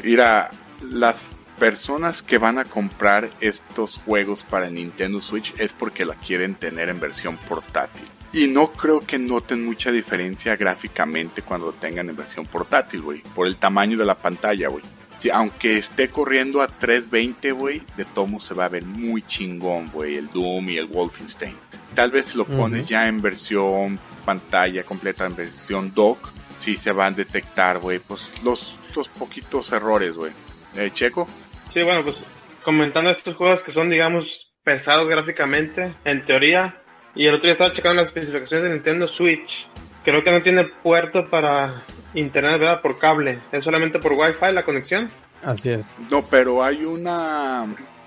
Mira, 0.03 0.51
las 0.91 1.17
personas 1.59 2.23
que 2.23 2.39
van 2.39 2.59
a 2.59 2.65
comprar 2.65 3.31
estos 3.41 4.01
juegos 4.05 4.43
para 4.43 4.71
Nintendo 4.71 5.21
Switch 5.21 5.53
es 5.59 5.73
porque 5.73 6.07
la 6.07 6.15
quieren 6.15 6.55
tener 6.55 6.89
en 6.89 6.99
versión 6.99 7.37
portátil. 7.37 8.03
Y 8.33 8.47
no 8.47 8.73
creo 8.73 9.01
que 9.01 9.19
noten 9.19 9.67
mucha 9.67 9.91
diferencia 9.91 10.57
gráficamente 10.57 11.43
cuando 11.43 11.67
lo 11.67 11.73
tengan 11.73 12.09
en 12.09 12.17
versión 12.17 12.47
portátil, 12.47 13.03
güey. 13.03 13.23
Por 13.35 13.47
el 13.47 13.57
tamaño 13.57 13.99
de 13.99 14.05
la 14.05 14.15
pantalla, 14.15 14.69
güey. 14.69 14.85
Aunque 15.33 15.79
esté 15.79 16.09
corriendo 16.09 16.63
a 16.63 16.67
320, 16.67 17.53
güey, 17.53 17.83
de 17.97 18.05
tomo 18.05 18.41
se 18.41 18.55
va 18.55 18.67
a 18.67 18.69
ver 18.69 18.85
muy 18.85 19.23
chingón, 19.23 19.91
güey. 19.93 20.17
El 20.17 20.29
Doom 20.31 20.71
y 20.71 20.79
el 20.79 20.87
Wolfenstein. 20.87 21.57
Tal 21.95 22.11
vez 22.11 22.27
si 22.27 22.39
lo 22.39 22.45
pones 22.45 22.87
ya 22.87 23.09
en 23.09 23.21
versión 23.21 23.99
pantalla 24.25 24.85
completa, 24.85 25.27
en 25.27 25.35
versión 25.35 25.93
dock, 25.95 26.31
sí 26.61 26.77
se 26.77 26.93
van 26.93 27.15
a 27.15 27.17
detectar, 27.17 27.79
güey, 27.79 27.99
pues 27.99 28.31
los, 28.45 28.77
los 28.95 29.09
poquitos 29.09 29.73
errores, 29.73 30.15
güey. 30.15 30.33
Eh, 30.77 30.91
Checo. 30.95 31.27
Sí, 31.69 31.83
bueno, 31.83 32.05
pues 32.05 32.25
comentando 32.63 33.11
estos 33.11 33.35
juegos 33.35 33.63
que 33.63 33.73
son, 33.73 33.91
digamos, 33.91 34.53
pesados 34.63 35.09
gráficamente, 35.09 35.95
en 36.05 36.25
teoría, 36.25 36.81
y 37.15 37.27
el 37.27 37.35
otro 37.35 37.45
día 37.45 37.53
estaba 37.53 37.73
checando 37.73 38.01
las 38.01 38.09
especificaciones 38.09 38.69
de 38.69 38.75
Nintendo 38.75 39.09
Switch. 39.09 39.69
Creo 40.05 40.25
que 40.25 40.31
no 40.31 40.43
tiene 40.43 40.65
puerto 40.65 41.29
para 41.29 41.83
internet, 42.15 42.59
¿verdad? 42.59 42.81
Por 42.81 42.99
cable. 42.99 43.41
Es 43.53 43.65
solamente 43.65 43.99
por 43.99 44.13
Wi-Fi 44.13 44.53
la 44.53 44.65
conexión. 44.65 45.11
Así 45.45 45.71
es. 45.71 45.95
No, 46.11 46.23
pero 46.23 46.63
hay 46.65 46.85
una 46.85 47.63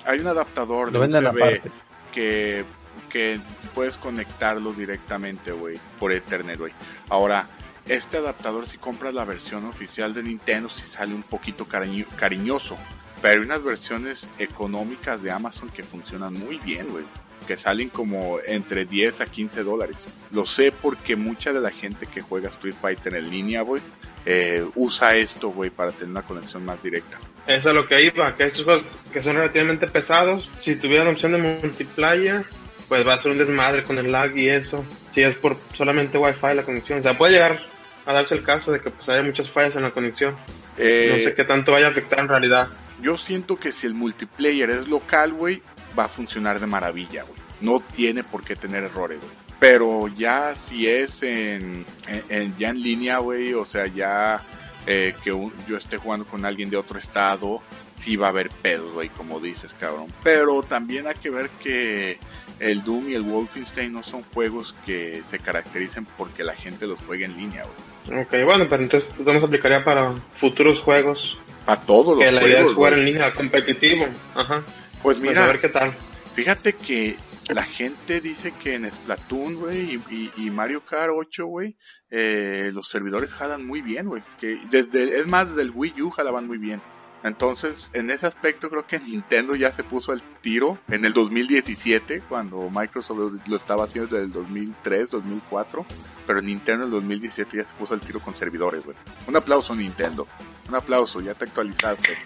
hay 0.06 0.20
un 0.20 0.28
adaptador 0.28 0.88
de 0.88 0.94
Lo 0.94 1.00
venden 1.02 1.26
USB 1.28 1.38
aparte. 1.44 1.72
que 2.12 2.66
que 3.10 3.39
puedes 3.76 3.96
conectarlo 3.98 4.74
directamente, 4.74 5.52
güey, 5.52 5.80
por 6.00 6.12
Ethernet, 6.12 6.58
güey. 6.58 6.74
Ahora, 7.10 7.48
este 7.88 8.18
adaptador 8.18 8.68
si 8.68 8.78
compras 8.78 9.14
la 9.14 9.24
versión 9.24 9.66
oficial 9.66 10.14
de 10.16 10.24
Nintendo 10.24 10.68
si 10.70 10.82
sale 10.84 11.14
un 11.14 11.22
poquito 11.24 11.66
cariño- 11.66 12.08
cariñoso, 12.16 12.76
pero 13.22 13.39
hay 13.39 13.46
unas 13.46 13.64
versiones 13.64 14.28
económicas 14.39 15.22
de 15.22 15.32
Amazon 15.32 15.70
que 15.70 15.84
funcionan 15.84 16.34
muy 16.34 16.58
bien, 16.60 16.88
güey. 16.89 17.04
Que 17.48 17.58
salen 17.58 17.89
como 17.89 18.38
entre 18.46 18.86
10 18.86 19.22
a 19.22 19.26
15 19.26 19.64
dólares. 19.64 19.98
Lo 20.32 20.46
sé 20.46 20.72
porque 20.72 21.16
mucha 21.16 21.52
de 21.54 21.60
la 21.60 21.72
gente 21.72 22.06
que 22.06 22.22
juega 22.22 22.50
Street 22.50 22.76
Fighter 22.82 23.16
en 23.16 23.30
línea, 23.30 23.62
güey, 23.62 23.82
eh, 24.26 24.66
usa 24.76 25.16
esto, 25.16 25.50
güey, 25.50 25.70
para 25.70 25.91
tener 25.91 26.10
una 26.12 26.22
conexión 26.22 26.64
más 26.66 26.82
directa. 26.82 27.20
Eso 27.46 27.70
es 27.70 27.76
lo 27.76 27.86
que 27.88 28.02
iba, 28.04 28.34
que 28.36 28.46
estos 28.46 28.64
juegos 28.64 28.84
que 29.12 29.22
son 29.22 29.36
relativamente 29.36 29.88
pesados, 29.88 30.50
si 30.58 30.76
tuvieran 30.78 31.08
opción 31.10 31.34
de 31.34 31.38
multiplayer, 31.39 32.46
pues 32.88 33.06
va 33.08 33.16
a 33.16 33.18
ser 33.18 33.32
un 33.34 33.38
desmadre 33.38 33.84
con 33.84 33.98
el 33.98 34.12
lag 34.12 34.36
y 34.38 34.50
eso. 34.50 34.84
Si 35.10 35.22
es 35.22 35.36
por 35.36 35.58
solamente 35.74 36.18
Wi-Fi 36.18 36.56
la 36.56 36.64
conexión. 36.64 37.00
O 37.00 37.04
sea, 37.04 37.18
puede 37.18 37.34
llegar 37.34 37.60
a 38.06 38.14
darse 38.14 38.36
el 38.36 38.44
caso 38.44 38.72
de 38.72 38.80
que 38.80 38.89
pues 38.91 39.08
haya 39.10 39.24
muchas 39.24 39.50
fallas 39.50 39.76
en 39.76 39.84
la 39.84 39.91
conexión. 39.91 40.36
Eh, 40.78 41.12
No 41.14 41.20
sé 41.24 41.34
qué 41.34 41.44
tanto 41.44 41.72
vaya 41.72 41.88
a 41.88 41.89
afectar 41.89 42.20
en 42.20 42.30
realidad. 42.30 42.68
Yo 43.02 43.18
siento 43.18 43.58
que 43.58 43.74
si 43.74 43.86
el 43.88 43.94
multiplayer 43.94 44.70
es 44.70 44.88
local, 44.88 45.34
güey, 45.34 45.62
va 45.98 46.06
a 46.06 46.10
funcionar 46.10 46.60
de 46.60 46.68
maravilla, 46.68 47.24
güey. 47.24 47.39
No 47.62 47.80
tiene 47.80 48.24
por 48.24 48.44
qué 48.44 48.56
tener 48.56 48.84
errores, 48.84 49.20
güey. 49.20 49.32
Pero 49.60 50.08
ya 50.10 50.54
si 50.68 50.88
es 50.88 51.24
en, 51.24 51.86
en- 52.08 52.24
en- 52.30 52.58
ya 52.58 52.70
en 52.70 52.82
línea, 52.82 53.20
güey, 53.20 53.54
o 53.54 53.66
sea, 53.66 53.88
ya 53.88 54.44
eh, 54.86 55.16
que 55.24 55.32
un- 55.32 55.54
yo 55.68 55.78
esté 55.78 55.96
jugando 55.98 56.26
con 56.26 56.44
alguien 56.44 56.70
de 56.70 56.76
otro 56.76 57.00
estado, 57.00 57.62
sí 58.02 58.18
va 58.18 58.28
a 58.28 58.30
haber 58.32 58.50
pedos, 58.50 58.91
güey, 58.94 59.08
como 59.08 59.39
dices, 59.39 59.74
cabrón. 59.80 60.08
Pero 60.24 60.62
también 60.64 61.08
hay 61.08 61.14
que 61.16 61.30
ver 61.30 61.50
que 61.64 62.18
el 62.60 62.84
Doom 62.84 63.10
y 63.10 63.14
el 63.14 63.22
Wolfenstein 63.22 63.94
no 63.94 64.04
son 64.04 64.24
juegos 64.34 64.76
que 64.86 65.22
se 65.32 65.39
caractericen 65.39 66.06
porque 66.18 66.44
la 66.44 66.54
gente 66.56 66.86
los 66.86 67.00
juegue 67.02 67.24
en 67.24 67.38
línea, 67.38 67.64
güey. 67.64 68.22
Ok, 68.24 68.44
bueno, 68.44 68.68
pero 68.70 68.84
entonces 68.84 69.16
esto 69.18 69.32
nos 69.34 69.44
aplicaría 69.44 69.82
para 69.86 70.14
futuros 70.36 70.80
juegos. 70.82 71.39
Para 71.66 71.80
todos 71.80 72.18
los 72.18 72.26
Que 72.26 72.32
la 72.34 72.41
idea 72.44 72.56
juegos, 72.56 72.70
es 72.72 72.76
jugar 72.76 72.94
en 72.96 73.06
línea 73.06 73.34
competitivo. 73.34 74.06
Ajá. 74.36 74.62
Pues 75.04 75.18
Pues 75.18 75.20
mira, 75.20 75.43
a 75.43 75.47
ver 75.47 75.60
qué 75.60 75.70
tal. 75.70 75.93
Fíjate 76.34 76.74
que 76.74 77.18
la 77.49 77.64
gente 77.64 78.22
dice 78.22 78.54
que 78.64 78.76
en 78.76 78.89
Splatoon, 78.89 79.56
güey, 79.56 79.99
y, 80.38 80.49
Mario 80.49 80.86
Kart 80.86 81.12
8, 81.14 81.45
güey, 81.45 81.76
eh, 82.10 82.72
los 82.74 82.88
servidores 82.88 83.30
jalan 83.32 83.68
muy 83.68 83.82
bien, 83.82 84.08
güey. 84.08 84.24
Que 84.39 84.60
desde, 84.72 85.20
es 85.20 85.28
más, 85.28 85.49
desde 85.49 85.64
el 85.64 85.72
Wii 85.72 86.01
U 86.04 86.10
jalaban 86.10 86.47
muy 86.47 86.58
bien. 86.58 86.82
Entonces, 87.22 87.89
en 87.93 88.12
ese 88.12 88.28
aspecto 88.28 88.70
creo 88.70 88.88
que 88.88 88.99
Nintendo 88.99 89.56
ya 89.56 89.72
se 89.72 89.84
puso 89.84 90.14
el 90.14 90.22
tiro 90.41 90.80
en 90.89 91.06
el 91.06 91.14
2017, 91.14 92.24
cuando 92.28 92.70
Microsoft 92.70 93.18
lo, 93.18 93.32
lo 93.45 93.56
estaba 93.56 93.86
haciendo 93.86 94.16
desde 94.16 94.26
el 94.26 94.32
2003, 94.34 95.10
2004, 95.12 95.86
pero 96.26 96.41
Nintendo 96.41 96.86
en 96.86 96.88
el 96.88 96.91
2017 96.91 97.58
ya 97.58 97.64
se 97.64 97.74
puso 97.76 97.93
el 97.93 98.01
tiro 98.01 98.20
con 98.20 98.36
servidores, 98.36 98.84
güey. 98.84 98.97
Un 99.28 99.36
aplauso 99.36 99.76
Nintendo, 99.76 100.28
un 100.68 100.76
aplauso, 100.76 101.22
ya 101.22 101.34
te 101.34 101.45
actualizaste. 101.45 102.18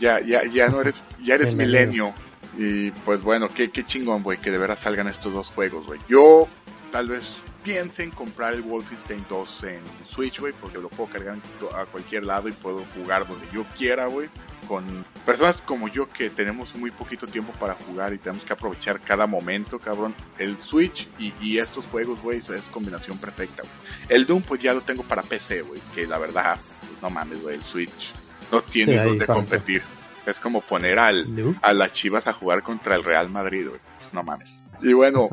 Ya, 0.00 0.20
ya, 0.20 0.44
ya 0.44 0.68
no 0.68 0.80
eres, 0.80 1.02
ya 1.24 1.34
eres 1.34 1.54
milenio. 1.54 2.12
Y 2.58 2.90
pues 2.90 3.22
bueno, 3.22 3.48
qué, 3.48 3.70
qué 3.70 3.84
chingón, 3.84 4.22
güey, 4.22 4.38
que 4.38 4.50
de 4.50 4.58
veras 4.58 4.80
salgan 4.80 5.08
estos 5.08 5.32
dos 5.32 5.50
juegos, 5.50 5.86
güey. 5.86 6.00
Yo 6.08 6.48
tal 6.90 7.08
vez 7.08 7.36
piense 7.62 8.04
en 8.04 8.12
comprar 8.12 8.54
el 8.54 8.62
Wolfenstein 8.62 9.26
2 9.28 9.64
en 9.64 9.80
Switch, 10.08 10.38
güey, 10.38 10.52
porque 10.52 10.78
lo 10.78 10.88
puedo 10.88 11.10
cargar 11.10 11.36
a 11.76 11.84
cualquier 11.86 12.24
lado 12.24 12.48
y 12.48 12.52
puedo 12.52 12.84
jugar 12.94 13.26
donde 13.26 13.44
yo 13.52 13.64
quiera, 13.76 14.06
güey. 14.06 14.28
Con 14.68 15.04
personas 15.24 15.60
como 15.62 15.88
yo 15.88 16.08
que 16.10 16.30
tenemos 16.30 16.74
muy 16.76 16.90
poquito 16.90 17.26
tiempo 17.26 17.52
para 17.58 17.74
jugar 17.74 18.12
y 18.12 18.18
tenemos 18.18 18.44
que 18.44 18.52
aprovechar 18.52 19.00
cada 19.00 19.26
momento, 19.26 19.78
cabrón. 19.78 20.14
El 20.38 20.56
Switch 20.58 21.08
y, 21.18 21.32
y 21.40 21.58
estos 21.58 21.84
juegos, 21.86 22.20
güey, 22.22 22.38
es 22.38 22.62
combinación 22.70 23.18
perfecta, 23.18 23.62
güey. 23.62 23.74
El 24.08 24.26
Doom, 24.26 24.42
pues 24.42 24.60
ya 24.60 24.72
lo 24.72 24.80
tengo 24.80 25.02
para 25.02 25.22
PC, 25.22 25.62
güey, 25.62 25.80
que 25.94 26.06
la 26.06 26.18
verdad, 26.18 26.58
pues, 26.80 27.02
no 27.02 27.10
mames, 27.10 27.42
güey, 27.42 27.56
el 27.56 27.62
Switch 27.62 28.12
no 28.52 28.62
tiene 28.62 28.92
Sí, 28.98 28.98
donde 29.08 29.26
falta. 29.26 29.40
competir. 29.40 29.82
Es 30.26 30.40
como 30.40 30.60
poner 30.60 30.98
al, 30.98 31.32
No. 31.34 31.54
a 31.62 31.72
las 31.72 31.92
Chivas 31.92 32.26
a 32.26 32.32
jugar 32.32 32.62
contra 32.62 32.96
el 32.96 33.04
Real 33.04 33.28
Madrid, 33.30 33.68
güey. 33.68 33.80
No 34.12 34.22
mames. 34.22 34.62
Y 34.82 34.92
bueno, 34.92 35.28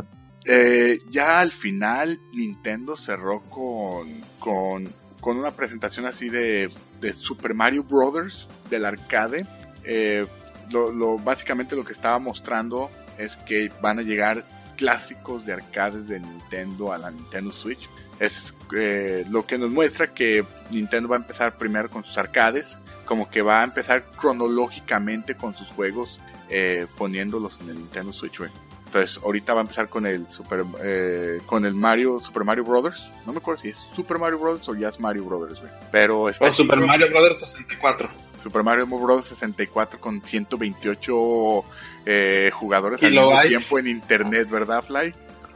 eh, 0.45 0.99
ya 1.09 1.39
al 1.39 1.51
final 1.51 2.19
Nintendo 2.33 2.95
cerró 2.95 3.41
con, 3.41 4.07
con, 4.39 4.87
con 5.19 5.37
una 5.37 5.51
presentación 5.51 6.05
así 6.05 6.29
de, 6.29 6.69
de 7.01 7.13
Super 7.13 7.53
Mario 7.53 7.83
Brothers 7.83 8.47
del 8.69 8.85
arcade. 8.85 9.45
Eh, 9.83 10.25
lo, 10.71 10.91
lo- 10.91 11.17
básicamente 11.17 11.75
lo 11.75 11.83
que 11.83 11.93
estaba 11.93 12.19
mostrando 12.19 12.91
es 13.17 13.35
que 13.37 13.71
van 13.81 13.99
a 13.99 14.01
llegar 14.03 14.45
clásicos 14.77 15.45
de 15.45 15.53
arcades 15.53 16.07
de 16.07 16.19
Nintendo 16.19 16.91
a 16.93 16.97
la 16.97 17.09
Nintendo 17.11 17.51
Switch. 17.51 17.87
Es 18.19 18.53
eh, 18.75 19.25
lo 19.29 19.45
que 19.45 19.57
nos 19.57 19.71
muestra 19.71 20.07
que 20.13 20.45
Nintendo 20.71 21.09
va 21.09 21.15
a 21.17 21.19
empezar 21.19 21.57
primero 21.57 21.89
con 21.89 22.03
sus 22.03 22.17
arcades, 22.17 22.77
como 23.05 23.29
que 23.29 23.41
va 23.41 23.61
a 23.61 23.63
empezar 23.63 24.03
cronológicamente 24.19 25.35
con 25.35 25.55
sus 25.55 25.67
juegos 25.69 26.19
eh, 26.49 26.87
poniéndolos 26.97 27.59
en 27.61 27.69
el 27.69 27.75
Nintendo 27.77 28.13
Switch, 28.13 28.37
güey. 28.39 28.51
Entonces, 28.85 29.19
ahorita 29.23 29.53
va 29.53 29.61
a 29.61 29.63
empezar 29.63 29.89
con 29.89 30.05
el 30.05 30.27
Super 30.31 30.63
eh, 30.83 31.41
con 31.47 31.65
el 31.65 31.73
Mario 31.73 32.19
Super 32.19 32.43
Mario 32.43 32.63
Brothers. 32.63 33.09
No 33.25 33.31
me 33.33 33.39
acuerdo 33.39 33.61
si 33.63 33.69
es 33.69 33.77
Super 33.95 34.19
Mario 34.19 34.37
Brothers 34.37 34.69
o 34.69 34.75
ya 34.75 34.89
es 34.89 34.99
Mario 34.99 35.25
Brothers, 35.25 35.59
güey. 35.59 35.71
Pero 35.91 36.29
está 36.29 36.45
O 36.45 36.53
Super. 36.53 36.79
Mario 36.79 37.07
Bros. 37.09 37.39
64. 37.39 38.07
Super 38.41 38.61
Mario 38.61 38.85
Bros. 38.85 39.25
64 39.25 39.99
con 39.99 40.21
128 40.21 41.63
eh, 42.05 42.51
jugadores 42.53 43.01
al 43.01 43.09
mismo 43.11 43.41
tiempo 43.47 43.79
en 43.79 43.87
internet, 43.87 44.47
¿verdad, 44.49 44.83
Fly? 44.83 45.13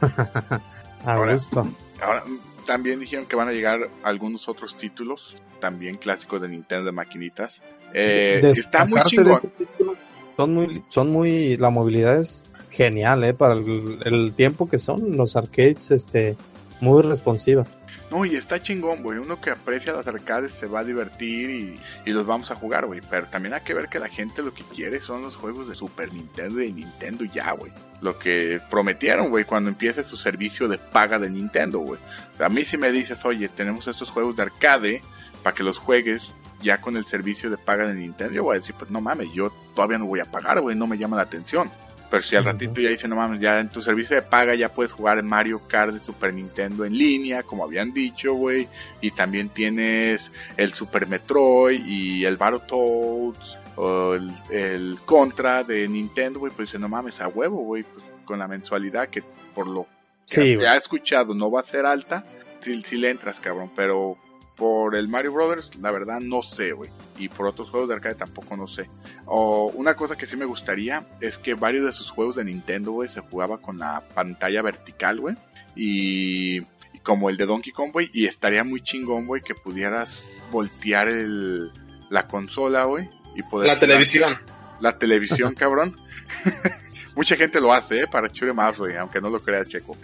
A 1.04 1.12
Ahora- 1.12 1.34
gusto. 1.34 1.64
Ahora, 2.02 2.24
también 2.68 3.00
dijeron 3.00 3.24
que 3.24 3.34
van 3.34 3.48
a 3.48 3.52
llegar 3.52 3.88
algunos 4.02 4.46
otros 4.46 4.76
títulos, 4.76 5.34
también 5.58 5.96
clásicos 5.96 6.42
de 6.42 6.50
Nintendo 6.50 6.84
de 6.84 6.92
maquinitas. 6.92 7.62
Eh, 7.94 8.42
está 8.44 8.84
muy 8.84 9.02
chingón. 9.04 9.40
título, 9.56 9.96
Son 10.36 10.52
muy, 10.52 10.82
son 10.90 11.10
muy, 11.10 11.56
la 11.56 11.70
movilidad 11.70 12.20
es 12.20 12.44
genial, 12.70 13.24
eh, 13.24 13.32
para 13.32 13.54
el, 13.54 14.00
el 14.04 14.34
tiempo 14.34 14.68
que 14.68 14.78
son 14.78 15.16
los 15.16 15.34
arcades, 15.34 15.90
este, 15.92 16.36
muy 16.82 17.00
responsivas. 17.00 17.70
No, 18.10 18.24
y 18.24 18.36
está 18.36 18.62
chingón, 18.62 19.02
güey. 19.02 19.18
Uno 19.18 19.40
que 19.40 19.50
aprecia 19.50 19.92
las 19.92 20.06
arcades 20.06 20.52
se 20.52 20.66
va 20.66 20.80
a 20.80 20.84
divertir 20.84 21.78
y, 22.06 22.10
los 22.10 22.26
vamos 22.26 22.50
a 22.50 22.54
jugar, 22.54 22.86
güey. 22.86 23.00
Pero 23.08 23.26
también 23.26 23.54
hay 23.54 23.60
que 23.60 23.74
ver 23.74 23.88
que 23.88 23.98
la 23.98 24.08
gente 24.08 24.42
lo 24.42 24.54
que 24.54 24.64
quiere 24.64 25.00
son 25.00 25.22
los 25.22 25.36
juegos 25.36 25.68
de 25.68 25.74
Super 25.74 26.12
Nintendo 26.12 26.60
y 26.60 26.68
de 26.68 26.72
Nintendo 26.72 27.24
ya, 27.24 27.52
güey. 27.52 27.70
Lo 28.00 28.18
que 28.18 28.60
prometieron, 28.70 29.28
güey, 29.28 29.44
cuando 29.44 29.68
empiece 29.68 30.04
su 30.04 30.16
servicio 30.16 30.68
de 30.68 30.78
paga 30.78 31.18
de 31.18 31.28
Nintendo, 31.28 31.80
güey. 31.80 32.00
A 32.38 32.48
mí 32.48 32.64
si 32.64 32.78
me 32.78 32.90
dices, 32.92 33.24
oye, 33.24 33.48
tenemos 33.48 33.86
estos 33.88 34.10
juegos 34.10 34.36
de 34.36 34.42
arcade 34.42 35.02
para 35.42 35.54
que 35.54 35.62
los 35.62 35.76
juegues 35.76 36.28
ya 36.62 36.80
con 36.80 36.96
el 36.96 37.04
servicio 37.04 37.50
de 37.50 37.58
paga 37.58 37.86
de 37.86 37.94
Nintendo, 37.94 38.34
yo 38.34 38.44
voy 38.44 38.56
a 38.56 38.60
decir, 38.60 38.74
pues 38.76 38.90
no 38.90 39.00
mames, 39.00 39.32
yo 39.32 39.52
todavía 39.74 39.98
no 39.98 40.06
voy 40.06 40.20
a 40.20 40.24
pagar, 40.24 40.60
güey, 40.60 40.74
no 40.74 40.86
me 40.86 40.98
llama 40.98 41.16
la 41.16 41.22
atención. 41.22 41.70
Pero 42.10 42.22
si 42.22 42.36
al 42.36 42.44
ratito 42.44 42.80
ya 42.80 42.88
dice, 42.88 43.06
no 43.06 43.16
mames, 43.16 43.40
ya 43.40 43.60
en 43.60 43.68
tu 43.68 43.82
servicio 43.82 44.16
de 44.16 44.22
paga 44.22 44.54
ya 44.54 44.70
puedes 44.70 44.92
jugar 44.92 45.22
Mario 45.22 45.60
Kart 45.68 45.92
de 45.92 46.00
Super 46.00 46.32
Nintendo 46.32 46.84
en 46.84 46.96
línea, 46.96 47.42
como 47.42 47.64
habían 47.64 47.92
dicho, 47.92 48.34
güey. 48.34 48.66
Y 49.00 49.10
también 49.10 49.50
tienes 49.50 50.30
el 50.56 50.72
Super 50.72 51.06
Metroid 51.06 51.84
y 51.86 52.24
el 52.24 52.36
Battletoads 52.36 53.58
o 53.76 54.14
el, 54.14 54.32
el 54.50 54.98
Contra 55.04 55.64
de 55.64 55.86
Nintendo, 55.86 56.40
güey. 56.40 56.52
Pues 56.54 56.68
dice, 56.68 56.78
no 56.78 56.88
mames, 56.88 57.20
a 57.20 57.28
huevo, 57.28 57.58
güey. 57.58 57.82
Pues 57.82 58.04
con 58.24 58.38
la 58.38 58.48
mensualidad 58.48 59.08
que 59.08 59.22
por 59.54 59.66
lo 59.66 59.84
que 59.84 60.34
Sí, 60.34 60.56
se 60.56 60.68
ha 60.68 60.76
escuchado 60.76 61.34
no 61.34 61.50
va 61.50 61.60
a 61.60 61.64
ser 61.64 61.86
alta, 61.86 62.24
si, 62.60 62.82
si 62.82 62.96
le 62.96 63.10
entras, 63.10 63.40
cabrón. 63.40 63.70
Pero 63.74 64.18
por 64.58 64.96
el 64.96 65.06
Mario 65.06 65.32
Brothers, 65.32 65.70
la 65.80 65.92
verdad 65.92 66.18
no 66.20 66.42
sé, 66.42 66.72
güey. 66.72 66.90
Y 67.16 67.28
por 67.28 67.46
otros 67.46 67.70
juegos 67.70 67.88
de 67.88 67.94
arcade 67.94 68.16
tampoco 68.16 68.56
no 68.56 68.66
sé. 68.66 68.90
O 69.24 69.70
una 69.74 69.94
cosa 69.94 70.16
que 70.16 70.26
sí 70.26 70.36
me 70.36 70.44
gustaría 70.44 71.06
es 71.20 71.38
que 71.38 71.54
varios 71.54 71.86
de 71.86 71.92
sus 71.92 72.10
juegos 72.10 72.34
de 72.34 72.44
Nintendo, 72.44 72.90
güey, 72.90 73.08
se 73.08 73.20
jugaba 73.20 73.58
con 73.58 73.78
la 73.78 74.02
pantalla 74.14 74.60
vertical, 74.60 75.20
güey. 75.20 75.36
Y, 75.76 76.58
y 76.58 76.98
como 77.04 77.30
el 77.30 77.36
de 77.36 77.46
Donkey 77.46 77.72
Kong, 77.72 77.92
güey. 77.92 78.10
Y 78.12 78.26
estaría 78.26 78.64
muy 78.64 78.80
chingón, 78.80 79.26
güey, 79.26 79.42
que 79.42 79.54
pudieras 79.54 80.24
voltear 80.50 81.06
el, 81.06 81.70
la 82.10 82.26
consola, 82.26 82.82
güey. 82.82 83.08
Y 83.36 83.44
poder 83.44 83.68
La 83.68 83.78
televisión. 83.78 84.38
La 84.80 84.98
televisión, 84.98 85.54
cabrón. 85.56 85.96
Mucha 87.14 87.36
gente 87.36 87.60
lo 87.60 87.72
hace, 87.72 88.00
¿eh? 88.00 88.06
Para 88.10 88.28
chure 88.28 88.52
más, 88.52 88.76
güey, 88.76 88.96
aunque 88.96 89.20
no 89.20 89.30
lo 89.30 89.38
crea 89.38 89.64
Checo. 89.64 89.96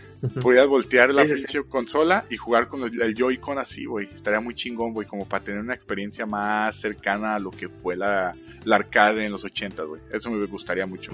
Podrías 0.43 0.67
voltear 0.69 1.13
la 1.13 1.25
pinche 1.25 1.63
consola 1.69 2.25
y 2.31 2.37
jugar 2.37 2.69
con 2.69 2.83
el, 2.83 3.01
el 3.01 3.15
Joy-Con 3.15 3.59
así, 3.59 3.85
güey. 3.85 4.09
Estaría 4.15 4.41
muy 4.41 4.55
chingón, 4.55 4.93
güey, 4.93 5.07
como 5.07 5.27
para 5.27 5.45
tener 5.45 5.61
una 5.61 5.75
experiencia 5.75 6.27
más 6.27 6.77
cercana 6.81 7.35
a 7.35 7.39
lo 7.39 7.51
que 7.51 7.69
fue 7.69 7.97
la, 7.97 8.35
la 8.65 8.77
arcade 8.77 9.25
en 9.27 9.33
los 9.33 9.45
80, 9.45 9.83
güey. 9.85 10.01
Eso 10.13 10.31
me 10.31 10.45
gustaría 10.47 10.87
mucho. 10.87 11.13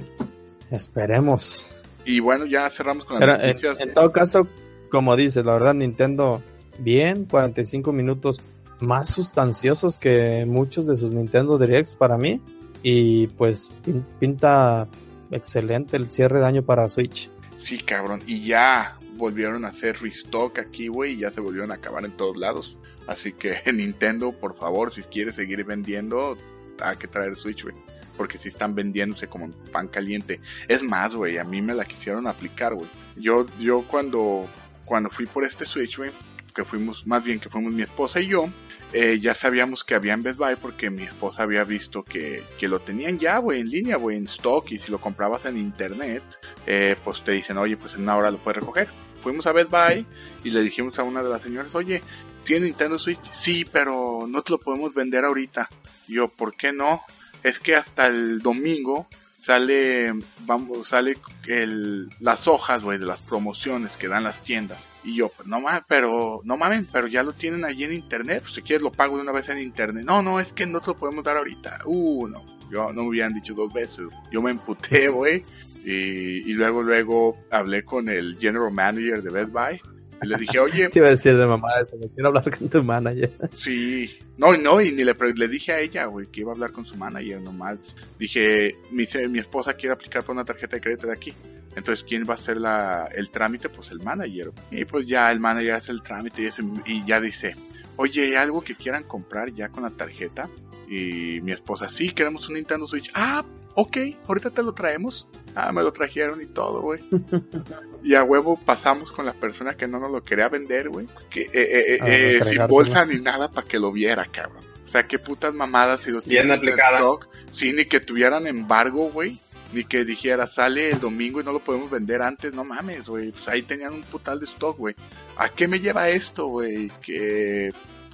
Esperemos. 0.71 1.71
Y 2.05 2.21
bueno, 2.21 2.47
ya 2.47 2.69
cerramos 2.71 3.05
con 3.05 3.19
las 3.21 3.29
Pero, 3.29 3.41
en, 3.43 3.47
noticias. 3.49 3.81
en 3.81 3.93
todo 3.95 4.13
caso, 4.13 4.47
como 4.91 5.17
dices, 5.17 5.45
la 5.45 5.53
verdad, 5.55 5.75
Nintendo, 5.75 6.43
bien, 6.79 7.25
45 7.25 7.93
minutos 7.93 8.41
más 8.81 9.11
sustanciosos 9.11 9.99
que 9.99 10.45
muchos 10.47 10.87
de 10.87 10.97
sus 10.97 11.11
Nintendo 11.13 11.59
Directs 11.59 11.97
para 11.97 12.17
mí. 12.17 12.41
Y 12.83 13.27
pues 13.29 13.71
pin- 13.85 14.05
pinta 14.19 14.89
excelente 15.31 15.97
el 15.99 16.11
cierre 16.11 16.41
de 16.41 16.47
año 16.47 16.63
para 16.63 16.89
Switch. 16.89 17.29
Sí, 17.59 17.79
cabrón. 17.81 18.21
Y 18.27 18.47
ya 18.47 18.97
volvieron 19.21 19.65
a 19.65 19.69
hacer 19.69 20.01
restock 20.01 20.59
aquí, 20.59 20.89
güey, 20.89 21.13
y 21.13 21.19
ya 21.19 21.31
se 21.31 21.41
volvieron 21.41 21.71
a 21.71 21.75
acabar 21.75 22.05
en 22.05 22.17
todos 22.17 22.37
lados. 22.37 22.77
Así 23.07 23.33
que 23.33 23.63
Nintendo, 23.73 24.33
por 24.33 24.57
favor, 24.57 24.93
si 24.93 25.03
quiere 25.03 25.33
seguir 25.33 25.63
vendiendo, 25.65 26.37
hay 26.81 26.97
que 26.97 27.07
traer 27.07 27.37
Switch, 27.37 27.63
güey. 27.63 27.77
Porque 28.17 28.39
si 28.39 28.49
están 28.49 28.75
vendiéndose 28.75 29.29
como 29.29 29.51
pan 29.73 29.89
caliente. 29.89 30.41
Es 30.67 30.83
más, 30.83 31.15
güey, 31.15 31.39
a 31.39 31.45
mí 31.45 31.63
me 31.63 31.75
la 31.75 31.85
quisieron 31.85 32.27
aplicar, 32.27 32.75
güey. 32.75 32.89
Yo, 33.17 33.47
yo 33.59 33.83
cuando, 33.87 34.49
cuando 34.85 35.09
fui 35.11 35.27
por 35.27 35.45
este 35.45 35.65
Switch, 35.65 35.97
güey, 35.97 36.11
que 36.55 36.65
fuimos, 36.65 37.07
más 37.07 37.23
bien 37.23 37.39
que 37.39 37.49
fuimos 37.49 37.73
mi 37.73 37.83
esposa 37.83 38.21
y 38.21 38.27
yo, 38.27 38.49
eh, 38.93 39.21
ya 39.21 39.35
sabíamos 39.35 39.85
que 39.85 39.95
había 39.95 40.15
en 40.15 40.23
Best 40.25 40.39
Buy 40.39 40.57
porque 40.57 40.91
mi 40.91 41.05
esposa 41.05 41.45
había 41.45 41.63
visto 41.63 42.03
que, 42.03 42.43
que 42.59 42.67
lo 42.67 42.81
tenían 42.81 43.19
ya, 43.19 43.39
güey, 43.39 43.61
en 43.61 43.71
línea, 43.71 43.97
güey, 43.97 44.17
en 44.17 44.27
stock. 44.27 44.71
Y 44.73 44.79
si 44.79 44.91
lo 44.91 45.01
comprabas 45.01 45.45
en 45.45 45.57
internet, 45.57 46.23
eh, 46.67 46.97
pues 47.05 47.23
te 47.23 47.33
dicen, 47.33 47.57
oye, 47.57 47.77
pues 47.77 47.95
en 47.95 48.03
una 48.03 48.31
lo 48.31 48.39
puedes 48.39 48.61
recoger. 48.61 48.89
Fuimos 49.23 49.47
a 49.47 49.53
Best 49.53 49.71
Buy 49.71 50.07
y 50.45 50.51
le 50.51 50.63
dijimos 50.63 50.99
a 50.99 51.03
una 51.03 51.23
de 51.23 51.31
las 51.31 51.43
señoras, 51.43 51.75
oye, 51.75 52.03
¿tiene 52.45 52.67
Nintendo 52.67 52.99
Switch? 52.99 53.21
Sí, 53.33 53.67
pero 53.71 54.27
no 54.29 54.43
te 54.43 54.53
lo 54.53 54.59
podemos 54.59 54.95
vender 54.95 55.25
ahorita. 55.25 55.69
Y 56.09 56.15
yo, 56.15 56.29
¿por 56.29 56.55
qué 56.55 56.73
no? 56.73 57.03
Es 57.43 57.59
que 57.59 57.77
hasta 57.77 58.07
el 58.07 58.41
domingo 58.41 59.07
sale, 59.41 60.13
vamos, 60.45 60.89
sale 60.89 61.17
el, 61.47 62.09
las 62.21 62.47
hojas, 62.47 62.83
güey, 62.83 62.99
de 62.99 63.07
las 63.07 63.23
promociones 63.23 63.97
que 63.97 64.09
dan 64.09 64.25
las 64.25 64.41
tiendas. 64.41 64.79
Y 65.03 65.15
yo, 65.17 65.29
pues 65.29 65.49
no 65.49 65.61
mames, 65.61 65.83
pero, 65.89 66.41
no 66.45 66.57
mames, 66.57 66.87
pero 66.93 67.07
ya 67.07 67.23
lo 67.23 67.33
tienen 67.33 67.65
allí 67.65 67.85
en 67.85 67.93
internet. 67.93 68.43
Pues 68.43 68.55
si 68.55 68.63
quieres 68.63 68.83
lo 68.83 68.93
pago 68.93 69.17
de 69.17 69.23
una 69.23 69.33
vez 69.33 69.49
en 69.49 69.59
internet. 69.59 70.05
No, 70.05 70.23
no, 70.23 70.41
es 70.41 70.53
que 70.53 70.67
no 70.67 70.81
te 70.81 70.89
lo 70.89 70.97
podemos 70.97 71.25
dar 71.25 71.37
ahorita. 71.37 71.81
Uh, 71.85 72.29
no. 72.29 72.45
Yo 72.71 72.93
no 72.93 73.03
me 73.03 73.09
hubieran 73.09 73.35
dicho 73.35 73.55
dos 73.55 73.73
veces. 73.73 74.07
Yo 74.31 74.43
me 74.43 74.51
emputé, 74.51 75.09
güey. 75.09 75.45
Y, 75.85 76.51
y 76.51 76.53
luego, 76.53 76.83
luego 76.83 77.37
hablé 77.51 77.83
con 77.85 78.09
el 78.09 78.37
general 78.39 78.73
manager 78.73 79.23
de 79.23 79.31
Best 79.31 79.51
Buy. 79.53 79.81
Y 80.23 80.27
le 80.27 80.37
dije, 80.37 80.59
oye, 80.59 80.89
Te 80.93 80.99
iba 80.99 81.09
a 81.09 81.13
decir 81.13 81.37
de 81.37 81.47
mamá 81.47 81.69
eso, 81.83 81.97
me 81.97 82.09
quiero 82.09 82.29
hablar 82.29 82.57
con 82.59 82.69
tu 82.69 82.83
manager. 82.85 83.31
Sí, 83.55 84.19
no, 84.37 84.55
no, 84.57 84.81
y 84.83 84.93
ni 84.93 85.03
le, 85.05 85.15
le 85.35 85.49
dije 85.49 85.73
a 85.73 85.81
ella, 85.81 86.05
güey, 86.07 86.27
que 86.27 86.41
iba 86.41 86.51
a 86.51 86.55
hablar 86.55 86.73
con 86.73 86.85
su 86.85 86.95
manager 86.97 87.41
nomás. 87.41 87.79
Dije, 88.19 88.77
mi, 88.91 89.07
mi 89.29 89.39
esposa 89.39 89.73
quiere 89.75 89.95
aplicar 89.95 90.23
por 90.23 90.35
una 90.35 90.45
tarjeta 90.45 90.77
de 90.77 90.83
crédito 90.83 91.07
de 91.07 91.15
aquí. 91.15 91.33
Entonces, 91.77 92.05
¿quién 92.07 92.25
va 92.29 92.35
a 92.35 92.37
hacer 92.37 92.59
la, 92.59 93.09
el 93.15 93.31
trámite? 93.31 93.69
Pues 93.71 93.91
el 93.93 94.01
manager. 94.01 94.51
Y 94.71 94.85
pues 94.85 95.07
ya 95.07 95.31
el 95.33 95.41
manager 95.41 95.75
hace 95.75 95.93
el 95.93 96.03
trámite 96.03 96.43
y, 96.43 96.47
ese- 96.47 96.65
y 96.85 97.05
ya 97.07 97.21
dice, 97.21 97.55
oye, 97.97 98.25
¿hay 98.25 98.35
algo 98.35 98.61
que 98.63 98.75
quieran 98.75 99.05
comprar 99.05 99.53
ya 99.55 99.69
con 99.71 99.85
la 99.85 99.91
tarjeta? 99.91 100.51
Y 100.89 101.41
mi 101.43 101.53
esposa, 101.53 101.89
sí, 101.89 102.11
queremos 102.11 102.47
un 102.49 102.55
Nintendo 102.57 102.87
Switch. 102.89 103.11
Ah, 103.15 103.45
ok, 103.81 103.97
ahorita 104.29 104.51
te 104.51 104.63
lo 104.63 104.75
traemos. 104.75 105.27
Ah, 105.55 105.73
me 105.73 105.83
lo 105.83 105.91
trajeron 105.93 106.43
y 106.43 106.47
todo, 106.47 106.83
güey. 106.83 107.01
y 108.03 108.15
a 108.15 108.23
huevo 108.23 108.59
pasamos 108.59 109.11
con 109.11 109.25
la 109.25 109.33
persona 109.33 109.75
que 109.75 109.89
no 109.89 109.99
nos 109.99 110.13
lo 110.13 110.23
quería 110.23 110.49
vender, 110.51 110.91
güey. 110.91 111.07
Que, 111.31 111.43
eh, 111.43 111.51
eh, 111.55 111.99
A 112.01 112.09
eh, 112.09 112.41
sin 112.47 112.67
bolsa 112.67 113.07
ni 113.07 113.21
nada 113.21 113.51
para 113.51 113.67
que 113.67 113.79
lo 113.79 113.91
viera, 113.91 114.27
cabrón. 114.27 114.63
O 114.85 114.89
sea, 114.89 115.07
qué 115.07 115.19
putas 115.19 115.55
mamadas 115.55 116.03
si 116.03 116.11
lo 116.11 116.21
Bien 116.27 116.49
tienes 116.49 116.63
en 116.63 116.69
stock. 116.69 117.29
Sí, 117.53 117.73
ni 117.73 117.87
que 117.87 118.01
tuvieran 118.01 118.47
embargo, 118.47 119.09
güey. 119.09 119.39
Ni 119.73 119.85
que 119.85 120.05
dijera, 120.05 120.47
sale 120.47 120.91
el 120.91 121.01
domingo 121.01 121.41
y 121.41 121.45
no 121.45 121.53
lo 121.53 121.61
podemos 121.61 121.91
vender 121.91 122.21
antes. 122.21 122.53
No 122.53 122.65
mames, 122.65 123.07
güey. 123.07 123.31
Pues 123.31 123.49
ahí 123.49 123.63
tenían 123.63 123.95
un 123.95 124.03
putal 124.03 124.41
de 124.41 124.47
stock, 124.47 124.77
güey. 124.77 124.95
¿A 125.37 125.49
qué 125.49 125.69
me 125.69 125.81
lleva 125.81 126.11
esto, 126.11 126.49
güey? 126.49 126.91
Que 127.01 127.73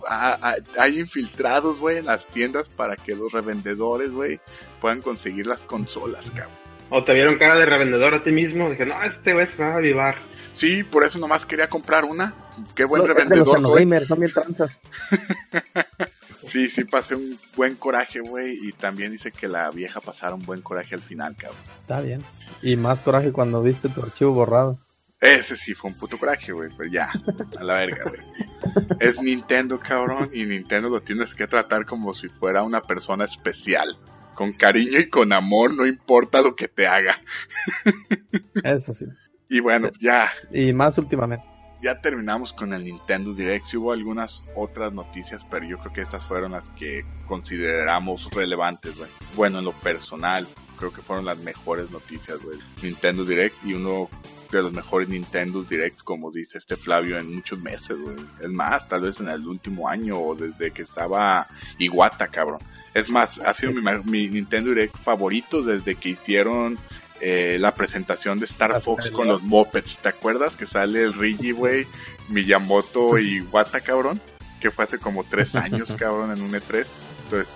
a- 0.09 0.51
a- 0.51 0.57
hay 0.79 1.01
infiltrados, 1.01 1.79
güey, 1.79 1.99
en 1.99 2.07
las 2.07 2.27
tiendas 2.27 2.69
para 2.69 2.97
que 2.97 3.15
los 3.15 3.33
revendedores, 3.33 4.11
güey, 4.11 4.41
puedan 4.81 5.03
conseguir 5.03 5.47
las 5.47 5.61
consolas, 5.63 6.31
cabrón. 6.31 6.55
O 6.91 7.03
te 7.03 7.13
vieron 7.15 7.37
cara 7.39 7.57
de 7.57 7.67
revendedor 7.67 8.15
a 8.15 8.23
ti 8.23 8.31
mismo. 8.33 8.71
Dije, 8.71 8.87
no, 8.87 9.03
este 9.03 9.33
güey 9.33 9.47
se 9.47 9.61
va 9.63 9.71
a 9.71 9.77
avivar. 9.77 10.15
Sí, 10.55 10.83
por 10.85 11.05
eso 11.05 11.19
nomás 11.19 11.45
quería 11.45 11.69
comprar 11.69 12.05
una. 12.05 12.33
Qué 12.75 12.85
buen 12.85 13.03
Los- 13.03 13.11
es 13.11 13.17
de 13.17 13.23
los 13.23 13.29
revendedor 13.31 13.57
soy. 13.61 13.65
Xenogamers, 13.65 14.07
son 14.07 14.21
bien 14.21 14.33
tranzas. 14.33 14.81
Sí, 16.47 16.69
sí, 16.69 16.85
pasé 16.85 17.17
un 17.17 17.37
buen 17.57 17.75
coraje, 17.75 18.21
güey. 18.21 18.57
Y 18.69 18.73
también 18.73 19.11
dice 19.11 19.33
que 19.33 19.49
la 19.49 19.69
vieja 19.73 20.01
pasara 20.01 20.35
un 20.37 20.45
buen 20.45 20.61
coraje 20.63 20.95
al 20.95 21.01
final, 21.03 21.35
cabrón. 21.35 21.59
Está 21.81 22.01
bien. 22.01 22.23
Y 22.63 22.77
más 22.77 23.03
coraje 23.03 23.33
cuando 23.33 23.61
viste 23.63 23.89
tu 23.89 24.01
archivo 24.01 24.31
borrado. 24.33 24.79
Ese 25.27 25.57
sí 25.57 25.75
fue 25.75 25.91
un 25.91 25.99
puto 25.99 26.19
coraje, 26.19 26.53
güey. 26.53 26.71
Pero 26.77 26.91
ya, 26.91 27.11
a 27.59 27.65
la 27.65 27.75
verga, 27.75 28.05
güey. 28.09 28.21
Es 29.01 29.21
Nintendo, 29.21 29.79
cabrón. 29.81 30.31
Y 30.33 30.45
Nintendo 30.45 30.89
lo 30.89 31.01
tienes 31.01 31.35
que 31.35 31.47
tratar 31.47 31.85
como 31.87 32.15
si 32.15 32.29
fuera 32.29 32.63
una 32.63 32.83
persona 32.83 33.25
especial. 33.25 33.99
Con 34.35 34.53
cariño 34.53 34.99
y 34.99 35.09
con 35.09 35.33
amor, 35.33 35.73
no 35.75 35.87
importa 35.87 36.43
lo 36.43 36.55
que 36.55 36.69
te 36.69 36.87
haga. 36.87 37.19
Eso 38.63 38.93
sí. 38.93 39.07
Y 39.49 39.61
bueno, 39.61 39.91
ya, 40.01 40.31
Y 40.53 40.73
más 40.73 40.99
últimamente. 40.99 41.47
ya 41.81 42.01
terminamos 42.01 42.53
con 42.53 42.73
el 42.75 42.85
Nintendo 42.85 43.33
Direct. 43.33 43.67
Sí 43.67 43.77
hubo 43.77 43.93
algunas 43.93 44.45
otras 44.55 44.93
noticias, 44.93 45.47
pero 45.51 45.65
yo 45.67 45.79
creo 45.79 45.93
que 45.93 46.01
estas 46.03 46.25
fueron 46.25 46.53
las 46.53 46.69
que 46.71 47.05
consideramos 47.27 48.29
relevantes, 48.33 48.99
güey. 48.99 49.11
Bueno, 49.37 49.61
en 49.61 49.65
lo 49.65 49.73
personal. 49.73 50.47
creo 50.79 50.93
que 50.93 51.01
fueron 51.01 51.25
las 51.25 51.39
mejores 51.39 51.91
noticias, 51.91 52.43
güey. 52.43 52.59
Nintendo 52.83 53.25
Direct 53.25 53.57
y 53.65 53.73
uno 53.75 54.11
de 54.51 54.63
los 54.63 54.73
mejores 54.73 55.09
Nintendo 55.09 55.63
Direct, 55.63 56.03
como 56.03 56.31
dice 56.31 56.59
este 56.59 56.77
Flavio, 56.77 57.19
en 57.19 57.35
muchos 57.35 57.59
meses, 57.59 57.99
güey. 57.99 58.17
Es 58.41 58.51
más, 58.51 58.89
tal 58.89 59.03
vez 59.03 59.21
en 59.21 59.29
el 59.29 59.47
último 59.47 59.89
año 59.89 60.19
o 60.21 60.35
desde 60.35 60.71
que 60.71 60.83
estaba 60.83 61.47
Iguata, 61.79 62.29
cabrón. 62.29 62.61
Es 62.95 63.11
más, 63.11 63.39
ha 63.39 63.53
sido 63.53 63.73
mi, 63.73 63.83
mi 64.05 64.29
Nintendo 64.29 64.71
Direct 64.71 64.97
favorito 64.97 65.63
desde 65.63 65.97
que 65.97 66.11
hicieron 66.11 66.79
eh, 67.21 67.57
la 67.59 67.75
presentación 67.75 68.39
de 68.39 68.45
Star 68.47 68.81
Fox 68.81 69.11
con 69.11 69.27
los 69.27 69.43
Mopeds. 69.43 69.99
¿Te 69.99 70.09
acuerdas 70.09 70.55
que 70.55 70.67
sale 70.67 71.03
el 71.03 71.15
Rigi, 71.15 71.53
güey, 71.53 71.87
Miyamoto 72.29 73.19
y 73.19 73.41
Wata, 73.41 73.81
cabrón? 73.81 74.21
Que 74.61 74.71
fue 74.71 74.85
hace 74.85 74.99
como 74.99 75.25
tres 75.25 75.55
años, 75.55 75.93
cabrón, 75.99 76.33
en 76.33 76.43
un 76.43 76.51
E3. 76.51 76.87
Entonces, 77.25 77.49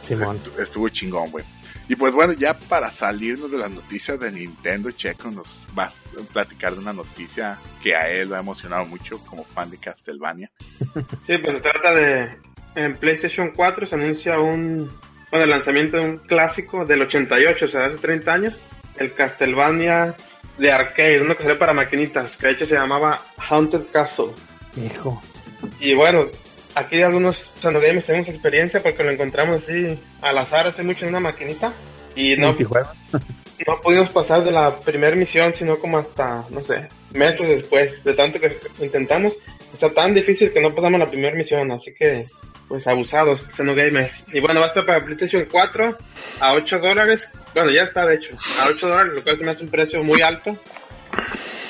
estuvo 0.59 0.89
chingón, 0.89 1.31
güey. 1.31 1.45
Y 1.91 1.97
pues 1.97 2.15
bueno, 2.15 2.33
ya 2.35 2.57
para 2.57 2.89
salirnos 2.89 3.51
de 3.51 3.59
las 3.59 3.69
noticias 3.69 4.21
de 4.21 4.31
Nintendo, 4.31 4.93
Checo 4.93 5.29
nos 5.33 5.67
va 5.77 5.87
a 5.87 5.93
platicar 6.33 6.73
de 6.73 6.79
una 6.79 6.93
noticia 6.93 7.59
que 7.83 7.97
a 7.97 8.09
él 8.09 8.29
lo 8.29 8.37
ha 8.37 8.39
emocionado 8.39 8.85
mucho 8.87 9.19
como 9.27 9.45
fan 9.45 9.71
de 9.71 9.79
Castlevania. 9.79 10.53
Sí, 11.27 11.37
pues 11.39 11.57
se 11.57 11.63
trata 11.63 11.93
de... 11.93 12.39
En 12.77 12.97
PlayStation 12.97 13.51
4 13.51 13.89
se 13.89 13.97
anuncia 13.97 14.39
un... 14.39 14.89
Bueno, 15.33 15.43
el 15.43 15.51
lanzamiento 15.51 15.97
de 15.97 16.05
un 16.05 16.19
clásico 16.19 16.87
del 16.87 17.03
88, 17.03 17.65
o 17.65 17.69
sea, 17.69 17.87
hace 17.87 17.99
30 17.99 18.33
años, 18.33 18.63
el 18.97 19.13
Castlevania 19.13 20.15
de 20.59 20.71
arcade, 20.71 21.21
uno 21.23 21.37
que 21.37 21.43
salió 21.43 21.59
para 21.59 21.75
maquinitas, 21.75 22.37
que 22.37 22.47
de 22.47 22.53
hecho 22.53 22.67
se 22.67 22.77
llamaba 22.77 23.21
Haunted 23.37 23.87
Castle. 23.91 24.31
Hijo. 24.77 25.21
Y 25.81 25.95
bueno, 25.95 26.27
aquí 26.75 27.03
algunos 27.03 27.53
Sanogames 27.57 28.05
tenemos 28.05 28.29
experiencia 28.29 28.81
porque 28.81 29.03
lo 29.03 29.11
encontramos 29.11 29.57
así 29.57 29.99
al 30.21 30.39
azar 30.39 30.67
hace 30.67 30.83
mucho 30.83 31.05
en 31.05 31.11
una 31.11 31.21
maquinita 31.21 31.73
y 32.15 32.37
no, 32.37 32.57
no 33.67 33.81
pudimos 33.81 34.11
pasar 34.11 34.45
de 34.45 34.51
la 34.51 34.75
primera 34.81 35.17
misión, 35.17 35.55
sino 35.55 35.79
como 35.79 35.99
hasta, 35.99 36.45
no 36.51 36.63
sé, 36.63 36.89
meses 37.13 37.49
después, 37.49 38.03
de 38.05 38.15
tanto 38.15 38.41
que 38.41 38.57
intentamos. 38.81 39.35
Está 39.73 39.93
tan 39.93 40.15
difícil 40.15 40.53
que 40.53 40.61
no 40.61 40.75
pasamos 40.75 40.99
la 40.99 41.07
primera 41.07 41.37
misión, 41.37 41.71
así 41.71 41.93
que 41.93 42.27
pues 42.69 42.87
abusados, 42.87 43.49
Xenogamers. 43.55 44.25
Y 44.33 44.39
bueno, 44.39 44.61
va 44.61 44.67
a 44.67 44.69
estar 44.69 44.87
para 44.87 45.01
PlayStation 45.01 45.47
4 45.51 45.97
a 46.41 46.53
8 46.55 46.79
dólares. 46.79 47.29
Bueno, 47.53 47.71
ya 47.71 47.83
está 47.83 48.07
de 48.07 48.15
hecho, 48.15 48.37
a 48.61 48.69
8 48.69 48.89
dólares, 48.89 49.13
lo 49.15 49.23
cual 49.25 49.39
se 49.39 49.45
me 49.45 49.51
hace 49.51 49.65
un 49.65 49.71
precio 49.71 50.03
muy 50.05 50.23
alto. 50.23 50.57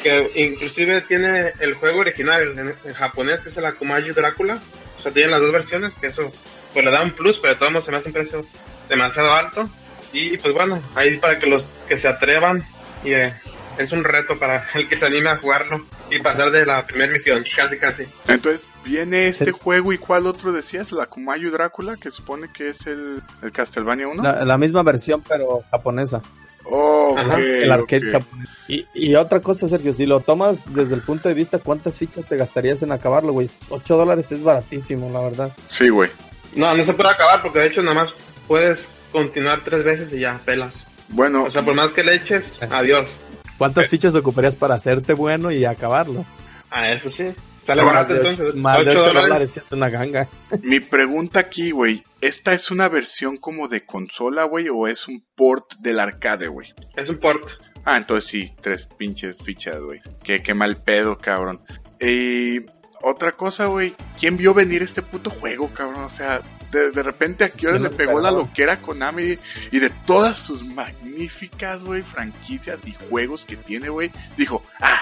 Que 0.03 0.31
inclusive 0.35 1.03
tiene 1.03 1.53
el 1.61 1.75
juego 1.75 2.01
original 2.01 2.59
en, 2.59 2.95
japonés, 2.95 3.43
que 3.43 3.51
es 3.51 3.57
el 3.57 3.67
Akumaji 3.67 4.11
Drácula. 4.11 4.59
O 4.99 5.03
sea, 5.03 5.13
tiene 5.13 5.31
las 5.31 5.41
dos 5.41 5.53
versiones, 5.53 5.93
que 6.01 6.09
eso 6.09 6.31
pues 6.73 6.85
le 6.85 6.91
da 6.91 7.03
un 7.03 7.11
plus, 7.13 7.39
pero 7.39 7.55
de 7.55 7.59
todos 7.59 7.73
modos 7.73 7.85
se 7.85 7.91
me 7.91 7.99
hace 7.99 8.09
un 8.09 8.15
precio 8.15 8.47
demasiado 8.89 9.33
alto. 9.33 9.69
Y 10.13 10.37
pues 10.39 10.55
bueno, 10.55 10.83
ahí 10.95 11.19
para 11.19 11.39
que 11.39 11.47
los 11.47 11.67
que 11.89 11.99
se 11.99 12.09
atrevan 12.09 12.67
y 13.05 13.13
eh, 13.13 13.33
es 13.79 13.93
un 13.93 14.05
reto 14.05 14.39
para 14.39 14.65
el 14.75 14.89
que 14.89 14.97
se 14.97 15.07
anime 15.07 15.31
a 15.31 15.39
jugarlo 15.39 15.87
y 16.11 16.21
pasar 16.21 16.51
de 16.51 16.67
la 16.67 16.87
primera 16.87 17.13
misión, 17.13 17.43
casi 17.57 17.79
casi. 17.79 18.05
Entonces, 18.29 18.61
viene 18.85 19.29
este 19.29 19.53
juego 19.53 19.93
y 19.93 19.99
cuál 19.99 20.27
otro 20.27 20.53
decías, 20.53 20.93
la 20.93 21.07
Kumayu 21.07 21.51
Drácula, 21.51 21.97
que 21.97 22.11
supone 22.11 22.49
que 22.53 22.71
es 22.71 22.87
el, 22.87 23.23
el 23.43 23.53
Castlevania 23.53 24.09
1. 24.09 24.23
La, 24.23 24.59
misma 24.59 24.83
versión, 24.83 25.23
pero 25.27 25.63
japonesa. 25.71 26.23
Oh, 26.65 27.17
el 27.19 27.71
arcade 27.71 28.13
japonés. 28.13 28.49
Y, 28.69 28.87
y, 28.95 29.15
otra 29.15 29.41
cosa, 29.41 29.67
Sergio, 29.67 29.93
si 29.93 30.07
lo 30.07 30.21
tomas 30.21 30.73
desde 30.73 30.95
el 30.95 31.03
punto 31.03 31.29
de 31.29 31.35
vista, 31.35 31.59
¿cuántas 31.59 31.99
fichas 31.99 32.27
te 32.27 32.37
gastarías 32.37 32.83
en 32.83 32.93
acabarlo, 32.93 33.33
güey? 33.33 33.49
8 33.71 33.97
dólares 33.97 34.31
es 34.33 34.43
baratísimo, 34.43 35.11
la 35.11 35.21
verdad. 35.21 35.53
Sí, 35.69 35.89
güey. 35.89 36.11
No, 36.55 36.77
no 36.77 36.85
se 36.85 36.95
puede 36.95 37.11
acabar 37.11 37.43
porque 37.43 37.61
de 37.61 37.67
hecho 37.67 37.83
nada 37.83 37.95
más 37.95 38.15
puedes 38.47 38.89
continuar 39.13 39.65
tres 39.65 39.83
veces 39.83 40.13
y 40.13 40.21
ya, 40.21 40.41
pelas. 40.45 40.87
Bueno. 41.09 41.45
O 41.45 41.51
sea, 41.51 41.63
por 41.63 41.75
más 41.75 41.93
que 41.93 42.05
le 42.05 42.15
eches, 42.15 42.59
adiós. 42.71 43.19
¿Cuántas 43.59 43.89
fichas 43.89 44.15
ocuparías 44.15 44.57
para 44.57 44.75
hacerte 44.75 45.13
bueno 45.13 45.51
y 45.51 45.65
acabarlo? 45.65 46.25
Ah, 46.71 46.91
eso 46.93 47.11
sí. 47.11 47.33
Sale 47.71 47.85
barato 47.85 48.17
entonces. 48.17 48.55
Más 48.55 48.85
de 48.85 48.97
8 48.97 49.13
dólares 49.13 49.57
es 49.57 49.73
una 49.73 49.89
ganga. 49.89 50.29
Mi 50.63 50.81
pregunta 50.81 51.41
aquí, 51.41 51.71
güey. 51.71 52.05
¿Esta 52.21 52.53
es 52.53 52.71
una 52.71 52.89
versión 52.89 53.37
como 53.37 53.69
de 53.69 53.87
consola, 53.87 54.45
güey? 54.45 54.69
¿O 54.69 54.89
es 54.89 55.07
un 55.09 55.25
port 55.35 55.75
del 55.79 56.01
arcade, 56.01 56.49
güey? 56.49 56.75
Es 56.97 57.09
un 57.09 57.19
port. 57.19 57.49
Ah, 57.85 57.97
entonces 57.97 58.29
sí, 58.29 58.53
tres 58.61 58.87
pinches 58.87 59.37
fichas, 59.37 59.81
güey. 59.81 60.01
Qué, 60.23 60.41
qué 60.41 60.53
mal 60.53 60.77
pedo, 60.83 61.17
cabrón. 61.17 61.61
Y 62.01 62.67
otra 63.03 63.33
cosa, 63.33 63.67
güey. 63.67 63.95
¿Quién 64.19 64.37
vio 64.37 64.53
venir 64.53 64.83
este 64.83 65.03
puto 65.03 65.31
juego, 65.31 65.69
cabrón? 65.69 66.05
O 66.05 66.11
sea, 66.11 66.43
de, 66.71 66.91
de 66.91 67.03
repente 67.03 67.45
a 67.45 67.69
hora 67.69 67.79
le 67.79 67.91
pegó 67.91 68.21
la 68.21 68.31
loquera 68.31 68.81
Konami 68.81 69.39
y 69.71 69.79
de 69.79 69.91
todas 70.07 70.39
sus 70.39 70.65
magníficas, 70.65 71.85
güey, 71.85 72.03
franquicias 72.03 72.79
y 72.85 72.95
juegos 73.09 73.45
que 73.45 73.57
tiene, 73.57 73.89
güey, 73.89 74.11
dijo, 74.37 74.63
ah, 74.81 75.00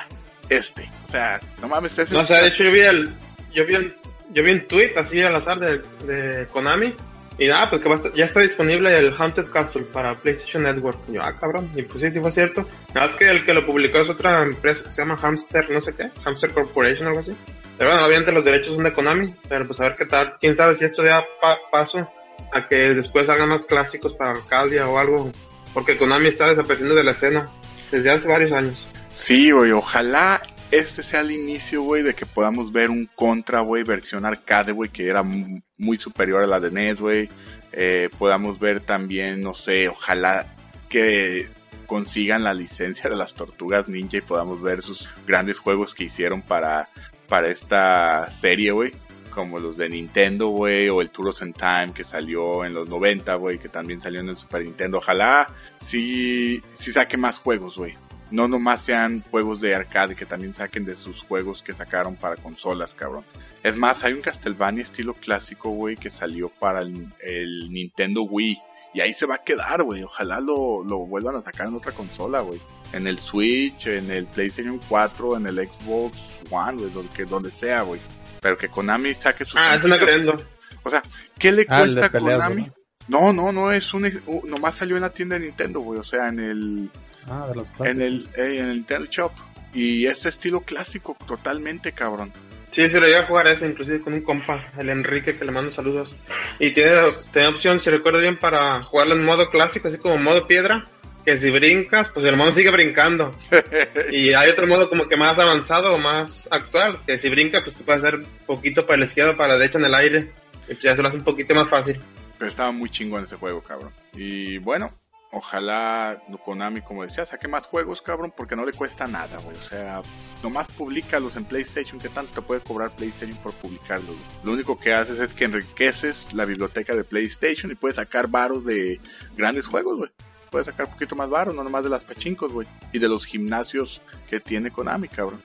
este. 0.49 0.91
O 1.09 1.11
sea, 1.11 1.41
no 1.61 1.69
mames, 1.69 1.97
este 1.99 2.15
No, 2.15 2.21
o 2.21 2.25
sea, 2.25 2.43
de 2.43 2.49
hecho 2.49 2.65
yo 2.65 2.73
vi 2.73 2.81
el, 2.81 3.11
yo 3.53 3.67
vi 3.67 3.77
un, 3.77 3.95
yo 4.31 4.43
vi 4.43 4.53
un 4.53 4.61
tweet 4.67 4.93
así 4.97 5.21
al 5.23 5.35
azar 5.35 5.59
de, 5.59 5.83
de 6.07 6.47
Konami 6.49 6.95
y 7.39 7.47
nada, 7.47 7.71
pues 7.71 7.81
que 7.81 8.19
ya 8.19 8.25
está 8.25 8.41
disponible 8.41 8.99
el 8.99 9.15
Haunted 9.17 9.49
Castle 9.51 9.85
para 9.93 10.17
PlayStation 10.17 10.65
Network. 10.65 10.99
Y 11.09 11.13
yo, 11.13 11.23
ah, 11.23 11.35
cabrón. 11.39 11.71
Y 11.77 11.83
pues 11.83 12.01
sí, 12.01 12.11
sí 12.11 12.21
fue 12.21 12.33
cierto. 12.33 12.67
Nada 12.93 13.07
más 13.07 13.17
que 13.17 13.31
el 13.31 13.45
que 13.45 13.55
lo 13.55 13.65
publicó 13.65 13.99
es 13.99 14.11
otra 14.11 14.43
empresa 14.43 14.85
que 14.85 14.91
se 14.91 15.03
llama 15.03 15.17
Hamster, 15.17 15.71
no 15.71 15.81
sé 15.81 15.95
qué, 15.95 16.11
Hamster 16.25 16.53
Corporation 16.53 17.07
o 17.07 17.11
algo 17.11 17.21
así. 17.21 17.33
Pero 17.79 17.91
bueno, 17.91 18.05
obviamente 18.05 18.33
los 18.33 18.45
derechos 18.45 18.75
son 18.75 18.83
de 18.83 18.93
Konami, 18.93 19.33
pero 19.49 19.69
pues 19.69 19.81
a 19.81 19.85
ver 19.85 19.97
qué 19.97 20.07
tal. 20.07 20.35
Quién 20.41 20.57
sabe 20.57 20.75
si 20.75 20.85
esto 20.85 21.05
da 21.05 21.25
paso 21.71 22.11
a 22.53 22.67
que 22.67 22.75
después 22.75 23.29
hagan 23.29 23.51
más 23.51 23.67
clásicos 23.67 24.15
para 24.15 24.33
Arcadia 24.33 24.89
o 24.89 24.99
algo. 24.99 25.31
Porque 25.73 25.97
Konami 25.97 26.27
está 26.27 26.49
desapareciendo 26.49 26.97
de 26.97 27.05
la 27.05 27.13
escena 27.13 27.49
desde 27.93 28.11
hace 28.11 28.27
varios 28.27 28.51
años. 28.51 28.85
Sí, 29.21 29.51
güey, 29.51 29.73
ojalá 29.73 30.41
este 30.71 31.03
sea 31.03 31.21
el 31.21 31.33
inicio, 31.33 31.83
güey, 31.83 32.03
de 32.03 32.15
que 32.15 32.25
podamos 32.25 32.73
ver 32.73 32.89
un 32.89 33.11
Contra, 33.15 33.61
güey, 33.61 33.83
versión 33.83 34.25
arcade, 34.25 34.73
güey, 34.73 34.91
que 34.91 35.09
era 35.09 35.23
muy 35.23 35.99
superior 35.99 36.43
a 36.43 36.47
la 36.47 36.61
de 36.61 36.71
NES, 36.71 37.01
güey. 37.01 37.29
Eh, 37.73 38.09
podamos 38.19 38.59
ver 38.59 38.81
también, 38.81 39.41
no 39.41 39.55
sé, 39.55 39.89
ojalá 39.89 40.47
que 40.89 41.47
consigan 41.87 42.45
la 42.45 42.55
licencia 42.55 43.11
de 43.11 43.17
las 43.17 43.35
tortugas 43.35 43.89
ninja 43.89 44.19
y 44.19 44.23
podamos 44.23 44.63
ver 44.63 44.83
sus 44.83 45.09
grandes 45.27 45.59
juegos 45.59 45.95
que 45.95 46.05
hicieron 46.05 46.41
para, 46.41 46.89
para 47.29 47.51
esta 47.51 48.31
serie, 48.31 48.71
güey. 48.71 48.93
Como 49.31 49.59
los 49.59 49.77
de 49.77 49.89
Nintendo, 49.89 50.49
güey, 50.49 50.89
o 50.89 51.01
el 51.01 51.11
Turtles 51.11 51.43
in 51.43 51.53
Time 51.53 51.93
que 51.95 52.05
salió 52.05 52.65
en 52.65 52.73
los 52.73 52.89
90, 52.89 53.35
güey, 53.35 53.59
que 53.59 53.69
también 53.69 54.01
salió 54.01 54.21
en 54.21 54.31
el 54.31 54.37
Super 54.37 54.65
Nintendo. 54.65 54.99
Ojalá 54.99 55.47
sí, 55.87 56.63
sí 56.79 56.93
saque 56.93 57.17
más 57.17 57.39
juegos, 57.39 57.77
güey 57.77 57.95
no 58.31 58.49
nomás 58.49 58.83
sean 58.83 59.23
juegos 59.31 59.61
de 59.61 59.75
arcade, 59.75 60.15
que 60.15 60.27
también 60.27 60.55
saquen 60.55 60.85
de 60.85 60.97
sus 60.97 61.23
juegos 61.23 61.63
que 61.63 61.73
sacaron 61.73 62.17
para 62.17 62.37
consolas, 62.37 62.95
cabrón. 62.95 63.25
Es 63.63 63.77
más, 63.77 64.05
hay 64.05 64.13
un 64.13 64.21
Castlevania 64.21 64.83
estilo 64.83 65.15
clásico, 65.15 65.71
güey, 65.71 65.97
que 65.97 66.11
salió 66.11 66.49
para 66.49 66.81
el, 66.81 67.73
Nintendo 67.73 68.23
Wii. 68.23 68.59
Y 68.95 69.01
ahí 69.01 69.13
se 69.15 69.27
va 69.27 69.37
a 69.37 69.45
quedar, 69.45 69.83
güey. 69.83 70.03
Ojalá 70.03 70.41
lo, 70.41 70.83
lo 70.85 71.01
vuelvan 71.07 71.37
a 71.37 71.43
sacar 71.43 71.69
en 71.69 71.75
otra 71.75 71.93
consola, 71.93 72.41
güey. 72.41 72.61
En 72.93 73.07
el 73.07 73.19
Switch, 73.19 73.87
en 73.87 74.11
el 74.11 74.27
PlayStation 74.27 74.81
4, 74.89 75.37
en 75.37 75.47
el 75.47 75.69
Xbox 75.69 76.19
One, 76.51 76.79
güey, 76.79 76.91
donde, 76.91 77.25
donde 77.27 77.51
sea, 77.51 77.83
güey. 77.83 78.01
Pero 78.41 78.57
que 78.57 78.69
Konami 78.69 79.15
saque 79.15 79.45
su... 79.45 79.59
Ah, 79.59 79.75
eso 79.75 79.89
no 79.89 79.99
creyendo. 79.99 80.37
O 80.83 80.91
sea, 80.91 81.03
¿qué 81.39 81.53
le 81.53 81.67
ah, 81.69 81.81
cuesta 81.81 82.07
a 82.07 82.11
Konami? 82.11 82.71
No, 83.09 83.33
no, 83.33 83.53
no, 83.53 83.73
es 83.73 83.93
un... 83.93 84.11
Nomás 84.45 84.77
salió 84.77 84.97
en 84.97 85.03
la 85.03 85.11
tienda 85.11 85.39
de 85.39 85.47
Nintendo, 85.47 85.81
güey. 85.81 85.99
O 85.99 86.05
sea, 86.05 86.29
en 86.29 86.39
el 86.41 86.91
Ah, 87.31 87.47
de 87.49 87.55
los 87.55 87.73
en 87.81 88.01
el, 88.01 88.29
eh, 88.37 88.59
en 88.59 88.67
el 88.67 88.77
Nintendo 88.77 89.09
Shop. 89.11 89.33
Y 89.75 90.07
este 90.07 90.31
estilo 90.31 90.63
clásico, 90.63 91.17
totalmente 91.27 91.93
cabrón. 91.93 92.33
Sí, 92.71 92.89
se 92.89 93.01
lo 93.01 93.09
iba 93.09 93.21
a 93.21 93.27
jugar 93.27 93.47
ese, 93.47 93.67
inclusive 93.67 94.03
con 94.03 94.13
un 94.13 94.23
compa, 94.23 94.73
el 94.79 94.91
Enrique, 94.91 95.37
que 95.37 95.45
le 95.45 95.53
mando 95.53 95.71
saludos. 95.71 96.17
Y 96.59 96.73
tiene, 96.73 96.93
tiene 97.33 97.49
opción, 97.49 97.81
si 97.81 97.91
recuerdo 97.91 98.21
bien, 98.21 98.39
para 98.39 98.83
jugarlo 98.83 99.15
en 99.15 99.25
modo 99.25 99.51
clásico, 99.51 99.89
así 99.89 99.99
como 99.99 100.19
modo 100.19 100.47
piedra, 100.47 100.89
que 101.25 101.37
si 101.37 101.51
brincas, 101.51 102.11
pues 102.11 102.27
el 102.27 102.37
mono 102.37 102.53
sigue 102.53 102.71
brincando. 102.71 103.35
y 104.11 104.35
hay 104.35 104.51
otro 104.51 104.67
modo 104.67 104.89
como 104.89 105.09
que 105.09 105.17
más 105.17 105.39
avanzado 105.39 105.95
o 105.95 105.99
más 105.99 106.47
actual, 106.51 107.01
que 107.07 107.19
si 107.19 107.29
brincas, 107.29 107.63
pues 107.63 107.77
tú 107.77 107.85
puedes 107.85 108.05
hacer 108.05 108.23
poquito 108.47 108.87
para 108.87 108.99
la 108.99 109.07
izquierda 109.07 109.33
o 109.33 109.37
para 109.37 109.55
la 109.55 109.59
derecha 109.59 109.79
en 109.79 109.85
el 109.87 109.95
aire. 109.95 110.33
Y 110.65 110.75
pues 110.75 110.81
ya 110.81 110.95
se 110.95 111.03
lo 111.03 111.09
hace 111.09 111.19
un 111.19 111.25
poquito 111.25 111.55
más 111.55 111.69
fácil. 111.69 112.01
Pero 112.39 112.51
estaba 112.51 112.71
muy 112.71 112.91
chingón 112.91 113.25
ese 113.25 113.37
juego, 113.37 113.63
cabrón. 113.63 113.93
Y 114.15 114.59
bueno, 114.59 114.91
Ojalá 115.31 116.23
Konami, 116.45 116.81
como 116.81 117.03
decía, 117.03 117.27
saque 117.27 117.49
más 117.49 117.67
juegos, 117.67 118.01
cabrón, 118.01 118.33
porque 118.35 118.57
no 118.57 118.65
le 118.65 118.73
cuesta 118.73 119.07
nada, 119.07 119.39
güey. 119.39 119.57
O 119.59 119.63
sea, 119.63 120.01
nomás 120.43 120.69
publicalos 120.69 121.37
en 121.37 121.45
PlayStation, 121.45 122.01
que 122.01 122.09
tanto 122.09 122.33
te 122.33 122.43
puede 122.43 122.63
cobrar 122.63 122.91
PlayStation 122.93 123.37
por 123.39 123.53
publicarlos? 123.53 124.17
Lo 124.43 124.53
único 124.53 124.79
que 124.79 124.95
haces 124.95 125.19
es 125.19 125.35
que 125.35 125.45
enriqueces 125.45 126.33
la 126.33 126.47
biblioteca 126.47 126.95
de 126.95 127.05
PlayStation 127.05 127.71
y 127.71 127.75
puedes 127.75 127.97
sacar 127.97 128.29
varos 128.29 128.65
de 128.65 129.01
grandes 129.37 129.67
juegos, 129.67 129.99
güey. 129.99 130.11
Puedes 130.51 130.67
sacar 130.67 130.87
un 130.87 130.93
poquito 130.93 131.15
más 131.15 131.29
varos, 131.29 131.55
no 131.55 131.63
nomás 131.63 131.85
de 131.85 131.91
las 131.91 132.05
pachincos, 132.05 132.51
güey. 132.51 132.67
Y 132.93 132.99
de 132.99 133.09
los 133.09 133.27
gimnasios 133.27 134.01
que 134.31 134.41
tiene 134.41 134.71
Konami, 134.71 135.09
cabrón. 135.09 135.43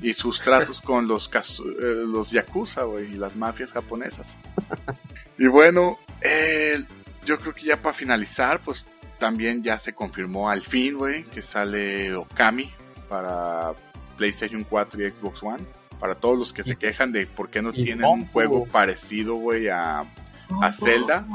Y 0.00 0.14
sus 0.14 0.40
tratos 0.40 0.80
con 0.80 1.06
los, 1.06 1.30
eh, 1.34 2.04
los 2.06 2.30
Yakuza, 2.30 2.84
güey, 2.84 3.12
y 3.12 3.18
las 3.18 3.36
mafias 3.36 3.70
japonesas. 3.70 4.26
Y 5.36 5.46
bueno, 5.46 5.98
yo 7.24 7.38
creo 7.38 7.54
que 7.54 7.64
ya 7.64 7.80
para 7.80 7.94
finalizar, 7.94 8.60
pues 8.60 8.84
también 9.24 9.62
ya 9.62 9.78
se 9.78 9.94
confirmó 9.94 10.50
al 10.50 10.60
fin, 10.60 10.98
güey, 10.98 11.24
que 11.24 11.40
sale 11.40 12.14
Okami 12.14 12.70
para 13.08 13.72
PlayStation 14.18 14.64
4 14.64 15.02
y 15.02 15.10
Xbox 15.12 15.42
One. 15.42 15.64
Para 15.98 16.14
todos 16.14 16.38
los 16.38 16.52
que 16.52 16.62
se 16.62 16.76
quejan 16.76 17.10
de 17.10 17.26
por 17.26 17.48
qué 17.48 17.62
no 17.62 17.72
tienen 17.72 18.04
un 18.04 18.26
juego 18.26 18.66
parecido, 18.66 19.36
güey, 19.36 19.68
a, 19.68 20.00
a 20.60 20.72
Zelda, 20.72 21.26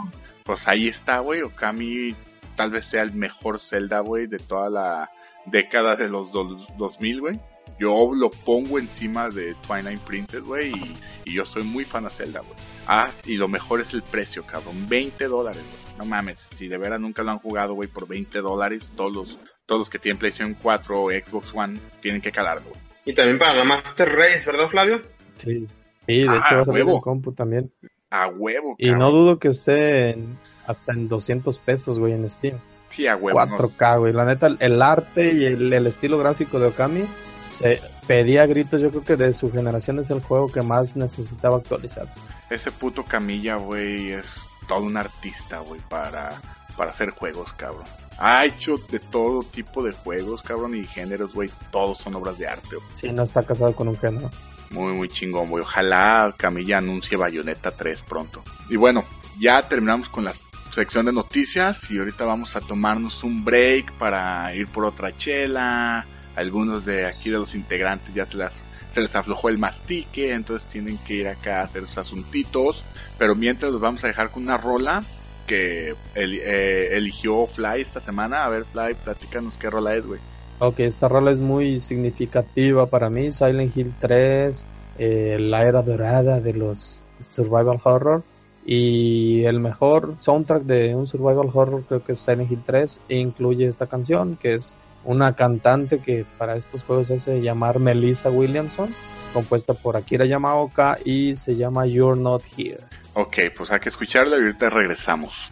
pues 0.44 0.68
ahí 0.68 0.88
está, 0.88 1.18
güey. 1.18 1.42
Okami 1.42 2.14
tal 2.56 2.70
vez 2.70 2.86
sea 2.86 3.02
el 3.02 3.16
mejor 3.16 3.60
Zelda, 3.60 4.02
güey, 4.02 4.28
de 4.28 4.38
toda 4.38 4.70
la 4.70 5.10
década 5.48 5.96
de 5.96 6.10
los 6.10 6.32
2000, 6.32 7.22
güey. 7.22 7.40
Yo 7.80 8.12
lo 8.14 8.30
pongo 8.30 8.78
encima 8.78 9.30
de 9.30 9.56
Twilight 9.66 10.02
Princess, 10.02 10.44
güey, 10.44 10.96
y, 11.26 11.34
yo 11.34 11.44
soy 11.44 11.64
muy 11.64 11.86
fan 11.86 12.04
de 12.04 12.12
Zelda, 12.12 12.42
güey. 12.42 12.54
Ah, 12.86 13.10
y 13.26 13.38
lo 13.38 13.48
mejor 13.48 13.82
es 13.82 13.96
el 13.96 14.04
precio, 14.04 14.46
cabrón. 14.46 14.88
20 14.88 15.26
dólares, 15.26 15.64
güey. 15.64 15.89
No 16.00 16.06
mames, 16.06 16.40
si 16.58 16.70
de 16.70 16.78
veras 16.78 17.02
nunca 17.02 17.24
lo 17.24 17.32
han 17.32 17.40
jugado, 17.40 17.74
güey, 17.74 17.90
por 17.90 18.08
20 18.08 18.40
dólares, 18.40 18.90
todos 18.96 19.14
los, 19.14 19.38
todos 19.66 19.80
los 19.80 19.90
que 19.90 20.00
tienen 20.00 20.18
PlayStation 20.18 20.56
4 20.62 21.04
o 21.04 21.10
Xbox 21.10 21.54
One 21.54 21.78
tienen 22.00 22.22
que 22.22 22.32
calarlo, 22.32 22.70
güey. 22.70 22.82
Y 23.04 23.14
también 23.14 23.38
para 23.38 23.54
la 23.54 23.66
Master 23.66 24.10
Race, 24.16 24.50
¿verdad, 24.50 24.70
Flavio? 24.70 25.02
Sí. 25.36 25.68
Y 26.08 26.22
de 26.22 26.30
ah, 26.30 26.38
hecho 26.38 26.56
va 26.56 26.62
a 26.62 26.64
salir 26.64 26.88
en 26.88 27.02
compu 27.02 27.34
también. 27.34 27.70
A 28.10 28.28
huevo, 28.28 28.76
Y 28.78 28.92
no 28.92 29.12
dudo 29.12 29.40
que 29.40 29.50
esté 29.50 30.18
hasta 30.66 30.94
en 30.94 31.10
200 31.10 31.60
pesos, 31.60 32.00
güey, 32.00 32.14
en 32.14 32.30
Steam. 32.30 32.58
Sí, 32.92 33.06
a 33.06 33.18
huevo. 33.18 33.38
4K, 33.38 34.00
güey. 34.00 34.14
La 34.14 34.24
neta, 34.24 34.48
el 34.58 34.82
arte 34.82 35.34
y 35.34 35.44
el, 35.44 35.74
el 35.74 35.86
estilo 35.86 36.18
gráfico 36.18 36.62
de 36.62 36.68
Okami 36.68 37.04
se 37.50 37.82
pedía 38.08 38.46
gritos, 38.46 38.82
yo 38.82 38.90
creo 38.90 39.04
que 39.04 39.18
de 39.18 39.34
su 39.34 39.52
generación 39.52 40.00
es 40.00 40.10
el 40.12 40.22
juego 40.22 40.48
que 40.50 40.62
más 40.62 40.96
necesitaba 40.96 41.58
actualizarse. 41.58 42.22
Ese 42.50 42.72
puto 42.72 43.04
Camilla, 43.04 43.58
güey, 43.58 44.12
es 44.12 44.49
todo 44.70 44.84
un 44.84 44.96
artista, 44.96 45.60
güey, 45.60 45.82
para, 45.90 46.40
para 46.78 46.92
hacer 46.92 47.10
juegos, 47.10 47.52
cabrón. 47.54 47.84
Ha 48.20 48.46
hecho 48.46 48.78
de 48.78 49.00
todo 49.00 49.44
tipo 49.44 49.84
de 49.84 49.92
juegos, 49.92 50.44
cabrón, 50.44 50.76
y 50.76 50.86
géneros, 50.86 51.34
güey, 51.34 51.50
todos 51.72 51.98
son 51.98 52.16
obras 52.16 52.38
de 52.38 52.48
arte. 52.48 52.76
Güey. 52.76 52.88
Sí, 52.94 53.12
no 53.12 53.24
está 53.24 53.44
casado 53.44 53.76
con 53.76 53.88
un 53.88 53.98
género. 53.98 54.30
Muy, 54.70 54.94
muy 54.94 55.10
chingón, 55.10 55.50
güey. 55.50 55.64
Ojalá 55.64 56.34
Camilla 56.38 56.78
anuncie 56.78 57.18
Bayonetta 57.18 57.72
3 57.72 58.04
pronto. 58.04 58.44
Y 58.70 58.76
bueno, 58.76 59.04
ya 59.40 59.68
terminamos 59.68 60.08
con 60.10 60.26
la 60.26 60.34
sección 60.76 61.08
de 61.08 61.12
noticias 61.12 61.90
y 61.90 61.98
ahorita 61.98 62.24
vamos 62.26 62.56
a 62.56 62.62
tomarnos 62.62 63.24
un 63.24 63.44
break 63.44 63.92
para 63.94 64.54
ir 64.54 64.68
por 64.68 64.86
otra 64.86 65.18
chela, 65.18 66.06
algunos 66.36 66.86
de 66.86 67.08
aquí 67.08 67.32
de 67.32 67.40
los 67.40 67.56
integrantes 67.56 68.14
ya 68.14 68.28
se, 68.28 68.38
las, 68.38 68.54
se 68.94 69.02
les 69.02 69.16
aflojó 69.16 69.50
el 69.50 69.58
mastique, 69.58 70.34
entonces 70.34 70.68
tienen 70.70 70.98
que 71.00 71.16
ir 71.16 71.28
acá 71.28 71.62
a 71.62 71.64
hacer 71.64 71.86
sus 71.86 71.98
asuntitos. 71.98 72.84
Pero 73.18 73.36
mientras 73.36 73.72
los 73.72 73.82
vamos 73.82 74.04
a 74.04 74.08
dejar 74.08 74.32
con 74.32 74.44
una 74.44 74.58
rola 74.58 75.04
que 75.48 75.96
eh, 76.16 76.90
eligió 76.92 77.48
Fly 77.48 77.82
esta 77.82 78.00
semana. 78.00 78.46
A 78.46 78.50
ver, 78.50 78.66
Fly, 78.66 78.96
platícanos 79.04 79.58
qué 79.58 79.70
rola 79.70 79.96
es, 79.96 80.06
güey. 80.06 80.20
Ok, 80.60 80.82
esta 80.82 81.08
rola 81.08 81.32
es 81.32 81.40
muy 81.40 81.80
significativa 81.80 82.86
para 82.86 83.10
mí. 83.10 83.32
Silent 83.32 83.76
Hill 83.76 83.94
3, 84.00 84.66
eh, 84.98 85.38
la 85.40 85.64
era 85.64 85.82
dorada 85.82 86.40
de 86.40 86.54
los 86.54 87.02
survival 87.28 87.80
horror. 87.84 88.24
Y 88.66 89.44
el 89.46 89.60
mejor 89.60 90.16
soundtrack 90.20 90.64
de 90.64 90.94
un 90.94 91.08
survival 91.08 91.50
horror 91.52 91.84
creo 91.88 92.04
que 92.04 92.12
es 92.12 92.20
Silent 92.20 92.52
Hill 92.52 92.62
3 92.66 93.02
e 93.10 93.18
incluye 93.18 93.66
esta 93.66 93.88
canción 93.88 94.36
que 94.36 94.56
es 94.56 94.76
una 95.04 95.36
cantante 95.36 96.00
que 96.00 96.26
para 96.38 96.56
estos 96.56 96.84
juegos 96.84 97.08
se 97.08 97.16
hace 97.16 97.42
llamar 97.42 97.80
Melissa 97.80 98.30
Williamson, 98.30 98.94
compuesta 99.34 99.74
por 99.74 99.98
Akira 99.98 100.26
Yamaoka 100.26 100.98
y 101.04 101.36
se 101.36 101.56
llama 101.56 101.86
You're 101.86 102.20
Not 102.20 102.44
Here. 102.58 102.80
Ok, 103.14 103.38
pues 103.58 103.72
hay 103.72 103.80
que 103.80 103.90
escucharla 103.90 104.38
y 104.38 104.42
ahorita 104.42 104.70
regresamos. 104.70 105.52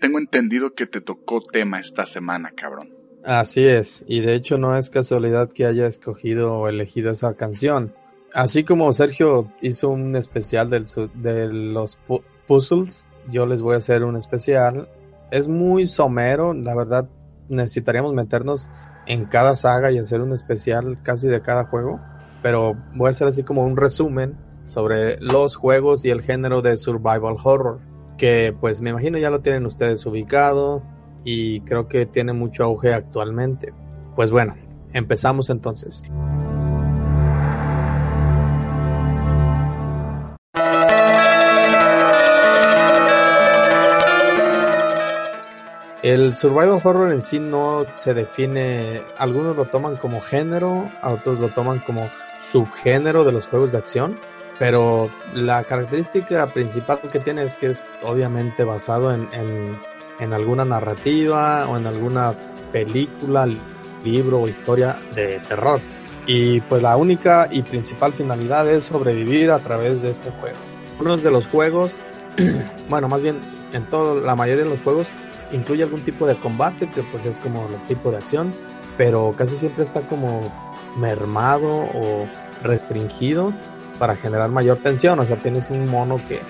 Tengo 0.00 0.18
entendido 0.18 0.74
que 0.74 0.86
te 0.86 1.00
tocó 1.00 1.40
tema 1.40 1.80
esta 1.80 2.06
semana, 2.06 2.52
cabrón. 2.54 2.94
Así 3.24 3.66
es, 3.66 4.04
y 4.08 4.20
de 4.20 4.34
hecho 4.34 4.56
no 4.56 4.76
es 4.76 4.88
casualidad 4.88 5.50
que 5.52 5.66
haya 5.66 5.86
escogido 5.86 6.54
o 6.54 6.68
elegido 6.68 7.10
esa 7.10 7.34
canción. 7.34 7.92
Así 8.32 8.64
como 8.64 8.92
Sergio 8.92 9.52
hizo 9.60 9.88
un 9.90 10.16
especial 10.16 10.70
del, 10.70 10.86
de 11.14 11.48
los 11.48 11.98
puzzles, 12.46 13.06
yo 13.30 13.44
les 13.44 13.60
voy 13.60 13.74
a 13.74 13.78
hacer 13.78 14.04
un 14.04 14.16
especial. 14.16 14.88
Es 15.30 15.48
muy 15.48 15.86
somero, 15.86 16.54
la 16.54 16.74
verdad 16.74 17.08
necesitaríamos 17.48 18.14
meternos 18.14 18.70
en 19.06 19.26
cada 19.26 19.54
saga 19.54 19.90
y 19.90 19.98
hacer 19.98 20.20
un 20.20 20.32
especial 20.32 20.98
casi 21.02 21.28
de 21.28 21.42
cada 21.42 21.64
juego, 21.64 22.00
pero 22.42 22.74
voy 22.94 23.08
a 23.08 23.10
hacer 23.10 23.28
así 23.28 23.42
como 23.42 23.64
un 23.64 23.76
resumen 23.76 24.36
sobre 24.64 25.20
los 25.20 25.56
juegos 25.56 26.04
y 26.04 26.10
el 26.10 26.22
género 26.22 26.62
de 26.62 26.76
survival 26.76 27.36
horror, 27.42 27.80
que 28.20 28.54
pues 28.60 28.82
me 28.82 28.90
imagino 28.90 29.16
ya 29.16 29.30
lo 29.30 29.40
tienen 29.40 29.64
ustedes 29.64 30.04
ubicado 30.04 30.82
y 31.24 31.62
creo 31.62 31.88
que 31.88 32.04
tiene 32.04 32.34
mucho 32.34 32.64
auge 32.64 32.92
actualmente. 32.92 33.72
Pues 34.14 34.30
bueno, 34.30 34.56
empezamos 34.92 35.48
entonces. 35.48 36.04
El 46.02 46.34
survival 46.34 46.80
horror 46.84 47.12
en 47.12 47.22
sí 47.22 47.38
no 47.38 47.86
se 47.94 48.12
define, 48.12 49.00
algunos 49.16 49.56
lo 49.56 49.64
toman 49.64 49.96
como 49.96 50.20
género, 50.20 50.90
otros 51.02 51.40
lo 51.40 51.48
toman 51.48 51.78
como 51.78 52.10
subgénero 52.42 53.24
de 53.24 53.32
los 53.32 53.46
juegos 53.46 53.72
de 53.72 53.78
acción, 53.78 54.18
pero 54.60 55.08
la 55.32 55.64
característica 55.64 56.46
principal 56.48 57.00
que 57.10 57.18
tiene 57.18 57.44
es 57.44 57.56
que 57.56 57.68
es 57.68 57.86
obviamente 58.02 58.62
basado 58.62 59.10
en, 59.14 59.26
en, 59.32 60.32
alguna 60.34 60.66
narrativa 60.66 61.66
o 61.66 61.78
en 61.78 61.86
alguna 61.86 62.34
película, 62.70 63.48
libro 64.04 64.40
o 64.40 64.48
historia 64.48 64.98
de 65.14 65.40
terror. 65.48 65.80
Y 66.26 66.60
pues 66.60 66.82
la 66.82 66.98
única 66.98 67.48
y 67.50 67.62
principal 67.62 68.12
finalidad 68.12 68.70
es 68.70 68.84
sobrevivir 68.84 69.50
a 69.50 69.60
través 69.60 70.02
de 70.02 70.10
este 70.10 70.30
juego. 70.30 70.58
Uno 71.00 71.16
de 71.16 71.30
los 71.30 71.46
juegos, 71.48 71.96
bueno, 72.90 73.08
más 73.08 73.22
bien 73.22 73.40
en 73.72 73.86
toda 73.86 74.20
la 74.20 74.36
mayoría 74.36 74.64
de 74.64 74.70
los 74.70 74.80
juegos 74.80 75.06
incluye 75.52 75.84
algún 75.84 76.02
tipo 76.02 76.26
de 76.26 76.38
combate, 76.38 76.86
que 76.90 77.02
pues 77.04 77.24
es 77.24 77.40
como 77.40 77.66
los 77.70 77.82
tipos 77.86 78.12
de 78.12 78.18
acción, 78.18 78.52
pero 78.98 79.34
casi 79.38 79.56
siempre 79.56 79.84
está 79.84 80.02
como 80.02 80.52
mermado 80.98 81.66
o 81.70 82.28
restringido 82.62 83.54
para 84.00 84.16
generar 84.16 84.50
mayor 84.50 84.78
tensión. 84.78 85.20
O 85.20 85.26
sea, 85.26 85.36
tienes 85.36 85.70
un 85.70 85.88
mono 85.88 86.16
que 86.26 86.40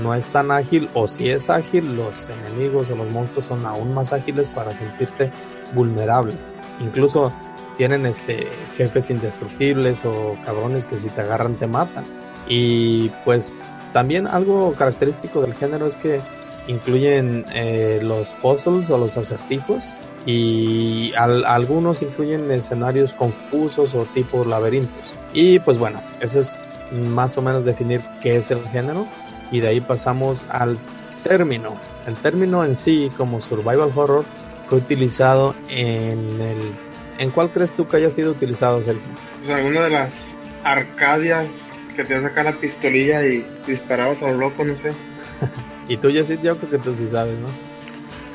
no 0.00 0.14
es 0.14 0.28
tan 0.28 0.50
ágil 0.50 0.88
o 0.94 1.08
si 1.08 1.28
es 1.28 1.50
ágil, 1.50 1.96
los 1.96 2.30
enemigos 2.30 2.88
o 2.90 2.96
los 2.96 3.12
monstruos 3.12 3.46
son 3.46 3.66
aún 3.66 3.92
más 3.92 4.14
ágiles 4.14 4.48
para 4.48 4.74
sentirte 4.74 5.30
vulnerable. 5.74 6.32
Incluso 6.80 7.32
tienen 7.76 8.06
este 8.06 8.48
jefes 8.76 9.10
indestructibles 9.10 10.04
o 10.04 10.36
cabrones 10.44 10.86
que 10.86 10.96
si 10.96 11.08
te 11.10 11.20
agarran 11.20 11.56
te 11.56 11.66
matan. 11.66 12.04
Y 12.48 13.08
pues 13.24 13.52
también 13.92 14.26
algo 14.26 14.72
característico 14.72 15.42
del 15.42 15.54
género 15.54 15.86
es 15.86 15.96
que 15.96 16.20
incluyen 16.68 17.44
eh, 17.52 18.00
los 18.02 18.32
puzzles 18.34 18.90
o 18.90 18.98
los 18.98 19.16
acertijos 19.16 19.90
y 20.26 21.12
algunos 21.14 22.02
incluyen 22.02 22.50
escenarios 22.50 23.14
confusos 23.14 23.94
o 23.94 24.04
tipo 24.04 24.44
laberintos. 24.44 25.14
Y 25.32 25.58
pues 25.58 25.78
bueno, 25.78 26.02
eso 26.20 26.38
es 26.38 26.58
más 26.92 27.36
o 27.38 27.42
menos 27.42 27.64
definir 27.64 28.00
qué 28.22 28.36
es 28.36 28.50
el 28.50 28.62
género 28.68 29.06
y 29.50 29.60
de 29.60 29.68
ahí 29.68 29.80
pasamos 29.80 30.46
al 30.50 30.78
término. 31.22 31.76
El 32.06 32.14
término 32.16 32.64
en 32.64 32.74
sí 32.74 33.08
como 33.16 33.40
survival 33.40 33.90
horror 33.94 34.24
fue 34.68 34.78
utilizado 34.78 35.54
en 35.68 36.40
el... 36.40 36.72
¿En 37.18 37.30
cuál 37.30 37.50
crees 37.50 37.74
tú 37.74 37.86
que 37.86 37.98
haya 37.98 38.10
sido 38.10 38.30
utilizado, 38.30 38.82
Sergio? 38.82 39.02
Pues 39.40 39.50
alguna 39.50 39.82
de 39.82 39.90
las 39.90 40.34
arcadias 40.64 41.68
que 41.94 42.04
te 42.04 42.20
sacar 42.22 42.46
la 42.46 42.52
pistolilla 42.52 43.24
y 43.24 43.46
disparabas 43.66 44.22
a 44.22 44.28
lo 44.28 44.38
loco, 44.38 44.64
no 44.64 44.74
sé. 44.74 44.92
y 45.88 45.96
tú, 45.98 46.08
ya 46.10 46.24
sí, 46.24 46.38
yo 46.42 46.56
creo 46.56 46.70
que 46.70 46.78
tú 46.78 46.94
sí 46.94 47.06
sabes, 47.06 47.36
¿no? 47.38 47.48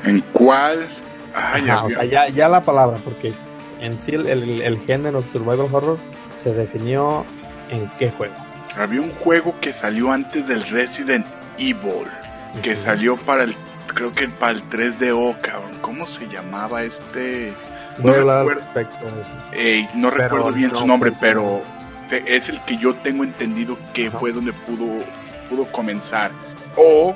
¿En 0.08 0.20
cuál? 0.32 0.86
o 1.84 1.90
sea, 1.90 2.04
ya, 2.04 2.28
ya 2.28 2.48
la 2.48 2.62
palabra, 2.62 2.98
porque 3.04 3.32
en 3.80 4.00
sí 4.00 4.14
el, 4.14 4.26
el, 4.26 4.78
género 4.80 5.20
survival 5.20 5.68
horror 5.72 5.98
se 6.36 6.54
definió 6.54 7.26
en 7.70 7.88
qué 7.98 8.10
juego. 8.10 8.34
Había 8.76 9.00
un 9.00 9.12
juego 9.14 9.54
que 9.60 9.72
salió 9.72 10.10
antes 10.10 10.46
del 10.46 10.62
Resident 10.68 11.26
Evil, 11.58 12.06
que 12.62 12.76
salió 12.76 13.16
para 13.16 13.44
el, 13.44 13.54
creo 13.94 14.12
que 14.12 14.28
para 14.28 14.52
el 14.52 14.68
3DO, 14.68 15.38
cabrón. 15.40 15.78
¿Cómo 15.80 16.06
se 16.06 16.26
llamaba 16.28 16.82
este? 16.82 17.52
No 17.98 18.12
recuerdo, 18.12 18.66
no 19.94 20.10
recuerdo 20.10 20.52
bien 20.52 20.74
su 20.74 20.86
nombre, 20.86 21.12
pero 21.18 21.62
es 22.10 22.48
el 22.48 22.60
que 22.62 22.76
yo 22.76 22.94
tengo 22.96 23.24
entendido 23.24 23.78
que 23.94 24.10
fue 24.10 24.32
donde 24.32 24.52
pudo, 24.52 24.86
pudo 25.48 25.70
comenzar. 25.72 26.30
O 26.76 27.14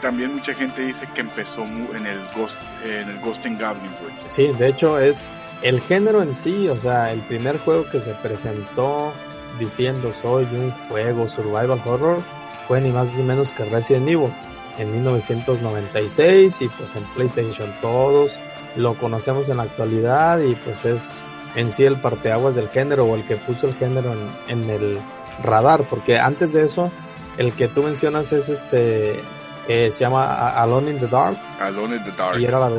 también 0.00 0.34
mucha 0.34 0.54
gente 0.54 0.82
dice 0.82 1.06
que 1.14 1.20
empezó 1.20 1.64
en 1.64 2.06
el 2.06 2.20
Ghost, 2.34 2.56
en 2.84 3.10
el 3.10 3.20
Ghost 3.20 3.44
and 3.44 3.60
Goblin, 3.60 3.92
Sí, 4.28 4.50
de 4.58 4.68
hecho 4.68 4.98
es 4.98 5.32
el 5.62 5.80
género 5.80 6.22
en 6.22 6.34
sí, 6.34 6.68
o 6.68 6.76
sea, 6.76 7.12
el 7.12 7.20
primer 7.22 7.58
juego 7.58 7.88
que 7.90 8.00
se 8.00 8.12
presentó 8.14 9.12
diciendo 9.58 10.12
soy 10.12 10.44
un 10.44 10.72
juego 10.88 11.28
survival 11.28 11.80
horror 11.84 12.18
fue 12.66 12.80
ni 12.80 12.90
más 12.90 13.12
ni 13.14 13.22
menos 13.22 13.52
que 13.52 13.64
Resident 13.64 14.08
Evil 14.08 14.32
en 14.78 14.92
1996 14.92 16.62
y 16.62 16.68
pues 16.68 16.94
en 16.96 17.04
PlayStation 17.14 17.72
todos 17.80 18.38
lo 18.76 18.94
conocemos 18.94 19.48
en 19.48 19.58
la 19.58 19.62
actualidad 19.64 20.40
y 20.40 20.54
pues 20.56 20.84
es 20.84 21.18
en 21.54 21.70
sí 21.70 21.84
el 21.84 21.96
parteaguas 21.96 22.54
del 22.54 22.68
género 22.68 23.06
o 23.06 23.14
el 23.14 23.24
que 23.24 23.36
puso 23.36 23.68
el 23.68 23.74
género 23.74 24.12
en, 24.12 24.62
en 24.62 24.70
el 24.70 24.98
radar 25.42 25.84
porque 25.88 26.18
antes 26.18 26.52
de 26.52 26.64
eso 26.64 26.90
el 27.38 27.52
que 27.52 27.68
tú 27.68 27.82
mencionas 27.82 28.32
es 28.32 28.48
este 28.48 29.20
eh, 29.68 29.90
se 29.90 30.04
llama 30.04 30.50
Alone 30.50 30.92
in 30.92 30.98
the 30.98 31.08
Dark. 31.08 31.36
Alone 31.60 31.96
in 31.96 32.04
the 32.04 32.12
Dark. 32.12 32.38
Y 32.38 32.44
era 32.44 32.58
la, 32.60 32.70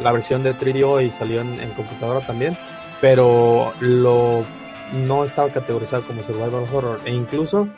la 0.00 0.12
versión 0.12 0.42
de 0.42 0.56
3DO 0.56 1.04
y 1.04 1.10
salió 1.10 1.40
en, 1.40 1.70
computadora 1.72 2.20
también. 2.20 2.56
Pero 3.00 3.72
lo 3.80 4.44
no 4.92 5.24
estaba 5.24 5.52
categorizado 5.52 6.06
como 6.06 6.22
survival 6.22 6.64
horror. 6.72 7.00
E 7.04 7.12
incluso 7.12 7.68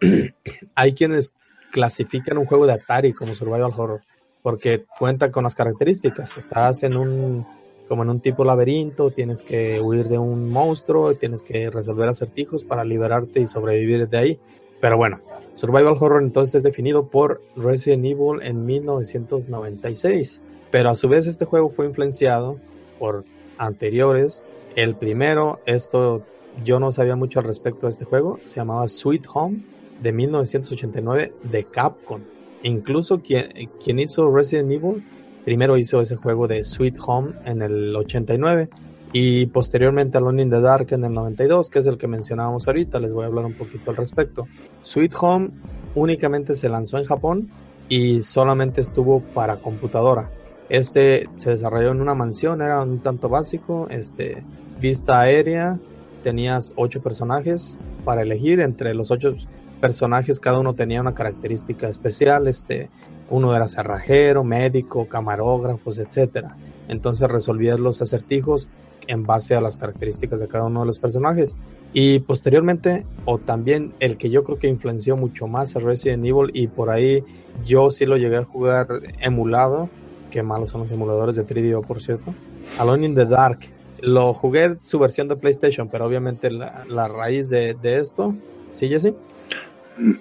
hay 0.74 0.94
quienes 0.94 1.32
clasifican 1.70 2.38
un 2.38 2.46
juego 2.46 2.66
de 2.66 2.74
Atari 2.74 3.12
como 3.12 3.34
survival 3.34 3.72
horror. 3.76 4.00
Porque 4.42 4.84
cuenta 4.98 5.30
con 5.30 5.44
las 5.44 5.54
características. 5.54 6.36
Estás 6.36 6.82
en 6.82 6.96
un 6.96 7.46
como 7.88 8.02
en 8.02 8.10
un 8.10 8.20
tipo 8.20 8.44
laberinto, 8.44 9.10
tienes 9.10 9.42
que 9.42 9.80
huir 9.80 10.08
de 10.08 10.18
un 10.18 10.50
monstruo, 10.50 11.14
tienes 11.14 11.42
que 11.42 11.70
resolver 11.70 12.08
acertijos 12.08 12.64
para 12.64 12.84
liberarte 12.84 13.40
y 13.40 13.46
sobrevivir 13.46 14.08
de 14.08 14.18
ahí. 14.18 14.40
Pero 14.80 14.96
bueno, 14.96 15.20
Survival 15.52 15.96
Horror 15.98 16.22
entonces 16.22 16.56
es 16.56 16.62
definido 16.62 17.08
por 17.08 17.42
Resident 17.56 18.04
Evil 18.04 18.42
en 18.42 18.66
1996, 18.66 20.42
pero 20.70 20.90
a 20.90 20.94
su 20.94 21.08
vez 21.08 21.26
este 21.26 21.44
juego 21.44 21.70
fue 21.70 21.86
influenciado 21.86 22.58
por 22.98 23.24
anteriores. 23.56 24.42
El 24.74 24.96
primero, 24.96 25.60
esto 25.64 26.22
yo 26.64 26.80
no 26.80 26.90
sabía 26.90 27.16
mucho 27.16 27.40
al 27.40 27.46
respecto 27.46 27.86
de 27.86 27.90
este 27.90 28.04
juego, 28.04 28.38
se 28.44 28.56
llamaba 28.56 28.88
Sweet 28.88 29.26
Home 29.32 29.62
de 30.02 30.12
1989 30.12 31.32
de 31.42 31.64
Capcom. 31.64 32.20
Incluso 32.62 33.20
quien, 33.20 33.70
quien 33.82 33.98
hizo 33.98 34.30
Resident 34.34 34.70
Evil 34.70 35.04
primero 35.44 35.76
hizo 35.76 36.00
ese 36.00 36.16
juego 36.16 36.48
de 36.48 36.64
Sweet 36.64 36.96
Home 37.06 37.34
en 37.44 37.62
el 37.62 37.94
89 37.94 38.68
y 39.12 39.46
posteriormente 39.46 40.18
Alone 40.18 40.42
in 40.42 40.50
the 40.50 40.60
Dark 40.60 40.88
en 40.90 41.04
el 41.04 41.14
92, 41.14 41.70
que 41.70 41.78
es 41.78 41.86
el 41.86 41.98
que 41.98 42.08
mencionábamos 42.08 42.66
ahorita, 42.66 42.98
les 42.98 43.14
voy 43.14 43.24
a 43.24 43.26
hablar 43.28 43.44
un 43.44 43.54
poquito 43.54 43.90
al 43.90 43.96
respecto. 43.96 44.46
Sweet 44.82 45.14
Home 45.20 45.50
únicamente 45.94 46.54
se 46.54 46.68
lanzó 46.68 46.98
en 46.98 47.04
Japón 47.04 47.50
y 47.88 48.22
solamente 48.22 48.80
estuvo 48.80 49.20
para 49.20 49.58
computadora. 49.58 50.30
Este 50.68 51.28
se 51.36 51.50
desarrolló 51.50 51.92
en 51.92 52.00
una 52.00 52.14
mansión, 52.14 52.60
era 52.60 52.82
un 52.82 52.98
tanto 52.98 53.28
básico, 53.28 53.86
este, 53.88 54.42
vista 54.80 55.20
aérea, 55.20 55.78
tenías 56.26 56.74
ocho 56.76 57.00
personajes 57.00 57.78
para 58.04 58.22
elegir, 58.22 58.58
entre 58.58 58.94
los 58.94 59.12
ocho 59.12 59.36
personajes 59.80 60.40
cada 60.40 60.58
uno 60.58 60.74
tenía 60.74 61.00
una 61.00 61.14
característica 61.14 61.88
especial, 61.88 62.48
este, 62.48 62.90
uno 63.30 63.54
era 63.54 63.68
cerrajero, 63.68 64.42
médico, 64.42 65.06
camarógrafos, 65.06 65.98
etcétera. 65.98 66.56
Entonces 66.88 67.30
resolvías 67.30 67.78
los 67.78 68.02
acertijos 68.02 68.68
en 69.06 69.22
base 69.22 69.54
a 69.54 69.60
las 69.60 69.76
características 69.76 70.40
de 70.40 70.48
cada 70.48 70.64
uno 70.64 70.80
de 70.80 70.86
los 70.86 70.98
personajes. 70.98 71.54
Y 71.92 72.18
posteriormente, 72.18 73.06
o 73.24 73.38
también 73.38 73.94
el 74.00 74.16
que 74.16 74.28
yo 74.28 74.42
creo 74.42 74.58
que 74.58 74.66
influenció 74.66 75.16
mucho 75.16 75.46
más 75.46 75.76
a 75.76 75.78
Resident 75.78 76.24
Evil, 76.24 76.50
y 76.54 76.66
por 76.66 76.90
ahí 76.90 77.22
yo 77.64 77.90
sí 77.90 78.04
lo 78.04 78.16
llegué 78.16 78.38
a 78.38 78.44
jugar 78.44 78.88
emulado, 79.20 79.88
que 80.32 80.42
malos 80.42 80.70
son 80.70 80.80
los 80.80 80.90
emuladores 80.90 81.36
de 81.36 81.46
3DO, 81.46 81.86
por 81.86 82.00
cierto. 82.00 82.34
Alone 82.78 83.06
in 83.06 83.14
the 83.14 83.26
Dark. 83.26 83.75
Lo 84.00 84.34
jugué 84.34 84.76
su 84.80 84.98
versión 84.98 85.28
de 85.28 85.36
PlayStation, 85.36 85.88
pero 85.88 86.06
obviamente 86.06 86.50
la, 86.50 86.84
la 86.88 87.08
raíz 87.08 87.48
de, 87.48 87.74
de 87.74 87.98
esto, 87.98 88.34
¿sí, 88.70 88.88
Jesse? 88.88 89.14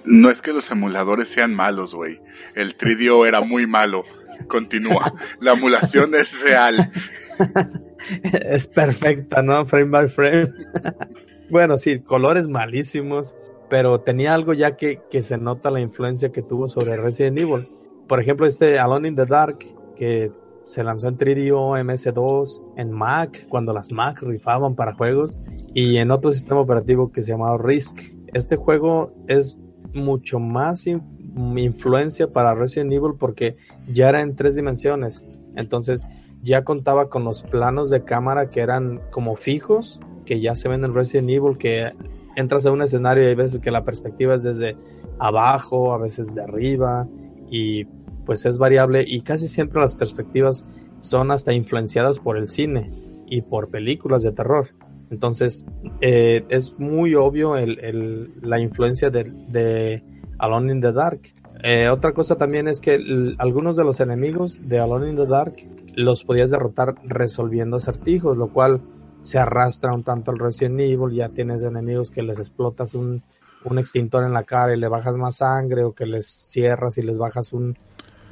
No 0.05 0.29
es 0.29 0.41
que 0.41 0.53
los 0.53 0.71
emuladores 0.71 1.27
sean 1.27 1.53
malos, 1.53 1.93
güey. 1.93 2.19
El 2.55 2.77
3DO 2.77 3.27
era 3.27 3.41
muy 3.41 3.67
malo. 3.67 4.05
Continúa. 4.47 5.13
La 5.39 5.53
emulación 5.53 6.15
es 6.15 6.39
real. 6.41 6.91
es 8.33 8.67
perfecta, 8.67 9.41
¿no? 9.41 9.65
Frame 9.65 9.89
by 9.89 10.09
frame. 10.09 10.53
bueno, 11.49 11.77
sí, 11.77 11.99
colores 11.99 12.47
malísimos, 12.47 13.35
pero 13.69 14.01
tenía 14.01 14.33
algo 14.33 14.53
ya 14.53 14.75
que, 14.77 15.01
que 15.09 15.23
se 15.23 15.37
nota 15.37 15.71
la 15.71 15.81
influencia 15.81 16.31
que 16.31 16.41
tuvo 16.41 16.67
sobre 16.67 16.97
Resident 16.97 17.39
Evil. 17.39 17.67
Por 18.07 18.21
ejemplo, 18.21 18.45
este 18.45 18.79
Alone 18.79 19.09
in 19.09 19.15
the 19.15 19.25
Dark, 19.25 19.59
que 19.97 20.31
se 20.65 20.83
lanzó 20.83 21.07
en 21.07 21.17
3DO, 21.17 21.79
MS2, 21.83 22.61
en 22.77 22.91
Mac, 22.91 23.45
cuando 23.49 23.73
las 23.73 23.91
Mac 23.91 24.21
rifaban 24.21 24.75
para 24.75 24.93
juegos, 24.93 25.37
y 25.73 25.97
en 25.97 26.11
otro 26.11 26.31
sistema 26.31 26.59
operativo 26.59 27.11
que 27.11 27.21
se 27.21 27.31
llamaba 27.31 27.57
Risk. 27.57 27.99
Este 28.33 28.55
juego 28.55 29.13
es 29.27 29.59
mucho 29.93 30.39
más 30.39 30.87
influencia 30.87 32.27
para 32.27 32.55
Resident 32.55 32.91
Evil 32.93 33.11
porque 33.17 33.57
ya 33.91 34.09
era 34.09 34.21
en 34.21 34.35
tres 34.35 34.55
dimensiones. 34.55 35.25
Entonces 35.55 36.05
ya 36.41 36.63
contaba 36.63 37.09
con 37.09 37.23
los 37.23 37.43
planos 37.43 37.89
de 37.89 38.03
cámara 38.03 38.49
que 38.49 38.61
eran 38.61 38.99
como 39.11 39.35
fijos, 39.35 39.99
que 40.25 40.39
ya 40.39 40.55
se 40.55 40.69
ven 40.69 40.83
en 40.83 40.93
Resident 40.93 41.29
Evil, 41.29 41.57
que 41.57 41.91
entras 42.35 42.65
a 42.65 42.71
un 42.71 42.81
escenario 42.81 43.23
y 43.23 43.27
hay 43.27 43.35
veces 43.35 43.59
que 43.59 43.71
la 43.71 43.83
perspectiva 43.83 44.35
es 44.35 44.43
desde 44.43 44.75
abajo, 45.19 45.93
a 45.93 45.97
veces 45.97 46.35
de 46.35 46.43
arriba, 46.43 47.07
y 47.49 47.85
pues 48.25 48.45
es 48.45 48.57
variable 48.57 49.03
y 49.07 49.21
casi 49.21 49.47
siempre 49.47 49.81
las 49.81 49.95
perspectivas 49.95 50.65
son 50.99 51.31
hasta 51.31 51.53
influenciadas 51.53 52.19
por 52.19 52.37
el 52.37 52.47
cine 52.47 52.91
y 53.27 53.41
por 53.41 53.69
películas 53.69 54.23
de 54.23 54.31
terror. 54.31 54.69
Entonces 55.09 55.65
eh, 56.01 56.45
es 56.49 56.77
muy 56.79 57.15
obvio 57.15 57.55
el, 57.55 58.33
la 58.41 58.59
influencia 58.59 59.09
de, 59.09 59.23
de, 59.23 60.03
Alone 60.37 60.73
in 60.73 60.81
the 60.81 60.91
Dark. 60.91 61.21
Eh, 61.63 61.87
otra 61.89 62.11
cosa 62.11 62.35
también 62.35 62.67
es 62.67 62.81
que 62.81 62.99
algunos 63.37 63.75
de 63.75 63.83
los 63.83 63.99
enemigos 63.99 64.59
de 64.61 64.79
Alone 64.79 65.11
in 65.11 65.15
the 65.15 65.25
Dark 65.25 65.55
los 65.95 66.23
podías 66.23 66.51
derrotar 66.51 66.95
resolviendo 67.05 67.77
acertijos, 67.77 68.35
lo 68.35 68.49
cual 68.49 68.81
se 69.21 69.39
arrastra 69.39 69.93
un 69.93 70.03
tanto 70.03 70.31
al 70.31 70.39
Resident 70.39 70.79
Evil. 70.79 71.15
Ya 71.15 71.29
tienes 71.29 71.63
enemigos 71.63 72.11
que 72.11 72.21
les 72.21 72.39
explotas 72.39 72.93
un, 72.93 73.23
un 73.63 73.79
extintor 73.79 74.23
en 74.23 74.33
la 74.33 74.43
cara 74.43 74.75
y 74.75 74.79
le 74.79 74.87
bajas 74.87 75.17
más 75.17 75.37
sangre 75.37 75.83
o 75.83 75.93
que 75.93 76.05
les 76.05 76.27
cierras 76.27 76.97
y 76.97 77.01
les 77.01 77.17
bajas 77.17 77.53
un 77.53 77.77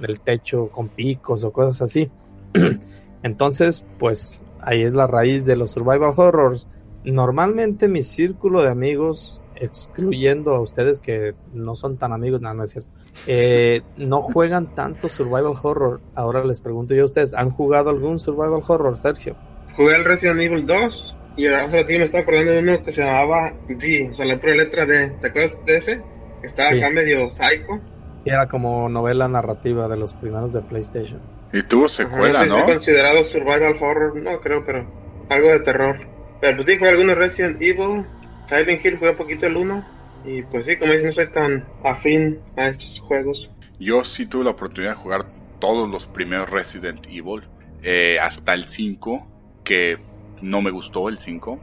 el 0.01 0.19
techo 0.19 0.69
con 0.69 0.89
picos 0.89 1.43
o 1.43 1.51
cosas 1.51 1.81
así. 1.81 2.09
Entonces, 3.23 3.85
pues 3.99 4.39
ahí 4.59 4.83
es 4.83 4.93
la 4.93 5.07
raíz 5.07 5.45
de 5.45 5.55
los 5.55 5.71
survival 5.71 6.13
horrors. 6.15 6.67
Normalmente 7.03 7.87
mi 7.87 8.01
círculo 8.01 8.63
de 8.63 8.69
amigos, 8.69 9.41
excluyendo 9.55 10.55
a 10.55 10.61
ustedes 10.61 11.01
que 11.01 11.33
no 11.53 11.75
son 11.75 11.97
tan 11.97 12.13
amigos, 12.13 12.41
no, 12.41 12.53
no 12.53 12.63
es 12.63 12.71
cierto, 12.71 12.89
eh, 13.27 13.81
no 13.97 14.21
juegan 14.21 14.73
tanto 14.73 15.09
survival 15.09 15.53
horror. 15.61 16.01
Ahora 16.15 16.43
les 16.45 16.61
pregunto 16.61 16.93
yo 16.93 17.03
a 17.03 17.05
ustedes, 17.05 17.33
¿han 17.33 17.51
jugado 17.51 17.89
algún 17.89 18.19
survival 18.19 18.61
horror, 18.65 18.97
Sergio? 18.97 19.35
Jugué 19.75 19.95
el 19.95 20.05
Resident 20.05 20.39
Evil 20.41 20.65
2 20.65 21.17
y 21.35 21.47
ahora 21.47 21.67
me 21.67 22.03
estaba 22.03 22.21
acordando 22.21 22.51
de 22.51 22.59
uno 22.59 22.83
que 22.83 22.91
se 22.91 23.03
llamaba 23.03 23.53
D, 23.67 24.09
o 24.11 24.15
sea, 24.15 24.25
la 24.25 24.39
pura 24.39 24.55
letra 24.55 24.85
D. 24.85 25.17
¿Te 25.19 25.27
acuerdas 25.27 25.57
de 25.65 25.77
ese? 25.77 26.01
Que 26.41 26.47
estaba 26.47 26.69
acá 26.69 26.89
medio 26.89 27.29
psycho. 27.31 27.79
Era 28.25 28.47
como 28.47 28.87
novela 28.89 29.27
narrativa 29.27 29.87
de 29.87 29.97
los 29.97 30.13
primeros 30.13 30.53
de 30.53 30.61
PlayStation. 30.61 31.19
Y 31.51 31.61
tuvo 31.63 31.87
secuela, 31.87 32.45
¿no? 32.45 32.59
¿no? 32.59 32.65
considerado 32.65 33.23
survival 33.23 33.75
horror, 33.79 34.15
no 34.15 34.39
creo, 34.39 34.63
pero 34.65 34.87
algo 35.29 35.49
de 35.49 35.59
terror. 35.59 35.99
Pero 36.41 36.55
pues 36.55 36.67
sí, 36.67 36.77
jugué 36.77 36.89
algunos 36.89 37.17
Resident 37.17 37.61
Evil, 37.61 38.05
Silent 38.45 38.83
Hill, 38.83 38.97
jugué 38.97 39.11
un 39.11 39.17
poquito 39.17 39.45
el 39.45 39.57
1. 39.57 39.85
Y 40.25 40.41
pues 40.43 40.65
sí, 40.65 40.77
como 40.77 40.91
dicen, 40.91 41.07
no 41.07 41.11
soy 41.11 41.27
tan 41.27 41.65
afín 41.83 42.39
a 42.55 42.69
estos 42.69 42.99
juegos. 43.01 43.49
Yo 43.79 44.03
sí 44.03 44.25
tuve 44.25 44.45
la 44.45 44.51
oportunidad 44.51 44.93
de 44.93 44.97
jugar 44.97 45.25
todos 45.59 45.89
los 45.89 46.07
primeros 46.07 46.49
Resident 46.49 47.05
Evil, 47.07 47.43
eh, 47.83 48.17
hasta 48.19 48.53
el 48.53 48.65
5, 48.65 49.27
que 49.63 49.97
no 50.41 50.61
me 50.61 50.71
gustó 50.71 51.09
el 51.09 51.19
5. 51.19 51.59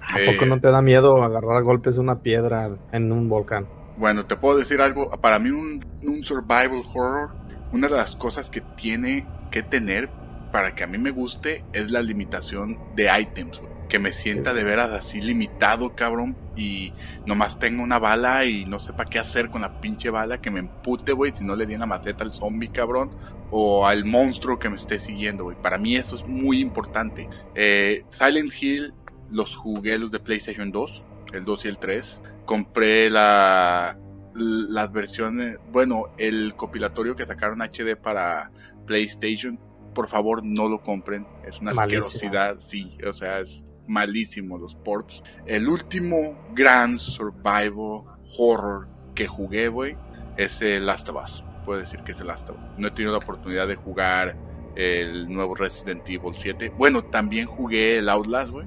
¿A 0.00 0.16
poco 0.32 0.46
no 0.46 0.60
te 0.60 0.70
da 0.70 0.82
miedo 0.82 1.22
agarrar 1.22 1.56
a 1.56 1.60
golpes 1.60 1.98
una 1.98 2.16
piedra 2.16 2.70
en 2.92 3.12
un 3.12 3.28
volcán? 3.28 3.66
Bueno, 3.96 4.24
te 4.26 4.36
puedo 4.36 4.58
decir 4.58 4.80
algo. 4.80 5.08
Para 5.20 5.38
mí 5.38 5.50
un, 5.50 5.82
survival 6.24 6.82
horror, 6.94 7.30
una 7.72 7.88
de 7.88 7.96
las 7.96 8.16
cosas 8.16 8.48
que 8.48 8.60
tiene 8.60 9.26
que 9.50 9.62
tener 9.62 10.10
para 10.50 10.74
que 10.74 10.84
a 10.84 10.86
mí 10.86 10.98
me 10.98 11.10
guste 11.10 11.64
es 11.72 11.90
la 11.90 12.02
limitación 12.02 12.78
de 12.94 13.10
items, 13.20 13.60
Que 13.88 13.98
me 13.98 14.12
sienta 14.12 14.54
de 14.54 14.64
veras 14.64 14.90
así 14.90 15.20
limitado, 15.20 15.94
cabrón. 15.94 16.36
Y 16.56 16.92
nomás 17.26 17.58
tengo 17.58 17.82
una 17.82 17.98
bala 17.98 18.44
y 18.44 18.64
no 18.64 18.78
sepa 18.78 19.04
qué 19.04 19.18
hacer 19.18 19.50
con 19.50 19.62
la 19.62 19.80
pinche 19.80 20.10
bala. 20.10 20.38
Que 20.38 20.50
me 20.50 20.60
empute, 20.60 21.12
güey, 21.12 21.32
si 21.32 21.44
no 21.44 21.54
le 21.54 21.66
di 21.66 21.74
una 21.74 21.86
maceta 21.86 22.24
al 22.24 22.32
zombie, 22.32 22.70
cabrón. 22.70 23.10
O 23.50 23.86
al 23.86 24.06
monstruo 24.06 24.58
que 24.58 24.70
me 24.70 24.76
esté 24.76 24.98
siguiendo, 24.98 25.44
güey. 25.44 25.56
Para 25.60 25.76
mí 25.76 25.96
eso 25.96 26.16
es 26.16 26.26
muy 26.26 26.60
importante. 26.60 27.28
Eh, 27.54 28.04
Silent 28.10 28.52
Hill 28.60 28.94
los 29.30 29.56
jugué 29.56 29.98
los 29.98 30.10
de 30.10 30.20
PlayStation 30.20 30.70
2. 30.70 31.04
El 31.32 31.44
2 31.44 31.64
y 31.64 31.68
el 31.68 31.78
3. 31.78 32.20
Compré 32.44 33.10
la, 33.10 33.96
las 34.34 34.92
versiones, 34.92 35.58
bueno, 35.70 36.06
el 36.18 36.54
compilatorio 36.56 37.16
que 37.16 37.26
sacaron 37.26 37.60
HD 37.60 37.96
para 37.96 38.50
PlayStation, 38.86 39.58
por 39.94 40.08
favor 40.08 40.44
no 40.44 40.68
lo 40.68 40.82
compren, 40.82 41.26
es 41.46 41.60
una 41.60 41.72
asquerosidad, 41.72 42.58
sí, 42.60 42.96
o 43.06 43.12
sea, 43.12 43.40
es 43.40 43.62
malísimo 43.86 44.58
los 44.58 44.74
ports. 44.74 45.22
El 45.46 45.68
último 45.68 46.38
gran 46.54 46.98
survival 46.98 48.04
horror 48.38 48.86
que 49.14 49.26
jugué, 49.26 49.68
güey, 49.68 49.96
es 50.36 50.62
el 50.62 50.86
Last 50.86 51.08
of 51.08 51.22
Us. 51.22 51.44
Puedo 51.64 51.80
decir 51.80 52.00
que 52.00 52.12
es 52.12 52.20
el 52.20 52.28
Last 52.28 52.48
of 52.50 52.56
Us. 52.56 52.78
No 52.78 52.88
he 52.88 52.90
tenido 52.92 53.12
la 53.12 53.18
oportunidad 53.18 53.68
de 53.68 53.76
jugar 53.76 54.36
el 54.74 55.30
nuevo 55.30 55.54
Resident 55.54 56.08
Evil 56.08 56.34
7. 56.34 56.72
Bueno, 56.76 57.04
también 57.04 57.46
jugué 57.46 57.98
el 57.98 58.08
Outlast, 58.08 58.50
güey, 58.50 58.66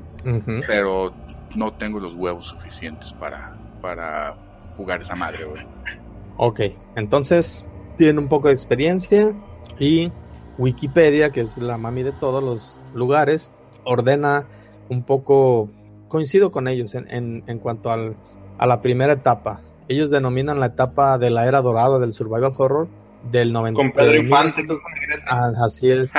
pero 0.68 1.14
no 1.56 1.74
tengo 1.74 2.00
los 2.00 2.14
huevos 2.14 2.48
suficientes 2.48 3.14
para, 3.14 3.58
para 3.82 4.36
jugar 4.78 5.02
esa 5.02 5.16
madre, 5.16 5.46
güey. 5.46 5.64
Ok, 6.38 6.60
entonces 6.96 7.66
tienen 7.98 8.20
un 8.20 8.28
poco 8.28 8.48
de 8.48 8.54
experiencia 8.54 9.34
y 9.80 10.12
Wikipedia, 10.58 11.32
que 11.32 11.42
es 11.42 11.58
la 11.58 11.78
mami 11.78 12.04
de 12.04 12.12
todos 12.12 12.44
los 12.44 12.80
lugares, 12.94 13.54
ordena 13.84 14.46
un 14.90 15.04
poco, 15.04 15.70
coincido 16.08 16.52
con 16.52 16.68
ellos 16.68 16.96
en, 16.96 17.44
en, 17.48 17.60
cuanto 17.60 17.92
al, 17.92 18.16
a 18.58 18.66
la 18.66 18.82
primera 18.82 19.14
etapa. 19.14 19.62
Ellos 19.88 20.10
denominan 20.10 20.60
la 20.60 20.68
etapa 20.68 21.18
de 21.18 21.30
la 21.30 21.48
era 21.48 21.62
dorada 21.62 22.00
del 22.00 22.14
survival 22.14 22.54
horror 22.58 22.88
del 23.32 23.52
90. 23.52 23.78
Con 23.78 23.92
Pedro 23.92 24.16
Infante, 24.16 24.66
ah, 25.28 25.52
así 25.64 25.90
es. 25.90 26.14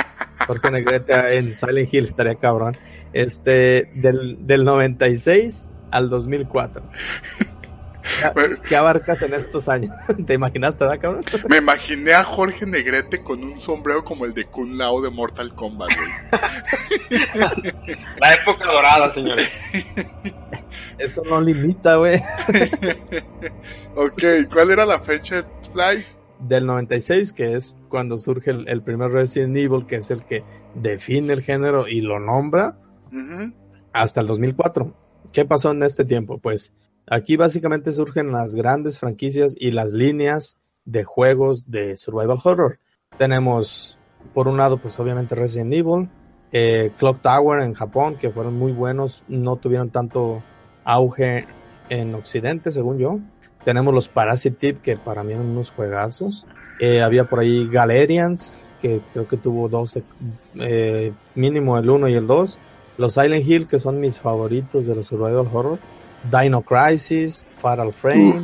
Jorge 0.45 0.71
Negrete 0.71 1.37
en 1.37 1.57
Silent 1.57 1.93
Hill 1.93 2.05
estaría 2.05 2.35
cabrón. 2.35 2.77
Este, 3.13 3.89
del, 3.95 4.45
del 4.45 4.63
96 4.63 5.71
al 5.91 6.09
2004. 6.09 6.83
¿Qué, 8.67 8.75
abarcas 8.75 9.21
en 9.21 9.33
estos 9.33 9.67
años? 9.67 9.91
¿Te 10.25 10.33
imaginaste, 10.33 10.85
da 10.85 10.97
cabrón? 10.97 11.25
Me 11.49 11.57
imaginé 11.57 12.13
a 12.13 12.23
Jorge 12.23 12.65
Negrete 12.65 13.23
con 13.23 13.43
un 13.43 13.59
sombrero 13.59 14.03
como 14.03 14.25
el 14.25 14.33
de 14.33 14.45
Kun 14.45 14.77
Lao 14.77 15.01
de 15.01 15.09
Mortal 15.09 15.53
Kombat, 15.53 15.89
La 18.19 18.33
época 18.33 18.65
dorada, 18.65 19.13
señores. 19.13 19.49
Eso 20.97 21.23
no 21.25 21.39
limita, 21.41 21.97
güey. 21.97 22.21
ok, 23.95 24.23
¿cuál 24.51 24.71
era 24.71 24.85
la 24.85 24.99
fecha 24.99 25.41
de 25.41 25.43
Fly? 25.73 26.05
Del 26.39 26.65
96, 26.65 27.33
que 27.33 27.55
es 27.55 27.75
cuando 27.89 28.17
surge 28.17 28.51
el, 28.51 28.81
primer 28.83 29.11
Resident 29.11 29.57
Evil, 29.57 29.85
que 29.87 29.97
es 29.97 30.11
el 30.11 30.23
que 30.23 30.43
define 30.75 31.33
el 31.33 31.41
género 31.41 31.87
y 31.87 32.01
lo 32.01 32.19
nombra, 32.19 32.77
hasta 33.93 34.21
el 34.21 34.27
2004. 34.27 34.93
¿Qué 35.31 35.45
pasó 35.45 35.71
en 35.71 35.83
este 35.83 36.05
tiempo? 36.05 36.37
Pues 36.37 36.73
Aquí 37.09 37.37
básicamente 37.37 37.93
surgen 37.93 38.33
las 38.33 38.53
grandes 38.53 38.99
franquicias 38.99 39.55
y 39.57 39.71
las 39.71 39.93
líneas 39.93 40.57
de 40.83 41.05
juegos 41.05 41.71
de 41.71 41.95
survival 41.95 42.39
horror. 42.43 42.79
Tenemos, 43.17 43.97
por 44.33 44.49
un 44.49 44.57
lado, 44.57 44.77
pues 44.77 44.99
obviamente 44.99 45.33
Resident 45.33 45.73
Evil, 45.73 46.09
eh, 46.51 46.91
Clock 46.97 47.21
Tower 47.21 47.61
en 47.61 47.73
Japón, 47.73 48.17
que 48.19 48.29
fueron 48.29 48.55
muy 48.55 48.73
buenos, 48.73 49.23
no 49.29 49.55
tuvieron 49.55 49.89
tanto 49.89 50.43
auge 50.83 51.45
en 51.87 52.13
Occidente, 52.13 52.71
según 52.71 52.97
yo. 52.97 53.19
Tenemos 53.63 53.93
los 53.93 54.09
Parasite 54.09 54.75
que 54.83 54.97
para 54.97 55.23
mí 55.23 55.31
eran 55.31 55.45
unos 55.45 55.71
juegazos. 55.71 56.45
Eh, 56.81 57.01
había 57.01 57.23
por 57.23 57.39
ahí 57.39 57.69
Galerians, 57.69 58.59
que 58.81 58.99
creo 59.13 59.29
que 59.29 59.37
tuvo 59.37 59.69
dos, 59.69 59.97
eh, 60.55 61.13
mínimo 61.35 61.77
el 61.77 61.89
1 61.89 62.09
y 62.09 62.15
el 62.15 62.27
2. 62.27 62.59
Los 62.97 63.13
Silent 63.13 63.47
Hill, 63.47 63.67
que 63.67 63.79
son 63.79 63.99
mis 63.99 64.19
favoritos 64.19 64.85
de 64.87 64.95
los 64.95 65.07
survival 65.07 65.47
horror. 65.51 65.79
Dino 66.31 66.61
Crisis, 66.61 67.45
Fatal 67.57 67.93
Frame 67.93 68.41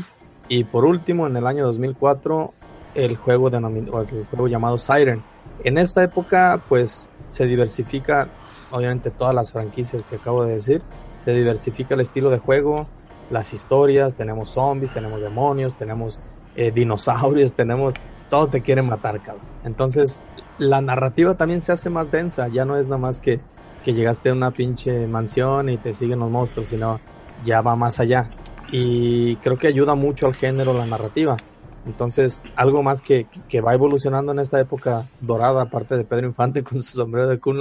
y 0.48 0.64
por 0.64 0.86
último 0.86 1.28
en 1.28 1.36
el 1.36 1.48
año 1.48 1.66
2004 1.66 2.54
el 2.96 3.18
juego, 3.18 3.48
el 3.50 4.26
juego 4.30 4.48
llamado 4.48 4.78
Siren. 4.78 5.24
En 5.64 5.78
esta 5.78 6.04
época 6.04 6.62
pues 6.70 7.10
se 7.32 7.48
diversifica 7.48 8.30
obviamente 8.74 9.12
todas 9.12 9.36
las 9.36 9.52
franquicias 9.52 10.04
que 10.04 10.16
acabo 10.16 10.44
de 10.46 10.54
decir, 10.54 10.82
se 11.20 11.32
diversifica 11.34 11.94
el 11.94 12.02
estilo 12.02 12.30
de 12.32 12.40
juego, 12.40 12.88
las 13.30 13.54
historias, 13.54 14.16
tenemos 14.16 14.50
zombies, 14.52 14.92
tenemos 14.92 15.22
demonios, 15.22 15.78
tenemos 15.78 16.20
eh, 16.56 16.72
dinosaurios, 16.72 17.54
tenemos 17.56 17.94
todo 18.30 18.48
te 18.48 18.62
quiere 18.62 18.82
matar, 18.82 19.22
cabrón. 19.22 19.46
Entonces, 19.64 20.22
la 20.58 20.82
narrativa 20.82 21.36
también 21.36 21.62
se 21.62 21.72
hace 21.72 21.92
más 21.92 22.10
densa, 22.10 22.48
ya 22.48 22.66
no 22.66 22.78
es 22.78 22.88
nada 22.88 22.98
más 22.98 23.20
que, 23.20 23.40
que 23.84 23.94
llegaste 23.94 24.30
a 24.30 24.34
una 24.34 24.52
pinche 24.52 25.08
mansión 25.08 25.70
y 25.70 25.78
te 25.78 25.94
siguen 25.94 26.20
los 26.20 26.32
monstruos, 26.32 26.70
sino 26.70 27.02
ya 27.44 27.62
va 27.62 27.76
más 27.76 28.00
allá. 28.00 28.32
Y 28.72 29.36
creo 29.38 29.58
que 29.58 29.68
ayuda 29.68 29.96
mucho 29.96 30.26
al 30.26 30.36
género 30.36 30.74
la 30.74 30.86
narrativa. 30.86 31.40
Entonces, 31.86 32.42
algo 32.56 32.82
más 32.82 33.02
que, 33.02 33.28
que 33.50 33.62
va 33.62 33.74
evolucionando 33.74 34.32
en 34.32 34.40
esta 34.40 34.60
época 34.60 35.10
dorada, 35.20 35.64
aparte 35.64 35.98
de 35.98 36.06
Pedro 36.06 36.28
Infante 36.28 36.64
con 36.64 36.82
su 36.82 36.98
sombrero 36.98 37.28
de 37.28 37.40
Kun 37.40 37.60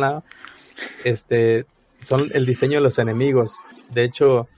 este, 1.04 1.66
son 2.00 2.30
el 2.32 2.46
diseño 2.46 2.74
de 2.78 2.82
los 2.82 2.98
enemigos. 2.98 3.56
De 3.90 4.04
hecho, 4.04 4.48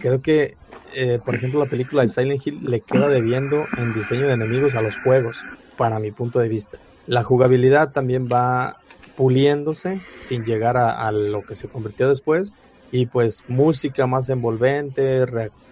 creo 0.00 0.20
que, 0.20 0.58
eh, 0.94 1.20
por 1.24 1.34
ejemplo, 1.34 1.60
la 1.60 1.66
película 1.66 2.02
de 2.02 2.08
Silent 2.08 2.44
Hill 2.44 2.64
le 2.64 2.82
queda 2.82 3.08
debiendo 3.08 3.64
en 3.76 3.92
diseño 3.94 4.26
de 4.26 4.34
enemigos 4.34 4.74
a 4.74 4.82
los 4.82 4.96
juegos, 4.98 5.38
para 5.76 5.98
mi 5.98 6.10
punto 6.12 6.38
de 6.38 6.48
vista. 6.48 6.78
La 7.06 7.22
jugabilidad 7.24 7.92
también 7.92 8.28
va 8.30 8.76
puliéndose 9.16 10.00
sin 10.16 10.44
llegar 10.44 10.76
a, 10.76 11.10
lo 11.12 11.42
que 11.42 11.54
se 11.54 11.68
convirtió 11.68 12.08
después. 12.08 12.54
Y 12.90 13.06
pues 13.06 13.44
música 13.48 14.06
más 14.06 14.28
envolvente, 14.28 15.24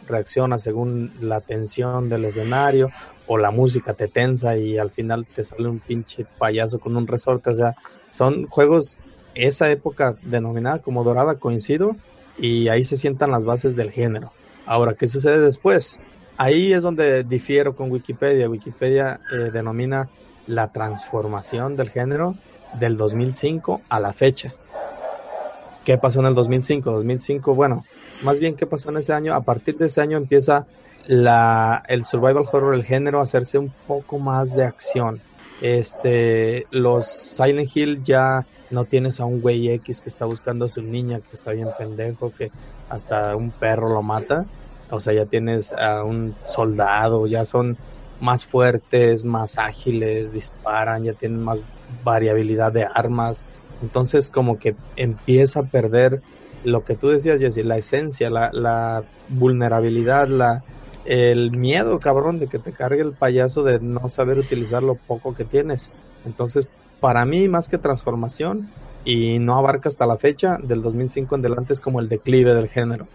reacciona 0.07 0.59
según 0.59 1.13
la 1.21 1.41
tensión 1.41 2.09
del 2.09 2.25
escenario, 2.25 2.91
o 3.27 3.39
la 3.39 3.51
música 3.51 3.95
te 3.95 4.09
tensa 4.09 4.57
y 4.57 4.79
al 4.79 4.91
final 4.91 5.27
te 5.27 5.45
sale 5.45 5.69
un 5.69 5.79
pinche 5.79 6.27
payaso 6.39 6.79
con 6.81 6.97
un 6.97 7.07
resorte. 7.07 7.51
O 7.51 7.55
sea, 7.55 7.77
son 8.09 8.47
juegos, 8.47 8.99
esa 9.35 9.71
época 9.71 10.17
denominada 10.23 10.81
como 10.81 11.05
dorada, 11.05 11.37
coincido, 11.37 11.95
y 12.39 12.69
ahí 12.69 12.85
se 12.85 12.97
sientan 12.97 13.31
las 13.31 13.45
bases 13.45 13.77
del 13.77 13.91
género. 13.91 14.33
Ahora, 14.67 14.95
¿qué 14.95 15.07
sucede 15.07 15.41
después? 15.41 16.01
Ahí 16.37 16.73
es 16.73 16.83
donde 16.83 17.23
difiero 17.23 17.77
con 17.77 17.91
Wikipedia. 17.91 18.49
Wikipedia 18.49 19.21
eh, 19.31 19.51
denomina 19.53 20.09
la 20.47 20.73
transformación 20.73 21.77
del 21.77 21.91
género 21.91 22.35
del 22.79 22.97
2005 22.97 23.83
a 23.89 24.01
la 24.01 24.13
fecha. 24.13 24.53
¿Qué 25.85 25.99
pasó 25.99 26.21
en 26.21 26.27
el 26.27 26.35
2005? 26.35 26.91
2005, 26.91 27.55
bueno, 27.55 27.85
más 28.23 28.39
bien 28.39 28.55
qué 28.55 28.67
pasó 28.67 28.91
en 28.91 28.99
ese 28.99 29.13
año. 29.13 29.35
A 29.35 29.43
partir 29.43 29.77
de 29.79 29.87
ese 29.87 30.01
año 30.01 30.17
empieza 30.17 30.67
la, 31.07 31.83
el 31.89 32.05
survival 32.05 32.45
horror, 32.51 32.75
el 32.75 32.85
género, 32.85 33.21
hacerse 33.21 33.59
un 33.59 33.73
poco 33.87 34.19
más 34.19 34.55
de 34.55 34.65
acción. 34.65 35.21
Este, 35.61 36.67
los 36.71 37.07
Silent 37.07 37.75
Hill 37.75 38.03
ya 38.03 38.47
no 38.71 38.85
tienes 38.85 39.21
a 39.21 39.25
un 39.25 39.41
güey 39.41 39.69
X 39.71 40.03
que 40.03 40.09
está 40.09 40.25
buscando 40.25 40.67
a 40.67 40.69
su 40.69 40.83
niña, 40.83 41.21
que 41.21 41.33
está 41.33 41.53
bien 41.53 41.69
pendejo, 41.77 42.33
que 42.37 42.51
hasta 42.89 43.35
un 43.37 43.51
perro 43.51 43.89
lo 43.89 44.03
mata. 44.03 44.47
O 44.91 45.01
sea, 45.01 45.13
ya 45.13 45.27
tienes 45.27 45.73
a 45.73 46.05
un 46.05 46.35
soldado, 46.49 47.27
ya 47.27 47.45
son 47.45 47.77
más 48.21 48.45
fuertes, 48.45 49.25
más 49.25 49.59
ágiles, 49.59 50.33
disparan, 50.33 51.05
ya 51.05 51.15
tienen 51.15 51.43
más 51.43 51.65
variabilidad 52.05 52.73
de 52.73 52.85
armas. 52.85 53.45
Entonces 53.83 54.31
como 54.31 54.59
que 54.59 54.77
empieza 54.97 55.61
a 55.61 55.65
perder 55.65 56.23
lo 56.65 56.85
que 56.85 56.95
tú 56.95 57.09
decías, 57.09 57.41
Jesse, 57.41 57.65
la 57.65 57.79
esencia, 57.79 58.31
la, 58.31 59.03
vulnerabilidad, 59.29 60.29
la, 60.29 60.63
el 61.05 61.53
miedo, 61.53 61.99
cabrón, 62.01 62.39
de 62.39 62.49
que 62.49 62.59
te 62.59 62.73
cargue 62.73 63.01
el 63.01 63.13
payaso 63.13 63.63
de 63.63 63.81
no 63.81 64.09
saber 64.09 64.39
utilizar 64.39 64.83
lo 64.83 64.95
poco 64.95 65.35
que 65.35 65.45
tienes. 65.45 65.91
Entonces, 66.27 66.69
para 67.01 67.25
mí, 67.25 67.49
más 67.49 67.69
que 67.69 67.79
transformación, 67.79 68.69
y 69.05 69.39
no 69.39 69.57
abarca 69.57 69.89
hasta 69.89 70.07
la 70.07 70.19
fecha, 70.19 70.59
del 70.63 70.83
2005 70.83 71.35
en 71.35 71.41
adelante 71.41 71.73
es 71.73 71.81
como 71.81 72.01
el 72.01 72.09
declive 72.09 72.55
del 72.55 72.69
género. 72.69 73.07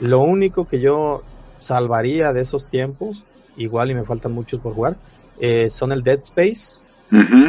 Lo 0.00 0.20
único 0.20 0.66
que 0.66 0.80
yo 0.80 1.22
salvaría 1.58 2.32
de 2.32 2.40
esos 2.40 2.68
tiempos, 2.68 3.24
igual 3.56 3.90
y 3.90 3.94
me 3.94 4.04
faltan 4.04 4.32
muchos 4.32 4.60
por 4.60 4.74
jugar, 4.74 4.96
eh, 5.40 5.70
son 5.70 5.92
el 5.92 6.02
Dead 6.02 6.18
Space, 6.18 6.77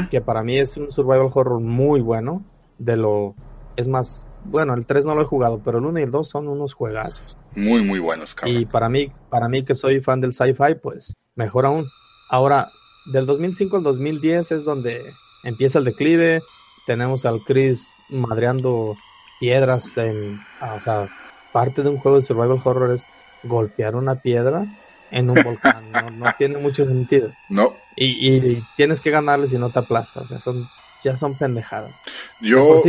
que 0.09 0.21
para 0.21 0.43
mí 0.43 0.57
es 0.57 0.77
un 0.77 0.91
survival 0.91 1.29
horror 1.33 1.59
muy 1.59 2.01
bueno, 2.01 2.43
de 2.77 2.97
lo, 2.97 3.35
es 3.75 3.87
más, 3.87 4.25
bueno, 4.45 4.73
el 4.73 4.85
3 4.85 5.05
no 5.05 5.15
lo 5.15 5.21
he 5.21 5.25
jugado, 5.25 5.61
pero 5.63 5.79
el 5.79 5.85
1 5.85 5.99
y 5.99 6.03
el 6.03 6.11
2 6.11 6.29
son 6.29 6.47
unos 6.47 6.73
juegazos. 6.73 7.37
Muy, 7.55 7.83
muy 7.83 7.99
buenos, 7.99 8.35
cabrón. 8.35 8.57
Y 8.57 8.65
para 8.65 8.89
mí, 8.89 9.11
para 9.29 9.49
mí 9.49 9.63
que 9.63 9.75
soy 9.75 10.01
fan 10.01 10.21
del 10.21 10.33
sci-fi, 10.33 10.75
pues 10.81 11.15
mejor 11.35 11.65
aún. 11.65 11.89
Ahora, 12.29 12.71
del 13.11 13.25
2005 13.25 13.77
al 13.77 13.83
2010 13.83 14.51
es 14.51 14.65
donde 14.65 15.13
empieza 15.43 15.79
el 15.79 15.85
declive. 15.85 16.41
Tenemos 16.85 17.25
al 17.25 17.43
Chris 17.43 17.93
madreando 18.09 18.95
piedras 19.39 19.97
en, 19.97 20.39
ah, 20.59 20.75
o 20.75 20.79
sea, 20.79 21.09
parte 21.53 21.83
de 21.83 21.89
un 21.89 21.97
juego 21.97 22.17
de 22.17 22.23
survival 22.23 22.59
horror 22.63 22.91
es 22.91 23.05
golpear 23.43 23.95
una 23.95 24.15
piedra 24.15 24.67
en 25.11 25.29
un 25.29 25.43
volcán. 25.43 25.91
no, 26.17 26.33
tiene 26.37 26.57
mucho 26.57 26.85
sentido. 26.85 27.31
No. 27.49 27.75
Y, 27.95 28.35
y, 28.35 28.63
tienes 28.77 29.01
que 29.01 29.11
ganarle 29.11 29.47
si 29.47 29.57
no 29.57 29.69
te 29.69 29.79
aplastas. 29.79 30.23
O 30.23 30.25
sea, 30.25 30.39
son, 30.39 30.69
ya 31.03 31.15
son 31.15 31.37
pendejadas. 31.37 32.01
Yo. 32.41 32.79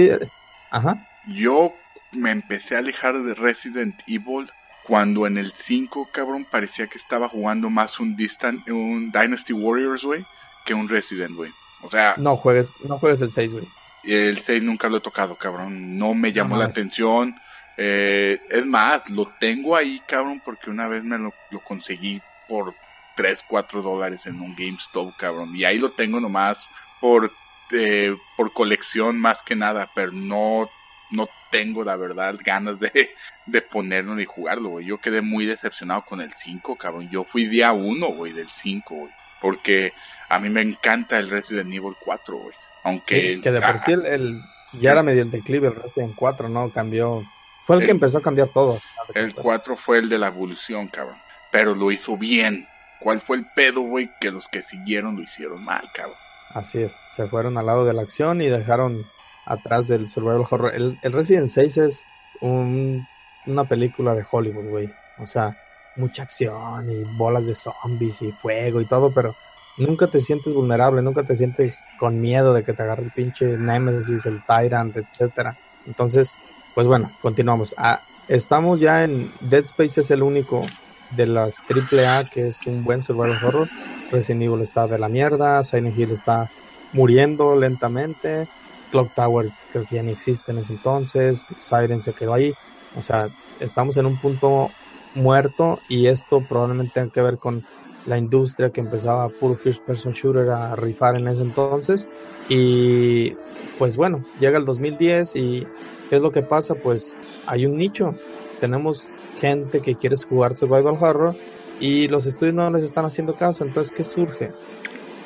ajá. 0.71 1.07
Yo 1.27 1.75
me 2.13 2.31
empecé 2.31 2.77
a 2.77 2.79
alejar 2.79 3.23
de 3.23 3.35
Resident 3.35 4.01
Evil 4.07 4.51
cuando 4.85 5.27
en 5.27 5.39
el 5.39 5.53
5, 5.53 6.09
cabrón, 6.13 6.47
parecía 6.51 6.87
que 6.89 6.99
estaba 6.99 7.29
jugando 7.29 7.71
más 7.71 8.01
un 8.01 8.17
Distant, 8.17 8.69
un 8.69 9.13
Dynasty 9.13 9.53
Warriors, 9.53 10.03
güey, 10.03 10.25
que 10.65 10.75
un 10.75 10.89
Resident, 10.89 11.37
güey. 11.37 11.53
O 11.83 11.91
sea... 11.91 12.15
No 12.17 12.37
juegues, 12.37 12.73
no 12.83 12.99
juegues 12.99 13.21
el 13.21 13.31
6, 13.31 13.53
güey. 13.53 13.69
El 14.03 14.41
6 14.41 14.63
nunca 14.63 14.89
lo 14.89 14.97
he 14.97 15.01
tocado, 15.01 15.37
cabrón. 15.37 15.99
No 15.99 16.15
me 16.15 16.33
llamó 16.33 16.57
la 16.57 16.65
atención. 16.65 17.37
Eh, 17.83 18.39
es 18.51 18.67
más, 18.67 19.09
lo 19.09 19.33
tengo 19.41 19.75
ahí, 19.75 20.03
cabrón, 20.07 20.43
porque 20.45 20.69
una 20.69 20.87
vez 20.87 21.03
me 21.03 21.17
lo, 21.17 21.33
lo 21.51 21.61
conseguí 21.61 22.21
por 22.47 22.75
3, 23.17 23.43
4 23.49 23.81
dólares 23.81 24.27
en 24.27 24.41
un 24.41 24.55
GameStop, 24.55 25.17
cabrón. 25.17 25.57
Y 25.57 25.65
ahí 25.65 25.79
lo 25.79 25.93
tengo 25.93 26.21
nomás 26.21 26.69
por, 27.01 27.33
eh, 27.73 28.15
por 28.37 28.53
colección 28.53 29.19
más 29.19 29.43
que 29.43 29.57
nada, 29.57 29.91
pero 29.95 30.13
no 30.13 30.69
no 31.11 31.29
tengo 31.51 31.85
la 31.85 31.97
verdad 31.97 32.37
ganas 32.45 32.79
de, 32.79 33.11
de 33.47 33.63
ponerlo 33.63 34.15
ni 34.15 34.25
jugarlo, 34.25 34.71
güey. 34.71 34.87
Yo 34.87 34.99
quedé 34.99 35.21
muy 35.21 35.47
decepcionado 35.47 36.05
con 36.05 36.21
el 36.21 36.33
5, 36.33 36.77
cabrón. 36.77 37.09
Yo 37.11 37.25
fui 37.25 37.47
día 37.47 37.73
1, 37.73 38.07
güey, 38.09 38.33
del 38.33 38.49
5, 38.49 38.95
güey. 38.95 39.13
Porque 39.41 39.93
a 40.29 40.39
mí 40.39 40.51
me 40.51 40.61
encanta 40.61 41.19
el 41.19 41.31
Resident 41.31 41.73
Evil 41.73 41.95
4, 41.99 42.37
güey. 42.37 42.55
Aunque... 42.85 43.41
que 43.43 43.51
de 43.51 43.61
por 43.61 43.81
sí 43.85 43.93
el, 43.93 44.43
ya 44.75 44.93
era 44.93 45.03
medio 45.03 45.23
el 45.23 45.31
declive 45.31 45.69
el 45.69 45.77
Resident 45.77 46.15
4, 46.15 46.49
¿no? 46.49 46.71
Cambió... 46.71 47.25
Fue 47.71 47.77
el, 47.77 47.85
que 47.85 47.93
empezó 47.93 48.19
a 48.19 48.23
cambiar 48.23 48.49
todo. 48.49 48.81
El 49.15 49.33
4 49.33 49.77
fue 49.77 49.99
el 49.99 50.09
de 50.09 50.19
la 50.19 50.27
evolución, 50.27 50.89
cabrón. 50.89 51.19
Pero 51.53 51.77
lo 51.77 51.93
hizo 51.93 52.17
bien. 52.17 52.67
¿Cuál 52.99 53.21
fue 53.21 53.37
el 53.37 53.47
pedo, 53.55 53.83
güey? 53.83 54.11
Que 54.21 54.33
los 54.33 54.49
que 54.49 54.61
siguieron 54.63 55.15
lo 55.15 55.23
hicieron 55.23 55.65
mal, 55.65 55.85
cabrón. 55.95 56.17
Así 56.53 56.83
es. 56.83 56.99
Se 57.13 57.29
fueron 57.29 57.57
al 57.59 57.67
lado 57.67 57.85
de 57.85 57.93
la 57.93 58.03
acción 58.03 58.41
y 58.41 58.49
dejaron 58.49 59.07
atrás 59.47 59.87
del 59.87 60.09
survival 60.09 60.45
horror. 60.51 60.75
El, 60.75 60.99
el 61.01 61.13
Resident 61.13 61.47
6 61.47 61.77
es 61.77 62.05
un, 62.41 63.07
una 63.47 63.65
película 63.69 64.17
de 64.17 64.27
Hollywood, 64.29 64.69
güey. 64.69 64.93
O 65.19 65.27
sea, 65.27 65.57
mucha 65.95 66.25
acción 66.25 66.91
y 66.91 67.05
bolas 67.05 67.47
de 67.47 67.55
zombies 67.55 68.21
y 68.23 68.33
fuego 68.33 68.81
y 68.81 68.87
todo, 68.87 69.15
pero 69.15 69.37
nunca 69.79 70.09
te 70.09 70.19
sientes 70.19 70.55
vulnerable, 70.55 71.03
nunca 71.03 71.23
te 71.23 71.37
sientes 71.37 71.85
con 72.01 72.21
miedo 72.21 72.53
de 72.53 72.65
que 72.65 72.73
te 72.73 72.83
agarre 72.83 73.05
el 73.05 73.13
pinche 73.13 73.47
Nemesis, 73.57 74.27
el 74.27 74.45
Tyrant, 74.45 74.97
etcétera. 74.97 75.57
Entonces, 75.87 76.37
pues 76.75 76.87
bueno, 76.87 77.13
continuamos. 77.21 77.75
Ah, 77.77 78.01
estamos 78.29 78.81
ya 78.81 79.05
en 79.05 79.35
Dead 79.41 79.63
Space 79.63 80.01
es 80.01 80.11
el 80.11 80.23
único 80.23 80.69
de 81.11 81.27
las 81.27 81.63
AAA 81.67 82.29
que 82.29 82.47
es 82.47 82.67
un 82.67 82.85
buen 82.85 83.03
survival 83.03 83.39
horror. 83.43 83.69
Resident 84.11 84.43
Evil 84.43 84.63
está 84.63 84.87
de 84.87 84.99
la 84.99 85.09
mierda, 85.09 85.63
Silent 85.65 85.97
Hill 85.97 86.13
está 86.13 86.51
muriendo 86.93 87.55
lentamente, 87.57 88.49
Clock 88.91 89.15
Tower 89.15 89.53
creo 89.71 89.85
que 89.85 89.97
ya 89.97 90.03
ni 90.03 90.11
existe 90.13 90.51
en 90.53 90.59
ese 90.59 90.73
entonces, 90.73 91.47
Siren 91.59 92.01
se 92.01 92.13
quedó 92.13 92.35
ahí, 92.35 92.53
o 92.97 93.03
sea, 93.03 93.29
estamos 93.61 93.97
en 93.97 94.07
un 94.07 94.19
punto 94.19 94.71
muerto 95.15 95.81
y 95.89 96.07
esto 96.07 96.41
probablemente 96.45 96.95
tenga 96.95 97.11
que 97.13 97.23
ver 97.23 97.39
con 97.39 97.65
la 98.07 98.19
industria 98.19 98.71
que 98.71 98.81
empezaba 98.81 99.29
puro 99.29 99.55
first 99.57 99.85
person 99.85 100.13
shooter 100.13 100.49
a 100.51 100.75
rifar 100.75 101.17
en 101.17 101.29
ese 101.29 101.43
entonces 101.43 102.09
y 102.49 103.33
pues 103.79 103.97
bueno, 103.97 104.25
llega 104.39 104.59
el 104.59 104.65
2010 104.65 105.37
y 105.37 105.67
¿qué 106.11 106.17
es 106.17 106.23
lo 106.23 106.33
que 106.33 106.43
pasa? 106.43 106.75
Pues 106.75 107.17
hay 107.47 107.65
un 107.65 107.77
nicho, 107.77 108.15
tenemos 108.59 109.11
gente 109.39 109.81
que 109.81 109.95
quiere 109.95 110.17
jugar 110.29 110.57
survival 110.57 110.99
horror 111.01 111.37
y 111.79 112.09
los 112.09 112.27
estudios 112.27 112.55
no 112.57 112.69
les 112.71 112.83
están 112.83 113.05
haciendo 113.05 113.37
caso, 113.37 113.65
entonces 113.65 113.95
¿qué 113.97 114.03
surge? 114.03 114.53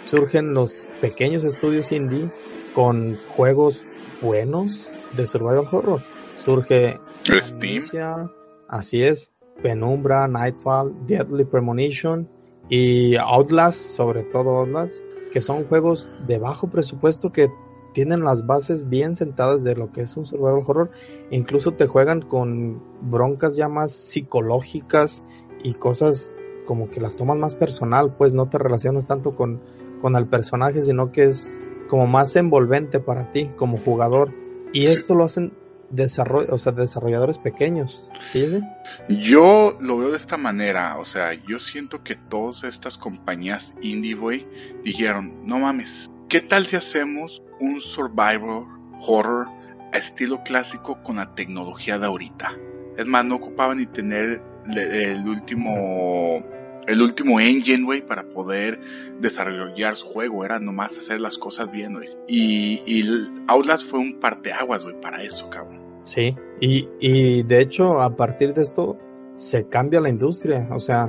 Surgen 0.05 0.52
los 0.52 0.86
pequeños 1.01 1.43
estudios 1.43 1.90
indie 1.90 2.31
con 2.74 3.19
juegos 3.28 3.86
buenos 4.20 4.93
de 5.16 5.27
survival 5.27 5.66
horror. 5.73 6.02
Surge 6.36 7.01
Steam. 7.43 8.31
así 8.69 9.02
es, 9.02 9.31
Penumbra, 9.62 10.28
Nightfall, 10.28 10.94
Deadly 11.06 11.47
Premonition 11.47 12.28
y 12.69 13.16
Outlast, 13.16 13.89
sobre 13.89 14.24
todo 14.24 14.59
Outlast, 14.59 15.02
que 15.32 15.40
son 15.40 15.65
juegos 15.65 16.11
de 16.27 16.39
bajo 16.39 16.69
presupuesto 16.69 17.32
que 17.32 17.48
tienen 17.95 18.25
las 18.25 18.47
bases 18.47 18.91
bien 18.91 19.16
sentadas 19.16 19.65
de 19.65 19.75
lo 19.75 19.91
que 19.91 20.03
es 20.03 20.15
un 20.19 20.27
survival 20.27 20.62
horror. 20.66 20.91
Incluso 21.31 21.73
te 21.73 21.87
juegan 21.87 22.21
con 22.21 22.83
broncas 23.01 23.57
ya 23.57 23.69
más 23.69 23.93
psicológicas 23.93 25.25
y 25.62 25.73
cosas 25.73 26.37
como 26.66 26.91
que 26.91 27.01
las 27.01 27.16
tomas 27.16 27.39
más 27.39 27.55
personal, 27.57 28.15
pues 28.16 28.35
no 28.35 28.51
te 28.51 28.59
relacionas 28.59 29.07
tanto 29.07 29.35
con 29.35 29.61
con 30.05 30.16
el 30.16 30.27
personaje, 30.27 30.83
sino 30.83 31.12
que 31.12 31.25
es 31.25 31.65
como 31.89 32.07
más 32.07 32.37
envolvente 32.37 33.01
para 33.01 33.33
ti 33.33 33.49
como 33.57 33.79
jugador. 33.79 34.35
Y 34.71 34.85
esto 34.85 35.15
lo 35.15 35.25
hacen 35.25 35.55
desarroll 35.89 36.47
o 36.51 36.59
sea, 36.59 36.73
desarrolladores 36.73 37.39
pequeños. 37.39 38.05
¿sí? 38.31 38.61
Yo 39.09 39.79
lo 39.81 39.97
veo 39.97 40.11
de 40.11 40.19
esta 40.19 40.37
manera, 40.37 40.99
o 40.99 41.07
sea, 41.07 41.33
yo 41.33 41.59
siento 41.59 42.03
que 42.05 42.16
todas 42.16 42.65
estas 42.65 42.99
compañías 42.99 43.73
indie, 43.81 44.15
boy, 44.15 44.47
dijeron, 44.83 45.41
no 45.47 45.59
mames, 45.59 46.11
¿qué 46.29 46.41
tal 46.41 46.67
si 46.67 46.77
hacemos 46.77 47.43
un 47.61 47.81
survival 47.81 48.67
horror 49.01 49.49
a 49.93 49.99
estilo 49.99 50.43
clásico 50.45 51.03
con 51.03 51.17
la 51.17 51.35
tecnología 51.35 51.99
de 51.99 52.07
ahorita? 52.07 52.57
Es 52.97 53.07
más, 53.07 53.25
no 53.25 53.37
ocupaban 53.37 53.79
ni 53.79 53.87
tener 53.87 54.43
el 54.67 55.27
último 55.27 56.43
el 56.87 57.01
último 57.01 57.41
engine, 57.41 57.85
güey, 57.85 58.07
para 58.07 58.29
poder 58.29 58.79
desarrollar 59.21 59.97
su 59.97 60.07
juego. 60.09 60.45
Era 60.45 60.59
nomás 60.59 60.99
hacer 60.99 61.21
las 61.21 61.39
cosas 61.39 61.71
bien, 61.71 61.95
güey. 61.95 62.11
Y, 62.29 62.83
y 62.87 63.05
Outlast 63.47 63.89
fue 63.89 64.01
un 64.01 64.21
parteaguas, 64.21 64.85
güey, 64.85 65.01
para 65.01 65.23
eso, 65.23 65.49
cabrón. 65.49 65.81
Sí, 66.05 66.37
y, 66.61 66.87
y 67.01 67.43
de 67.43 67.61
hecho, 67.61 68.01
a 68.03 68.15
partir 68.15 68.53
de 68.53 68.63
esto, 68.63 68.99
se 69.35 69.67
cambia 69.69 70.01
la 70.01 70.11
industria. 70.11 70.69
O 70.73 70.81
sea, 70.81 71.09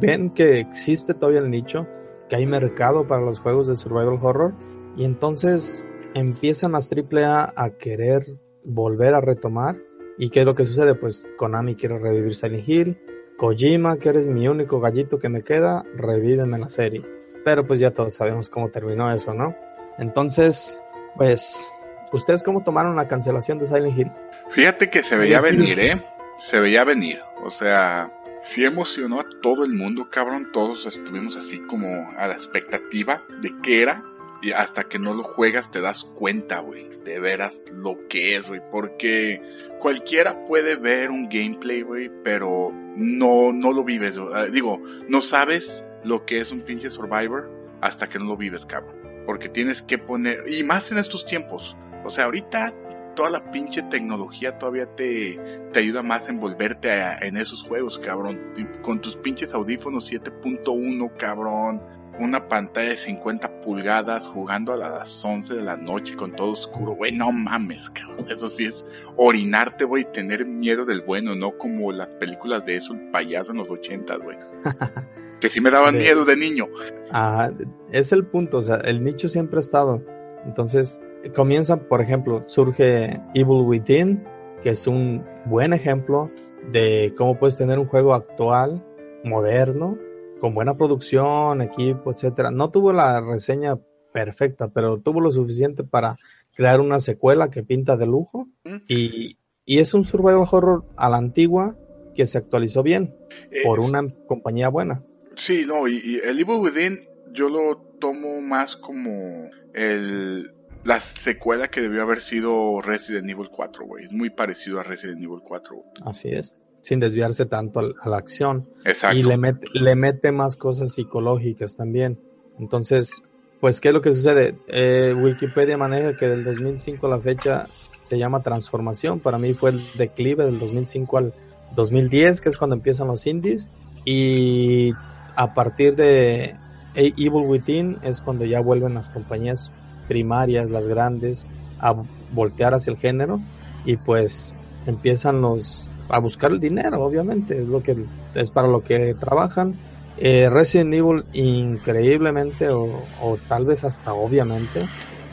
ven 0.00 0.30
que 0.30 0.60
existe 0.60 1.14
todavía 1.14 1.40
el 1.40 1.50
nicho, 1.50 1.86
que 2.30 2.36
hay 2.36 2.46
mercado 2.46 3.06
para 3.06 3.20
los 3.20 3.40
juegos 3.40 3.66
de 3.66 3.76
survival 3.76 4.18
horror. 4.22 4.54
Y 4.96 5.04
entonces 5.04 5.84
empiezan 6.14 6.72
las 6.72 6.88
AAA 6.90 7.52
a 7.54 7.70
querer 7.70 8.24
volver 8.64 9.14
a 9.14 9.20
retomar. 9.20 9.76
¿Y 10.16 10.30
qué 10.30 10.40
es 10.40 10.46
lo 10.46 10.54
que 10.54 10.64
sucede? 10.64 10.94
Pues 10.94 11.26
Konami 11.36 11.74
quiere 11.74 11.98
revivir 11.98 12.34
Silent 12.34 12.68
Hill, 12.68 12.98
Kojima, 13.36 13.98
que 13.98 14.10
eres 14.10 14.26
mi 14.26 14.48
único 14.48 14.80
gallito 14.80 15.18
que 15.18 15.28
me 15.28 15.42
queda, 15.42 15.84
revíveme 15.96 16.58
la 16.58 16.68
serie. 16.68 17.02
Pero 17.44 17.66
pues 17.66 17.80
ya 17.80 17.90
todos 17.90 18.14
sabemos 18.14 18.48
cómo 18.48 18.68
terminó 18.70 19.10
eso, 19.10 19.34
¿no? 19.34 19.54
Entonces, 19.98 20.82
pues, 21.16 21.72
¿ustedes 22.12 22.42
cómo 22.42 22.62
tomaron 22.62 22.96
la 22.96 23.08
cancelación 23.08 23.58
de 23.58 23.66
Silent 23.66 23.98
Hill? 23.98 24.12
Fíjate 24.50 24.90
que 24.90 25.02
se 25.02 25.16
veía 25.16 25.40
venir, 25.40 25.78
¿eh? 25.78 26.02
Se 26.38 26.60
veía 26.60 26.84
venir. 26.84 27.18
O 27.42 27.50
sea, 27.50 28.12
sí 28.44 28.64
emocionó 28.64 29.20
a 29.20 29.26
todo 29.42 29.64
el 29.64 29.72
mundo, 29.72 30.08
cabrón. 30.10 30.50
Todos 30.52 30.86
estuvimos 30.86 31.36
así 31.36 31.58
como 31.60 32.10
a 32.16 32.26
la 32.26 32.34
expectativa 32.34 33.24
de 33.40 33.54
qué 33.62 33.82
era. 33.82 34.04
Y 34.42 34.52
hasta 34.52 34.84
que 34.84 34.98
no 34.98 35.12
lo 35.12 35.22
juegas 35.22 35.70
te 35.70 35.82
das 35.82 36.04
cuenta, 36.14 36.60
güey, 36.60 36.88
de 37.04 37.20
veras 37.20 37.58
lo 37.72 38.08
que 38.08 38.36
es, 38.36 38.48
güey. 38.48 38.62
Porque 38.70 39.42
cualquiera 39.80 40.46
puede 40.46 40.76
ver 40.76 41.10
un 41.10 41.28
gameplay, 41.28 41.82
güey, 41.82 42.10
pero 42.24 42.72
no, 42.96 43.52
no 43.52 43.72
lo 43.72 43.84
vives. 43.84 44.18
Ah, 44.32 44.46
digo, 44.46 44.82
no 45.08 45.20
sabes 45.20 45.84
lo 46.04 46.24
que 46.24 46.40
es 46.40 46.52
un 46.52 46.62
pinche 46.62 46.90
Survivor 46.90 47.50
hasta 47.82 48.08
que 48.08 48.18
no 48.18 48.24
lo 48.24 48.36
vives, 48.36 48.64
cabrón. 48.64 48.96
Porque 49.26 49.50
tienes 49.50 49.82
que 49.82 49.98
poner, 49.98 50.44
y 50.48 50.62
más 50.64 50.90
en 50.90 50.98
estos 50.98 51.26
tiempos. 51.26 51.76
O 52.04 52.10
sea, 52.10 52.24
ahorita 52.24 52.72
toda 53.14 53.30
la 53.30 53.50
pinche 53.50 53.82
tecnología 53.82 54.58
todavía 54.58 54.86
te, 54.96 55.38
te 55.72 55.78
ayuda 55.78 56.02
más 56.02 56.26
a 56.26 56.30
envolverte 56.30 56.90
en 57.22 57.36
esos 57.36 57.62
juegos, 57.62 57.98
cabrón. 57.98 58.38
Con 58.82 59.00
tus 59.00 59.16
pinches 59.16 59.52
audífonos 59.52 60.10
7.1, 60.10 61.16
cabrón 61.16 61.80
una 62.20 62.48
pantalla 62.48 62.90
de 62.90 62.96
50 62.98 63.62
pulgadas 63.62 64.26
jugando 64.26 64.74
a 64.74 64.76
las 64.76 65.24
11 65.24 65.54
de 65.54 65.62
la 65.62 65.76
noche 65.76 66.16
con 66.16 66.32
todo 66.36 66.52
oscuro, 66.52 66.92
güey, 66.92 67.12
no 67.12 67.32
mames, 67.32 67.88
cabrón. 67.90 68.26
Eso 68.28 68.48
sí 68.50 68.66
es 68.66 68.84
orinarte, 69.16 69.84
güey, 69.84 70.04
tener 70.12 70.44
miedo 70.44 70.84
del 70.84 71.00
bueno, 71.00 71.34
no 71.34 71.56
como 71.56 71.92
las 71.92 72.08
películas 72.08 72.64
de 72.66 72.76
eso, 72.76 72.92
el 72.92 73.10
payaso 73.10 73.52
en 73.52 73.58
los 73.58 73.70
80, 73.70 74.16
güey. 74.16 74.36
que 75.40 75.48
sí 75.48 75.60
me 75.60 75.70
daban 75.70 75.96
miedo 75.96 76.26
de 76.26 76.36
niño. 76.36 76.68
Ah, 77.10 77.50
es 77.90 78.12
el 78.12 78.24
punto, 78.24 78.58
o 78.58 78.62
sea, 78.62 78.76
el 78.76 79.02
nicho 79.02 79.28
siempre 79.28 79.56
ha 79.56 79.60
estado. 79.60 80.02
Entonces, 80.44 81.00
comienza, 81.34 81.76
por 81.88 82.00
ejemplo, 82.00 82.42
surge 82.46 83.20
Evil 83.34 83.62
Within, 83.66 84.24
que 84.62 84.70
es 84.70 84.86
un 84.86 85.24
buen 85.46 85.72
ejemplo 85.72 86.30
de 86.72 87.14
cómo 87.16 87.38
puedes 87.38 87.56
tener 87.56 87.78
un 87.78 87.86
juego 87.86 88.14
actual, 88.14 88.84
moderno, 89.24 89.98
con 90.40 90.54
buena 90.54 90.76
producción, 90.76 91.60
equipo, 91.62 92.12
etcétera. 92.12 92.50
No 92.50 92.70
tuvo 92.70 92.92
la 92.92 93.20
reseña 93.20 93.78
perfecta, 94.12 94.68
pero 94.68 95.00
tuvo 95.00 95.20
lo 95.20 95.30
suficiente 95.30 95.84
para 95.84 96.16
crear 96.54 96.80
una 96.80 96.98
secuela 96.98 97.50
que 97.50 97.62
pinta 97.62 97.96
de 97.96 98.06
lujo 98.06 98.48
y, 98.88 99.36
es 99.66 99.94
un 99.94 100.02
survival 100.02 100.48
horror 100.50 100.84
a 100.96 101.08
la 101.08 101.18
antigua 101.18 101.76
que 102.16 102.26
se 102.26 102.38
actualizó 102.38 102.82
bien 102.82 103.14
por 103.62 103.78
una 103.78 104.02
compañía 104.26 104.68
buena. 104.68 105.04
Sí, 105.36 105.64
no, 105.64 105.86
y, 105.86 106.20
el 106.24 106.40
Evil 106.40 106.56
Within 106.56 107.08
yo 107.32 107.48
lo 107.48 107.76
tomo 108.00 108.40
más 108.40 108.76
como 108.76 109.48
el 109.74 110.52
la 110.84 111.00
secuela 111.00 111.68
que 111.68 111.80
debió 111.80 112.02
haber 112.02 112.20
sido 112.20 112.80
Resident 112.80 113.28
Evil 113.28 113.48
4, 113.50 113.84
güey. 113.86 114.04
Es 114.06 114.12
muy 114.12 114.30
parecido 114.30 114.80
a 114.80 114.82
Resident 114.82 115.22
Evil 115.22 115.40
4. 115.42 115.84
Así 116.04 116.30
es 116.30 116.54
sin 116.82 117.00
desviarse 117.00 117.46
tanto 117.46 117.80
a, 117.80 118.08
la 118.08 118.16
acción. 118.16 118.68
Exacto. 118.84 119.16
Y 119.16 119.22
le 119.22 119.36
mete, 119.36 119.66
le 119.72 119.94
mete 119.94 120.32
más 120.32 120.56
cosas 120.56 120.94
psicológicas 120.94 121.76
también. 121.76 122.18
Entonces, 122.58 123.22
pues, 123.60 123.80
¿qué 123.80 123.88
es 123.88 123.94
lo 123.94 124.00
que 124.00 124.12
sucede? 124.12 124.56
Eh, 124.68 125.14
Wikipedia 125.16 125.76
maneja 125.76 126.16
que 126.16 126.28
del 126.28 126.44
2005 126.44 127.06
a 127.06 127.10
la 127.10 127.20
fecha 127.20 127.66
se 127.98 128.18
llama 128.18 128.42
transformación. 128.42 129.20
Para 129.20 129.38
mí 129.38 129.52
fue 129.54 129.70
el 129.70 129.82
declive 129.96 130.44
del 130.44 130.58
2005 130.58 131.18
al 131.18 131.34
2010, 131.76 132.40
que 132.40 132.48
es 132.48 132.56
cuando 132.56 132.76
empiezan 132.76 133.08
los 133.08 133.26
indies. 133.26 133.68
Y 134.04 134.92
a 135.36 135.54
partir 135.54 135.94
de 135.96 136.56
Evil 136.94 137.44
Within 137.46 137.98
es 138.02 138.20
cuando 138.20 138.44
ya 138.44 138.60
vuelven 138.60 138.94
las 138.94 139.10
compañías 139.10 139.72
primarias, 140.10 140.68
las 140.68 140.88
grandes, 140.88 141.46
a 141.78 141.94
voltear 142.32 142.74
hacia 142.74 142.90
el 142.90 142.98
género. 142.98 143.40
Y 143.84 143.96
pues 143.96 144.52
empiezan 144.86 145.40
los 145.40 145.88
a 146.08 146.18
buscar 146.18 146.50
el 146.50 146.58
dinero, 146.58 147.00
obviamente, 147.04 147.56
es 147.56 147.68
lo 147.68 147.80
que 147.84 147.96
es 148.34 148.50
para 148.50 148.66
lo 148.66 148.82
que 148.82 149.14
trabajan. 149.14 149.76
Eh, 150.16 150.50
Resident 150.50 150.92
Evil 150.94 151.24
increíblemente 151.32 152.68
o, 152.68 153.38
tal 153.48 153.64
vez 153.64 153.84
hasta 153.84 154.12
obviamente 154.12 154.86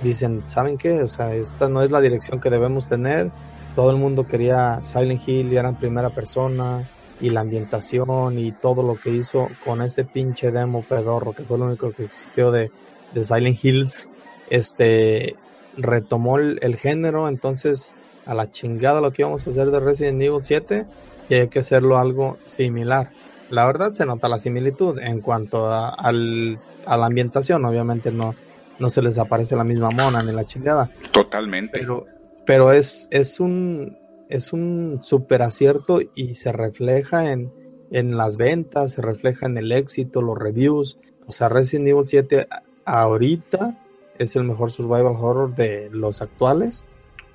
dicen, 0.03 0.43
¿saben 0.45 0.77
qué? 0.77 1.01
O 1.01 1.07
sea, 1.07 1.33
esta 1.33 1.67
no 1.67 1.81
es 1.81 1.89
la 1.89 1.99
dirección 1.99 2.39
que 2.39 2.51
debemos 2.51 2.87
tener. 2.87 3.31
Todo 3.75 3.89
el 3.89 3.97
mundo 3.97 4.27
quería 4.27 4.79
Silent 4.81 5.27
Hill 5.27 5.51
y 5.51 5.57
era 5.57 5.69
en 5.69 5.75
primera 5.75 6.11
persona 6.11 6.87
y 7.19 7.31
la 7.31 7.41
ambientación 7.41 8.37
y 8.37 8.51
todo 8.51 8.83
lo 8.83 8.95
que 8.95 9.09
hizo 9.09 9.47
con 9.65 9.81
ese 9.81 10.05
pinche 10.05 10.51
demo 10.51 10.83
pedorro 10.83 11.33
que 11.33 11.43
fue 11.43 11.57
lo 11.57 11.65
único 11.65 11.91
que 11.91 12.03
existió 12.03 12.51
de, 12.51 12.69
de 13.13 13.23
Silent 13.23 13.63
Hills, 13.63 14.09
este 14.49 15.35
retomó 15.77 16.39
el 16.39 16.75
género, 16.75 17.27
entonces 17.27 17.95
a 18.27 18.33
la 18.33 18.51
chingada 18.51 19.01
lo 19.01 19.11
que 19.11 19.23
íbamos 19.23 19.47
a 19.47 19.49
hacer 19.49 19.71
de 19.71 19.79
Resident 19.79 20.21
Evil 20.21 20.43
7 20.43 20.85
y 21.29 21.33
hay 21.33 21.47
que 21.47 21.59
hacerlo 21.59 21.97
algo 21.97 22.37
similar. 22.43 23.09
La 23.49 23.65
verdad 23.65 23.93
se 23.93 24.05
nota 24.05 24.27
la 24.27 24.37
similitud 24.37 24.99
en 24.99 25.21
cuanto 25.21 25.67
a, 25.67 25.89
al, 25.89 26.59
a 26.85 26.97
la 26.97 27.05
ambientación, 27.05 27.63
obviamente 27.65 28.11
no, 28.11 28.35
no 28.79 28.89
se 28.89 29.01
les 29.01 29.17
aparece 29.17 29.55
la 29.55 29.63
misma 29.63 29.91
mona 29.91 30.21
ni 30.21 30.33
la 30.33 30.45
chingada. 30.45 30.89
Totalmente. 31.11 31.79
Pero, 31.79 32.05
pero 32.45 32.73
es, 32.73 33.07
es 33.11 33.39
un 33.39 33.97
es 34.29 34.51
un 34.51 34.99
super 35.01 35.41
acierto 35.41 36.01
y 36.13 36.33
se 36.33 36.51
refleja 36.51 37.31
en, 37.31 37.53
en 37.91 38.17
las 38.17 38.35
ventas, 38.35 38.91
se 38.91 39.01
refleja 39.01 39.45
en 39.45 39.57
el 39.57 39.71
éxito, 39.71 40.21
los 40.21 40.37
reviews. 40.37 40.99
O 41.25 41.31
sea, 41.31 41.47
Resident 41.47 41.87
Evil 41.87 42.05
7 42.05 42.47
ahorita 42.83 43.73
es 44.19 44.35
el 44.35 44.43
mejor 44.43 44.71
survival 44.71 45.15
horror 45.17 45.55
de 45.55 45.89
los 45.91 46.21
actuales 46.21 46.83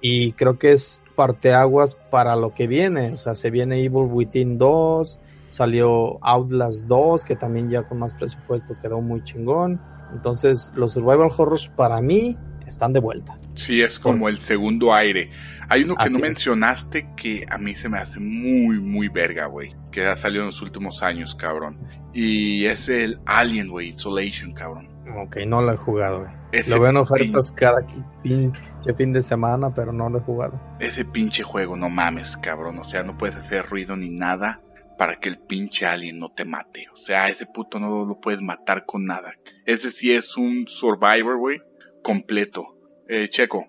y 0.00 0.32
creo 0.32 0.59
que 0.59 0.72
es 0.72 1.00
parteaguas 1.14 1.94
para 1.94 2.36
lo 2.36 2.54
que 2.54 2.66
viene. 2.66 3.12
O 3.12 3.18
sea, 3.18 3.34
se 3.34 3.50
viene 3.50 3.78
Evil 3.84 4.09
Within 4.10 4.59
2, 4.59 5.18
salió 5.46 6.18
Outlast 6.24 6.86
2, 6.86 7.24
que 7.24 7.36
también 7.36 7.70
ya 7.70 7.84
con 7.84 7.98
más 7.98 8.14
presupuesto 8.14 8.74
quedó 8.80 9.00
muy 9.00 9.22
chingón. 9.22 9.80
Entonces, 10.12 10.72
los 10.74 10.92
survival 10.92 11.30
horrors 11.36 11.68
para 11.68 12.00
mí 12.00 12.36
están 12.66 12.92
de 12.92 13.00
vuelta. 13.00 13.38
Sí, 13.54 13.80
es 13.80 13.98
como 13.98 14.28
el 14.28 14.38
segundo 14.38 14.92
aire. 14.92 15.30
Hay 15.68 15.84
uno 15.84 15.94
que 15.96 16.10
no 16.10 16.18
mencionaste 16.18 17.09
que 17.16 17.46
a 17.48 17.59
mí 17.59 17.74
se 17.74 17.88
me 17.88 17.98
hace 17.98 18.18
muy, 18.18 18.80
muy 18.80 19.09
verga, 19.09 19.46
güey. 19.46 19.74
Que 19.90 20.06
ha 20.06 20.16
salido 20.16 20.42
en 20.42 20.48
los 20.48 20.62
últimos 20.62 21.02
años, 21.02 21.34
cabrón. 21.34 21.78
Y 22.12 22.66
es 22.66 22.88
el 22.88 23.20
Alien, 23.24 23.68
güey, 23.68 23.88
Isolation, 23.88 24.52
cabrón. 24.52 24.91
Ok, 25.16 25.38
no 25.46 25.62
lo 25.62 25.72
he 25.72 25.76
jugado, 25.76 26.20
güey. 26.20 26.62
Lo 26.68 26.80
veo 26.80 26.90
en 26.90 26.96
ofertas 26.96 27.50
cada 27.52 27.84
pinche 28.22 28.94
fin 28.96 29.12
de 29.12 29.22
semana, 29.22 29.74
pero 29.74 29.92
no 29.92 30.08
lo 30.08 30.18
he 30.18 30.22
jugado. 30.22 30.60
Ese 30.78 31.04
pinche 31.04 31.42
juego, 31.42 31.76
no 31.76 31.88
mames, 31.88 32.36
cabrón. 32.36 32.78
O 32.78 32.84
sea, 32.84 33.02
no 33.02 33.18
puedes 33.18 33.36
hacer 33.36 33.66
ruido 33.66 33.96
ni 33.96 34.10
nada 34.10 34.60
para 34.96 35.16
que 35.16 35.28
el 35.28 35.38
pinche 35.38 35.86
alien 35.86 36.18
no 36.18 36.30
te 36.30 36.44
mate. 36.44 36.86
O 36.92 36.96
sea, 36.96 37.26
ese 37.26 37.46
puto 37.46 37.80
no 37.80 38.06
lo 38.06 38.20
puedes 38.20 38.40
matar 38.40 38.84
con 38.84 39.04
nada. 39.04 39.34
Ese 39.66 39.90
sí 39.90 40.12
es 40.12 40.36
un 40.36 40.66
survivor, 40.68 41.36
güey, 41.38 41.60
completo. 42.02 42.76
Eh, 43.08 43.28
Checo. 43.28 43.66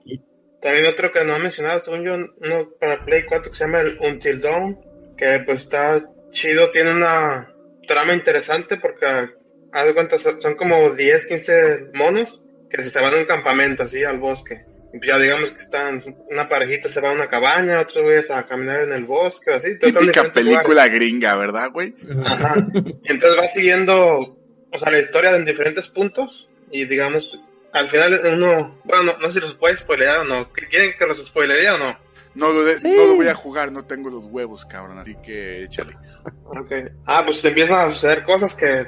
También 0.62 0.86
otro 0.86 1.12
que 1.12 1.26
no 1.26 1.36
he 1.36 1.40
mencionado, 1.40 1.80
según 1.80 2.04
yo, 2.06 2.14
uno 2.14 2.70
para 2.80 3.04
Play 3.04 3.24
4 3.28 3.52
que 3.52 3.58
se 3.58 3.66
llama 3.66 3.82
el 3.82 3.98
Until 4.00 4.42
Dawn, 4.42 4.80
que 5.18 5.42
pues 5.46 5.64
está 5.64 6.02
chido, 6.30 6.70
tiene 6.70 6.92
una 6.92 7.54
trama 7.88 8.14
interesante 8.14 8.78
porque 8.78 9.06
haz 9.74 9.86
de 9.88 9.94
cuenta, 9.94 10.18
son 10.18 10.56
como 10.56 10.92
10, 10.92 11.26
15 11.28 11.90
monos 11.94 12.42
que 12.70 12.82
se 12.82 13.02
van 13.02 13.14
a 13.14 13.18
un 13.18 13.26
campamento 13.26 13.84
así 13.84 14.04
al 14.04 14.20
bosque. 14.20 14.66
Y 14.94 15.00
pues 15.00 15.08
ya 15.10 15.18
digamos 15.18 15.52
que 15.52 15.60
están, 15.60 16.04
una 16.30 16.48
parejita 16.48 16.88
se 16.88 17.02
va 17.02 17.10
a 17.10 17.14
una 17.14 17.28
cabaña, 17.28 17.80
otros 17.82 18.04
güeyes 18.04 18.30
a 18.30 18.46
caminar 18.46 18.82
en 18.82 18.94
el 18.94 19.06
bosque, 19.06 19.52
así. 19.52 19.78
Típica 19.80 20.32
película 20.32 20.64
lugares. 20.64 20.94
gringa, 20.94 21.36
¿verdad, 21.36 21.70
güey? 21.72 21.96
Ajá. 22.26 22.56
Y 23.04 23.12
entonces 23.12 23.40
va 23.40 23.48
siguiendo, 23.48 24.38
o 24.72 24.78
sea, 24.78 24.92
la 24.92 25.00
historia 25.00 25.36
en 25.36 25.46
diferentes 25.46 25.88
puntos 25.88 26.48
y 26.72 26.86
digamos, 26.86 27.40
al 27.72 27.90
final 27.90 28.22
uno, 28.34 28.80
bueno, 28.84 29.04
no, 29.04 29.18
no 29.18 29.28
sé 29.30 29.34
si 29.34 29.40
los 29.40 29.56
puede 29.56 29.76
spoilear 29.78 30.20
o 30.20 30.24
no. 30.26 30.54
¿Qué- 30.54 30.68
¿Quieren 30.68 30.94
que 30.98 31.06
los 31.08 31.24
spoileré 31.26 31.72
o 31.72 31.78
no? 31.80 31.98
No 32.36 32.50
lo, 32.52 32.64
de- 32.64 32.78
Sí. 32.78 32.92
no 32.92 33.06
lo 33.06 33.16
voy 33.16 33.28
a 33.28 33.36
jugar, 33.36 33.72
no 33.72 33.86
tengo 33.86 34.10
los 34.12 34.26
huevos, 34.26 34.64
cabrón, 34.66 35.00
así 35.00 35.16
que 35.26 35.64
échale. 35.66 35.96
Okay. 36.46 36.84
Ah, 37.06 37.24
pues 37.26 37.44
empiezan 37.46 37.88
a 37.88 37.90
suceder 37.92 38.24
cosas 38.24 38.56
que 38.56 38.88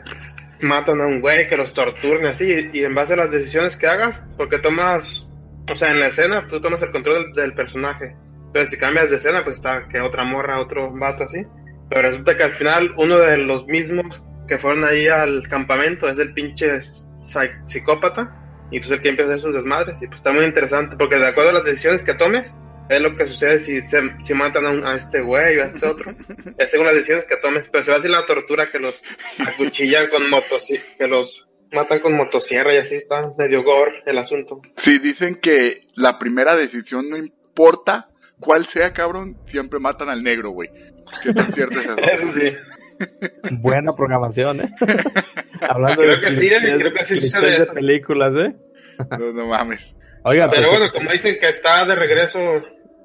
matan 0.61 1.01
a 1.01 1.05
un 1.05 1.21
güey, 1.21 1.47
que 1.49 1.57
los 1.57 1.73
torturan 1.73 2.23
y 2.25 2.27
así, 2.27 2.69
y 2.73 2.83
en 2.83 2.95
base 2.95 3.13
a 3.13 3.17
las 3.17 3.31
decisiones 3.31 3.77
que 3.77 3.87
hagas, 3.87 4.23
porque 4.37 4.59
tomas, 4.59 5.33
o 5.69 5.75
sea, 5.75 5.91
en 5.91 5.99
la 5.99 6.07
escena 6.07 6.47
tú 6.47 6.61
tomas 6.61 6.81
el 6.81 6.91
control 6.91 7.25
del, 7.25 7.33
del 7.33 7.53
personaje. 7.53 8.15
Entonces 8.47 8.69
si 8.71 8.77
cambias 8.79 9.09
de 9.09 9.17
escena, 9.17 9.43
pues 9.43 9.57
está 9.57 9.87
que 9.89 9.99
otra 9.99 10.23
morra, 10.23 10.59
otro 10.61 10.91
vato 10.91 11.25
así. 11.25 11.45
Pero 11.89 12.01
resulta 12.01 12.35
que 12.37 12.43
al 12.43 12.53
final 12.53 12.93
uno 12.97 13.17
de 13.17 13.37
los 13.37 13.67
mismos 13.67 14.23
que 14.47 14.57
fueron 14.57 14.85
ahí 14.85 15.07
al 15.07 15.47
campamento 15.49 16.07
es 16.07 16.17
el 16.19 16.33
pinche 16.33 16.77
psi- 16.77 17.51
psicópata, 17.65 18.41
y 18.71 18.79
pues 18.79 18.91
el 18.91 19.01
que 19.01 19.09
empieza 19.09 19.31
a 19.31 19.33
hacer 19.35 19.43
sus 19.45 19.55
desmadres, 19.55 20.01
y 20.01 20.07
pues 20.07 20.17
está 20.17 20.31
muy 20.31 20.45
interesante, 20.45 20.95
porque 20.97 21.17
de 21.17 21.27
acuerdo 21.27 21.51
a 21.51 21.53
las 21.53 21.65
decisiones 21.65 22.03
que 22.03 22.13
tomes, 22.15 22.55
es 22.89 23.01
lo 23.01 23.15
que 23.15 23.27
sucede 23.27 23.59
si, 23.59 23.81
se, 23.81 24.01
si 24.23 24.33
matan 24.33 24.65
a, 24.65 24.71
un- 24.71 24.85
a 24.85 24.95
este 24.95 25.21
güey 25.21 25.57
o 25.57 25.63
a 25.63 25.67
este 25.67 25.85
otro. 25.87 26.11
Es 26.57 26.71
según 26.71 26.85
las 26.85 26.95
decisiones 26.95 27.25
que 27.25 27.37
tomes, 27.37 27.69
pero 27.69 27.83
se 27.83 27.91
va 27.91 27.97
a 27.97 27.99
hacer 27.99 28.11
la 28.11 28.25
tortura 28.25 28.69
que 28.71 28.79
los 28.79 29.01
acuchillan 29.45 30.07
con 30.07 30.29
motosierra, 30.29 30.83
que 30.97 31.07
los 31.07 31.47
matan 31.71 31.99
con 31.99 32.13
motosierra 32.15 32.73
y 32.73 32.77
así 32.77 32.95
está 32.95 33.31
medio 33.37 33.63
gore 33.63 34.03
el 34.05 34.17
asunto. 34.17 34.61
Sí, 34.77 34.99
dicen 34.99 35.35
que 35.35 35.87
la 35.95 36.17
primera 36.19 36.55
decisión 36.55 37.09
no 37.09 37.17
importa 37.17 38.09
cuál 38.39 38.65
sea, 38.65 38.93
cabrón, 38.93 39.37
siempre 39.47 39.79
matan 39.79 40.09
al 40.09 40.23
negro, 40.23 40.51
güey. 40.51 40.69
¿Qué 41.23 41.33
tan 41.33 41.51
cierto 41.53 41.79
es 41.79 41.85
eso? 41.87 41.97
Eso 41.99 42.31
sí. 42.31 42.53
Buena 43.59 43.93
programación, 43.95 44.61
¿eh? 44.61 44.69
Hablando 45.61 46.01
Creo 46.01 46.15
de 46.15 46.21
que 46.21 46.31
sí, 46.31 46.49
clichés- 46.49 46.77
creo 46.79 46.93
que 46.93 47.05
sí 47.05 47.19
sucede 47.21 47.51
de 47.51 47.63
eso. 47.63 47.73
películas, 47.73 48.35
¿eh? 48.35 48.55
No, 49.19 49.33
no 49.33 49.47
mames. 49.47 49.93
Oiga, 50.23 50.49
Pero 50.49 50.61
pues, 50.61 50.71
bueno, 50.71 50.87
se- 50.87 50.97
como 50.97 51.11
dicen 51.11 51.37
que 51.39 51.49
está 51.49 51.85
de 51.85 51.95
regreso 51.95 52.39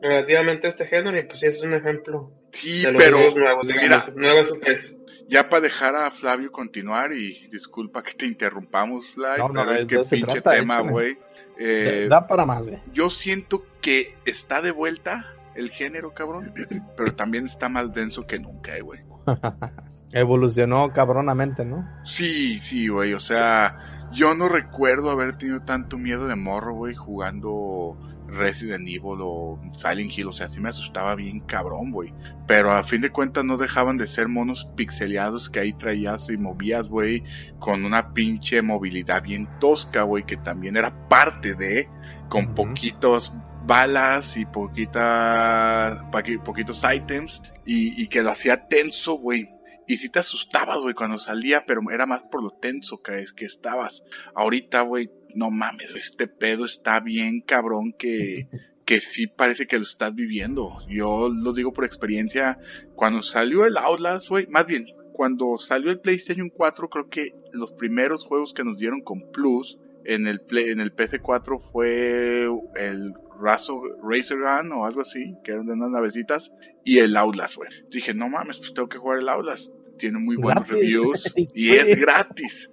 relativamente 0.02 0.68
este 0.68 0.86
género, 0.86 1.18
y 1.18 1.22
pues 1.24 1.40
sí, 1.40 1.46
es 1.46 1.62
un 1.62 1.74
ejemplo 1.74 2.32
Sí, 2.52 2.82
de 2.82 2.92
los 2.92 3.02
pero 3.02 3.16
nuevos, 3.18 3.34
digamos. 3.34 3.66
mira, 3.66 4.04
Nuevos 4.16 4.54
es. 4.62 4.96
ya 5.28 5.48
para 5.48 5.62
dejar 5.62 5.94
a 5.94 6.10
Flavio 6.10 6.50
continuar 6.50 7.12
y 7.12 7.48
disculpa 7.48 8.02
que 8.02 8.14
te 8.14 8.26
interrumpamos, 8.26 9.06
Flavio, 9.10 9.48
No, 9.48 9.52
no, 9.54 9.64
pero 9.66 9.72
es 9.78 9.86
que 9.86 9.98
pinche 10.16 10.40
trata, 10.40 10.56
tema, 10.56 10.80
güey. 10.80 11.16
Eh, 11.58 12.06
da 12.08 12.26
para 12.26 12.46
más, 12.46 12.66
güey. 12.66 12.80
yo 12.92 13.10
siento 13.10 13.62
que 13.82 14.14
está 14.24 14.62
de 14.62 14.70
vuelta 14.70 15.26
el 15.54 15.68
género, 15.70 16.12
cabrón, 16.14 16.54
pero 16.96 17.14
también 17.14 17.46
está 17.46 17.68
más 17.68 17.92
denso 17.92 18.26
que 18.26 18.38
nunca, 18.38 18.76
eh, 18.76 18.80
güey. 18.80 19.00
Evolucionó 20.12 20.92
cabronamente, 20.92 21.64
¿no? 21.64 21.86
Sí, 22.04 22.58
sí, 22.60 22.88
güey, 22.88 23.12
o 23.14 23.20
sea, 23.20 24.08
yo 24.12 24.34
no 24.34 24.48
recuerdo 24.48 25.10
haber 25.10 25.38
tenido 25.38 25.60
tanto 25.62 25.98
miedo 25.98 26.26
de 26.26 26.34
morro, 26.34 26.74
güey, 26.74 26.96
jugando 26.96 27.96
Resident 28.30 28.88
Evil 28.88 29.18
o 29.20 29.60
Silent 29.74 30.16
Hill, 30.16 30.28
o 30.28 30.32
sea, 30.32 30.48
sí 30.48 30.60
me 30.60 30.68
asustaba 30.68 31.14
bien 31.14 31.40
cabrón, 31.40 31.90
güey. 31.90 32.12
Pero 32.46 32.70
a 32.70 32.82
fin 32.84 33.00
de 33.00 33.10
cuentas 33.10 33.44
no 33.44 33.56
dejaban 33.56 33.98
de 33.98 34.06
ser 34.06 34.28
monos 34.28 34.68
pixeleados 34.76 35.50
que 35.50 35.60
ahí 35.60 35.72
traías 35.72 36.30
y 36.30 36.36
movías, 36.36 36.88
güey, 36.88 37.24
con 37.58 37.84
una 37.84 38.12
pinche 38.12 38.62
movilidad 38.62 39.22
bien 39.22 39.48
tosca, 39.58 40.02
güey, 40.02 40.24
que 40.24 40.36
también 40.36 40.76
era 40.76 41.08
parte 41.08 41.54
de, 41.54 41.88
con 42.28 42.54
poquitos 42.54 43.32
balas 43.66 44.36
y 44.36 44.46
poquitas, 44.46 46.04
poquitos 46.44 46.82
items, 46.94 47.40
y, 47.66 48.00
y 48.02 48.06
que 48.08 48.22
lo 48.22 48.30
hacía 48.30 48.68
tenso, 48.68 49.14
güey. 49.14 49.48
Y 49.86 49.96
sí 49.96 50.08
te 50.08 50.20
asustabas, 50.20 50.78
güey, 50.78 50.94
cuando 50.94 51.18
salía, 51.18 51.64
pero 51.66 51.80
era 51.90 52.06
más 52.06 52.22
por 52.22 52.42
lo 52.42 52.50
tenso 52.50 53.02
que, 53.02 53.24
que 53.36 53.44
estabas. 53.44 54.04
Ahorita, 54.36 54.82
güey, 54.82 55.10
no 55.34 55.50
mames, 55.50 55.94
este 55.94 56.26
pedo 56.26 56.64
está 56.64 57.00
bien 57.00 57.40
cabrón 57.40 57.92
que, 57.98 58.46
que 58.84 59.00
sí 59.00 59.26
parece 59.26 59.66
que 59.66 59.76
lo 59.76 59.82
estás 59.84 60.14
viviendo. 60.14 60.78
Yo 60.88 61.28
lo 61.28 61.52
digo 61.52 61.72
por 61.72 61.84
experiencia. 61.84 62.58
Cuando 62.94 63.22
salió 63.22 63.64
el 63.66 63.76
Outlast, 63.76 64.28
güey, 64.28 64.46
más 64.48 64.66
bien, 64.66 64.86
cuando 65.12 65.58
salió 65.58 65.90
el 65.90 66.00
PlayStation 66.00 66.48
4, 66.48 66.88
creo 66.88 67.08
que 67.08 67.34
los 67.52 67.72
primeros 67.72 68.24
juegos 68.24 68.54
que 68.54 68.64
nos 68.64 68.78
dieron 68.78 69.00
con 69.02 69.30
Plus 69.32 69.78
en 70.04 70.26
el, 70.26 70.40
Play- 70.40 70.70
en 70.70 70.80
el 70.80 70.94
PC4 70.94 71.60
fue 71.72 72.48
el 72.76 73.12
Razo, 73.38 73.82
Razer 74.02 74.38
Gun 74.38 74.72
o 74.72 74.84
algo 74.86 75.02
así, 75.02 75.34
que 75.44 75.52
eran 75.52 75.66
de 75.66 75.72
unas 75.74 75.90
navecitas, 75.90 76.50
y 76.84 76.98
el 76.98 77.16
Outlast, 77.16 77.56
güey. 77.56 77.70
Dije, 77.90 78.12
no 78.14 78.28
mames, 78.28 78.58
pues 78.58 78.72
tengo 78.74 78.88
que 78.88 78.98
jugar 78.98 79.18
el 79.18 79.28
Outlast. 79.28 79.70
Tiene 79.98 80.18
muy 80.18 80.36
buenos 80.36 80.64
Gratis. 80.66 80.80
reviews 80.82 81.34
y 81.54 81.70
es 81.74 81.98
gratis. 81.98 82.70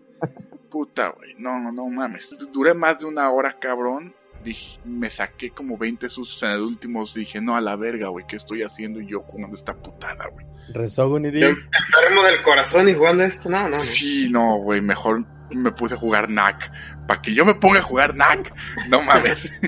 Puta, 0.69 1.10
güey, 1.10 1.35
no, 1.38 1.60
no, 1.60 1.72
no 1.72 1.88
mames. 1.88 2.35
Duré 2.52 2.73
más 2.73 2.99
de 2.99 3.06
una 3.06 3.30
hora, 3.30 3.57
cabrón. 3.60 4.14
Dije, 4.44 4.80
me 4.85 5.10
saqué 5.10 5.49
como 5.49 5.77
20 5.77 6.10
sustos 6.10 6.44
en 6.44 6.52
el 6.52 6.61
último. 6.61 7.06
Dije, 7.06 7.41
no, 7.41 7.56
a 7.56 7.61
la 7.61 7.76
verga, 7.76 8.10
güey, 8.10 8.26
¿qué 8.27 8.35
estoy 8.35 8.64
haciendo 8.64 9.02
yo 9.02 9.22
jugando 9.22 9.56
esta 9.56 9.76
putada, 9.76 10.27
güey? 10.27 10.45
Rezogun 10.69 11.26
y 11.26 11.27
enfermo 11.30 12.23
del 12.26 12.44
corazón 12.44 12.89
y 12.89 12.94
jugando 12.94 13.23
esto, 13.23 13.49
no, 13.49 13.64
no, 13.64 13.69
no. 13.69 13.77
Sí, 13.77 14.30
no, 14.30 14.57
güey, 14.57 14.81
mejor 14.81 15.26
me 15.52 15.72
puse 15.72 15.95
a 15.95 15.98
jugar 15.98 16.30
NAC. 16.30 16.72
Para 17.07 17.22
que 17.22 17.34
yo 17.34 17.45
me 17.45 17.56
ponga 17.56 17.80
a 17.80 17.84
jugar 17.84 18.15
NAC. 18.15 18.53
No 18.89 19.02
mames. 19.02 19.52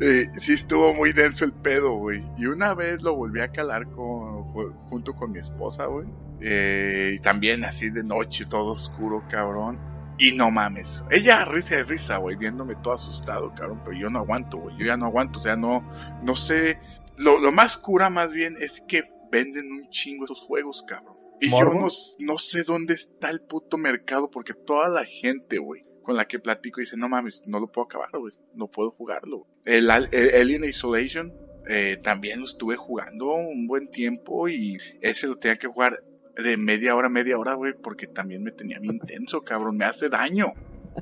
Eh, 0.00 0.28
sí 0.40 0.52
estuvo 0.52 0.92
muy 0.94 1.12
denso 1.12 1.44
el 1.44 1.52
pedo, 1.52 1.92
güey. 1.94 2.22
Y 2.36 2.46
una 2.46 2.74
vez 2.74 3.02
lo 3.02 3.14
volví 3.14 3.40
a 3.40 3.48
calar 3.48 3.86
con, 3.86 4.42
junto 4.88 5.14
con 5.14 5.32
mi 5.32 5.38
esposa, 5.38 5.86
güey. 5.86 6.06
Eh, 6.42 7.14
y 7.16 7.18
también 7.20 7.64
así 7.64 7.90
de 7.90 8.02
noche, 8.02 8.46
todo 8.46 8.72
oscuro, 8.72 9.24
cabrón. 9.28 9.78
Y 10.18 10.32
no 10.32 10.50
mames. 10.50 11.02
Ella 11.10 11.44
risa 11.44 11.78
y 11.78 11.82
risa, 11.82 12.18
güey, 12.18 12.36
viéndome 12.36 12.74
todo 12.76 12.94
asustado, 12.94 13.54
cabrón. 13.54 13.80
Pero 13.84 13.96
yo 13.96 14.10
no 14.10 14.18
aguanto, 14.18 14.58
güey. 14.58 14.76
Yo 14.76 14.86
ya 14.86 14.96
no 14.96 15.06
aguanto. 15.06 15.40
O 15.40 15.42
sea, 15.42 15.56
no, 15.56 15.88
no 16.22 16.36
sé. 16.36 16.78
Lo, 17.16 17.38
lo 17.38 17.52
más 17.52 17.76
cura 17.76 18.10
más 18.10 18.32
bien 18.32 18.56
es 18.58 18.82
que 18.86 19.04
venden 19.30 19.70
un 19.72 19.90
chingo 19.90 20.24
esos 20.24 20.40
juegos, 20.40 20.84
cabrón. 20.86 21.16
Y 21.40 21.50
yo 21.50 21.74
no, 21.74 21.88
no 22.18 22.38
sé 22.38 22.62
dónde 22.62 22.94
está 22.94 23.30
el 23.30 23.40
puto 23.40 23.76
mercado 23.76 24.30
porque 24.30 24.54
toda 24.54 24.88
la 24.88 25.04
gente, 25.04 25.58
güey, 25.58 25.84
con 26.04 26.14
la 26.14 26.26
que 26.26 26.38
platico 26.38 26.80
dice, 26.80 26.96
no 26.96 27.08
mames, 27.08 27.42
no 27.46 27.58
lo 27.58 27.66
puedo 27.66 27.86
acabar, 27.86 28.10
güey, 28.16 28.32
no 28.54 28.68
puedo 28.68 28.92
jugarlo. 28.92 29.48
El, 29.64 29.90
el 29.90 30.40
Alien 30.40 30.64
Isolation 30.64 31.32
eh, 31.68 31.98
también 32.02 32.40
lo 32.40 32.46
estuve 32.46 32.76
jugando 32.76 33.34
un 33.34 33.66
buen 33.66 33.90
tiempo 33.90 34.48
y 34.48 34.78
ese 35.00 35.26
lo 35.26 35.36
tenía 35.36 35.56
que 35.56 35.66
jugar 35.66 36.02
de 36.36 36.56
media 36.56 36.94
hora, 36.94 37.08
media 37.08 37.38
hora, 37.38 37.54
güey, 37.54 37.74
porque 37.74 38.06
también 38.06 38.42
me 38.42 38.52
tenía 38.52 38.78
bien 38.78 38.98
tenso, 39.00 39.42
cabrón, 39.42 39.76
me 39.76 39.84
hace 39.84 40.08
daño. 40.08 40.52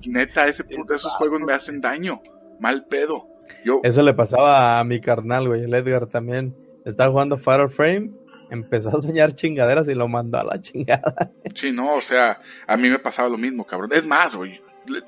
Neta, 0.06 0.46
ese 0.48 0.64
puto- 0.64 0.94
esos 0.94 1.12
juegos 1.14 1.40
me 1.40 1.52
hacen 1.52 1.80
daño, 1.80 2.20
mal 2.60 2.86
pedo. 2.86 3.26
Yo, 3.64 3.80
Eso 3.82 4.02
le 4.02 4.14
pasaba 4.14 4.78
a 4.78 4.84
mi 4.84 5.00
carnal, 5.00 5.48
güey, 5.48 5.64
el 5.64 5.74
Edgar 5.74 6.06
también. 6.06 6.54
Estaba 6.84 7.10
jugando 7.10 7.36
Fatal 7.36 7.68
Frame, 7.70 8.10
empezó 8.50 8.96
a 8.96 9.00
soñar 9.00 9.34
chingaderas 9.34 9.88
y 9.88 9.94
lo 9.94 10.08
mandó 10.08 10.38
a 10.38 10.44
la 10.44 10.60
chingada. 10.60 11.32
Sí, 11.54 11.72
no, 11.72 11.94
o 11.94 12.00
sea, 12.00 12.40
a 12.66 12.76
mí 12.76 12.88
me 12.88 12.98
pasaba 12.98 13.28
lo 13.28 13.38
mismo, 13.38 13.64
cabrón. 13.66 13.90
Es 13.92 14.04
más, 14.06 14.34
güey, 14.34 14.60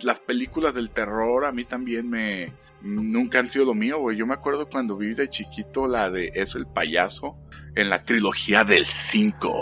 las 0.02 0.18
películas 0.20 0.74
del 0.74 0.90
terror 0.90 1.44
a 1.44 1.52
mí 1.52 1.64
también 1.64 2.08
me... 2.10 2.52
Nunca 2.84 3.38
han 3.38 3.48
sido 3.48 3.64
lo 3.64 3.74
mío, 3.74 4.00
güey. 4.00 4.16
Yo 4.16 4.26
me 4.26 4.34
acuerdo 4.34 4.68
cuando 4.68 4.96
vi 4.96 5.14
de 5.14 5.28
chiquito 5.28 5.86
la 5.86 6.10
de 6.10 6.32
Eso 6.34 6.58
el 6.58 6.66
payaso 6.66 7.36
en 7.76 7.88
la 7.90 8.02
trilogía 8.02 8.64
del 8.64 8.84
5. 8.84 9.54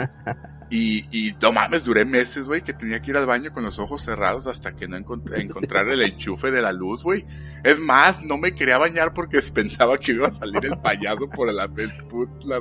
Y, 0.72 1.08
y 1.10 1.34
no 1.42 1.50
mames, 1.50 1.82
duré 1.84 2.04
meses, 2.04 2.44
güey, 2.46 2.62
que 2.62 2.72
tenía 2.72 3.02
que 3.02 3.10
ir 3.10 3.16
al 3.16 3.26
baño 3.26 3.52
con 3.52 3.64
los 3.64 3.80
ojos 3.80 4.04
cerrados 4.04 4.46
hasta 4.46 4.76
que 4.76 4.86
no 4.86 4.96
encont- 4.96 5.36
encontrara 5.36 5.92
el 5.92 6.00
enchufe 6.02 6.52
de 6.52 6.62
la 6.62 6.70
luz, 6.72 7.02
güey. 7.02 7.26
Es 7.64 7.76
más, 7.80 8.22
no 8.22 8.38
me 8.38 8.54
quería 8.54 8.78
bañar 8.78 9.12
porque 9.12 9.40
pensaba 9.52 9.98
que 9.98 10.12
iba 10.12 10.28
a 10.28 10.32
salir 10.32 10.64
el 10.64 10.78
payaso 10.78 11.28
por 11.28 11.52
la, 11.52 11.68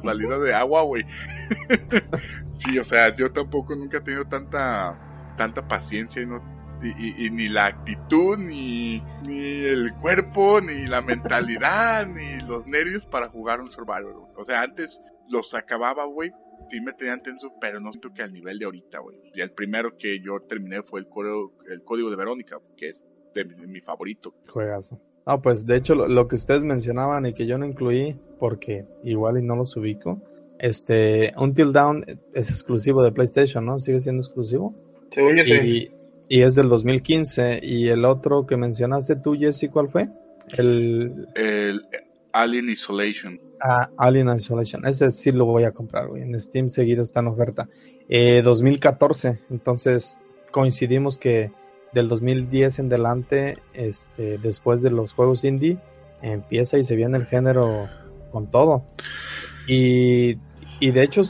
salida 0.04 0.40
de 0.40 0.56
agua, 0.56 0.82
güey. 0.82 1.06
sí, 2.58 2.80
o 2.80 2.84
sea, 2.84 3.16
yo 3.16 3.32
tampoco 3.32 3.76
nunca 3.76 3.98
he 3.98 4.02
tenido 4.02 4.26
tanta, 4.26 4.98
tanta 5.38 5.68
paciencia 5.68 6.22
y 6.22 6.26
no 6.26 6.42
y, 6.82 6.88
y- 6.88 7.26
y 7.28 7.30
ni 7.30 7.48
la 7.50 7.68
actitud, 7.68 8.38
ni, 8.40 9.02
ni 9.28 9.66
el 9.66 9.94
cuerpo, 10.02 10.62
ni 10.62 10.88
la 10.88 11.02
mentalidad, 11.02 12.08
ni 12.08 12.42
los 12.48 12.66
nervios 12.66 13.06
para 13.06 13.28
jugar 13.28 13.60
un 13.62 13.72
Survivor. 13.72 14.14
güey. 14.14 14.32
O 14.36 14.46
sea, 14.46 14.62
antes 14.64 15.02
los 15.28 15.54
acababa, 15.54 16.06
güey, 16.06 16.32
sí 16.70 16.82
me 16.82 16.94
tenían 16.94 17.22
tenso, 17.22 17.54
pero 17.60 17.80
no 17.80 17.92
siento 17.92 18.14
que 18.14 18.24
al 18.24 18.34
nivel 18.34 18.60
de 18.60 18.66
ahorita, 18.66 19.00
güey. 19.00 19.18
Y 19.34 19.42
el 19.42 19.52
primero 19.52 19.98
que 19.98 20.20
yo 20.20 20.40
terminé 20.42 20.84
fue 20.84 21.00
el 21.02 21.08
código, 21.08 21.54
el 21.70 21.84
código 21.84 22.10
de 22.10 22.16
Verónica, 22.16 22.58
que 22.78 22.90
es 22.90 23.02
de 23.34 23.46
mi, 23.46 23.68
mi 23.68 23.82
favorito. 23.82 24.34
Juegazo. 24.48 25.00
No, 25.26 25.42
pues 25.42 25.66
de 25.66 25.76
hecho 25.78 25.96
lo, 25.96 26.08
lo 26.08 26.28
que 26.28 26.36
ustedes 26.36 26.64
mencionaban 26.64 27.26
y 27.26 27.34
que 27.34 27.46
yo 27.46 27.58
no 27.58 27.66
incluí, 27.66 28.16
porque 28.40 28.86
igual 29.04 29.38
y 29.38 29.44
no 29.44 29.56
los 29.56 29.76
ubico, 29.78 30.18
Este, 30.58 31.34
Until 31.38 31.72
Dawn 31.72 32.04
es 32.34 32.50
exclusivo 32.50 33.04
de 33.04 33.12
PlayStation, 33.12 33.66
¿no? 33.66 33.80
Sigue 33.80 34.00
siendo 34.00 34.22
exclusivo. 34.22 34.74
Según 35.12 35.38
yo 35.38 35.44
sí. 35.44 35.54
Y, 35.54 36.38
y 36.40 36.42
es 36.42 36.56
del 36.56 36.70
2015. 36.70 37.60
Y 37.64 37.88
el 37.90 38.06
otro 38.06 38.46
que 38.46 38.58
mencionaste 38.58 39.16
tú, 39.16 39.36
Jesse, 39.36 39.70
¿cuál 39.72 39.90
fue? 39.90 40.10
El 40.58 41.28
El 41.36 41.86
Alien 42.34 42.70
Isolation. 42.70 43.40
Ah, 43.62 43.90
Alien 43.98 44.30
Isolation. 44.30 44.86
Ese 44.86 45.12
sí 45.12 45.32
lo 45.32 45.46
voy 45.46 45.64
a 45.64 45.72
comprar, 45.72 46.08
güey. 46.08 46.24
En 46.24 46.40
Steam 46.40 46.70
seguido 46.70 47.04
está 47.04 47.20
en 47.20 47.28
oferta. 47.28 47.70
Eh, 48.08 48.42
2014. 48.42 49.40
Entonces 49.50 50.20
coincidimos 50.52 51.18
que 51.18 51.52
del 51.94 52.08
2010 52.08 52.80
en 52.80 52.90
delante, 52.90 53.58
este, 53.74 54.38
después 54.38 54.82
de 54.82 54.92
los 54.92 55.14
juegos 55.14 55.44
indie, 55.44 55.78
empieza 56.22 56.78
y 56.78 56.84
se 56.84 56.96
viene 56.96 57.18
el 57.18 57.26
género 57.26 57.88
con 58.32 58.48
todo. 58.52 58.84
Y, 59.68 60.36
de 60.80 61.04
hecho 61.04 61.22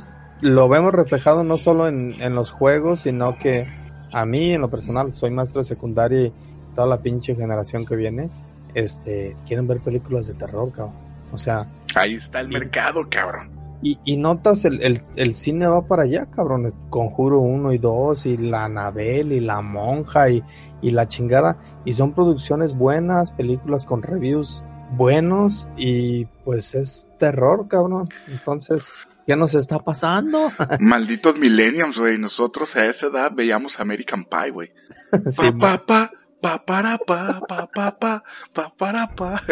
lo 0.42 0.70
vemos 0.70 0.94
reflejado 0.94 1.44
no 1.44 1.58
solo 1.58 1.88
en, 1.88 2.16
en 2.22 2.34
los 2.34 2.52
juegos, 2.52 3.02
sino 3.02 3.38
que 3.38 3.68
a 4.14 4.26
mí 4.26 4.52
en 4.52 4.62
lo 4.62 4.70
personal 4.70 5.14
soy 5.14 5.32
maestro 5.32 5.62
de 5.62 5.68
secundaria 5.68 6.28
y 6.28 6.34
toda 6.76 6.88
la 6.88 7.02
pinche 7.02 7.36
generación 7.36 7.86
que 7.86 7.96
viene, 7.96 8.30
este, 8.74 9.36
quieren 9.48 9.68
ver 9.68 9.80
películas 9.80 10.28
de 10.28 10.36
terror, 10.36 10.72
cabrón. 10.72 11.09
O 11.32 11.38
sea, 11.38 11.68
Ahí 11.96 12.16
está 12.16 12.40
el 12.42 12.50
mercado, 12.50 13.08
cabrón. 13.10 13.50
y, 13.82 13.98
y 14.06 14.18
notas 14.18 14.66
el, 14.66 14.82
el, 14.84 15.02
el 15.16 15.36
cine 15.36 15.68
va 15.68 15.88
para 15.88 16.04
allá, 16.04 16.28
cabrón. 16.36 16.68
Conjuro 16.90 17.40
1 17.40 17.74
y 17.74 17.78
2 17.78 18.26
y 18.28 18.38
la 18.38 18.66
Anabel 18.66 19.32
y 19.32 19.40
la 19.40 19.62
monja 19.62 20.30
y, 20.30 20.44
y 20.82 20.92
la 20.92 21.08
chingada. 21.08 21.58
Y 21.86 21.94
son 21.94 22.14
producciones 22.14 22.76
buenas, 22.76 23.32
películas 23.32 23.86
con 23.86 24.02
reviews 24.04 24.64
buenos 24.98 25.68
y 25.78 26.26
pues 26.44 26.74
es 26.76 27.08
terror, 27.20 27.68
cabrón. 27.68 28.10
Entonces, 28.28 28.88
¿qué 29.28 29.36
nos 29.36 29.54
está 29.54 29.78
pasando? 29.80 30.52
Malditos 30.80 31.38
millennials, 31.38 32.00
güey. 32.00 32.18
Nosotros 32.18 32.76
a 32.76 32.86
esa 32.88 33.08
edad 33.08 33.32
veíamos 33.34 33.80
American 33.80 34.26
Pie, 34.26 34.52
güey. 34.52 34.72
Sí, 35.30 35.52
Pa, 35.60 35.78
pa, 35.78 35.86
pa, 35.86 36.12
pa, 36.42 36.64
para, 36.66 36.98
pa, 36.98 37.42
pa, 37.48 37.68
pa, 37.68 38.00
pa, 38.00 38.24
pa, 38.54 38.74
para, 38.78 39.08
pa. 39.16 39.44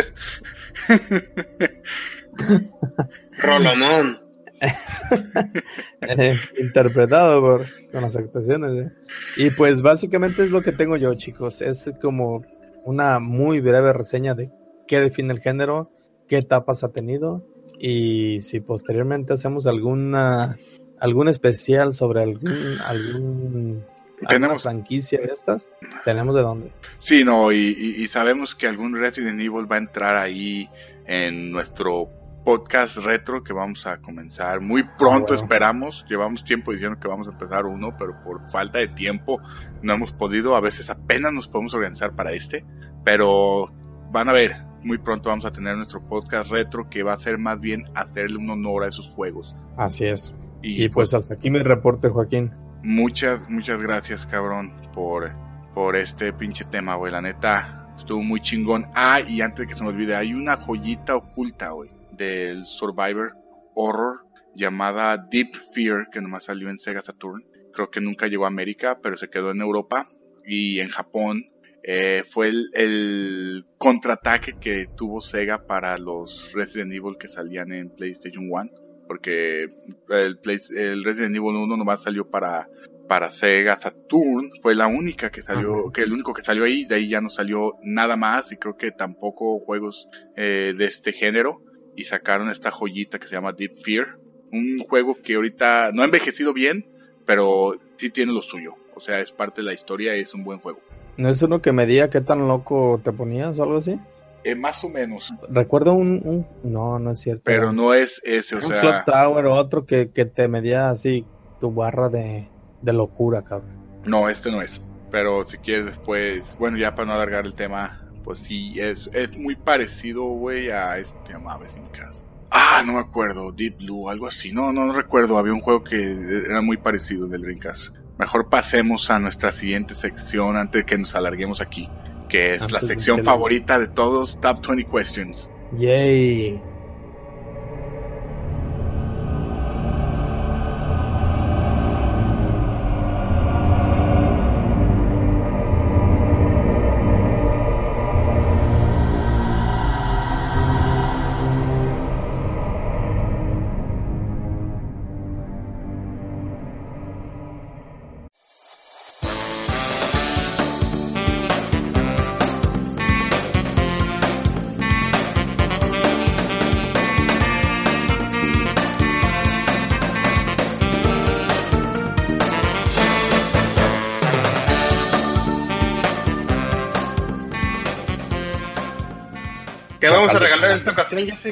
Rolomón. 3.39 4.19
eh, 6.01 6.35
interpretado 6.57 7.41
por 7.41 7.67
con 7.91 8.01
las 8.01 8.15
actuaciones. 8.15 8.85
eh. 8.85 8.91
Y 9.37 9.49
pues 9.51 9.81
básicamente 9.81 10.43
es 10.43 10.51
lo 10.51 10.61
que 10.61 10.71
tengo 10.71 10.97
yo, 10.97 11.13
chicos. 11.13 11.61
Es 11.61 11.91
como 12.01 12.43
una 12.83 13.19
muy 13.19 13.59
breve 13.59 13.93
reseña 13.93 14.33
de 14.33 14.49
qué 14.87 14.99
define 14.99 15.33
el 15.33 15.41
género, 15.41 15.91
qué 16.27 16.37
etapas 16.37 16.83
ha 16.83 16.89
tenido 16.89 17.43
y 17.79 18.41
si 18.41 18.59
posteriormente 18.59 19.33
hacemos 19.33 19.67
alguna 19.67 20.57
algún 20.99 21.27
especial 21.27 21.93
sobre 21.93 22.23
algún 22.23 22.79
algún 22.83 23.83
Tenemos- 24.27 24.63
franquicia 24.63 25.19
de 25.19 25.27
estas, 25.27 25.69
tenemos 26.05 26.33
de 26.35 26.41
dónde. 26.41 26.71
Sí, 26.99 27.23
no, 27.23 27.51
y, 27.51 27.57
y- 27.77 28.03
y 28.03 28.07
sabemos 28.07 28.55
que 28.55 28.67
algún 28.67 28.95
Resident 28.95 29.39
Evil 29.39 29.71
va 29.71 29.75
a 29.75 29.79
entrar 29.79 30.15
ahí 30.15 30.69
en 31.05 31.51
nuestro 31.51 32.09
podcast 32.43 32.97
retro 32.97 33.43
que 33.43 33.51
vamos 33.53 33.85
a 33.85 33.97
comenzar 33.97 34.61
muy 34.61 34.83
pronto, 34.83 35.33
bueno. 35.33 35.35
esperamos. 35.43 36.05
Llevamos 36.09 36.43
tiempo 36.45 36.71
diciendo 36.71 36.97
que 36.99 37.07
vamos 37.07 37.27
a 37.27 37.31
empezar 37.31 37.65
uno, 37.65 37.95
pero 37.97 38.15
por 38.23 38.49
falta 38.49 38.79
de 38.79 38.87
tiempo 38.87 39.39
no 39.81 39.93
hemos 39.93 40.13
podido. 40.13 40.55
A 40.55 40.61
veces 40.61 40.89
apenas 40.89 41.33
nos 41.33 41.47
podemos 41.47 41.73
organizar 41.73 42.13
para 42.15 42.31
este, 42.31 42.63
pero 43.03 43.71
van 44.11 44.29
a 44.29 44.33
ver, 44.33 44.53
muy 44.83 44.97
pronto 44.97 45.27
vamos 45.29 45.43
a 45.45 45.51
tener 45.51 45.75
nuestro 45.75 46.01
podcast 46.07 46.49
retro 46.49 46.89
que 46.89 47.03
va 47.03 47.13
a 47.13 47.19
ser 47.19 47.37
más 47.37 47.59
bien 47.59 47.83
hacerle 47.95 48.37
un 48.37 48.49
honor 48.49 48.85
a 48.85 48.87
esos 48.87 49.09
juegos. 49.09 49.53
Así 49.75 50.05
es. 50.05 50.33
Y, 50.61 50.85
Y 50.85 50.89
pues 50.89 51.13
hasta 51.13 51.33
aquí 51.35 51.51
mi 51.51 51.59
reporte, 51.59 52.07
Joaquín. 52.09 52.51
Muchas, 52.87 53.49
muchas 53.49 53.81
gracias, 53.81 54.25
cabrón, 54.25 54.71
por, 54.93 55.29
por 55.73 55.97
este 55.97 56.31
pinche 56.31 56.63
tema, 56.63 56.95
güey. 56.95 57.11
La 57.11 57.19
neta, 57.19 57.93
estuvo 57.97 58.21
muy 58.21 58.39
chingón. 58.39 58.85
Ah, 58.95 59.19
y 59.19 59.41
antes 59.41 59.65
de 59.65 59.67
que 59.67 59.75
se 59.75 59.83
me 59.83 59.89
olvide, 59.89 60.15
hay 60.15 60.33
una 60.33 60.55
joyita 60.55 61.17
oculta, 61.17 61.71
güey, 61.71 61.89
del 62.13 62.65
Survivor 62.65 63.33
Horror 63.75 64.21
llamada 64.55 65.17
Deep 65.17 65.53
Fear, 65.73 66.07
que 66.09 66.21
nomás 66.21 66.45
salió 66.45 66.69
en 66.69 66.79
Sega 66.79 67.01
Saturn. 67.01 67.43
Creo 67.73 67.91
que 67.91 67.99
nunca 67.99 68.27
llegó 68.27 68.45
a 68.45 68.47
América, 68.47 68.99
pero 69.03 69.17
se 69.17 69.29
quedó 69.29 69.51
en 69.51 69.59
Europa 69.59 70.07
y 70.45 70.79
en 70.79 70.87
Japón. 70.87 71.43
Eh, 71.83 72.23
fue 72.29 72.47
el, 72.47 72.67
el 72.73 73.65
contraataque 73.77 74.59
que 74.61 74.87
tuvo 74.95 75.19
Sega 75.19 75.67
para 75.67 75.97
los 75.97 76.53
Resident 76.53 76.93
Evil 76.93 77.17
que 77.19 77.27
salían 77.27 77.73
en 77.73 77.93
PlayStation 77.93 78.47
1 78.49 78.86
porque 79.07 79.69
el, 80.09 80.37
Play- 80.39 80.59
el 80.75 81.03
Resident 81.03 81.35
Evil 81.35 81.55
1 81.55 81.77
nomás 81.77 82.03
salió 82.03 82.25
para 82.29 82.67
para 83.07 83.31
Sega 83.31 83.79
Saturn, 83.79 84.49
fue 84.61 84.75
la 84.75 84.87
única 84.87 85.29
que 85.29 85.41
salió, 85.41 85.89
que 85.93 86.01
el 86.03 86.11
único 86.11 86.33
que 86.33 86.41
salió 86.43 86.65
ahí, 86.65 86.83
de 86.83 86.95
ahí 86.95 87.07
ya 87.07 87.21
no 87.21 87.29
salió 87.29 87.75
nada 87.81 88.17
más 88.17 88.51
y 88.51 88.57
creo 88.57 88.75
que 88.75 88.91
tampoco 88.91 89.59
juegos 89.61 90.09
eh, 90.35 90.73
de 90.77 90.85
este 90.87 91.13
género 91.13 91.61
y 91.95 92.03
sacaron 92.03 92.49
esta 92.49 92.69
joyita 92.69 93.17
que 93.17 93.27
se 93.29 93.35
llama 93.35 93.53
Deep 93.53 93.77
Fear, 93.81 94.07
un 94.51 94.79
juego 94.79 95.15
que 95.23 95.35
ahorita 95.35 95.91
no 95.93 96.01
ha 96.01 96.05
envejecido 96.05 96.53
bien, 96.53 96.83
pero 97.25 97.75
sí 97.97 98.09
tiene 98.09 98.33
lo 98.33 98.41
suyo, 98.41 98.73
o 98.93 98.99
sea, 98.99 99.21
es 99.21 99.31
parte 99.31 99.61
de 99.61 99.67
la 99.67 99.73
historia 99.73 100.17
y 100.17 100.21
es 100.21 100.33
un 100.33 100.43
buen 100.43 100.59
juego. 100.59 100.81
¿No 101.15 101.29
es 101.29 101.41
uno 101.41 101.61
que 101.61 101.71
me 101.71 101.85
diga 101.85 102.09
qué 102.09 102.19
tan 102.19 102.47
loco 102.49 102.99
te 103.03 103.13
ponías 103.13 103.57
o 103.57 103.63
algo 103.63 103.77
así? 103.77 103.97
Eh, 104.43 104.55
más 104.55 104.83
o 104.83 104.89
menos, 104.89 105.33
Recuerdo 105.49 105.93
un, 105.93 106.21
un- 106.23 106.47
No, 106.63 106.99
no 106.99 107.11
es 107.11 107.19
cierto. 107.19 107.43
pero 107.45 107.73
no 107.73 107.93
es 107.93 108.21
ese, 108.23 108.55
o 108.55 108.59
un 108.59 108.67
sea, 108.67 108.79
Clock 108.81 109.05
Tower 109.05 109.45
o 109.47 109.53
otro 109.53 109.85
que, 109.85 110.11
que 110.11 110.25
te 110.25 110.47
medía 110.47 110.89
así 110.89 111.27
tu 111.59 111.73
barra 111.73 112.09
de, 112.09 112.51
de 112.81 112.93
locura, 112.93 113.41
cabrón. 113.43 113.77
No, 114.03 114.29
este 114.29 114.51
no 114.51 114.61
es. 114.61 114.79
Pero 115.09 115.45
si 115.45 115.57
quieres 115.57 115.85
después, 115.85 116.55
bueno, 116.57 116.77
ya 116.77 116.93
para 116.95 117.07
no 117.07 117.13
alargar 117.13 117.45
el 117.45 117.55
tema, 117.55 117.93
pues 118.23 118.39
sí, 118.39 118.79
es, 118.79 119.09
es 119.13 119.37
muy 119.37 119.55
parecido, 119.55 120.23
güey, 120.23 120.69
a 120.69 120.97
este 120.97 121.33
sin 121.69 121.85
casa. 121.87 122.23
Ah, 122.49 122.83
no 122.85 122.93
me 122.93 122.99
acuerdo, 122.99 123.51
Deep 123.51 123.77
Blue, 123.77 124.09
algo 124.09 124.27
así. 124.27 124.51
No, 124.51 124.71
no, 124.71 124.85
no 124.85 124.93
recuerdo, 124.93 125.37
había 125.37 125.53
un 125.53 125.61
juego 125.61 125.83
que 125.83 126.17
era 126.45 126.61
muy 126.61 126.77
parecido 126.77 127.27
del 127.27 127.41
Dreamcast. 127.41 127.81
Mejor 128.17 128.49
pasemos 128.49 129.09
a 129.09 129.19
nuestra 129.19 129.51
siguiente 129.51 129.95
sección 129.95 130.57
antes 130.57 130.81
de 130.81 130.85
que 130.85 130.97
nos 130.97 131.13
alarguemos 131.15 131.61
aquí, 131.61 131.93
que 132.27 132.55
es 132.55 132.71
la 132.71 132.81
sección 132.81 133.23
favorita 133.23 133.79
de 133.79 133.87
todos, 133.87 134.37
Top 134.39 134.59
20 134.65 134.87
Questions. 134.89 135.49
Yay. 135.71 136.61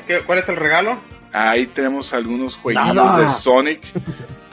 ¿Qué- 0.02 0.22
¿Cuál 0.26 0.40
es 0.40 0.50
el 0.50 0.56
regalo? 0.58 0.98
Ahí 1.34 1.68
tenemos 1.68 2.14
algunos 2.14 2.56
jueguitos 2.56 2.96
Nada. 2.96 3.20
de 3.20 3.30
Sonic. 3.42 3.82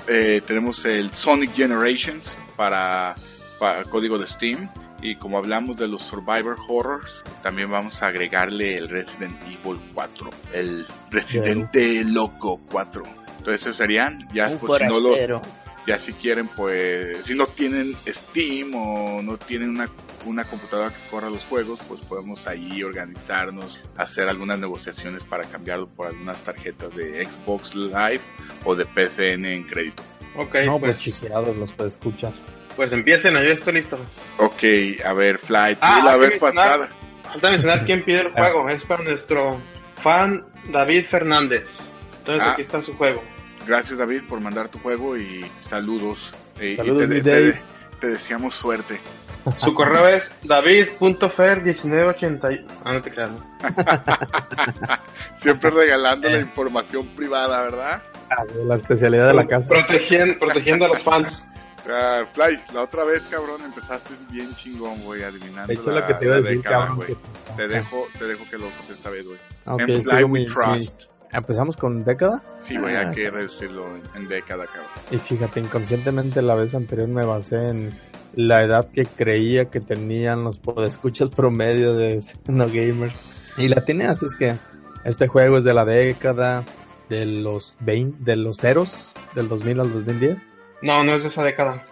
Eh, 0.08 0.42
tenemos 0.46 0.84
el 0.84 1.12
Sonic 1.12 1.54
Generations 1.54 2.36
para, 2.56 3.14
para 3.60 3.84
código 3.84 4.18
de 4.18 4.26
Steam. 4.26 4.68
Y 5.00 5.16
como 5.16 5.38
hablamos 5.38 5.76
de 5.76 5.88
los 5.88 6.02
Survivor 6.02 6.56
Horrors, 6.68 7.22
también 7.42 7.70
vamos 7.70 8.02
a 8.02 8.06
agregarle 8.08 8.76
el 8.76 8.88
Resident 8.88 9.34
Evil 9.46 9.80
4. 9.94 10.30
El 10.52 10.86
Residente 11.10 12.04
Loco 12.04 12.60
4. 12.70 13.02
Entonces 13.38 13.60
esos 13.62 13.76
serían, 13.76 14.28
ya 14.32 14.48
Un 14.48 14.58
pues, 14.58 14.80
si 14.80 14.88
no 14.88 14.94
lo, 15.00 15.08
forastero. 15.08 15.42
ya 15.88 15.98
si 15.98 16.12
quieren 16.12 16.46
pues, 16.48 17.16
si 17.24 17.34
no 17.34 17.46
tienen 17.48 17.96
Steam 18.06 18.72
o 18.76 19.22
no 19.22 19.36
tienen 19.38 19.70
una, 19.70 19.88
una 20.24 20.44
computadora 20.44 20.90
que 20.90 21.10
corra 21.10 21.30
los 21.30 21.44
juegos, 21.44 21.78
pues 21.88 22.00
podemos 22.02 22.46
ahí 22.46 22.82
organizarnos, 22.82 23.78
hacer 23.96 24.28
algunas 24.28 24.58
negociaciones 24.58 25.24
para 25.24 25.44
cambiarlo 25.44 25.86
por 25.88 26.06
algunas 26.06 26.38
tarjetas 26.44 26.94
de 26.94 27.24
Xbox 27.26 27.74
Live 27.74 28.20
o 28.64 28.74
de 28.74 28.84
PCN 28.86 29.44
en 29.46 29.64
crédito. 29.64 30.02
Ok, 30.36 30.54
no, 30.66 30.78
pues 30.78 30.96
pues, 30.96 31.56
los 31.58 31.72
puedes 31.72 31.92
escuchar. 31.94 32.32
pues 32.76 32.92
empiecen, 32.92 33.34
yo 33.34 33.40
estoy 33.40 33.74
listo. 33.74 33.98
Ok, 34.38 34.62
a 35.04 35.12
ver, 35.12 35.38
Fly, 35.38 35.76
Ah, 35.80 36.00
la 36.04 36.16
vez 36.16 36.38
pasada. 36.38 36.88
Falta 37.24 37.50
mencionar 37.50 37.84
quién 37.84 38.04
pide 38.04 38.20
el 38.22 38.32
juego. 38.32 38.68
Es 38.68 38.84
para 38.84 39.02
nuestro 39.04 39.58
fan 40.02 40.44
David 40.70 41.04
Fernández. 41.06 41.80
Entonces 42.18 42.42
Ah. 42.46 42.52
aquí 42.52 42.62
está 42.62 42.80
su 42.82 42.94
juego. 42.96 43.22
gracias 43.66 43.96
David 43.98 44.22
por 44.28 44.40
mandar 44.40 44.68
tu 44.68 44.78
juego 44.80 45.16
y 45.16 45.44
saludos. 45.60 46.32
Eh, 46.58 46.70
y 46.72 46.76
Saludos, 46.76 47.08
te, 47.08 47.20
te- 47.22 47.52
te- 47.52 47.62
te 48.00 48.06
deseamos 48.08 48.54
suerte. 48.56 48.98
Su 49.58 49.74
correo 49.74 50.08
es 50.08 50.32
david.fer1980. 50.44 52.64
Ah, 52.84 52.92
no 52.94 53.02
te 53.02 53.10
creas. 53.10 53.30
¿no? 53.30 53.44
Siempre 55.40 55.70
regalando 55.70 56.28
la 56.28 56.38
información 56.38 57.06
privada, 57.08 57.62
¿verdad? 57.62 58.02
Ah, 58.30 58.44
La 58.64 58.74
especialidad 58.76 59.26
de 59.28 59.34
la 59.34 59.46
casa. 59.46 59.68
Protegiendo, 59.68 60.38
protegiendo 60.38 60.84
a 60.86 60.88
los 60.88 61.02
fans. 61.02 61.46
Ah, 61.90 62.22
Fly, 62.32 62.60
la 62.72 62.82
otra 62.82 63.02
vez, 63.04 63.22
cabrón, 63.28 63.60
empezaste 63.64 64.14
bien 64.30 64.54
chingón, 64.54 65.02
güey, 65.02 65.24
adivinando 65.24 65.66
De 65.66 65.74
hecho, 65.74 65.90
la, 65.90 66.00
lo 66.00 66.06
que 66.06 66.14
te 66.14 66.24
iba 66.26 66.34
a 66.34 66.36
decir, 66.38 66.56
década, 66.58 66.86
cabrón. 66.86 67.06
que- 67.06 67.16
Te 67.56 67.68
dejo, 67.68 68.06
te 68.18 68.24
dejo 68.26 68.44
que 68.48 68.58
lo 68.58 68.66
esta 68.88 69.10
vez, 69.10 69.26
güey. 69.26 69.38
Ok, 69.66 69.80
en 69.80 70.02
Fly 70.04 70.24
We 70.24 70.40
mi- 70.40 70.46
Trust. 70.46 71.02
Empezamos 71.32 71.76
con 71.76 72.04
década. 72.04 72.42
Sí, 72.60 72.76
güey, 72.76 72.94
Ah. 72.96 73.08
hay 73.08 73.14
que 73.14 73.30
reducirlo 73.30 73.86
en, 73.96 74.02
en 74.22 74.28
década, 74.28 74.66
cabrón. 74.66 74.84
Y 75.10 75.18
fíjate, 75.18 75.60
inconscientemente 75.60 76.42
la 76.42 76.54
vez 76.54 76.74
anterior 76.74 77.08
me 77.08 77.24
basé 77.24 77.68
en 77.68 77.94
la 78.34 78.62
edad 78.62 78.88
que 78.92 79.04
creía 79.06 79.66
que 79.70 79.80
tenían 79.80 80.44
los 80.44 80.58
podescuchas 80.58 81.30
promedio 81.34 81.94
de 81.94 82.22
no 82.48 82.66
gamers. 82.66 83.16
Y 83.56 83.68
la 83.68 83.84
tiene 83.84 84.06
así 84.06 84.26
es 84.26 84.34
que 84.36 84.56
este 85.04 85.26
juego 85.26 85.58
es 85.58 85.64
de 85.64 85.74
la 85.74 85.84
década 85.84 86.64
de 87.08 87.26
los 87.26 87.76
20, 87.80 88.22
de 88.24 88.36
los 88.36 88.58
ceros, 88.58 89.14
del 89.34 89.48
2000 89.48 89.80
al 89.80 89.92
2010. 89.92 90.42
No, 90.82 91.04
no 91.04 91.14
es 91.14 91.22
de 91.22 91.28
esa 91.28 91.44
década. 91.44 91.82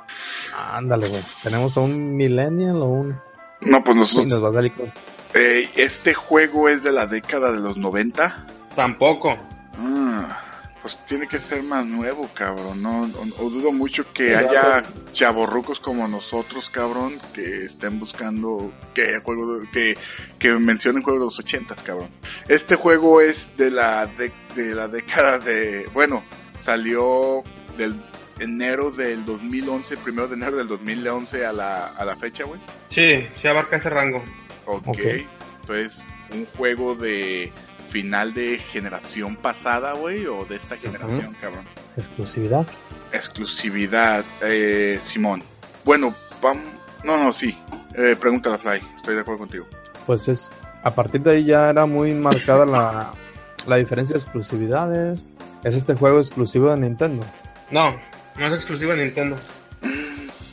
Ándale, 0.57 1.09
güey. 1.09 1.23
Tenemos 1.43 1.77
a 1.77 1.81
un 1.81 2.17
millennial 2.17 2.77
o 2.77 2.87
un... 2.87 3.17
No, 3.61 3.85
pues 3.85 3.95
Sí, 3.95 4.01
nosotros, 4.01 4.27
nos 4.27 4.45
va 4.45 4.49
a 4.49 4.53
salir 4.53 4.73
con... 4.73 4.87
eh, 5.35 5.69
este 5.77 6.15
juego 6.15 6.69
es 6.69 6.83
de 6.83 6.93
la 6.93 7.07
década 7.07 7.53
de 7.53 7.61
los 7.61 7.77
90. 7.77 8.47
Tampoco. 8.75 9.37
Ah, 9.77 10.41
pues 10.83 10.97
tiene 11.07 11.27
que 11.27 11.39
ser 11.39 11.63
más 11.63 11.85
nuevo, 11.85 12.29
cabrón. 12.35 12.83
No, 12.83 13.03
o, 13.03 13.45
o 13.47 13.51
dudo 13.51 13.73
mucho 13.73 14.11
que 14.13 14.29
Sí, 14.29 14.35
haya 14.35 14.83
chavorrucos 15.13 15.81
como 15.81 16.07
nosotros, 16.09 16.71
cabrón, 16.71 17.19
que 17.35 17.65
estén 17.67 17.99
buscando 17.99 18.73
que 18.95 19.21
juego 19.21 19.59
de- 19.59 19.69
que, 19.71 19.99
que 20.39 20.53
mencionen 20.55 21.03
juegos 21.03 21.21
de 21.21 21.27
los 21.27 21.39
ochentas, 21.39 21.81
cabrón. 21.83 22.09
Este 22.49 22.77
juego 22.77 23.21
es 23.21 23.49
de 23.57 23.71
la 23.71 24.07
de, 24.07 24.33
de 24.55 24.75
la 24.75 24.89
década 24.89 25.39
de, 25.39 25.89
bueno, 25.93 26.23
salió 26.63 27.43
del 27.77 27.95
enero 28.39 28.91
del 28.91 29.25
2011, 29.27 29.97
primero 29.99 30.29
de 30.29 30.35
enero 30.37 30.57
del 30.57 30.69
2011 30.69 31.45
a 31.45 31.53
la 31.53 31.89
a 31.89 32.05
la 32.05 32.17
fecha, 32.17 32.45
güey. 32.45 32.61
Sí, 32.89 33.27
sí 33.37 33.49
abarca 33.49 33.77
ese 33.77 33.91
rango. 33.91 34.23
Ok. 34.67 34.89
Ok. 34.89 34.99
Entonces, 35.63 36.05
un 36.33 36.47
juego 36.57 36.95
de 36.95 37.53
final 37.91 38.33
de 38.33 38.59
generación 38.59 39.37
pasada, 39.37 39.93
güey, 39.93 40.27
o 40.27 40.45
de 40.45 40.57
esta 40.57 40.77
generación, 40.77 41.35
cabrón. 41.41 41.65
Exclusividad. 41.97 42.67
Exclusividad, 43.13 44.25
eh, 44.43 44.99
Simón. 45.05 45.43
Bueno, 45.85 46.15
vamos. 46.41 46.65
No, 47.05 47.19
no, 47.19 47.33
sí. 47.33 47.57
Eh, 47.95 48.17
pregúntala, 48.19 48.57
Fly. 48.59 48.81
Estoy 48.97 49.15
de 49.17 49.21
acuerdo 49.21 49.41
contigo. 49.41 49.67
Pues 50.07 50.29
es... 50.29 50.51
A 50.83 50.95
partir 50.95 51.21
de 51.21 51.33
ahí 51.33 51.45
ya 51.45 51.69
era 51.69 51.85
muy 51.85 52.15
marcada 52.15 52.65
la, 52.65 53.13
la 53.67 53.77
diferencia 53.77 54.15
de 54.15 54.21
exclusividades. 54.21 55.21
Es 55.63 55.75
este 55.75 55.95
juego 55.95 56.19
exclusivo 56.19 56.71
de 56.71 56.79
Nintendo. 56.79 57.27
No, 57.71 58.01
no 58.39 58.47
es 58.47 58.53
exclusivo 58.55 58.93
de 58.93 59.05
Nintendo. 59.05 59.37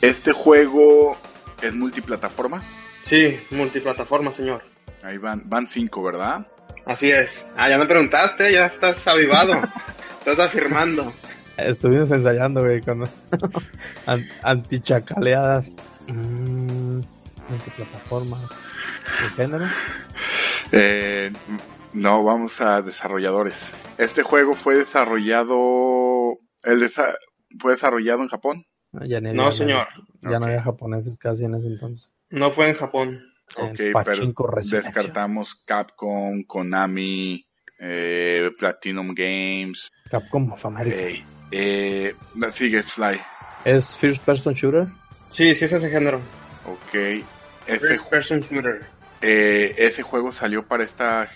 Este 0.02 0.32
juego 0.32 1.16
es 1.62 1.72
multiplataforma. 1.72 2.60
Sí, 3.04 3.40
multiplataforma, 3.52 4.32
señor. 4.32 4.62
Ahí 5.02 5.16
van, 5.16 5.42
van 5.46 5.66
cinco, 5.66 6.02
¿verdad? 6.02 6.46
Así 6.88 7.10
es. 7.10 7.44
Ah, 7.56 7.68
ya 7.68 7.78
me 7.78 7.86
preguntaste, 7.86 8.50
ya 8.52 8.66
estás 8.66 9.06
avivado. 9.06 9.52
estás 10.18 10.38
afirmando. 10.40 11.12
Estuvimos 11.56 12.10
ensayando, 12.10 12.62
güey, 12.62 12.80
con 12.80 13.04
an- 14.06 14.28
antichacaleadas. 14.42 15.68
Mm, 16.06 17.00
multiplataforma. 17.48 18.38
¿De 19.22 19.28
género? 19.36 19.66
Eh, 20.72 21.32
no, 21.92 22.24
vamos 22.24 22.60
a 22.60 22.80
desarrolladores. 22.82 23.70
Este 23.98 24.22
juego 24.22 24.54
fue 24.54 24.76
desarrollado. 24.76 26.38
El 26.64 26.80
desa- 26.82 27.14
fue 27.58 27.72
desarrollado 27.72 28.22
en 28.22 28.28
Japón. 28.28 28.64
Ya, 28.92 29.20
No, 29.20 29.28
había- 29.28 29.52
señor. 29.52 29.86
Ya 30.22 30.38
no 30.40 30.46
había 30.46 30.62
japoneses 30.62 31.18
casi 31.18 31.44
en 31.44 31.54
ese 31.54 31.66
entonces. 31.68 32.14
No 32.30 32.50
fue 32.50 32.68
en 32.70 32.76
Japón. 32.76 33.20
Ok, 33.56 33.76
pero 33.76 33.94
Resurrection. 34.04 34.82
descartamos 34.82 35.54
Capcom, 35.64 36.42
Konami, 36.44 37.46
eh, 37.78 38.50
Platinum 38.58 39.14
Games. 39.14 39.90
Capcom 40.10 40.52
of 40.52 40.64
America. 40.66 40.96
Eh, 40.96 41.24
eh, 41.50 42.14
sigue 42.52 42.82
Sly. 42.82 43.20
¿Es 43.64 43.96
First 43.96 44.22
Person 44.24 44.54
Shooter? 44.54 44.86
Sí, 45.30 45.54
sí 45.54 45.64
es 45.64 45.72
ese 45.72 45.90
género. 45.90 46.20
Ok. 46.66 46.94
Ese, 47.66 47.78
First 47.80 48.08
person 48.08 48.40
shooter. 48.40 48.82
eh, 49.20 49.74
ese 49.76 50.02
juego 50.02 50.32
salió 50.32 50.66
para 50.66 50.84
esta 50.84 51.28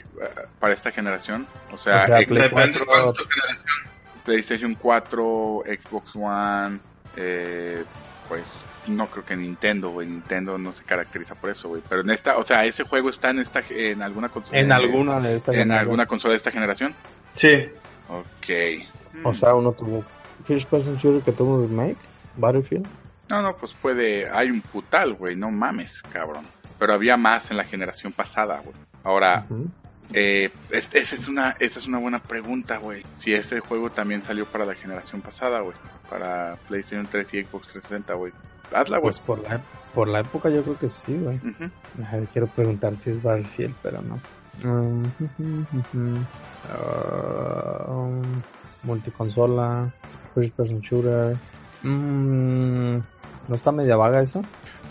para 0.58 0.72
esta 0.72 0.90
generación. 0.90 1.46
O 1.72 1.76
sea, 1.76 2.00
O 2.00 2.02
sea, 2.04 2.20
ex- 2.20 2.28
Play 2.28 2.42
Depende 2.44 2.78
de 2.78 2.84
4, 2.84 2.86
cuál 2.86 3.08
es 3.08 3.14
tu 3.14 3.24
generación. 3.24 3.66
PlayStation 4.24 4.74
4, 4.76 5.62
Xbox 5.66 6.12
One, 6.14 6.78
eh, 7.16 7.84
pues 8.28 8.44
no 8.88 9.06
creo 9.06 9.24
que 9.24 9.36
Nintendo, 9.36 9.90
güey. 9.90 10.06
Nintendo 10.08 10.58
no 10.58 10.72
se 10.72 10.82
caracteriza 10.84 11.34
por 11.34 11.50
eso, 11.50 11.68
güey. 11.68 11.82
Pero 11.88 12.00
en 12.02 12.10
esta, 12.10 12.36
o 12.38 12.42
sea, 12.42 12.64
ese 12.64 12.84
juego 12.84 13.10
está 13.10 13.30
en 13.30 13.38
esta 13.40 13.62
en 13.70 14.02
alguna 14.02 14.28
consola. 14.28 14.58
En 14.58 14.72
alguna 14.72 15.20
de 15.20 15.36
estas. 15.36 15.54
en 15.54 15.70
alguna 15.72 16.06
consola 16.06 16.32
de 16.32 16.38
esta 16.38 16.50
generación. 16.50 16.94
Sí. 17.34 17.68
Ok. 18.08 19.24
O 19.24 19.32
sea, 19.34 19.54
uno 19.54 19.72
tuvo 19.72 20.04
First 20.44 20.68
Person 20.68 20.96
Shooter 20.96 21.22
que 21.22 21.32
tuvo 21.32 21.62
remake, 21.66 21.96
Battlefield. 22.36 22.86
No, 23.28 23.40
no, 23.42 23.56
pues 23.56 23.72
puede. 23.80 24.28
Hay 24.30 24.50
un 24.50 24.60
putal, 24.60 25.14
güey. 25.14 25.36
No 25.36 25.50
mames, 25.50 26.02
cabrón. 26.12 26.44
Pero 26.78 26.94
había 26.94 27.16
más 27.16 27.50
en 27.50 27.56
la 27.56 27.64
generación 27.64 28.12
pasada, 28.12 28.60
güey. 28.60 28.74
Ahora, 29.04 29.44
Ujú. 29.48 29.68
eh, 30.12 30.50
es- 30.70 30.88
esa 30.92 31.14
es 31.14 31.28
una, 31.28 31.56
esa 31.60 31.78
es 31.78 31.86
una 31.86 31.98
buena 31.98 32.20
pregunta, 32.20 32.78
güey. 32.78 33.02
Si 33.18 33.32
ese 33.32 33.60
juego 33.60 33.90
también 33.90 34.22
salió 34.24 34.44
para 34.46 34.64
la 34.66 34.74
generación 34.74 35.20
pasada, 35.22 35.60
güey. 35.60 35.76
Para 36.10 36.56
PlayStation 36.68 37.06
3 37.10 37.32
y 37.34 37.44
Xbox 37.44 37.68
360, 37.68 38.14
güey. 38.14 38.32
Hazla, 38.74 38.98
güey. 38.98 39.10
Pues 39.10 39.20
por 39.20 39.42
la, 39.42 39.60
por 39.94 40.08
la 40.08 40.20
época 40.20 40.48
yo 40.50 40.62
creo 40.62 40.78
que 40.78 40.90
sí, 40.90 41.16
güey. 41.16 41.40
Quiero 42.32 42.46
preguntar 42.46 42.96
si 42.98 43.10
es 43.10 43.22
Battlefield, 43.22 43.74
pero 43.82 44.02
no. 44.02 44.20
Ah, 46.68 47.84
um, 47.88 48.22
multiconsola, 48.84 49.92
First 50.34 50.54
Person 50.54 50.80
Shooter. 50.80 51.36
Mm, 51.82 52.96
¿No 53.48 53.54
está 53.54 53.72
media 53.72 53.96
vaga 53.96 54.22
esa? 54.22 54.42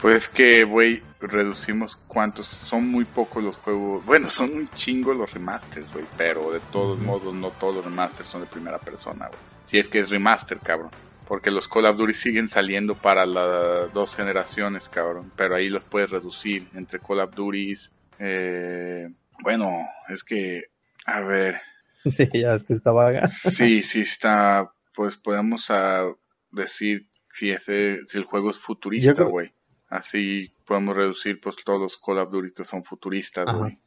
Pues 0.01 0.27
que, 0.27 0.63
güey, 0.63 1.01
reducimos 1.19 1.99
cuántos. 2.07 2.47
Son 2.47 2.87
muy 2.89 3.05
pocos 3.05 3.43
los 3.43 3.55
juegos. 3.57 4.03
Bueno, 4.05 4.29
son 4.29 4.51
un 4.51 4.69
chingo 4.71 5.13
los 5.13 5.31
remasters, 5.33 5.91
güey. 5.93 6.05
Pero 6.17 6.51
de 6.51 6.59
todos 6.71 6.99
modos, 6.99 7.33
no 7.33 7.49
todos 7.51 7.75
los 7.75 7.85
remasters 7.85 8.27
son 8.27 8.41
de 8.41 8.47
primera 8.47 8.79
persona, 8.79 9.27
güey. 9.27 9.39
Si 9.67 9.77
es 9.77 9.87
que 9.87 9.99
es 9.99 10.09
remaster, 10.09 10.59
cabrón. 10.59 10.89
Porque 11.31 11.49
los 11.49 11.69
Call 11.69 11.85
of 11.85 11.95
Duty 11.95 12.13
siguen 12.13 12.49
saliendo 12.49 12.93
para 12.93 13.25
las 13.25 13.93
dos 13.93 14.13
generaciones, 14.13 14.89
cabrón. 14.89 15.31
Pero 15.37 15.55
ahí 15.55 15.69
los 15.69 15.85
puedes 15.85 16.09
reducir 16.09 16.67
entre 16.73 16.99
Call 16.99 17.21
of 17.21 17.33
Duties. 17.33 17.89
Eh, 18.19 19.07
bueno, 19.41 19.87
es 20.09 20.25
que, 20.25 20.65
a 21.05 21.21
ver, 21.21 21.61
Sí, 22.11 22.27
ya 22.33 22.53
es 22.53 22.65
que 22.65 22.73
está 22.73 22.91
vaga. 22.91 23.27
sí, 23.29 23.81
sí 23.81 24.01
está, 24.01 24.73
pues 24.93 25.15
podemos 25.15 25.67
ah, 25.69 26.11
decir 26.51 27.07
si 27.29 27.51
ese, 27.51 27.99
si 28.09 28.17
el 28.17 28.25
juego 28.25 28.51
es 28.51 28.57
futurista, 28.57 29.23
güey. 29.23 29.53
Así 29.87 30.53
podemos 30.65 30.97
reducir 30.97 31.39
pues 31.39 31.55
todos 31.63 31.79
los 31.79 31.97
Call 31.97 32.17
of 32.17 32.29
Duty 32.29 32.51
que 32.53 32.65
son 32.65 32.83
futuristas, 32.83 33.45
güey. 33.55 33.79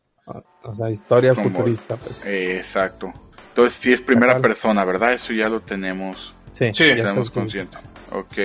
O 0.62 0.74
sea, 0.74 0.88
historia 0.88 1.34
Como- 1.34 1.50
futurista, 1.50 1.96
pues. 1.96 2.24
Eh, 2.24 2.56
exacto. 2.56 3.12
Entonces 3.48 3.78
si 3.80 3.92
es 3.92 4.00
primera 4.00 4.40
persona, 4.40 4.82
¿verdad? 4.86 5.12
Eso 5.12 5.34
ya 5.34 5.50
lo 5.50 5.60
tenemos, 5.60 6.33
Sí, 6.54 6.70
Sí, 6.72 6.84
ya 6.88 6.94
tenemos 6.96 7.26
estás 7.26 7.30
consciente. 7.30 7.76
Ok. 8.12 8.38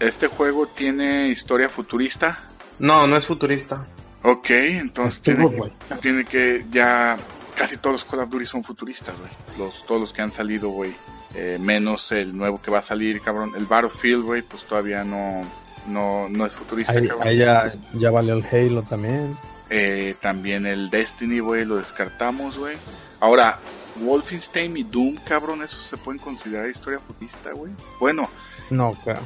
Este 0.00 0.26
juego 0.26 0.66
tiene 0.66 1.28
historia 1.28 1.68
futurista. 1.68 2.38
No, 2.80 3.06
no 3.06 3.16
es 3.16 3.26
futurista. 3.26 3.86
Ok, 4.24 4.50
entonces 4.50 5.20
tiene, 5.20 5.44
güey. 5.46 5.72
tiene 6.00 6.24
que 6.24 6.64
ya 6.70 7.16
casi 7.56 7.76
todos 7.76 7.94
los 7.94 8.04
Call 8.04 8.20
of 8.20 8.30
Duty 8.30 8.46
son 8.46 8.64
futuristas, 8.64 9.14
güey. 9.18 9.30
Los 9.58 9.84
todos 9.86 10.00
los 10.00 10.12
que 10.12 10.22
han 10.22 10.32
salido, 10.32 10.70
güey. 10.70 10.92
Eh, 11.34 11.58
menos 11.60 12.10
el 12.12 12.36
nuevo 12.36 12.60
que 12.60 12.70
va 12.70 12.78
a 12.78 12.82
salir, 12.82 13.20
cabrón. 13.20 13.52
El 13.56 13.66
Battlefield, 13.66 14.22
güey, 14.24 14.42
pues 14.42 14.64
todavía 14.64 15.04
no 15.04 15.42
no 15.88 16.28
no 16.28 16.46
es 16.46 16.54
futurista, 16.54 16.92
Ahí, 16.92 17.06
cabrón. 17.08 17.28
ahí 17.28 17.38
ya, 17.38 17.72
ya 17.94 18.10
valió 18.10 18.34
el 18.34 18.44
Halo 18.50 18.82
también. 18.82 19.36
Eh, 19.70 20.14
también 20.20 20.66
el 20.66 20.90
Destiny, 20.90 21.38
güey, 21.40 21.64
lo 21.64 21.76
descartamos, 21.76 22.58
güey. 22.58 22.76
Ahora, 23.20 23.58
Wolfenstein 23.96 24.76
y 24.76 24.82
Doom, 24.82 25.16
cabrón, 25.26 25.62
esos 25.62 25.82
se 25.82 25.96
pueden 25.96 26.20
considerar 26.20 26.68
historia 26.68 26.98
futurista, 26.98 27.52
güey. 27.52 27.72
Bueno, 28.00 28.28
No, 28.70 28.94
claro. 29.04 29.20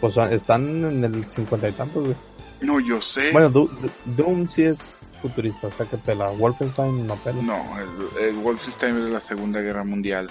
Pues 0.00 0.16
están 0.16 0.84
en 0.84 1.04
el 1.04 1.28
cincuenta 1.28 1.68
y 1.68 1.72
tantos, 1.72 2.04
güey. 2.04 2.16
no, 2.62 2.80
yo 2.80 3.00
sé. 3.00 3.30
Bueno, 3.32 3.50
Du- 3.50 3.70
Doom 4.04 4.46
sí 4.46 4.62
es 4.62 5.00
futurista, 5.20 5.66
o 5.66 5.70
sea 5.70 5.86
que 5.86 5.96
pela. 5.98 6.30
Wolfenstein 6.30 7.06
no 7.06 7.14
pela. 7.16 7.42
no, 7.42 7.62
el, 7.78 8.24
el 8.24 8.34
Wolfenstein 8.36 8.96
es 8.96 9.04
de 9.04 9.10
la 9.10 9.20
Segunda 9.20 9.60
Guerra 9.60 9.84
Mundial. 9.84 10.30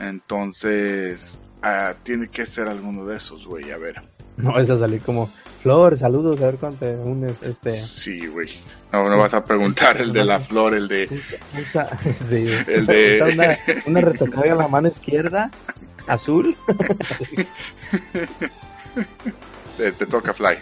Entonces, 0.00 1.32
ah, 1.62 1.94
tiene 2.02 2.28
que 2.28 2.46
ser 2.46 2.68
alguno 2.68 3.04
de 3.06 3.16
esos, 3.16 3.46
güey, 3.46 3.70
a 3.70 3.78
ver. 3.78 4.02
No 4.36 4.52
vas 4.52 4.70
a 4.70 4.76
salir 4.76 5.02
como, 5.02 5.30
Flor, 5.62 5.96
saludos, 5.96 6.40
a 6.40 6.46
ver 6.46 6.56
cuándo 6.56 6.78
te 6.78 6.96
unes, 6.96 7.42
este... 7.42 7.86
Sí, 7.86 8.26
güey. 8.26 8.48
No, 8.92 9.08
no 9.08 9.16
vas 9.18 9.32
a 9.34 9.44
preguntar 9.44 9.96
el 10.00 10.12
de 10.12 10.24
la 10.24 10.40
flor, 10.40 10.74
el 10.74 10.88
de... 10.88 11.08
Usa, 11.60 11.88
sí, 12.28 12.48
El 12.66 12.86
de- 12.86 13.16
usa 13.16 13.26
una, 13.32 13.58
una 13.86 14.00
retrocarga 14.00 14.52
en 14.52 14.58
la 14.58 14.68
mano 14.68 14.88
izquierda, 14.88 15.50
azul. 16.08 16.56
Te, 19.76 19.92
te 19.92 20.06
toca 20.06 20.34
Fly. 20.34 20.58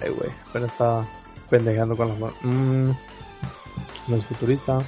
Ay, 0.00 0.10
güey, 0.10 0.30
pero 0.52 0.66
estaba 0.66 1.04
pendejando 1.50 1.96
con 1.96 2.08
la 2.08 2.14
mano. 2.14 2.34
Mm, 2.42 2.90
no 4.08 4.16
es 4.16 4.26
futurista. 4.26 4.78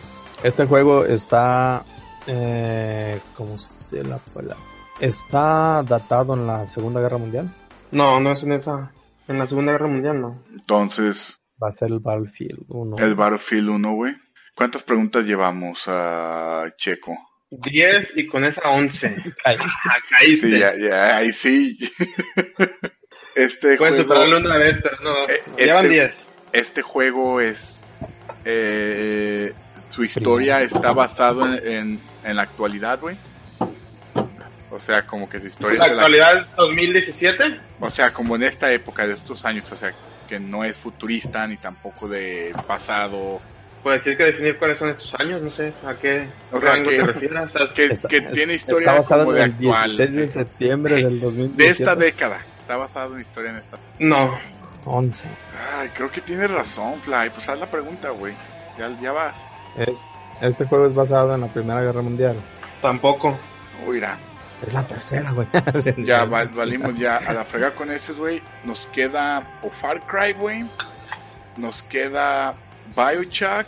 Este 0.43 0.65
juego 0.67 1.05
está, 1.05 1.85
eh, 2.27 3.19
¿cómo 3.37 3.59
se 3.59 4.05
la? 4.05 4.21
Está 5.01 5.83
datado 5.83 6.35
en 6.35 6.47
la 6.47 6.67
Segunda 6.67 7.01
Guerra 7.01 7.19
Mundial. 7.19 7.53
No, 7.91 8.21
no 8.21 8.33
es 8.33 8.43
en 8.43 8.53
esa. 8.53 8.93
En 9.29 9.39
la 9.39 9.47
Segunda 9.47 9.73
Guerra 9.73 9.87
Mundial, 9.89 10.21
no. 10.21 10.43
Entonces, 10.51 11.39
Va 11.63 11.69
a 11.69 11.73
ser 11.73 11.89
el 11.89 11.99
Battlefield 11.99 12.65
1. 12.69 12.97
el 12.99 13.15
Battlefield 13.15 13.69
1, 13.71 13.93
güey. 13.93 14.15
¿Cuántas 14.55 14.83
preguntas 14.83 15.25
llevamos 15.25 15.83
a 15.87 16.67
Checo? 16.77 17.17
10 17.51 18.17
y 18.17 18.27
con 18.27 18.45
esa 18.45 18.69
11. 18.71 19.17
Ay, 19.45 19.57
Ah, 19.61 19.97
caíste. 20.09 20.51
Sí, 20.53 20.59
ya, 20.59 20.77
ya, 20.77 21.17
ahí 21.17 21.33
sí. 21.33 21.79
este 23.35 23.77
Pueden 23.77 23.95
juego, 23.95 23.97
superarlo 23.97 24.39
una 24.39 24.57
vez, 24.59 24.81
pero 24.83 24.97
no. 25.03 25.15
Eh, 25.29 25.43
Llevan 25.59 25.85
este- 25.87 25.95
10. 25.95 26.29
este 26.53 26.83
juego 26.83 27.41
es, 27.41 27.81
eh, 28.45 29.53
su 29.89 30.05
historia 30.05 30.63
está 30.63 30.93
basado 30.93 31.47
en, 31.55 31.67
en, 31.67 32.01
en 32.25 32.37
la 32.37 32.43
actualidad, 32.43 33.01
güey. 33.01 33.17
O 34.71 34.79
sea, 34.79 35.07
como 35.07 35.29
que 35.29 35.41
su 35.41 35.47
historia 35.47 35.79
La 35.79 35.85
es 35.87 35.91
de 35.91 35.97
la- 35.97 36.03
actualidad 36.03 36.37
es 36.39 36.57
2017. 36.57 37.61
o 37.81 37.91
sea, 37.91 38.13
como 38.13 38.37
en 38.37 38.43
esta 38.43 38.71
época 38.73 39.07
de 39.07 39.15
estos 39.15 39.45
años, 39.45 39.71
o 39.73 39.77
sea, 39.77 39.93
que 40.29 40.39
no 40.39 40.63
es 40.65 40.77
futurista 40.77 41.47
ni 41.47 41.57
tampoco 41.57 42.09
de 42.09 42.55
pasado, 42.67 43.41
Pues 43.83 44.03
tienes 44.03 44.19
que 44.19 44.25
definir 44.25 44.59
cuáles 44.59 44.77
son 44.77 44.91
estos 44.91 45.15
años, 45.21 45.41
no 45.41 45.51
sé 45.51 45.73
a 45.87 45.95
qué 45.95 46.29
O 46.51 46.59
sea, 46.61 46.73
rango 46.73 46.91
que- 46.91 46.97
te 46.99 47.07
refieras. 47.07 47.55
O 47.55 47.59
sea, 47.67 47.75
que, 47.75 47.87
Está- 47.87 48.09
que 48.09 48.21
tiene 48.23 48.55
historia 48.55 48.89
está 48.89 48.99
basado 49.01 49.25
como 49.27 49.37
en 49.37 49.39
de 49.39 49.45
el 49.45 49.51
actual, 49.53 49.87
16 49.97 50.15
de 50.15 50.29
septiembre 50.29 50.95
del 50.97 51.21
de 51.21 51.25
2017. 51.25 51.83
esta 51.85 51.95
década. 51.95 52.41
Está 52.61 52.77
basado 52.77 53.15
en 53.15 53.21
historia 53.23 53.51
en 53.53 53.57
esta. 53.59 53.79
no. 54.01 54.37
11. 54.85 55.29
Ay, 55.77 55.91
creo 55.95 56.11
que 56.11 56.21
tienes 56.23 56.51
razón, 56.51 57.01
Fly. 57.03 57.31
Pues 57.35 57.49
haz 57.49 57.59
la 57.59 57.67
pregunta, 57.67 58.11
güey. 58.11 58.33
Ya, 58.79 58.89
ya 59.01 59.13
vas. 59.13 59.39
Es- 59.77 60.03
este 60.41 60.65
juego 60.65 60.87
es 60.87 60.95
basado 60.95 61.35
en 61.35 61.43
la 61.43 61.47
Primera 61.49 61.81
Guerra 61.83 62.01
Mundial. 62.03 62.37
Tampoco. 62.83 63.39
Mira, 63.89 64.19
Es 64.67 64.73
la 64.73 64.87
tercera, 64.87 65.31
güey. 65.33 65.47
ya 66.05 66.25
val- 66.25 66.51
valimos 66.57 66.97
ya 66.97 67.17
a 67.19 67.33
la 67.33 67.45
frega 67.45 67.71
con 67.73 67.91
ese, 67.91 68.13
güey. 68.13 68.43
Nos 68.65 68.87
queda 68.89 69.59
o 69.63 69.71
Far 69.71 70.01
Cry, 70.07 70.33
güey. 70.33 70.65
Nos 71.57 71.83
queda 71.83 72.55
Bioshock. 72.97 73.67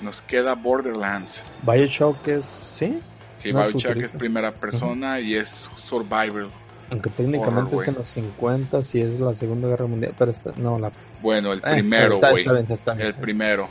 Nos 0.00 0.20
queda 0.22 0.54
Borderlands. 0.54 1.42
Bioshock 1.62 2.26
es, 2.28 2.44
sí, 2.44 3.00
Sí, 3.38 3.52
No 3.52 3.62
Bioshock 3.62 3.96
es 3.96 4.08
primera 4.10 4.52
persona 4.52 5.20
y 5.20 5.34
es 5.36 5.68
survival. 5.86 6.50
aunque 6.90 7.10
técnicamente 7.10 7.74
Horror, 7.74 7.82
es 7.82 7.88
en 7.88 7.94
los 7.94 8.08
50, 8.08 8.82
si 8.82 9.00
es 9.00 9.18
la 9.20 9.34
Segunda 9.34 9.68
Guerra 9.68 9.86
Mundial, 9.86 10.14
pero 10.18 10.30
está, 10.30 10.50
no, 10.56 10.78
la 10.78 10.90
Bueno, 11.20 11.52
el 11.52 11.60
Ah, 11.64 11.70
primero, 11.72 12.14
está- 12.16 12.30
güey. 12.30 12.44
El 12.98 13.14
primero. 13.14 13.68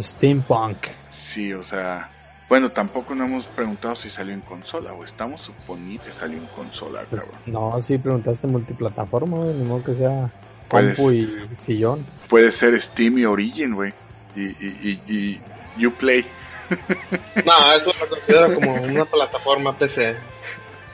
Steampunk. 0.00 0.78
sí, 1.10 1.52
o 1.52 1.62
sea. 1.62 2.08
Bueno, 2.48 2.70
tampoco 2.70 3.14
no 3.14 3.24
hemos 3.24 3.44
preguntado 3.46 3.94
si 3.94 4.08
salió 4.08 4.32
en 4.32 4.40
consola, 4.40 4.92
güey. 4.92 5.08
Estamos 5.08 5.42
suponiendo 5.42 6.02
que 6.04 6.12
salió 6.12 6.38
en 6.38 6.46
consola, 6.46 7.04
Pues, 7.10 7.22
cabrón. 7.24 7.40
no, 7.46 7.80
sí 7.80 7.98
preguntaste 7.98 8.46
multiplataforma, 8.46 9.36
güey, 9.36 9.54
ni 9.54 9.64
modo 9.64 9.84
que 9.84 9.92
sea 9.94 10.30
compu 10.68 11.10
y 11.12 11.48
sillón. 11.58 12.06
Puede 12.28 12.50
ser 12.52 12.80
Steam 12.80 13.18
y 13.18 13.24
Origin, 13.26 13.74
güey. 13.74 13.92
Y, 14.34 14.42
y, 14.44 15.02
y, 15.08 15.40
y 15.76 15.86
Uplay. 15.86 16.24
No, 17.46 17.72
eso 17.72 17.92
lo 17.98 18.08
considero 18.08 18.54
como 18.54 18.74
una 18.74 19.04
plataforma 19.06 19.76
PC. 19.76 20.16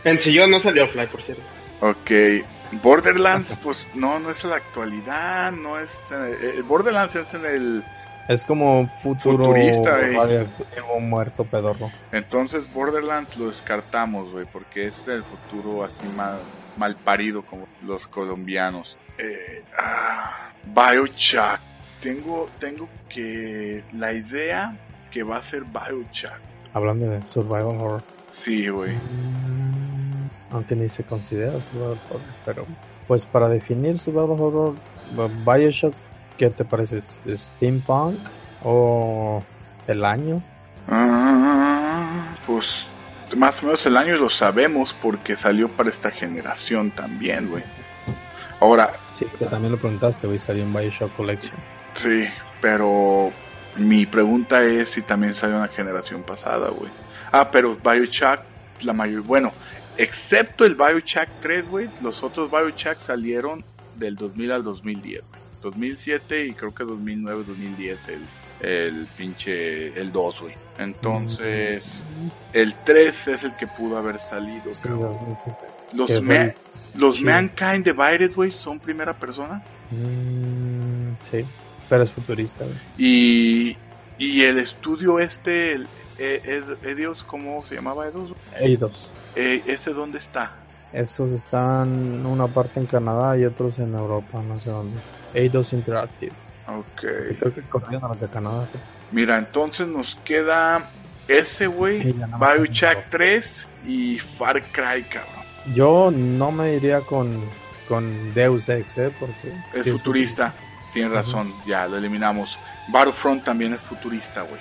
En 0.05 0.21
sillón 0.21 0.51
no 0.51 0.61
salió 0.61 0.87
Fly, 0.89 1.07
por 1.09 1.23
cierto. 1.23 1.43
Ok. 1.81 2.45
Borderlands, 2.83 3.57
pues 3.63 3.85
no, 3.95 4.19
no 4.21 4.31
es 4.31 4.43
la 4.45 4.57
actualidad, 4.57 5.53
no 5.53 5.79
es... 5.79 5.91
eh, 6.13 6.55
eh, 6.59 6.63
Borderlands 6.63 7.15
es 7.17 7.33
en 7.35 7.45
el... 7.47 7.85
Es 8.29 8.45
como 8.45 8.81
un 8.81 8.89
futuro 8.89 9.45
Futurista, 9.47 10.01
eh. 10.01 10.13
radioactivo 10.13 11.01
muerto 11.01 11.45
pedorro. 11.45 11.91
Entonces 12.11 12.73
Borderlands 12.73 13.37
lo 13.37 13.49
descartamos, 13.49 14.33
güey, 14.33 14.47
porque 14.51 14.87
es 14.87 15.07
el 15.09 15.23
futuro 15.23 15.85
así 15.85 16.07
mal, 16.17 16.39
mal 16.79 16.97
parido 16.97 17.43
como 17.43 17.67
los 17.83 18.07
colombianos. 18.07 18.97
Eh, 19.19 19.63
ah, 19.79 20.51
Bioshock. 20.65 21.61
Tengo, 22.01 22.49
tengo 22.59 22.89
que... 23.09 23.83
La 23.93 24.13
idea 24.13 24.77
que 25.11 25.23
va 25.23 25.39
a 25.39 25.43
ser 25.43 25.65
Bioshock. 25.65 26.41
Hablando 26.73 27.11
de 27.11 27.25
survival 27.27 27.79
horror. 27.79 28.03
Sí, 28.33 28.69
güey. 28.69 28.93
Aunque 30.51 30.75
ni 30.75 30.89
se 30.89 31.05
considera 31.05 31.61
survival 31.61 31.99
horror, 32.11 32.21
pero 32.45 32.67
pues 33.07 33.27
para 33.27 33.49
definir 33.49 33.99
survival 33.99 34.41
horror, 34.41 34.75
Bioshock, 35.47 35.95
¿qué 36.39 36.51
te 36.51 36.65
parece? 36.65 37.03
¿Steampunk 37.37 38.19
o 38.63 39.43
el 39.87 40.05
año? 40.05 40.43
Ah, 40.89 42.35
pues 42.47 42.87
más 43.37 43.63
o 43.63 43.67
menos 43.67 43.85
el 43.87 43.97
año 43.97 44.17
lo 44.17 44.31
sabemos 44.31 44.95
porque 45.01 45.37
salió 45.37 45.69
para 45.69 45.91
esta 45.91 46.11
generación 46.11 46.91
también, 46.91 47.49
güey. 47.51 47.65
Ahora, 48.61 48.93
Sí, 49.13 49.27
que 49.39 49.47
también 49.47 49.73
lo 49.73 49.79
preguntaste, 49.79 50.27
güey, 50.27 50.39
salió 50.39 50.63
en 50.65 50.73
Bioshock 50.73 51.15
Collection. 51.17 51.55
sí, 51.95 52.25
pero 52.61 53.31
mi 53.77 54.07
pregunta 54.07 54.65
es 54.65 54.91
si 54.91 55.03
también 55.03 55.35
salió 55.35 55.57
en 55.57 55.63
la 55.63 55.69
generación 55.69 56.23
pasada, 56.23 56.69
güey. 56.71 56.91
Ah, 57.33 57.51
pero 57.51 57.77
Bioshock, 57.77 58.41
la 58.83 58.93
mayor, 58.93 59.23
bueno, 59.23 59.53
excepto 59.97 60.65
el 60.65 60.75
Bioshock 60.77 61.29
3, 61.41 61.69
güey, 61.69 61.89
los 62.01 62.23
otros 62.23 62.51
Bioshock 62.51 62.99
salieron 63.01 63.65
del 63.97 64.17
2000 64.17 64.53
al 64.53 64.65
2010, 64.65 65.23
güey. 65.29 65.44
2007 65.65 66.47
y 66.47 66.53
creo 66.53 66.75
que 66.75 66.85
2009, 66.85 67.45
2010 67.47 67.99
el, 68.09 68.21
el 68.69 69.07
pinche, 69.17 69.89
el 69.99 70.13
2, 70.13 70.41
güey. 70.41 70.55
Entonces, 70.79 72.03
el 72.53 72.75
3 72.85 73.29
es 73.29 73.45
el 73.45 73.57
que 73.57 73.67
pudo 73.67 73.97
haber 73.99 74.21
salido, 74.21 74.73
Sí, 74.75 74.81
creo. 74.83 74.97
2007. 74.99 75.57
Los, 75.93 76.11
fue 76.25 76.55
los 76.97 77.17
sí. 77.17 77.25
Mankind 77.25 77.85
Divided, 77.85 78.35
güey, 78.35 78.51
son 78.51 78.79
primera 78.81 79.13
persona. 79.13 79.63
Mm, 79.91 81.15
sí, 81.31 81.45
pero 81.89 82.03
es 82.03 82.11
futurista, 82.11 82.65
güey. 82.65 82.77
Y, 82.99 83.77
y 84.19 84.43
el 84.43 84.59
estudio 84.59 85.19
este, 85.21 85.73
el, 85.73 85.87
eh, 86.19 86.41
Ed- 86.45 86.89
Edios, 86.89 87.23
¿cómo 87.25 87.65
se 87.65 87.75
llamaba 87.77 88.07
Edios? 88.09 88.33
Eidos. 88.59 89.09
Eh, 89.37 89.63
¿Ese 89.67 89.93
dónde 89.93 90.19
está? 90.19 90.53
Esos 90.95 91.33
están 91.33 92.25
una 92.25 92.47
parte 92.47 92.79
en 92.79 92.87
Canadá 92.87 93.37
y 93.37 93.45
otros 93.45 93.81
en 93.81 93.95
Europa, 93.95 94.41
no 94.47 94.61
sé 94.61 94.71
dónde. 94.71 95.01
Eidos 95.35 95.73
Interactive. 95.73 96.33
Ok. 96.69 97.03
Creo 97.41 97.53
que 97.53 97.63
corrieron 97.69 98.05
a 98.05 98.09
los 98.09 98.21
de 98.21 98.29
Canadá, 98.29 98.65
sí. 98.71 98.79
Mira, 99.11 99.39
entonces 99.39 99.89
nos 99.89 100.15
queda 100.15 100.89
ese, 101.27 101.67
güey. 101.67 102.13
Bioshock 102.13 103.07
3 103.11 103.67
y 103.89 104.19
Far 104.21 104.63
Cry, 104.71 105.03
cabrón. 105.03 105.45
Yo 105.75 106.13
no 106.13 106.53
me 106.53 106.75
iría 106.75 107.01
con, 107.01 107.41
con 107.89 108.33
Deus 108.33 108.69
Ex, 108.69 108.99
¿eh? 108.99 109.11
Porque 109.19 109.53
Es 109.73 109.83
sí 109.83 109.91
futurista. 109.91 110.55
Tienes 110.93 111.11
Ujú. 111.11 111.17
razón, 111.21 111.55
ya 111.67 111.89
lo 111.89 111.97
eliminamos. 111.97 112.57
Battlefront 112.89 113.43
también 113.43 113.73
es 113.73 113.83
futurista, 113.83 114.43
güey. 114.43 114.61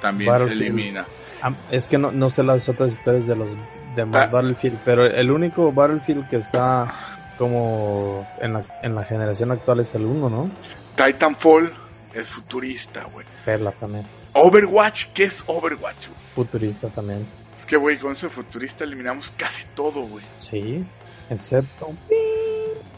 También 0.00 0.38
se 0.46 0.52
elimina. 0.52 1.06
Ah, 1.42 1.52
es 1.70 1.88
que 1.88 1.96
no, 1.96 2.12
no 2.12 2.28
sé 2.28 2.42
las 2.42 2.68
otras 2.68 2.90
historias 2.90 3.26
de 3.26 3.36
los 3.36 3.56
demás 3.94 4.28
Ah. 4.28 4.30
Battlefield, 4.32 4.78
pero 4.84 5.06
el 5.06 5.30
único 5.30 5.72
Battlefield 5.72 6.28
que 6.28 6.36
está 6.36 6.92
como 7.38 8.26
en 8.40 8.52
la, 8.54 8.62
en 8.82 8.94
la 8.94 9.04
generación 9.04 9.50
actual 9.50 9.80
es 9.80 9.94
el 9.94 10.04
1, 10.04 10.28
¿no? 10.30 10.50
Titanfall 10.96 11.72
es 12.14 12.28
futurista, 12.28 13.04
güey. 13.12 13.26
Perla 13.44 13.72
también. 13.72 14.04
Overwatch, 14.34 15.06
¿qué 15.14 15.24
es 15.24 15.42
Overwatch? 15.46 16.08
güey? 16.08 16.18
Futurista 16.34 16.88
también. 16.88 17.26
Es 17.58 17.64
que, 17.66 17.76
güey, 17.76 17.98
con 17.98 18.12
ese 18.12 18.28
futurista 18.28 18.84
eliminamos 18.84 19.32
casi 19.36 19.64
todo, 19.74 20.02
güey. 20.02 20.24
Sí, 20.38 20.84
excepto. 21.30 21.92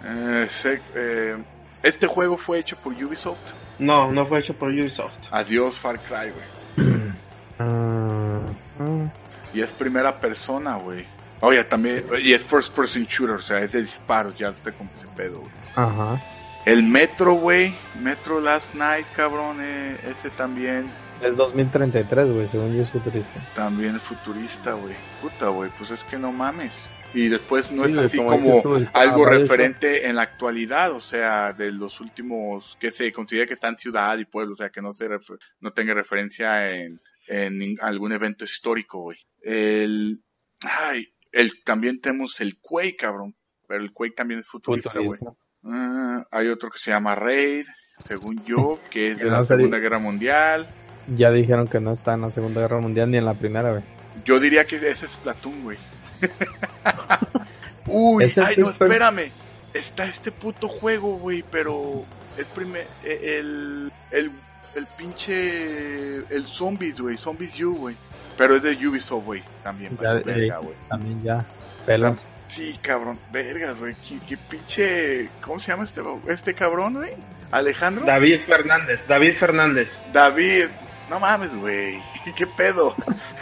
Eh, 0.05 0.49
se- 0.51 0.81
eh, 0.95 1.37
este 1.83 2.07
juego 2.07 2.37
fue 2.37 2.59
hecho 2.59 2.77
por 2.77 2.93
Ubisoft. 2.93 3.39
No, 3.79 4.11
no 4.13 4.27
fue 4.27 4.41
hecho 4.41 4.55
por 4.55 4.69
Ubisoft. 4.71 5.17
Adiós 5.31 5.79
Far 5.79 5.99
Cry, 6.01 6.33
güey. 6.33 7.03
Ah, 7.59 8.41
ah, 8.81 9.13
Y 9.55 9.61
es 9.61 9.69
primera 9.71 10.19
persona, 10.21 10.77
güey. 10.77 11.07
Oye, 11.41 11.63
también, 11.65 12.05
y 12.23 12.33
es 12.33 12.43
first 12.43 12.75
person 12.75 13.05
shooter, 13.05 13.37
o 13.37 13.41
sea, 13.41 13.59
es 13.61 13.73
de 13.73 13.81
disparos, 13.83 14.37
ya 14.39 14.49
está 14.51 14.71
con 14.73 14.89
ese 14.97 15.07
pedo, 15.17 15.41
güey. 15.41 15.51
ajá. 15.75 16.21
El 16.65 16.85
Metro, 16.85 17.33
güey, 17.35 17.75
Metro 18.01 18.41
Last 18.41 18.73
Night, 18.75 19.05
cabrón, 19.17 19.59
eh, 19.61 19.97
ese 20.05 20.31
también 20.31 20.89
Es 21.21 21.37
2033, 21.37 22.31
güey, 22.31 22.47
según 22.47 22.77
yo 22.77 22.83
es 22.83 22.91
futurista. 22.91 23.41
También 23.57 23.97
es 23.97 24.03
futurista, 24.03 24.73
güey. 24.75 24.95
Puta, 25.21 25.49
güey, 25.49 25.71
pues 25.77 25.91
es 25.91 26.05
que 26.05 26.17
no 26.19 26.31
mames. 26.31 26.73
Y 27.15 27.29
después 27.29 27.71
no 27.73 27.85
Sí, 27.85 27.93
es 27.93 27.99
así 27.99 28.17
como 28.17 28.63
tú, 28.63 28.87
algo 28.95 29.25
referente 29.27 30.07
en 30.07 30.15
la 30.17 30.23
actualidad, 30.23 30.93
o 30.93 31.01
sea, 31.01 31.53
de 31.53 31.73
los 31.73 32.01
últimos 32.01 32.77
que 32.81 32.91
se 32.93 33.13
considera 33.13 33.47
que 33.47 33.55
está 33.55 33.69
en 33.69 33.77
ciudad 33.79 34.17
y 34.19 34.25
pueblo, 34.25 34.55
o 34.55 34.57
sea, 34.57 34.71
que 34.71 34.81
no 34.81 34.95
se 34.95 35.09
refer- 35.09 35.39
no 35.61 35.73
tenga 35.73 35.95
referencia 35.95 36.71
en, 36.71 37.01
en 37.27 37.77
algún 37.83 38.13
evento 38.13 38.45
histórico, 38.45 39.01
güey. 39.01 39.19
El, 39.43 40.23
ay, 40.61 41.09
el, 41.33 41.63
también 41.65 42.01
tenemos 42.01 42.41
el 42.41 42.59
Quake, 42.61 42.97
cabrón, 42.97 43.37
pero 43.67 43.83
el 43.83 43.93
Quake 43.93 44.15
también 44.15 44.41
es 44.41 44.49
futurista, 44.49 44.99
güey. 45.01 45.19
Ah, 45.65 46.27
hay 46.31 46.49
otro 46.49 46.71
que 46.71 46.79
se 46.79 46.91
llama 46.91 47.15
Raid, 47.15 47.67
según 48.07 48.45
yo, 48.45 48.79
que 48.91 49.13
es 49.13 49.19
de 49.19 49.25
no 49.25 49.31
la 49.31 49.45
Segunda 49.45 49.79
Guerra 49.79 49.99
Mundial. 49.99 50.69
Ya 51.17 51.33
dijeron 51.33 51.67
que 51.67 51.81
no 51.81 51.93
está 51.93 52.15
en 52.15 52.23
la 52.23 52.31
Segunda 52.31 52.61
Guerra 52.61 52.79
Mundial 52.81 53.11
ni 53.11 53.17
en 53.17 53.25
la 53.25 53.35
Primera, 53.35 53.71
güey. 53.73 53.83
Yo 54.25 54.39
diría 54.39 54.65
que 54.67 54.77
ese 54.77 55.07
es 55.07 55.13
Splatoon, 55.13 55.63
güey. 55.65 55.79
Uy, 57.87 58.25
ay, 58.45 58.57
no, 58.59 58.71
espérame. 58.71 59.31
Está 59.75 60.05
este 60.07 60.31
puto 60.31 60.69
juego, 60.69 61.17
güey, 61.19 61.43
pero 61.51 62.05
es 62.37 62.47
primer 62.47 62.87
el 63.05 63.91
el 64.11 64.31
el 64.75 64.87
pinche 64.87 66.17
el 66.35 66.47
Zombies, 66.47 67.01
güey, 67.01 67.17
Zombies 67.17 67.61
U, 67.61 67.75
güey. 67.75 67.97
Pero 68.37 68.57
es 68.57 68.63
de 68.63 68.89
Ubisoft, 68.89 69.25
güey, 69.25 69.43
también, 69.63 69.97
Ya, 70.01 70.09
vale, 70.09 70.23
verga, 70.23 70.57
eh, 70.57 70.61
güey. 70.63 70.75
También 70.89 71.23
ya. 71.23 71.45
Pelas. 71.87 72.27
Sí, 72.49 72.79
cabrón, 72.83 73.19
vergas, 73.31 73.79
güey. 73.79 73.95
¿Qué, 74.07 74.19
qué 74.27 74.37
pinche 74.37 75.29
¿Cómo 75.43 75.59
se 75.59 75.69
llama 75.69 75.85
este 75.85 76.03
este 76.29 76.55
cabrón, 76.55 76.95
güey? 76.95 77.13
Alejandro 77.51 78.07
David 78.07 78.41
Fernández, 78.41 79.07
David 79.07 79.35
Fernández. 79.35 80.03
David. 80.13 80.67
No 81.11 81.21
mames, 81.21 81.55
güey. 81.55 82.01
¿Qué 82.37 82.47
pedo? 82.47 82.95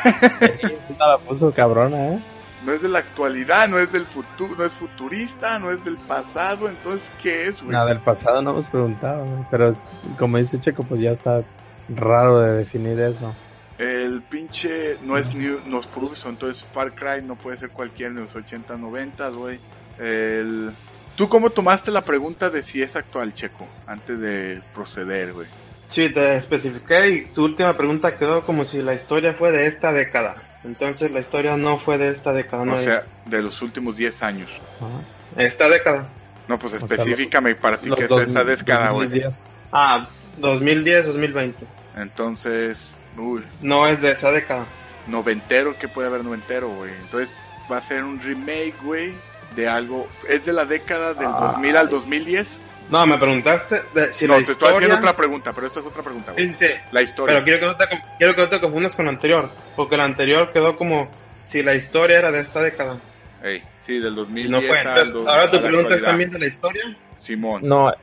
La 0.98 1.18
puso 1.18 1.52
cabrona, 1.52 2.14
¿eh? 2.14 2.18
No 2.64 2.72
es 2.72 2.82
de 2.82 2.88
la 2.88 2.98
actualidad, 2.98 3.68
no 3.68 3.78
es 3.78 3.90
del 3.90 4.04
futuro, 4.06 4.54
no 4.56 4.64
es 4.64 4.74
futurista, 4.74 5.58
no 5.58 5.70
es 5.70 5.82
del 5.84 5.96
pasado, 5.96 6.68
entonces 6.68 7.08
¿qué 7.22 7.46
es, 7.46 7.62
güey? 7.62 7.72
Nada, 7.72 7.86
del 7.86 8.00
pasado 8.00 8.42
no 8.42 8.50
hemos 8.50 8.68
preguntado, 8.68 9.24
güey. 9.24 9.44
Pero 9.50 9.74
como 10.18 10.36
dice 10.36 10.60
Checo, 10.60 10.82
pues 10.82 11.00
ya 11.00 11.10
está 11.10 11.42
raro 11.88 12.40
de 12.40 12.58
definir 12.58 13.00
eso. 13.00 13.34
El 13.78 14.20
pinche 14.22 14.98
no 15.04 15.16
es 15.16 15.34
New, 15.34 15.60
no 15.66 15.80
es 15.80 15.86
por 15.86 16.04
Ubisoft, 16.04 16.28
entonces 16.28 16.66
Far 16.74 16.94
Cry 16.94 17.22
no 17.24 17.36
puede 17.36 17.56
ser 17.56 17.70
cualquiera 17.70 18.10
en 18.10 18.20
los 18.20 18.34
80, 18.34 18.76
90, 18.76 19.28
güey. 19.30 19.58
El 19.98 20.72
¿Tú 21.20 21.28
cómo 21.28 21.50
tomaste 21.50 21.90
la 21.90 22.00
pregunta 22.00 22.48
de 22.48 22.62
si 22.62 22.80
es 22.80 22.96
actual, 22.96 23.34
Checo? 23.34 23.68
Antes 23.86 24.18
de 24.20 24.62
proceder, 24.72 25.34
güey. 25.34 25.46
Sí, 25.86 26.10
te 26.10 26.36
especifiqué 26.36 27.08
y 27.08 27.24
tu 27.26 27.44
última 27.44 27.76
pregunta 27.76 28.16
quedó 28.16 28.40
como 28.42 28.64
si 28.64 28.80
la 28.80 28.94
historia 28.94 29.34
fue 29.34 29.52
de 29.52 29.66
esta 29.66 29.92
década. 29.92 30.36
Entonces 30.64 31.10
la 31.10 31.20
historia 31.20 31.56
no 31.56 31.78
fue 31.78 31.96
de 31.98 32.10
esta 32.10 32.32
década, 32.32 32.64
no 32.64 32.74
o 32.74 32.76
sea, 32.76 32.98
es 32.98 33.08
de 33.26 33.42
los 33.42 33.62
últimos 33.62 33.96
10 33.96 34.22
años. 34.22 34.50
Ajá. 34.80 35.42
esta 35.44 35.68
década. 35.68 36.08
No, 36.48 36.58
pues 36.58 36.72
sea, 36.72 36.80
específicame 36.84 37.54
para 37.54 37.78
ti 37.78 37.90
que 37.90 38.02
es 38.02 38.08
dos- 38.08 38.22
esta 38.22 38.42
década, 38.44 38.90
güey. 38.90 39.08
2010. 39.08 39.46
Ah, 39.72 40.08
2010, 40.38 41.06
2020. 41.06 41.64
Entonces, 41.96 42.94
uy, 43.16 43.42
No 43.62 43.86
es 43.86 44.02
de 44.02 44.10
esa 44.12 44.32
década. 44.32 44.66
noventero, 45.06 45.76
¿qué 45.78 45.88
puede 45.88 46.08
haber 46.08 46.24
noventero, 46.24 46.68
güey? 46.68 46.92
Entonces 47.04 47.30
va 47.70 47.78
a 47.78 47.82
ser 47.88 48.02
un 48.04 48.20
remake, 48.20 48.74
güey, 48.82 49.14
de 49.56 49.68
algo. 49.68 50.08
¿Es 50.28 50.44
de 50.44 50.52
la 50.52 50.64
década 50.64 51.14
del 51.14 51.28
Ah. 51.28 51.52
2000 51.52 51.76
al 51.76 51.88
2010? 51.88 52.58
No, 52.90 53.06
me 53.06 53.18
preguntaste 53.18 53.82
de, 53.94 54.12
si 54.12 54.26
no, 54.26 54.32
la 54.38 54.44
te 54.44 54.52
estoy 54.52 54.54
historia... 54.54 54.76
haciendo 54.76 54.96
otra 54.96 55.16
pregunta, 55.16 55.52
pero 55.54 55.66
esta 55.66 55.80
es 55.80 55.86
otra 55.86 56.02
pregunta, 56.02 56.32
Sí, 56.36 56.42
güey. 56.44 56.48
sí, 56.54 56.66
sí. 56.66 56.72
La 56.90 57.02
historia. 57.02 57.34
Pero 57.34 57.44
quiero 57.44 57.60
que, 57.60 57.66
no 57.66 57.76
te, 57.76 57.84
quiero 58.18 58.34
que 58.34 58.40
no 58.42 58.48
te 58.48 58.60
confundas 58.60 58.94
con 58.94 59.04
la 59.06 59.12
anterior. 59.12 59.50
Porque 59.76 59.96
la 59.96 60.04
anterior 60.04 60.52
quedó 60.52 60.76
como 60.76 61.08
si 61.44 61.62
la 61.62 61.74
historia 61.74 62.18
era 62.18 62.30
de 62.32 62.40
esta 62.40 62.60
década. 62.62 63.00
Ey, 63.42 63.62
sí, 63.82 63.94
del 63.98 64.12
Y 64.12 64.16
2010 64.16 64.50
no 64.50 64.60
fue. 64.62 64.78
al 64.80 64.86
Entonces, 64.88 65.12
dos- 65.14 65.26
ahora 65.28 65.50
tu 65.50 65.62
pregunta 65.62 65.94
es 65.94 66.02
también 66.04 66.30
de 66.30 66.38
la 66.38 66.46
historia. 66.46 66.82
Simón, 67.18 67.60
No, 67.64 67.90
eh, 67.90 67.94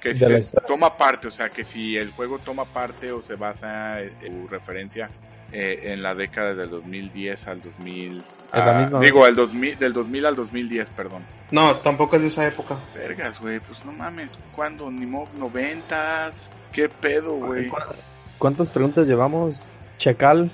que 0.00 0.14
de 0.14 0.20
la 0.28 0.34
se 0.34 0.38
historia. 0.40 0.66
toma 0.68 0.96
parte, 0.96 1.28
o 1.28 1.30
sea, 1.30 1.48
que 1.50 1.64
si 1.64 1.96
el 1.96 2.10
juego 2.12 2.38
toma 2.38 2.64
parte 2.72 3.10
o 3.10 3.22
se 3.22 3.34
basa 3.36 4.00
en 4.02 4.18
su 4.20 4.48
referencia 4.48 5.10
eh, 5.52 5.92
en 5.92 6.02
la 6.02 6.14
década 6.14 6.54
del 6.54 6.70
2010 6.70 7.46
al 7.48 7.62
2000. 7.62 8.18
Es 8.18 8.24
la 8.52 8.76
ah, 8.76 8.80
misma, 8.80 9.00
digo, 9.00 9.24
al 9.24 9.36
2000, 9.36 9.78
del 9.78 9.92
2000 9.92 10.26
al 10.26 10.36
2010, 10.36 10.90
perdón. 10.90 11.22
No, 11.50 11.76
tampoco 11.76 12.16
es 12.16 12.22
de 12.22 12.28
esa 12.28 12.46
época. 12.46 12.76
Vergas, 12.94 13.40
güey, 13.40 13.60
pues 13.60 13.84
no 13.84 13.92
mames, 13.92 14.30
¿cuándo? 14.54 14.90
Ni 14.90 15.06
mo- 15.06 15.28
noventas, 15.38 16.50
¿qué 16.72 16.88
pedo, 16.88 17.32
güey? 17.34 17.68
¿cu- 17.68 17.76
¿cuántas 18.38 18.70
preguntas 18.70 19.06
llevamos? 19.06 19.64
Checal. 19.98 20.50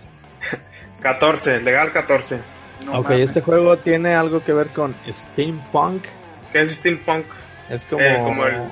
14, 1.00 1.60
legal 1.60 1.92
14. 1.92 2.38
No 2.84 3.00
ok, 3.00 3.04
mames. 3.10 3.20
este 3.30 3.40
juego 3.40 3.76
tiene 3.76 4.14
algo 4.14 4.42
que 4.44 4.52
ver 4.52 4.68
con 4.68 4.94
steampunk. 5.08 6.04
¿Qué 6.52 6.60
es 6.62 6.76
steampunk? 6.76 7.24
Es 7.68 7.84
como, 7.84 8.02
Eh, 8.02 8.20
como 8.22 8.46
el- 8.46 8.62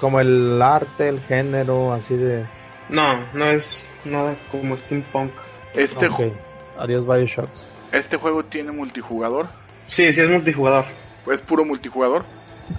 como 0.00 0.20
el 0.20 0.60
arte, 0.62 1.08
el 1.08 1.20
género, 1.20 1.92
así 1.92 2.16
de... 2.16 2.44
No, 2.88 3.26
no 3.32 3.46
es 3.50 3.88
nada 4.04 4.34
como 4.50 4.76
steampunk. 4.76 5.32
Este, 5.74 6.06
Ok, 6.08 6.18
ju- 6.20 6.32
Adiós 6.78 7.06
Bioshocks. 7.06 7.66
este 7.92 8.16
juego 8.16 8.44
tiene 8.44 8.72
multijugador, 8.72 9.46
Sí, 9.86 10.12
sí 10.12 10.20
es 10.20 10.28
multijugador. 10.30 10.84
es 11.30 11.42
puro 11.42 11.64
multijugador. 11.64 12.24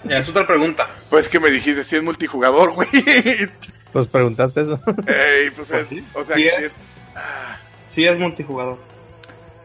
Es 0.09 0.27
otra 0.30 0.47
pregunta. 0.47 0.88
Pues 1.11 1.30
que 1.30 1.39
me 1.39 1.51
dijiste 1.51 1.84
si 1.84 1.95
es 1.95 2.03
multijugador, 2.03 2.73
güey. 2.73 2.88
Pues 3.93 4.07
preguntaste 4.07 4.61
eso. 4.63 4.80
Ey, 5.07 5.51
pues 5.55 5.67
Pues 5.69 5.84
es, 5.84 5.89
sí, 5.89 6.05
o 6.13 6.26
sea, 6.26 6.35
sí 6.35 6.41
que 6.43 6.49
es. 6.49 6.61
es- 6.63 6.77
ah, 7.15 7.57
Sí 7.88 8.05
es 8.05 8.19
multijugador. 8.19 8.77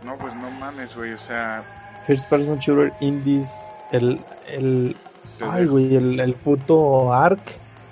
no, 0.05 0.17
pues 0.19 0.35
no 0.37 0.51
mames, 0.51 0.95
güey, 0.95 1.13
o 1.15 1.19
sea, 1.19 1.65
First 2.07 2.29
Person 2.29 2.59
Shooter 2.59 2.93
Indies. 3.01 3.73
El... 3.93 4.21
el 4.49 4.95
ay, 5.41 5.65
güey, 5.67 5.97
el, 5.97 6.21
el 6.21 6.35
puto 6.35 7.13
Ark 7.13 7.41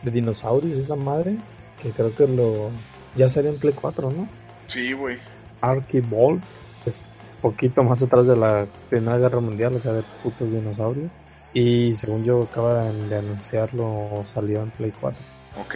de 0.02 0.10
dinosaurios, 0.12 0.78
esa 0.78 0.94
madre. 0.96 1.36
Que 1.82 1.90
creo 1.90 2.14
que 2.14 2.26
lo... 2.28 2.70
Ya 3.16 3.28
sería 3.28 3.50
en 3.50 3.58
Play 3.58 3.72
4, 3.74 4.10
¿no? 4.10 4.28
Sí, 4.68 4.92
güey. 4.92 5.18
Evolved. 5.92 6.42
Es 6.86 7.04
poquito 7.42 7.82
más 7.82 8.02
atrás 8.02 8.26
de 8.26 8.36
la 8.36 8.66
Primera 8.88 9.18
Guerra 9.18 9.40
Mundial, 9.40 9.74
o 9.74 9.80
sea, 9.80 9.92
de 9.92 10.02
putos 10.22 10.50
dinosaurios. 10.50 11.10
Y 11.52 11.94
según 11.94 12.24
yo 12.24 12.42
acaba 12.42 12.84
de 12.90 13.16
anunciarlo, 13.18 14.22
salió 14.24 14.62
en 14.62 14.70
Play 14.70 14.92
4. 15.00 15.18
Ok, 15.60 15.74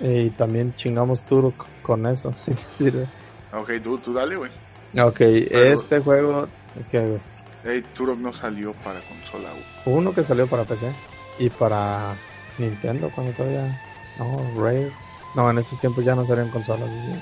Y 0.00 0.30
también 0.30 0.74
chingamos 0.76 1.22
Turok 1.22 1.66
con 1.82 2.06
eso, 2.06 2.32
si 2.32 2.52
te 2.54 2.62
sirve. 2.70 3.06
ok, 3.52 3.70
tú, 3.82 3.98
tú 3.98 4.12
dale, 4.14 4.36
güey. 4.36 4.50
Ok, 4.98 5.16
Pero- 5.18 5.72
este 5.72 6.00
juego, 6.00 6.48
que 6.90 7.18
Ey, 7.64 7.82
Turok 7.94 8.18
no 8.18 8.32
salió 8.32 8.72
para 8.72 9.00
consola, 9.00 9.50
güey. 9.50 9.96
uno 9.98 10.14
que 10.14 10.22
salió 10.22 10.46
para 10.46 10.64
PC 10.64 10.90
y 11.38 11.50
para 11.50 12.14
Nintendo 12.56 13.10
cuando 13.14 13.32
todavía, 13.32 13.78
no, 14.18 14.40
Rare, 14.58 14.90
no, 15.34 15.50
en 15.50 15.58
esos 15.58 15.78
tiempos 15.78 16.04
ya 16.04 16.14
no 16.14 16.24
salían 16.24 16.48
consolas, 16.48 16.88
sí. 16.90 17.12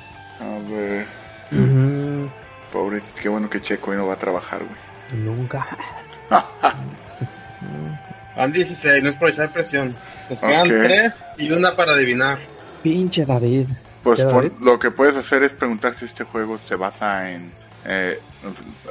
A 0.41 0.59
ver, 0.71 1.07
pobre, 2.73 3.03
qué 3.21 3.29
bueno 3.29 3.49
que 3.51 3.61
Checo 3.61 3.91
hoy 3.91 3.97
no 3.97 4.07
va 4.07 4.15
a 4.15 4.19
trabajar, 4.19 4.63
güey. 4.65 5.23
Nunca. 5.25 5.67
Van 8.37 8.53
16, 8.53 9.03
no 9.03 9.09
es 9.09 9.17
por 9.17 9.31
echar 9.31 9.51
presión. 9.51 9.95
Nos 10.31 10.41
quedan 10.41 10.71
Ok. 10.71 10.83
3 10.85 11.25
y 11.39 11.51
una 11.51 11.75
para 11.75 11.93
adivinar. 11.93 12.39
Pinche 12.83 13.25
David. 13.27 13.67
Pues 14.03 14.19
¿Qué, 14.21 14.25
pon- 14.27 14.35
David? 14.35 14.53
lo 14.61 14.79
que 14.79 14.91
puedes 14.93 15.17
hacer 15.17 15.43
es 15.43 15.53
preguntar 15.53 15.95
si 15.95 16.05
este 16.05 16.23
juego 16.25 16.57
se 16.57 16.77
basa 16.77 17.31
en, 17.33 17.51
eh, 17.85 18.21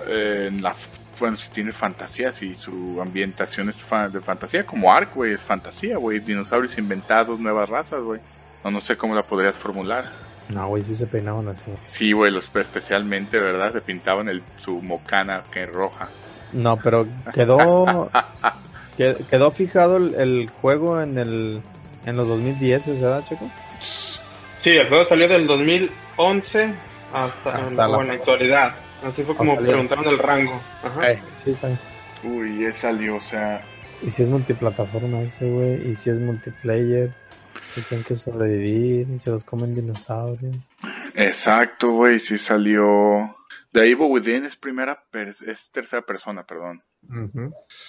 en 0.06 0.61
la, 0.61 0.76
bueno, 1.19 1.38
si 1.38 1.49
tiene 1.49 1.72
fantasía, 1.72 2.34
si 2.34 2.56
su 2.56 2.99
ambientación 3.02 3.69
es 3.69 3.78
fa- 3.78 4.10
de 4.10 4.19
fantasía, 4.19 4.65
como 4.65 4.91
Ark, 4.91 5.11
güey, 5.15 5.32
es 5.34 5.41
fantasía, 5.41 5.95
güey, 5.98 6.19
dinosaurios 6.19 6.78
inventados, 6.78 7.40
nuevas 7.40 7.69
razas, 7.69 8.02
güey. 8.02 8.19
O 8.64 8.72
no 8.72 8.82
sé 8.82 8.98
cómo 8.98 9.15
la 9.15 9.24
podrías 9.24 9.56
formular. 9.56 10.11
No, 10.49 10.68
güey, 10.69 10.82
sí 10.84 10.95
se 10.95 11.07
peinaban 11.07 11.48
así. 11.49 11.72
Sí, 11.90 12.11
güey, 12.14 12.32
los 12.32 12.49
especialmente, 12.56 13.38
¿verdad? 13.40 13.74
Se 13.74 13.82
pintaban 13.82 14.30
el, 14.30 14.41
su 14.60 14.82
mocana 14.82 15.44
que 15.52 15.65
roja. 15.65 16.07
No, 16.53 16.78
pero 16.78 17.06
quedó 17.34 18.10
que- 18.98 19.18
quedó 19.30 19.52
fijado 19.52 19.98
el, 19.98 20.15
el 20.15 20.49
juego 20.61 21.02
en 21.02 21.18
el 21.18 21.61
en 22.06 22.15
los 22.15 22.30
2010, 22.30 23.02
¿verdad, 23.02 23.24
Checo? 23.28 23.49
Sí, 23.82 24.69
el 24.72 24.88
juego 24.88 25.03
salió 25.03 25.28
del 25.28 25.45
2011 25.48 26.74
hasta, 27.14 27.49
Hasta 27.49 27.68
en- 27.68 27.76
la 27.76 27.90
o 27.90 28.02
en 28.02 28.07
la 28.07 28.14
actualidad. 28.14 28.76
Así 29.06 29.24
fue 29.24 29.36
como 29.36 29.56
salió. 29.56 29.68
preguntaron 29.72 30.07
el 30.07 30.18
rango. 30.18 30.60
Ajá. 30.84 31.11
Eh, 31.11 31.22
sí, 31.44 31.52
está 31.52 31.68
bien. 31.68 31.80
Uy, 32.24 32.64
ya 32.64 32.74
salió, 32.74 33.18
o 33.18 33.22
sea, 33.22 33.61
Y 34.02 34.10
si 34.10 34.24
es 34.24 34.30
multiplataforma 34.30 35.19
ese, 35.22 35.45
güey, 35.49 35.90
y 35.90 35.95
si 35.95 36.10
es 36.10 36.19
multiplayer, 36.19 37.11
tienen 37.82 38.04
que 38.06 38.16
sobrevivir, 38.16 39.10
y 39.10 39.20
se 39.20 39.30
los 39.32 39.44
comen 39.44 39.74
dinosaurios. 39.74 40.56
Exacto, 41.16 41.91
güey, 41.91 42.20
sí 42.20 42.38
salió. 42.38 43.36
The 43.72 43.82
Evil 43.91 44.08
Within 44.10 44.45
es 44.45 44.56
primera, 44.56 45.04
per- 45.12 45.36
es 45.45 45.70
tercera 45.72 46.02
persona, 46.02 46.44
perdón. 46.45 46.82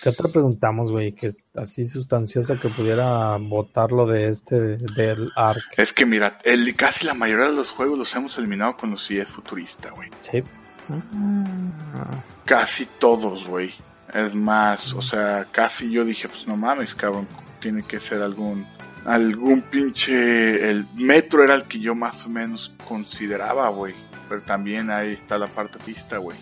¿Qué 0.03 0.09
otra 0.11 0.29
preguntamos, 0.31 0.91
güey? 0.93 1.13
Que 1.13 1.35
así 1.55 1.85
sustanciosa 1.85 2.57
que 2.59 2.69
pudiera 2.69 3.37
votar 3.39 3.91
lo 3.93 4.07
de 4.07 4.29
este, 4.29 4.77
del 4.77 5.33
ARC. 5.35 5.79
Es 5.79 5.93
que 5.93 6.05
mira, 6.07 6.39
el, 6.45 6.75
casi 6.77 7.07
la 7.07 7.15
mayoría 7.15 7.47
de 7.47 7.53
los 7.55 7.71
juegos 7.71 7.99
los 7.99 8.15
hemos 8.15 8.37
eliminado 8.39 8.77
con 8.77 8.91
los 8.91 9.05
si 9.05 9.19
es 9.19 9.31
futurista, 9.31 9.91
güey. 9.91 10.11
Sí. 10.23 10.43
Ah, 10.91 12.23
Casi 12.45 12.87
todos, 12.99 13.45
güey. 13.47 13.75
Es 14.13 14.35
más, 14.35 14.93
o 14.95 15.03
sea, 15.03 15.47
casi 15.51 15.91
yo 15.91 16.05
dije, 16.05 16.29
pues 16.29 16.47
no 16.47 16.57
mames, 16.57 16.95
cabrón, 16.95 17.27
tiene 17.61 17.83
que 17.83 18.01
ser 18.01 18.23
algún 18.23 18.67
algún 19.05 19.63
pinche 19.63 20.71
el 20.71 20.87
metro 20.95 21.45
era 21.45 21.55
el 21.55 21.65
que 21.65 21.79
yo 21.81 21.95
más 21.95 22.27
o 22.27 22.29
menos 22.29 22.75
consideraba, 22.87 23.69
güey. 23.71 23.95
Pero 24.29 24.43
también 24.43 24.91
ahí 24.91 25.13
está 25.13 25.39
la 25.39 25.47
parte 25.47 25.79
pista, 25.85 26.19
güey. 26.19 26.37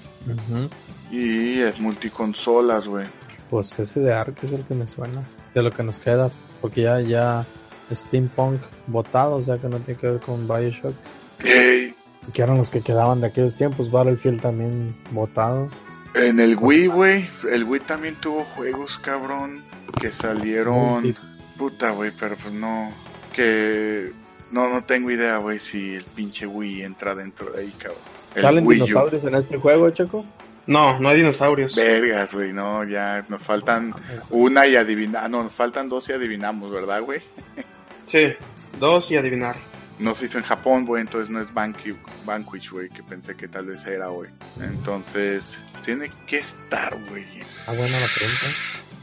Y 1.11 1.61
es 1.61 1.79
multiconsolas, 1.79 2.89
güey. 2.89 3.07
Pues 3.49 3.79
ese 3.79 4.01
de 4.01 4.13
ARC 4.13 4.43
es 4.43 4.53
el 4.53 4.65
que 4.65 4.75
me 4.75 4.87
suena. 4.89 5.23
De 5.55 5.63
lo 5.63 5.71
que 5.71 5.85
nos 5.85 6.01
queda. 6.01 6.31
Porque 6.61 6.83
ya, 6.83 7.01
ya 7.01 7.47
Steampunk 7.93 8.61
votado, 8.89 9.37
o 9.37 9.43
sea 9.43 9.59
que 9.59 9.69
no 9.69 9.79
tiene 9.79 10.01
que 10.01 10.11
ver 10.11 10.21
con 10.21 10.49
Bioshock. 10.49 10.95
Que 11.39 11.95
eran 12.43 12.59
los 12.59 12.71
que 12.71 12.81
quedaban 12.81 13.21
de 13.21 13.29
aquellos 13.29 13.55
tiempos. 13.55 13.91
Battlefield 13.91 14.41
también 14.43 14.97
votado. 15.13 15.71
en 16.15 16.41
el 16.41 16.57
Wii, 16.57 16.87
güey, 16.89 17.29
el 17.53 17.65
Wii 17.65 17.81
también 17.81 18.17
tuvo 18.17 18.45
juegos, 18.57 18.99
cabrón, 18.99 19.63
que 20.01 20.11
salieron. 20.11 21.17
Puta, 21.57 21.91
güey, 21.91 22.13
pero 22.19 22.37
pues 22.37 22.53
no 22.53 22.93
que 23.35 24.13
no 24.51 24.69
no 24.69 24.85
tengo 24.85 25.11
idea, 25.11 25.39
güey, 25.39 25.59
si 25.59 25.95
el 25.95 26.05
pinche 26.05 26.47
Wii 26.47 26.83
entra 26.83 27.15
dentro 27.15 27.51
de 27.51 27.63
ahí, 27.63 27.73
cabrón. 27.79 28.01
El 28.35 28.43
¿Salen 28.43 28.67
Wii 28.67 28.81
U. 28.81 28.85
dinosaurios 28.85 29.25
en 29.25 29.35
este 29.35 29.57
juego, 29.57 29.91
Choco? 29.91 30.25
No, 30.67 30.99
no 30.99 31.09
hay 31.09 31.19
dinosaurios. 31.19 31.75
Vergas, 31.77 32.35
güey, 32.35 32.53
no, 32.53 32.85
ya 32.85 33.25
nos 33.29 33.43
faltan 33.43 33.95
una 34.31 34.67
y 34.67 34.77
adivinar, 34.77 35.31
no, 35.31 35.43
nos 35.43 35.53
faltan 35.53 35.89
dos 35.89 36.09
y 36.09 36.13
adivinamos, 36.13 36.71
¿verdad, 36.73 37.03
güey? 37.03 37.21
Sí, 38.07 38.35
dos 38.79 39.11
y 39.11 39.17
adivinar. 39.17 39.57
No 39.99 40.15
se 40.15 40.27
hizo 40.27 40.39
en 40.39 40.45
Japón, 40.45 40.87
güey, 40.87 41.01
entonces 41.03 41.29
no 41.29 41.41
es 41.41 41.53
Vanquish, 41.53 42.71
güey, 42.71 42.89
que 42.89 43.03
pensé 43.03 43.35
que 43.35 43.49
tal 43.49 43.67
vez 43.67 43.85
era, 43.85 44.07
güey. 44.07 44.31
Entonces, 44.61 45.59
tiene 45.85 46.13
que 46.27 46.39
estar, 46.39 46.97
güey. 47.09 47.25
Ah, 47.67 47.73
buena 47.73 47.99
la 47.99 48.07
pregunta. 48.07 48.47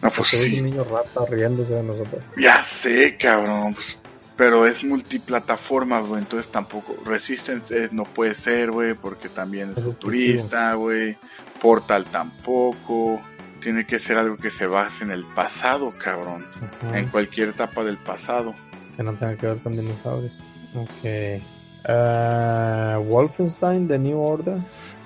No, 0.03 0.09
pues 0.11 0.29
Porque 0.31 0.37
es 0.37 0.43
sí. 0.43 0.59
un 0.59 0.65
niño 0.65 0.83
rata 0.83 1.25
riéndose 1.29 1.73
de 1.75 1.83
nosotros. 1.83 2.21
Ya 2.37 2.63
sé, 2.63 3.15
cabrón. 3.17 3.73
pues, 3.73 3.97
pero 4.35 4.67
es 4.67 4.83
multiplataforma, 4.83 6.01
güey. 6.01 6.21
Entonces 6.21 6.51
tampoco. 6.51 6.97
Resistance 7.05 7.85
es- 7.85 7.93
no 7.93 8.03
puede 8.03 8.35
ser, 8.35 8.71
güey. 8.71 8.93
Porque 8.95 9.29
también 9.29 9.71
es 9.71 9.77
Es 9.77 9.83
futurista, 9.85 10.73
güey. 10.73 11.15
Portal 11.61 12.05
tampoco. 12.05 13.21
Tiene 13.61 13.85
que 13.87 13.97
ser 13.99 14.17
algo 14.17 14.35
que 14.35 14.51
se 14.51 14.67
base 14.67 15.05
en 15.05 15.11
el 15.11 15.23
pasado, 15.23 15.93
cabrón. 15.97 16.45
Ajá. 16.87 16.99
En 16.99 17.07
cualquier 17.07 17.49
etapa 17.49 17.83
del 17.85 17.97
pasado. 17.97 18.53
Que 18.97 19.03
no 19.03 19.13
tenga 19.13 19.35
que 19.37 19.47
ver 19.47 19.57
con 19.59 19.71
dinosaurios. 19.73 20.37
Ok. 20.75 21.41
Eh, 21.85 22.97
Wolfenstein, 23.07 23.87
The 23.87 23.99
New 23.99 24.19
Order. 24.19 24.57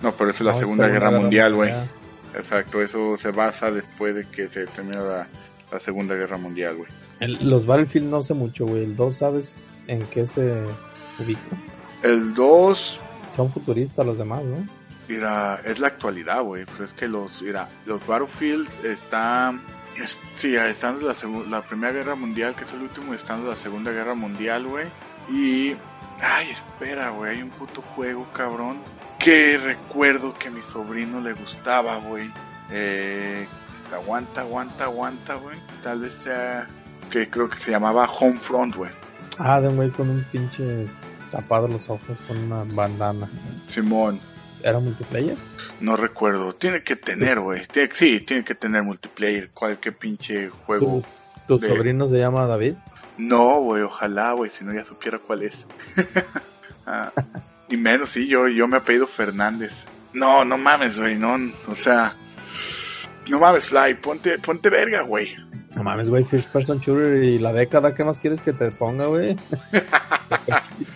No, 0.02 0.12
pero 0.14 0.30
eso 0.32 0.44
es 0.44 0.46
la 0.48 0.54
No, 0.54 0.60
Segunda 0.60 0.88
Guerra 0.88 1.12
Mundial, 1.12 1.54
güey. 1.56 1.72
Exacto, 2.36 2.82
eso 2.82 3.18
se 3.18 3.32
basa 3.32 3.72
después 3.72 4.16
de 4.16 4.26
que 4.26 4.48
se 4.48 4.66
termina 4.68 5.02
la, 5.02 5.28
la 5.72 5.80
Segunda 5.80 6.16
Guerra 6.16 6.38
Mundial, 6.38 6.76
güey. 6.78 6.90
El- 7.20 7.50
Los 7.50 7.66
Battlefield 7.66 8.10
no 8.10 8.22
sé 8.22 8.34
mucho, 8.34 8.66
güey. 8.66 8.84
El 8.84 8.96
2, 8.96 9.16
¿sabes 9.16 9.60
en 9.88 10.00
qué 10.08 10.26
se 10.26 10.64
ubica? 11.20 11.42
El 12.04 12.34
2 12.34 13.00
Son 13.36 13.52
futuristas 13.52 14.06
los 14.06 14.18
demás, 14.18 14.44
¿no? 14.44 14.58
Mira, 15.08 15.62
es 15.66 15.80
la 15.80 15.88
actualidad, 15.88 16.44
güey. 16.44 16.66
Pues 16.66 16.90
es 16.90 16.94
que 16.94 17.08
los, 17.08 17.42
mira, 17.42 17.68
los 17.86 18.06
Battlefield 18.06 18.68
están, 18.86 19.62
es- 20.02 20.20
sí, 20.36 20.56
están 20.56 21.00
la, 21.06 21.16
la 21.50 21.62
Primera 21.66 21.94
Guerra 21.94 22.16
Mundial, 22.16 22.56
que 22.56 22.66
es 22.66 22.74
el 22.74 22.82
último, 22.82 23.14
están 23.14 23.44
de 23.44 23.50
la 23.50 23.56
Segunda 23.56 23.92
Guerra 23.92 24.14
Mundial, 24.16 24.68
güey. 24.68 24.86
Y, 25.32 25.76
ay, 26.22 26.50
espera, 26.52 27.10
güey, 27.10 27.36
hay 27.38 27.42
un 27.42 27.50
puto 27.50 27.82
juego, 27.82 28.26
cabrón, 28.34 28.78
que 29.20 29.58
recuerdo 29.58 30.34
que 30.34 30.48
a 30.50 30.52
mi 30.52 30.62
sobrino 30.62 31.20
le 31.22 31.34
gustaba, 31.34 31.98
güey. 31.98 32.32
Eh, 32.72 33.48
aguanta, 33.94 34.42
aguanta, 34.42 34.86
aguanta, 34.86 35.36
güey. 35.36 35.58
Tal 35.84 36.02
vez 36.02 36.14
sea, 36.14 36.68
que 37.10 37.30
creo 37.30 37.50
que 37.50 37.58
se 37.58 37.72
llamaba 37.72 38.06
Homefront, 38.10 38.76
güey. 38.76 38.92
Ah, 39.40 39.62
de 39.62 39.68
un 39.70 39.76
güey 39.76 39.90
con 39.90 40.10
un 40.10 40.24
pinche 40.32 40.88
tapado 41.32 41.68
los 41.68 41.90
ojos 41.90 42.18
con 42.28 42.38
una 42.38 42.64
bandana. 42.66 43.30
Simón. 43.68 44.20
¿Era 44.64 44.80
multiplayer? 44.80 45.38
No 45.80 45.96
recuerdo. 45.96 46.54
Tiene 46.56 46.84
que 46.84 46.96
tener, 46.96 47.40
güey. 47.40 47.62
Sí, 47.94 48.20
tiene 48.22 48.44
que 48.44 48.56
tener 48.56 48.82
multiplayer. 48.82 49.50
Cualquier 49.52 49.96
pinche 49.96 50.50
juego. 50.50 51.04
¿Tu, 51.48 51.60
tu 51.60 51.60
de- 51.60 51.70
sobrino 51.70 52.08
se 52.08 52.18
llama 52.18 52.48
David? 52.48 52.74
No, 53.18 53.62
güey. 53.62 53.84
Ojalá, 53.84 54.34
güey. 54.34 54.50
Si 54.50 54.64
no, 54.64 54.74
ya 54.74 54.86
supiera 54.86 55.20
cuál 55.20 55.44
es. 55.44 55.66
Ah, 56.90 57.12
y 57.68 57.76
menos, 57.76 58.12
sí. 58.12 58.30
Yo, 58.30 58.48
yo 58.48 58.66
me 58.66 58.78
apellido 58.78 59.08
Fernández. 59.08 59.74
No, 60.14 60.46
no 60.46 60.58
mames, 60.58 60.98
güey. 60.98 61.16
No, 61.16 61.36
o 61.68 61.76
sea. 61.76 62.16
No 63.28 63.40
mames, 63.40 63.66
Fly. 63.66 63.96
Ponte, 63.96 64.40
ponte 64.40 64.70
verga, 64.70 65.02
güey. 65.02 65.36
No 65.76 65.84
mames, 65.84 66.10
güey, 66.10 66.24
First 66.24 66.50
Person 66.50 66.80
Shooter 66.80 67.22
y 67.24 67.40
la 67.40 67.52
década, 67.52 67.94
¿qué 67.94 68.06
más 68.06 68.20
quieres 68.20 68.40
que 68.40 68.54
te 68.54 68.72
ponga, 68.72 69.08
güey? 69.08 69.36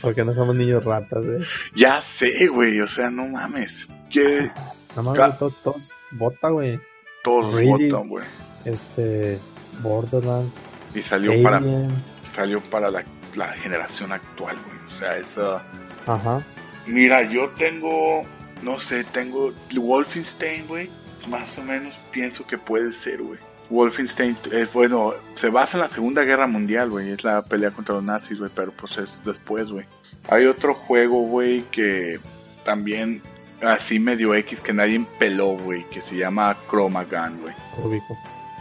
Porque 0.00 0.24
no 0.24 0.32
somos 0.34 0.54
niños 0.56 0.84
ratas, 0.84 1.26
güey. 1.26 1.40
Ya 1.74 2.00
sé, 2.00 2.46
güey. 2.46 2.80
O 2.80 2.86
sea, 2.86 3.10
no 3.10 3.26
mames. 3.26 3.86
Que 4.08 4.50
No 4.96 5.02
mames, 5.02 5.38
todos, 5.38 5.62
todos, 5.62 5.88
bota, 6.12 6.48
güey. 6.50 6.78
todos 7.24 7.54
votan, 7.54 8.08
güey. 8.08 8.24
Este, 8.64 9.38
Borderlands, 9.80 10.62
Y 10.94 11.02
salió 11.02 11.42
para, 11.42 11.60
salió 12.34 12.60
para 12.60 12.90
la, 12.90 13.04
la 13.34 13.48
generación 13.52 14.12
actual, 14.12 14.56
güey. 14.56 14.94
O 14.94 14.98
sea, 14.98 15.16
esa. 15.16 15.62
ajá. 16.06 16.42
Mira, 16.86 17.22
yo 17.22 17.50
tengo, 17.50 18.22
no 18.62 18.80
sé, 18.80 19.04
tengo 19.04 19.52
Wolfenstein, 19.74 20.66
güey. 20.66 20.90
Más 21.28 21.58
o 21.58 21.62
menos 21.62 21.98
pienso 22.10 22.46
que 22.46 22.56
puede 22.56 22.92
ser, 22.92 23.22
güey. 23.22 23.38
Wolfenstein 23.70 24.36
es 24.50 24.72
bueno, 24.72 25.12
se 25.34 25.50
basa 25.50 25.76
en 25.76 25.82
la 25.82 25.90
Segunda 25.90 26.22
Guerra 26.24 26.46
Mundial, 26.46 26.88
güey. 26.88 27.10
Es 27.10 27.24
la 27.24 27.42
pelea 27.44 27.70
contra 27.70 27.96
los 27.96 28.04
nazis, 28.04 28.38
güey, 28.38 28.50
pero 28.54 28.72
pues 28.72 28.96
es 28.96 29.14
después, 29.24 29.70
güey. 29.70 29.84
Hay 30.30 30.46
otro 30.46 30.74
juego, 30.74 31.22
güey, 31.22 31.62
que 31.70 32.18
también 32.64 33.20
así 33.62 33.98
medio 33.98 34.34
X 34.34 34.60
que 34.60 34.72
nadie 34.72 35.04
peló, 35.18 35.56
güey, 35.58 35.84
que 35.90 36.00
se 36.00 36.16
llama 36.16 36.56
Chromagun, 36.70 37.40
güey. 37.42 37.54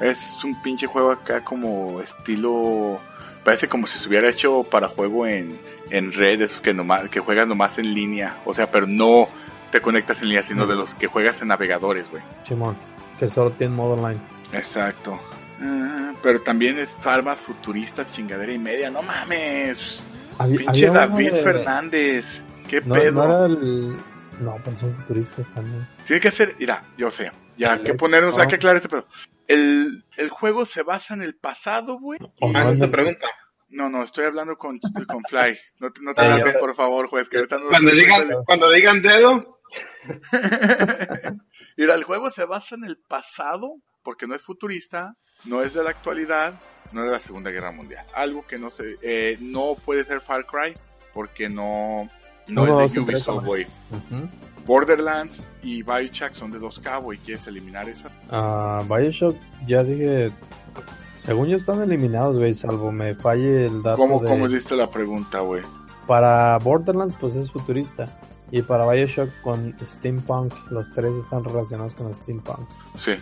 Es 0.02 0.44
un 0.44 0.62
pinche 0.62 0.88
juego 0.88 1.12
acá 1.12 1.44
como 1.44 2.02
estilo. 2.02 3.00
Parece 3.44 3.68
como 3.68 3.88
si 3.88 3.98
se 3.98 4.08
hubiera 4.10 4.30
hecho 4.30 4.64
para 4.64 4.88
juego 4.90 5.26
en, 5.26 5.58
en 5.90 6.12
red, 6.14 6.42
esos 6.42 6.62
que 6.62 6.74
nomás, 6.74 7.10
que 7.10 7.20
juegas 7.20 7.48
nomás 7.48 7.78
en 7.78 7.94
línea. 7.94 8.36
O 8.46 8.54
sea, 8.54 8.70
pero 8.70 8.86
no 8.88 9.28
te 9.72 9.82
conectas 9.82 10.22
en 10.22 10.30
línea, 10.30 10.44
sino 10.44 10.68
de 10.68 10.76
los 10.76 10.94
que 10.96 11.08
juegas 11.08 11.42
en 11.42 11.48
navegadores, 11.48 12.10
güey. 12.12 12.22
Simón, 12.46 12.76
que 13.18 13.28
solo 13.28 13.52
tiene 13.52 13.74
modo 13.74 13.94
online. 13.94 14.20
Exacto. 14.54 15.20
Ah, 15.62 16.12
pero 16.22 16.42
también 16.42 16.78
es 16.78 16.90
armas 17.06 17.38
futuristas, 17.40 18.12
chingadera 18.14 18.52
y 18.52 18.60
media. 18.60 18.90
No 18.92 19.02
mames. 19.02 20.04
Había- 20.38 20.58
Pinche 20.60 20.88
había 20.88 21.08
David 21.08 21.32
de- 21.34 21.42
Fernández. 21.44 22.42
¿Qué 22.68 22.82
No, 22.82 22.96
pedo? 22.96 23.12
no 23.14 23.24
era 23.24 23.46
el... 23.46 23.96
No, 24.42 24.56
pero 24.64 24.76
son 24.78 24.94
futuristas 24.98 25.48
también. 25.56 25.88
Tiene 26.06 26.20
que 26.20 26.32
ser, 26.32 26.54
mira, 26.60 26.84
yo 26.98 27.10
sé, 27.10 27.32
ya 27.58 27.74
El 27.74 27.84
que 27.84 27.94
ponernos, 27.96 28.38
hay 28.38 28.46
oh. 28.46 28.50
que 28.50 28.56
aclarar 28.56 28.76
este 28.76 28.90
pedo. 28.90 29.08
El, 29.48 30.04
el 30.18 30.30
juego 30.30 30.66
se 30.66 30.84
basa 30.84 31.14
en 31.14 31.22
el 31.24 31.36
pasado, 31.36 32.00
güey. 32.00 32.20
Ah, 32.42 32.48
esa 32.50 32.62
en 32.64 32.68
es 32.74 32.78
tu 32.80 32.84
el- 32.86 32.92
pregunta. 32.92 33.28
No, 33.70 33.90
no, 33.90 34.02
estoy 34.04 34.24
hablando 34.26 34.58
con, 34.58 34.80
con 34.80 35.24
Fly. 35.28 35.58
No 35.80 35.92
te, 35.92 36.02
no 36.02 36.14
te 36.14 36.22
Ah, 36.22 36.24
adelantes, 36.26 36.54
ya. 36.54 36.60
por 36.60 36.74
favor, 36.76 37.08
juez, 37.10 37.28
que 37.28 37.36
ahorita 37.38 37.58
no 37.58 37.68
Cuando 37.68 37.92
digan, 37.92 38.28
cuando 38.46 38.72
digan 38.72 39.02
dedo, 39.02 39.60
Mira, 41.78 41.96
el 41.96 42.04
juego 42.04 42.32
se 42.32 42.46
basa 42.46 42.76
en 42.76 42.86
el 42.86 42.98
pasado, 42.98 43.76
porque 44.04 44.26
no 44.28 44.36
es 44.36 44.42
futurista, 44.42 45.16
no 45.46 45.62
es 45.62 45.74
de 45.74 45.84
la 45.84 45.90
actualidad, 45.90 46.60
no 46.94 47.02
es 47.02 47.08
de 47.08 47.12
la 47.14 47.20
Segunda 47.20 47.52
Guerra 47.52 47.72
Mundial. 47.72 48.06
Algo 48.16 48.46
que 48.48 48.58
no 48.58 48.70
se, 48.70 48.98
eh, 49.02 49.38
no 49.42 49.76
puede 49.76 50.04
ser 50.06 50.22
Far 50.22 50.46
Cry, 50.46 50.74
porque 51.14 51.50
no, 51.50 52.10
no 52.48 52.82
es 52.82 52.94
de 52.94 53.00
Ubisoft, 53.02 53.46
güey. 53.46 53.68
Ujú. 53.92 54.30
Borderlands 54.68 55.42
y 55.64 55.82
Bioshock 55.82 56.34
son 56.34 56.52
de 56.52 56.60
2K, 56.60 57.02
güey. 57.02 57.18
¿Quieres 57.20 57.48
eliminar 57.48 57.88
esa? 57.90 58.10
Ah, 58.30 58.84
Bioshock, 58.88 59.36
ya 59.66 59.84
dije... 59.84 60.32
Según 61.16 61.48
yo 61.48 61.56
están 61.56 61.82
eliminados, 61.82 62.38
güey, 62.38 62.54
salvo 62.54 62.92
me 62.92 63.16
falle 63.16 63.66
el 63.66 63.82
dato 63.82 63.98
¿Cómo, 63.98 64.20
de... 64.20 64.30
cómo 64.30 64.46
hiciste 64.48 64.76
la 64.76 64.88
pregunta, 64.92 65.40
güey? 65.40 65.64
Para 66.06 66.58
Borderlands, 66.60 67.16
pues 67.20 67.36
es 67.36 67.50
futurista. 67.50 68.06
Y 68.52 68.62
para 68.62 68.90
Bioshock 68.90 69.30
con 69.42 69.76
Steampunk, 69.84 70.54
los 70.70 70.90
tres 70.94 71.16
están 71.16 71.44
relacionados 71.44 71.96
con 71.96 72.14
Steampunk. 72.14 72.60
Sí. 73.00 73.14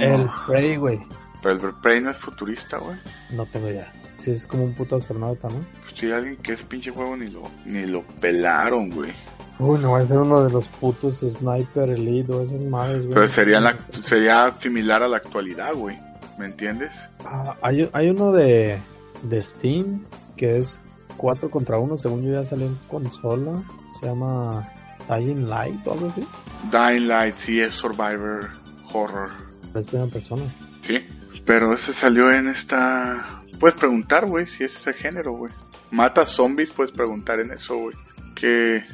El 0.00 0.28
Prey, 0.46 0.76
güey, 0.76 1.00
Pero 1.42 1.68
el 1.68 1.74
Prey 1.76 2.00
no 2.00 2.10
es 2.10 2.18
futurista, 2.18 2.78
güey. 2.78 2.98
no 3.30 3.46
tengo 3.46 3.68
idea. 3.70 3.92
Si 4.18 4.32
es 4.32 4.46
como 4.46 4.64
un 4.64 4.74
puto 4.74 4.96
astronauta, 4.96 5.48
¿no? 5.48 5.60
Pues 5.84 5.94
sí, 5.94 6.10
alguien 6.10 6.36
que 6.38 6.52
es 6.54 6.62
pinche 6.64 6.90
juego 6.90 7.16
ni 7.16 7.28
lo, 7.30 7.42
ni 7.64 7.86
lo 7.86 8.02
pelaron, 8.20 8.90
güey. 8.90 9.12
Uy, 9.58 9.80
no 9.80 9.92
va 9.92 9.98
a 9.98 10.04
ser 10.04 10.18
uno 10.18 10.44
de 10.44 10.52
los 10.52 10.68
putos 10.68 11.18
Sniper 11.18 11.90
Elite 11.90 12.32
o 12.32 12.42
esas 12.42 12.62
madres, 12.62 13.04
güey. 13.04 13.14
Pero 13.14 13.28
sería, 13.28 13.60
la, 13.60 13.76
sería 14.02 14.54
similar 14.60 15.02
a 15.02 15.08
la 15.08 15.16
actualidad, 15.16 15.74
güey. 15.74 15.98
¿Me 16.38 16.46
entiendes? 16.46 16.92
Ah, 17.24 17.56
hay, 17.60 17.90
hay 17.92 18.10
uno 18.10 18.30
de, 18.30 18.78
de 19.22 19.42
Steam 19.42 20.04
que 20.36 20.58
es 20.58 20.80
4 21.16 21.50
contra 21.50 21.78
1, 21.78 21.96
según 21.96 22.22
yo 22.22 22.32
ya 22.32 22.44
salió 22.44 22.66
en 22.66 22.78
consola. 22.88 23.60
Se 24.00 24.06
llama 24.06 24.68
Dying 25.08 25.48
Light 25.48 25.84
o 25.86 25.92
algo 25.92 26.08
así. 26.08 26.24
Dying 26.70 27.08
Light, 27.08 27.36
sí, 27.38 27.60
es 27.60 27.74
Survivor 27.74 28.50
Horror. 28.92 29.30
Es 29.74 29.86
primera 29.86 30.08
persona. 30.08 30.44
Sí, 30.82 31.04
pero 31.44 31.74
ese 31.74 31.92
salió 31.92 32.32
en 32.32 32.48
esta... 32.48 33.40
Puedes 33.58 33.76
preguntar, 33.76 34.26
güey, 34.26 34.46
si 34.46 34.62
es 34.62 34.76
ese 34.76 34.92
género, 34.92 35.32
güey. 35.32 35.52
Mata 35.90 36.24
zombies, 36.26 36.70
puedes 36.70 36.92
preguntar 36.92 37.40
en 37.40 37.50
eso, 37.50 37.76
güey. 37.76 37.96
Que... 38.36 38.84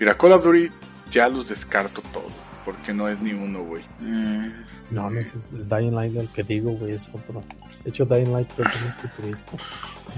Mira, 0.00 0.16
Call 0.18 0.32
of 0.32 0.42
Duty 0.42 0.70
ya 1.12 1.28
los 1.28 1.48
descarto 1.48 2.02
todo. 2.12 2.28
Porque 2.64 2.92
no 2.92 3.08
es 3.08 3.20
ni 3.20 3.32
uno, 3.32 3.62
güey. 3.62 3.82
Eh, 4.02 4.52
No, 4.90 5.08
no 5.08 5.20
es 5.20 5.32
el 5.52 5.68
Dying 5.68 5.94
Light 5.94 6.16
el 6.16 6.28
que 6.28 6.42
digo, 6.42 6.72
güey, 6.72 6.94
es 6.94 7.08
otro. 7.12 7.42
De 7.84 7.90
hecho, 7.90 8.04
Dying 8.04 8.32
Light 8.32 8.48
creo 8.56 8.68
que 8.70 8.78
es 8.88 8.94
futurista. 8.96 9.52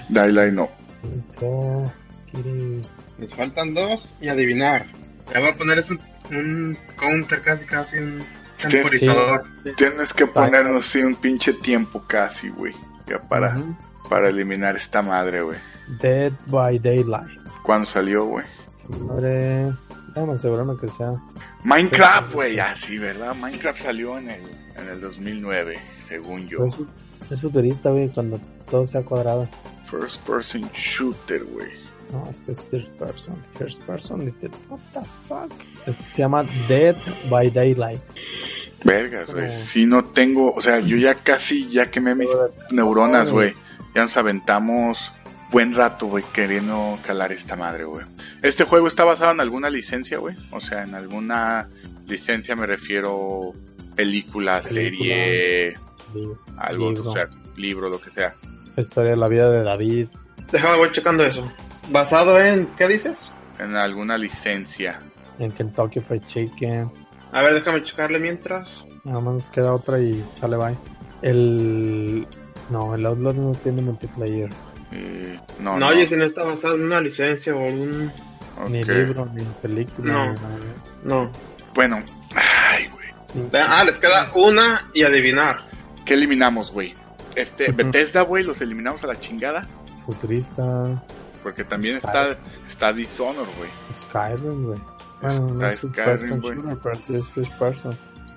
Dying 0.08 0.34
Light 0.34 0.52
no. 0.54 0.70
Kiri- 2.32 2.82
Nos 3.18 3.34
faltan 3.34 3.74
dos 3.74 4.16
y 4.20 4.28
adivinar. 4.28 4.86
Ya 5.32 5.40
voy 5.40 5.50
a 5.50 5.54
poner 5.56 5.78
eso 5.78 5.94
un 6.30 6.76
counter 6.98 7.42
casi, 7.42 7.64
casi 7.66 7.98
un 7.98 8.24
temporizador. 8.60 9.44
Tienes 9.76 10.12
que 10.12 10.26
ponernos 10.26 10.86
sí, 10.86 11.02
un 11.02 11.14
pinche 11.16 11.52
tiempo 11.54 12.02
casi, 12.06 12.48
güey. 12.48 12.74
Ya 13.06 13.20
para, 13.20 13.56
para 14.08 14.28
eliminar 14.28 14.76
esta 14.76 15.02
madre, 15.02 15.42
güey. 15.42 15.58
Dead 16.00 16.32
by 16.46 16.78
Daylight. 16.78 17.38
¿Cuándo 17.62 17.86
salió, 17.86 18.24
güey? 18.24 18.44
Madre, 18.88 19.72
asegurarme 20.14 20.76
que 20.80 20.88
sea. 20.88 21.12
Minecraft, 21.64 22.32
güey. 22.32 22.58
Ah, 22.58 22.74
sí, 22.76 22.98
¿verdad? 22.98 23.34
Minecraft 23.36 23.80
salió 23.80 24.18
en 24.18 24.30
el, 24.30 24.40
en 24.76 24.88
el 24.88 25.00
2009, 25.00 25.78
según 26.08 26.48
yo. 26.48 26.64
Es, 26.66 26.76
es 27.30 27.40
futurista, 27.40 27.90
güey, 27.90 28.08
cuando 28.08 28.40
todo 28.70 28.84
sea 28.86 29.02
cuadrado. 29.02 29.48
First 29.90 30.20
person 30.26 30.68
shooter, 30.74 31.44
güey. 31.44 31.70
No, 32.12 32.28
este 32.30 32.52
es 32.52 32.62
first 32.64 32.88
person. 32.92 33.34
First 33.58 33.82
person, 33.84 34.34
what 34.68 34.80
the 34.92 35.00
fuck. 35.28 35.52
Este 35.86 36.04
se 36.04 36.18
llama 36.18 36.44
Dead 36.68 36.96
by 37.30 37.50
Daylight. 37.50 38.00
Vergas, 38.84 39.30
güey. 39.30 39.46
Como- 39.48 39.64
Si 39.64 39.86
no 39.86 40.04
tengo, 40.04 40.52
o 40.52 40.60
sea, 40.60 40.80
yo 40.80 40.96
ya 40.96 41.14
casi 41.14 41.70
ya 41.70 41.90
quemé 41.90 42.14
mis 42.14 42.28
neuronas, 42.70 43.30
güey. 43.30 43.54
Ya 43.94 44.02
nos 44.02 44.16
aventamos 44.16 45.12
buen 45.52 45.74
rato, 45.74 46.06
güey, 46.06 46.24
queriendo 46.32 46.98
calar 47.06 47.30
esta 47.30 47.54
madre, 47.54 47.84
güey. 47.84 48.04
Este 48.42 48.64
juego 48.64 48.88
está 48.88 49.04
basado 49.04 49.32
en 49.32 49.40
alguna 49.40 49.70
licencia, 49.70 50.18
güey. 50.18 50.34
O 50.50 50.60
sea, 50.60 50.82
en 50.82 50.94
alguna 50.94 51.68
licencia 52.08 52.56
me 52.56 52.66
refiero 52.66 53.52
película, 53.94 54.60
Película. 54.62 54.62
serie, 54.62 55.72
Libro. 56.14 56.38
algo, 56.56 56.90
Libro. 56.90 57.10
o 57.10 57.12
sea, 57.12 57.28
libro, 57.56 57.88
lo 57.90 58.00
que 58.00 58.10
sea. 58.10 58.34
Historia 58.76 59.10
de 59.12 59.16
la 59.18 59.28
vida 59.28 59.50
de 59.50 59.62
David. 59.62 60.08
Déjame, 60.50 60.78
voy 60.78 60.90
checando 60.90 61.22
eso. 61.24 61.44
¿Basado 61.90 62.40
en 62.40 62.66
qué 62.78 62.88
dices? 62.88 63.30
En 63.58 63.76
alguna 63.76 64.16
licencia. 64.16 64.98
En 65.38 65.52
Kentucky 65.52 66.00
Fried 66.00 66.22
Chicken. 66.26 66.90
A 67.32 67.42
ver, 67.42 67.54
déjame 67.54 67.82
checarle 67.84 68.18
mientras. 68.18 68.84
Nada 69.04 69.20
más 69.20 69.34
nos 69.34 69.48
queda 69.50 69.72
otra 69.74 69.98
y 70.00 70.24
sale 70.32 70.56
bye. 70.56 70.76
El. 71.22 72.26
No, 72.70 72.94
el 72.94 73.04
Outlaw 73.04 73.34
no 73.34 73.52
tiene 73.52 73.82
multiplayer. 73.82 74.50
Eh, 74.92 75.40
no, 75.60 75.72
No, 75.74 75.78
no. 75.80 75.88
oye, 75.88 76.06
si 76.06 76.16
no 76.16 76.24
está 76.24 76.42
basado 76.44 76.74
en 76.74 76.82
una 76.84 77.00
licencia 77.00 77.54
o 77.54 77.64
algún... 77.66 78.10
Ni 78.68 78.82
ok. 78.82 78.88
libro, 78.88 79.26
ni 79.32 79.42
película. 79.62 80.12
No. 80.12 80.26
ni 80.32 80.38
nada. 80.40 80.58
No. 81.04 81.30
Bueno, 81.74 82.02
ay, 82.34 82.88
güey. 82.88 83.08
Ni- 83.34 83.48
Ah, 83.58 83.82
les 83.84 83.98
queda 83.98 84.30
una 84.34 84.90
y 84.92 85.02
adivinar. 85.04 85.56
¿Qué 86.04 86.14
eliminamos, 86.14 86.70
güey? 86.70 86.94
Este, 87.34 87.70
Ujú. 87.70 87.76
Bethesda, 87.76 88.22
güey, 88.22 88.44
los 88.44 88.60
eliminamos 88.60 89.02
a 89.04 89.06
la 89.06 89.18
chingada. 89.18 89.66
Futurista. 90.04 91.02
Porque 91.42 91.64
también 91.64 91.98
Skyrim. 91.98 92.30
está, 92.32 92.38
está 92.68 92.92
Dishonor, 92.92 93.46
güey. 93.56 93.70
Skyrim, 93.94 94.64
güey. 94.66 94.80
Bueno, 95.22 95.48
no 95.54 95.66
es 95.66 95.78
Skyrim, 95.78 96.40
güey. 96.40 96.58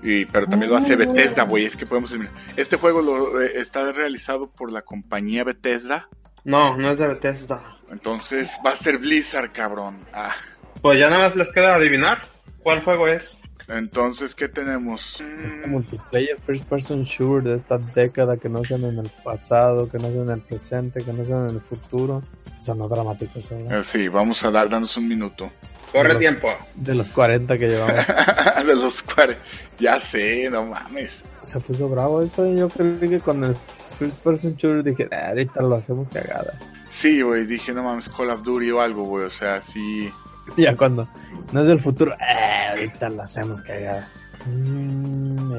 Y, 0.04 0.26
pero 0.26 0.46
también 0.48 0.72
lo 0.72 0.78
hace 0.78 0.94
Ah. 0.94 0.98
Bethesda, 0.98 1.44
güey. 1.44 1.66
Es 1.66 1.76
que 1.76 1.86
podemos 1.86 2.12
eliminar. 2.12 2.34
Este 2.56 2.78
juego 2.78 3.02
lo, 3.02 3.42
eh, 3.42 3.54
está 3.60 3.92
realizado 3.92 4.50
por 4.50 4.72
la 4.72 4.82
compañía 4.84 5.44
Bethesda. 5.44 6.08
No, 6.46 6.78
no 6.78 6.92
es 6.92 7.00
de 7.00 7.08
Bethesda. 7.08 7.62
Entonces 7.92 8.50
va 8.66 8.72
a 8.72 8.78
ser 8.78 8.98
Blizzard, 8.98 9.52
cabrón. 9.52 10.00
Ah, 10.14 10.36
Pues 10.82 10.98
ya 11.00 11.10
nada 11.10 11.24
más 11.24 11.36
les 11.36 11.52
queda 11.52 11.76
adivinar 11.76 12.20
cuál 12.64 12.84
juego 12.84 13.08
es. 13.08 13.38
entonces, 13.68 14.36
¿qué 14.36 14.48
tenemos? 14.48 15.20
Este 15.22 15.68
multiplayer 15.68 16.38
first 16.46 16.66
person 16.68 17.04
shooter 17.04 17.44
de 17.52 17.56
esta 17.58 17.78
década 17.78 18.38
que 18.38 18.48
no 18.50 18.64
sean 18.64 18.84
en 18.86 19.00
el 19.00 19.10
pasado, 19.24 19.90
que 19.90 19.98
no 19.98 20.12
sean 20.12 20.26
en 20.28 20.32
el 20.36 20.42
presente, 20.42 21.04
que 21.04 21.12
no 21.14 21.26
sean 21.26 21.50
en 21.50 21.56
el 21.56 21.62
futuro. 21.62 22.22
Son 22.62 22.78
no 22.80 22.88
dramáticos, 22.88 23.52
¿eh? 23.52 23.66
eh, 23.70 23.84
sí, 23.86 24.08
vamos 24.08 24.44
a 24.44 24.50
dar, 24.52 24.70
darnos 24.70 24.96
un 24.98 25.08
minuto. 25.08 25.50
Corre 25.92 26.10
Los- 26.10 26.20
tiempo. 26.20 26.50
De 26.74 26.96
los 26.96 27.12
40 27.12 27.58
que 27.58 27.68
llevamos. 27.68 27.96
de 28.68 28.76
los 28.76 29.02
cuales. 29.04 29.38
Ya 29.80 30.00
sé, 30.00 30.50
no 30.50 30.66
mames. 30.66 31.24
Se 31.44 31.60
puso 31.60 31.88
bravo 31.90 32.22
esto 32.24 32.46
y 32.46 32.58
yo 32.58 32.68
creo 32.70 33.00
que 33.00 33.20
con 33.20 33.44
el 33.44 33.56
first 33.96 34.18
person 34.24 34.56
shooter 34.56 34.84
dije, 34.84 35.08
"Ah, 35.12 35.30
ahorita 35.30 35.62
lo 35.62 35.76
hacemos 35.76 36.10
cagada. 36.10 36.54
Sí, 36.90 37.22
güey, 37.22 37.46
dije, 37.46 37.74
no 37.74 37.84
mames, 37.84 38.10
Call 38.10 38.30
of 38.30 38.42
Duty 38.44 38.72
o 38.72 38.82
algo, 38.82 39.04
güey. 39.04 39.26
O 39.26 39.30
sea, 39.30 39.62
sí. 39.62 40.10
Ya 40.58 40.76
cuando 40.76 41.08
no 41.52 41.62
es 41.62 41.68
del 41.68 41.80
futuro, 41.82 42.16
"Ah, 42.20 42.72
ahorita 42.72 43.10
lo 43.10 43.24
hacemos 43.24 43.62
cagada. 43.62 44.08
Mm, 44.46 45.54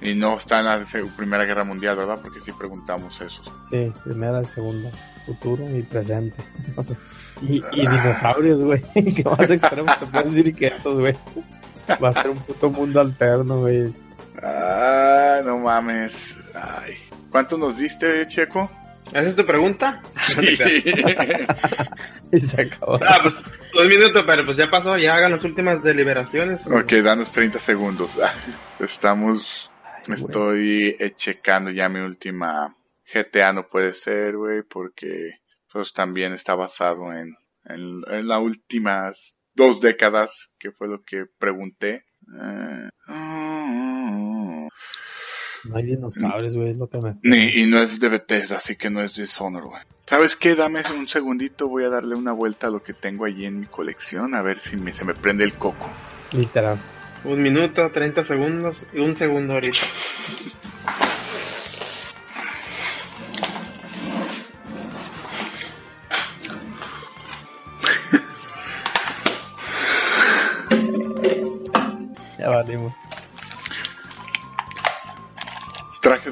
Y 0.00 0.14
no 0.14 0.38
está 0.38 0.60
en 0.60 0.66
la 0.66 0.86
Primera 1.16 1.44
Guerra 1.44 1.64
Mundial, 1.64 1.96
¿verdad? 1.96 2.20
Porque 2.22 2.40
sí 2.40 2.52
preguntamos 2.52 3.20
eso. 3.20 3.42
Sí, 3.70 3.92
primera, 4.04 4.44
segunda, 4.44 4.90
futuro 5.24 5.64
y 5.76 5.82
presente. 5.82 6.36
O 6.76 6.82
sea, 6.82 6.96
y, 7.42 7.56
y 7.72 7.80
dinosaurios, 7.80 8.62
güey. 8.62 8.82
¿Qué 8.94 9.24
más 9.24 9.50
extremo 9.50 9.92
te 9.98 10.06
puedes 10.06 10.32
decir 10.32 10.54
que 10.54 10.66
esos, 10.68 10.98
güey? 10.98 11.14
Va 12.02 12.08
a 12.10 12.12
ser 12.12 12.30
un 12.30 12.38
puto 12.38 12.70
mundo 12.70 13.00
alterno, 13.00 13.60
güey. 13.60 13.92
Ah, 14.42 15.40
no 15.44 15.58
mames. 15.58 16.36
Ay. 16.54 16.94
¿Cuánto 17.36 17.58
nos 17.58 17.76
diste, 17.76 18.26
Checo? 18.28 18.70
¿Esa 19.08 19.28
es 19.28 19.36
tu 19.36 19.44
pregunta? 19.44 20.00
Sí. 20.22 20.56
Y 22.32 22.40
se 22.40 22.62
acabó. 22.62 22.98
Ah, 23.06 23.18
pues 23.22 23.34
un 23.78 23.88
minuto, 23.88 24.24
pero 24.24 24.42
pues 24.46 24.56
ya 24.56 24.70
pasó, 24.70 24.96
ya 24.96 25.14
hagan 25.14 25.32
las 25.32 25.44
últimas 25.44 25.82
deliberaciones. 25.82 26.66
ok, 26.66 26.90
danos 27.04 27.30
30 27.30 27.58
segundos. 27.58 28.12
Estamos. 28.80 29.70
Ay. 30.08 30.14
Estoy 30.14 30.96
eh, 30.98 31.12
checando 31.14 31.70
ya 31.70 31.90
mi 31.90 32.00
última. 32.00 32.74
GTA 33.12 33.52
no 33.52 33.68
puede 33.68 33.92
ser, 33.92 34.38
güey, 34.38 34.62
porque 34.62 35.32
pues 35.70 35.92
también 35.92 36.32
está 36.32 36.54
basado 36.54 37.12
en, 37.12 37.36
en, 37.66 38.00
en 38.08 38.28
las 38.28 38.40
últimas 38.40 39.36
dos 39.52 39.82
décadas, 39.82 40.48
que 40.58 40.72
fue 40.72 40.88
lo 40.88 41.02
que 41.02 41.26
pregunté. 41.38 42.06
Eh, 42.40 42.88
mm, 43.08 43.45
No 45.68 45.76
hay 45.76 45.84
dinosaurios, 45.84 46.56
güey, 46.56 46.70
es 46.70 46.76
lo 46.76 46.88
que 46.88 46.98
me... 46.98 47.16
Ni, 47.22 47.62
y 47.62 47.66
no 47.66 47.78
es 47.78 47.98
de 47.98 48.08
Bethesda, 48.08 48.58
así 48.58 48.76
que 48.76 48.90
no 48.90 49.00
es 49.00 49.14
Dishonor, 49.14 49.64
güey. 49.64 49.82
¿Sabes 50.06 50.36
qué? 50.36 50.54
Dame 50.54 50.82
un 50.96 51.08
segundito, 51.08 51.68
voy 51.68 51.84
a 51.84 51.88
darle 51.88 52.14
una 52.14 52.32
vuelta 52.32 52.68
a 52.68 52.70
lo 52.70 52.82
que 52.82 52.92
tengo 52.92 53.24
allí 53.24 53.44
en 53.44 53.58
mi 53.58 53.66
colección, 53.66 54.34
a 54.34 54.42
ver 54.42 54.58
si 54.60 54.76
me, 54.76 54.92
se 54.92 55.04
me 55.04 55.14
prende 55.14 55.44
el 55.44 55.54
coco. 55.54 55.90
Literal. 56.32 56.78
Un 57.24 57.42
minuto, 57.42 57.90
30 57.90 58.22
segundos 58.22 58.86
y 58.92 59.00
un 59.00 59.16
segundo 59.16 59.54
ahorita. 59.54 59.80
Ya 72.38 72.50
valimos. 72.50 72.92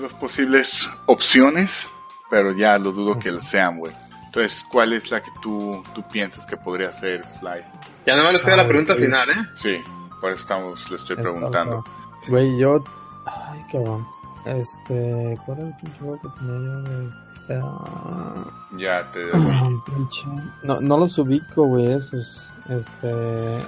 Dos 0.00 0.12
posibles 0.14 0.88
opciones, 1.06 1.86
pero 2.30 2.52
ya 2.52 2.78
lo 2.78 2.92
dudo 2.92 3.18
que 3.18 3.30
lo 3.30 3.40
sean, 3.40 3.78
güey. 3.78 3.92
Entonces, 4.26 4.64
¿cuál 4.70 4.92
es 4.92 5.10
la 5.10 5.22
que 5.22 5.30
tú, 5.40 5.82
tú 5.94 6.02
piensas 6.08 6.44
que 6.46 6.56
podría 6.56 6.92
ser 6.92 7.22
Fly? 7.40 7.62
Ya 8.04 8.14
nada 8.14 8.24
más 8.24 8.32
les 8.34 8.44
queda 8.44 8.54
Ah, 8.54 8.58
la 8.58 8.66
pregunta 8.68 8.94
sí. 8.96 9.02
final, 9.04 9.30
¿eh? 9.30 9.48
Sí, 9.54 9.76
por 10.20 10.32
eso 10.32 10.42
estamos, 10.42 10.90
le 10.90 10.96
estoy 10.96 11.16
preguntando. 11.16 11.84
Güey, 12.28 12.58
yo... 12.58 12.82
Ay, 13.26 13.60
cabrón. 13.70 14.06
Este... 14.44 15.38
¿Cuál 15.46 15.58
era 15.58 15.68
el 15.68 15.74
pinche 15.80 15.98
juego 16.00 16.20
que 16.20 16.28
tenía 16.40 16.60
yo, 16.60 16.82
güey? 16.82 17.60
Ah, 17.62 18.46
Ya 18.76 19.10
te 19.10 19.20
pinche- 19.30 20.52
No, 20.64 20.80
no 20.80 20.98
los 20.98 21.16
ubico, 21.18 21.66
güey, 21.66 21.92
esos. 21.92 22.48
Este... 22.68 23.60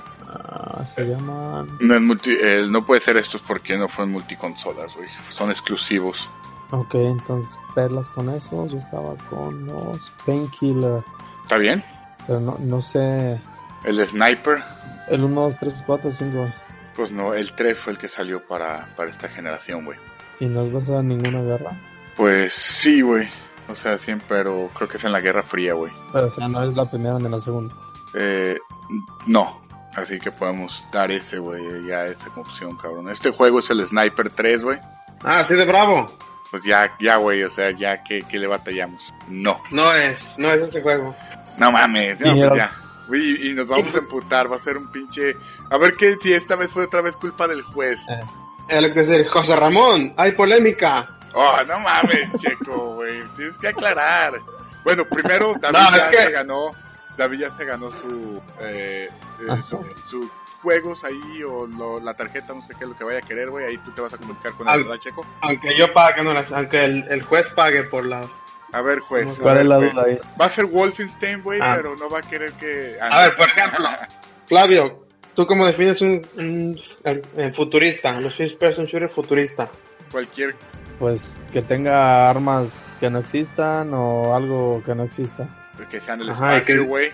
se 0.85 1.05
llaman... 1.05 1.79
no, 1.81 1.95
es 1.95 2.01
multi, 2.01 2.37
eh, 2.41 2.67
no 2.69 2.85
puede 2.85 3.01
ser 3.01 3.17
estos 3.17 3.41
porque 3.43 3.77
no 3.77 3.89
fueron 3.89 4.13
multiconsolas, 4.13 4.95
güey. 4.95 5.09
Son 5.31 5.51
exclusivos. 5.51 6.29
Ok, 6.71 6.95
entonces 6.97 7.59
perlas 7.75 8.11
con 8.11 8.29
esos. 8.31 8.73
Yo 8.73 8.79
estaba 8.79 9.15
con 9.31 9.67
los 9.67 10.11
Painkiller. 10.25 11.03
¿Está 11.43 11.59
bien? 11.59 11.85
Pero 12.27 12.41
no, 12.41 12.57
no 12.61 12.83
sé... 12.83 13.41
El 13.85 14.07
Sniper. 14.07 14.63
El 15.09 15.23
1, 15.23 15.41
2, 15.41 15.57
3, 15.59 15.85
4, 15.87 16.13
5. 16.13 16.53
Pues 16.97 17.11
no, 17.11 17.35
el 17.35 17.55
3 17.55 17.79
fue 17.79 17.93
el 17.93 17.99
que 17.99 18.09
salió 18.09 18.47
para, 18.47 18.95
para 18.97 19.11
esta 19.11 19.29
generación, 19.29 19.85
güey. 19.85 19.99
¿Y 20.41 20.47
no 20.47 20.63
has 20.63 20.73
basado 20.73 21.01
en 21.01 21.09
ninguna 21.09 21.43
guerra? 21.43 21.79
Pues 22.17 22.55
sí, 22.55 23.01
güey. 23.03 23.29
O 23.69 23.75
sea, 23.75 23.99
siempre, 23.99 24.27
pero 24.29 24.71
creo 24.75 24.89
que 24.89 24.97
es 24.97 25.05
en 25.05 25.13
la 25.13 25.21
Guerra 25.21 25.43
Fría, 25.43 25.75
güey. 25.75 25.93
Pero 26.13 26.29
o 26.29 26.31
sea, 26.31 26.49
no 26.49 26.63
es 26.63 26.75
la 26.77 26.89
primera 26.89 27.19
ni 27.19 27.29
la 27.29 27.41
segunda. 27.41 27.75
Eh, 28.15 28.59
no. 29.27 29.61
Así 29.97 30.19
que 30.19 30.31
podemos 30.31 30.85
dar 30.93 31.11
ese, 31.11 31.39
güey, 31.39 31.87
ya 31.87 32.05
esa 32.05 32.29
opción, 32.37 32.77
cabrón. 32.77 33.09
Este 33.09 33.31
juego 33.31 33.61
es 33.61 33.71
el 33.71 33.87
Sniper 33.87 34.31
3, 34.31 34.63
güey. 34.63 34.79
Ah, 35.25 35.45
sí, 35.45 35.55
de 35.55 35.65
bravo. 35.65 36.07
Pues 36.51 36.63
ya, 36.65 36.93
ya, 37.01 37.17
güey, 37.17 37.43
o 37.43 37.51
sea, 37.51 37.71
ya 37.71 38.03
que, 38.05 38.23
que 38.23 38.39
le 38.39 38.47
batallamos. 38.47 39.03
No. 39.29 39.61
No 39.71 39.93
es, 39.95 40.37
no 40.39 40.53
es 40.53 40.63
ese 40.63 40.83
juego. 40.83 41.15
No 41.59 41.73
mames, 41.73 42.21
no, 42.21 42.33
pues 42.35 42.53
ya. 42.57 42.73
Y 43.13 43.53
nos 43.55 43.67
vamos 43.67 43.95
a 43.95 43.99
emputar, 43.99 44.51
va 44.51 44.57
a 44.57 44.61
ser 44.61 44.77
un 44.77 44.91
pinche... 44.91 45.37
A 45.71 45.79
ver 45.79 45.95
qué 45.95 46.17
si 46.23 46.33
esta 46.33 46.57
vez 46.57 46.71
fue 46.71 46.85
otra 46.85 47.01
vez 47.01 47.17
culpa 47.17 47.47
del 47.49 47.63
juez. 47.63 47.99
Es 48.69 48.83
lo 48.83 48.93
que 48.93 49.01
decir, 49.03 49.27
José 49.29 49.57
Ramón, 49.57 50.13
hay 50.17 50.33
polémica. 50.33 51.09
Oh, 51.33 51.57
no 51.67 51.79
mames, 51.81 52.33
Checo, 52.39 52.95
güey. 52.97 53.23
Tienes 53.37 53.57
que 53.59 53.69
aclarar. 53.69 54.35
Bueno, 54.85 55.05
primero 55.09 55.55
David 55.61 55.79
No, 55.79 55.91
ya 55.97 55.97
es 55.97 56.17
que- 56.17 56.25
se 56.27 56.33
ganó. 56.33 56.71
David 57.17 57.41
ya 57.41 57.57
se 57.57 57.65
ganó 57.65 57.91
su, 57.93 58.41
eh, 58.61 59.09
eh, 59.41 59.63
su- 59.67 59.85
sus 60.07 60.27
juegos 60.63 61.05
ahí 61.05 61.43
o 61.43 61.67
lo- 61.67 62.01
la 62.01 62.15
tarjeta, 62.15 62.53
no 62.55 62.63
sé 62.67 62.75
qué 62.79 62.85
es 62.85 62.91
lo 62.91 62.97
que 62.97 63.05
vaya 63.05 63.19
a 63.19 63.23
querer, 63.23 63.51
güey. 63.51 63.65
Ahí 63.67 63.79
tú 63.79 63.91
te 63.93 64.01
vas 64.01 64.13
a 64.13 64.19
comunicar 64.19 64.53
con 64.55 64.69
él, 64.69 64.83
¿verdad, 64.85 64.99
Checo? 64.99 65.25
Aunque 65.41 65.77
yo 65.79 65.93
pague, 65.93 66.23
no 66.23 66.33
las, 66.33 66.51
aunque 66.53 66.85
el, 66.85 67.05
el 67.09 67.23
juez 67.23 67.49
pague 67.51 67.85
por 67.85 68.05
las. 68.07 68.27
A 68.73 68.83
ver, 68.83 68.99
juez. 68.99 69.39
a 69.39 69.43
¿Cuál 69.43 69.55
ver, 69.57 69.63
es 69.63 69.69
la 69.69 69.77
duda 69.77 70.03
ahí? 70.07 70.19
Va 70.41 70.47
a 70.47 70.51
ser 70.51 70.67
Wolfenstein, 70.67 71.43
güey, 71.43 71.61
Ah. 71.63 71.75
pero 71.77 71.95
no 71.97 72.11
va 72.11 72.19
a 72.19 72.23
querer 72.23 72.53
que... 72.55 72.97
ah, 73.01 73.09
A 73.11 73.27
ver, 73.29 73.37
por 73.37 73.47
ejemplo. 73.47 73.89
Flavio, 74.47 75.07
¿tú 75.35 75.47
cómo 75.47 75.65
defines 75.67 76.01
un, 76.03 76.27
un- 76.37 76.79
el- 77.05 77.23
el 77.37 77.55
futurista? 77.55 78.21
Los 78.21 78.35
first 78.35 78.59
person 78.59 78.87
shooter 78.87 79.09
futurista. 79.09 79.69
Cualquier... 80.11 80.57
Pues 80.99 81.37
que 81.53 81.61
tenga 81.63 82.29
armas 82.31 82.85
que 82.99 83.09
no 83.11 83.19
existan 83.19 83.93
o 83.95 84.35
algo 84.35 84.83
que 84.85 84.95
no 84.95 85.05
exista. 85.05 85.47
Que 85.91 86.01
sea 86.01 86.15
en 86.15 86.23
el 86.23 86.31
Ajá, 86.31 86.55
y 86.55 86.57
espacio, 86.59 86.75
que- 86.77 86.81
güey. 86.81 87.13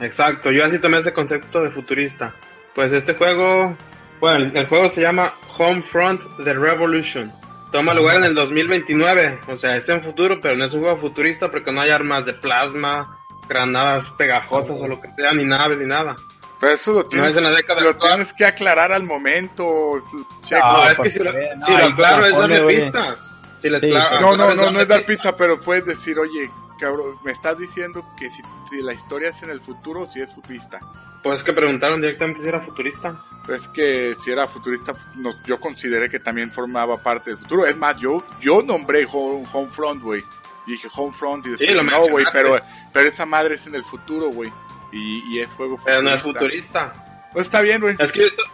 Exacto, 0.00 0.50
yo 0.52 0.64
así 0.64 0.78
tomé 0.78 0.98
ese 0.98 1.12
concepto 1.12 1.62
de 1.62 1.70
futurista. 1.70 2.32
Pues 2.74 2.92
este 2.92 3.14
juego, 3.14 3.76
bueno, 4.20 4.36
el, 4.36 4.56
el 4.56 4.66
juego 4.66 4.88
se 4.88 5.00
llama 5.00 5.32
Homefront 5.58 6.22
The 6.44 6.54
Revolution. 6.54 7.32
Toma 7.72 7.92
lugar 7.94 8.16
en 8.16 8.24
el 8.24 8.34
2029, 8.36 9.40
o 9.48 9.56
sea, 9.56 9.76
está 9.76 9.94
en 9.94 10.02
futuro, 10.02 10.40
pero 10.40 10.56
no 10.56 10.64
es 10.64 10.72
un 10.74 10.80
juego 10.82 10.96
futurista 10.98 11.50
porque 11.50 11.72
no 11.72 11.80
hay 11.80 11.90
armas 11.90 12.24
de 12.24 12.34
plasma, 12.34 13.18
granadas 13.48 14.10
pegajosas 14.10 14.78
o 14.80 14.86
lo 14.86 15.00
que 15.00 15.10
sea, 15.12 15.32
ni 15.32 15.44
naves 15.44 15.78
ni 15.80 15.86
nada. 15.86 16.14
Pero 16.60 16.72
eso 16.72 16.92
lo 16.92 17.02
No 17.02 17.08
tienes, 17.08 17.30
es 17.32 17.36
en 17.38 17.42
la 17.44 17.50
década 17.50 17.80
lo 17.80 17.90
actual. 17.90 18.14
tienes 18.14 18.32
que 18.32 18.44
aclarar 18.44 18.92
al 18.92 19.02
momento, 19.02 20.04
Checo. 20.44 20.64
No, 20.64 20.76
Ah, 20.82 20.84
es 20.84 20.90
que 20.90 20.96
pues, 20.96 21.12
si 21.14 21.18
lo, 21.18 21.32
no, 21.32 21.66
si 21.66 21.72
lo 21.72 21.78
ahí 21.78 21.90
aclaro 21.92 22.26
es 22.26 22.36
darle 22.38 22.60
pistas. 22.62 23.30
Si 23.60 23.68
Sí, 23.68 23.86
cla- 23.90 24.08
pero- 24.10 24.20
No, 24.20 24.36
no, 24.36 24.54
no, 24.54 24.70
no 24.70 24.80
es 24.80 24.86
dar 24.88 25.02
pista, 25.04 25.36
pero 25.36 25.60
puedes 25.60 25.84
decir, 25.86 26.16
oye, 26.18 26.48
cabrón, 26.78 27.16
me 27.24 27.32
estás 27.32 27.58
diciendo 27.58 28.04
que 28.16 28.30
si, 28.30 28.42
si 28.70 28.82
la 28.82 28.92
historia 28.92 29.30
es 29.30 29.42
en 29.42 29.50
el 29.50 29.60
futuro 29.60 30.02
o 30.02 30.06
si 30.06 30.20
es 30.20 30.32
futurista. 30.34 30.80
Pues 31.22 31.42
que 31.42 31.52
preguntaron 31.52 32.00
directamente 32.00 32.42
si 32.42 32.48
era 32.48 32.60
futurista. 32.60 33.18
Es 33.48 33.66
que 33.68 34.14
si 34.22 34.30
era 34.30 34.46
futurista, 34.46 34.92
no, 35.16 35.30
yo 35.44 35.58
consideré 35.58 36.10
que 36.10 36.20
también 36.20 36.50
formaba 36.50 37.02
parte 37.02 37.30
del 37.30 37.38
futuro. 37.38 37.66
Es 37.66 37.76
más, 37.76 37.98
yo, 37.98 38.22
yo 38.40 38.62
nombré 38.62 39.06
Home, 39.10 39.46
Homefront, 39.52 40.02
güey. 40.02 40.22
Y 40.66 40.72
dije 40.72 40.88
Homefront 40.94 41.46
y 41.46 41.50
después 41.50 41.70
Sí, 41.70 41.74
lo 41.74 41.82
no, 41.82 42.08
güey, 42.08 42.26
pero, 42.32 42.58
pero 42.92 43.08
esa 43.08 43.24
madre 43.24 43.54
es 43.54 43.66
en 43.66 43.74
el 43.74 43.84
futuro, 43.84 44.28
güey. 44.28 44.52
Y, 44.92 45.34
y 45.34 45.40
es 45.40 45.48
juego 45.48 45.78
futurista. 45.78 45.90
Pero 45.90 46.02
no 46.02 46.14
es 46.14 46.22
futurista. 46.22 47.30
Pues 47.32 47.46
está 47.46 47.62
bien, 47.62 47.80
güey. 47.80 47.96
Es 47.98 48.12
que 48.12 48.20
yo 48.20 48.26
estoy, 48.26 48.44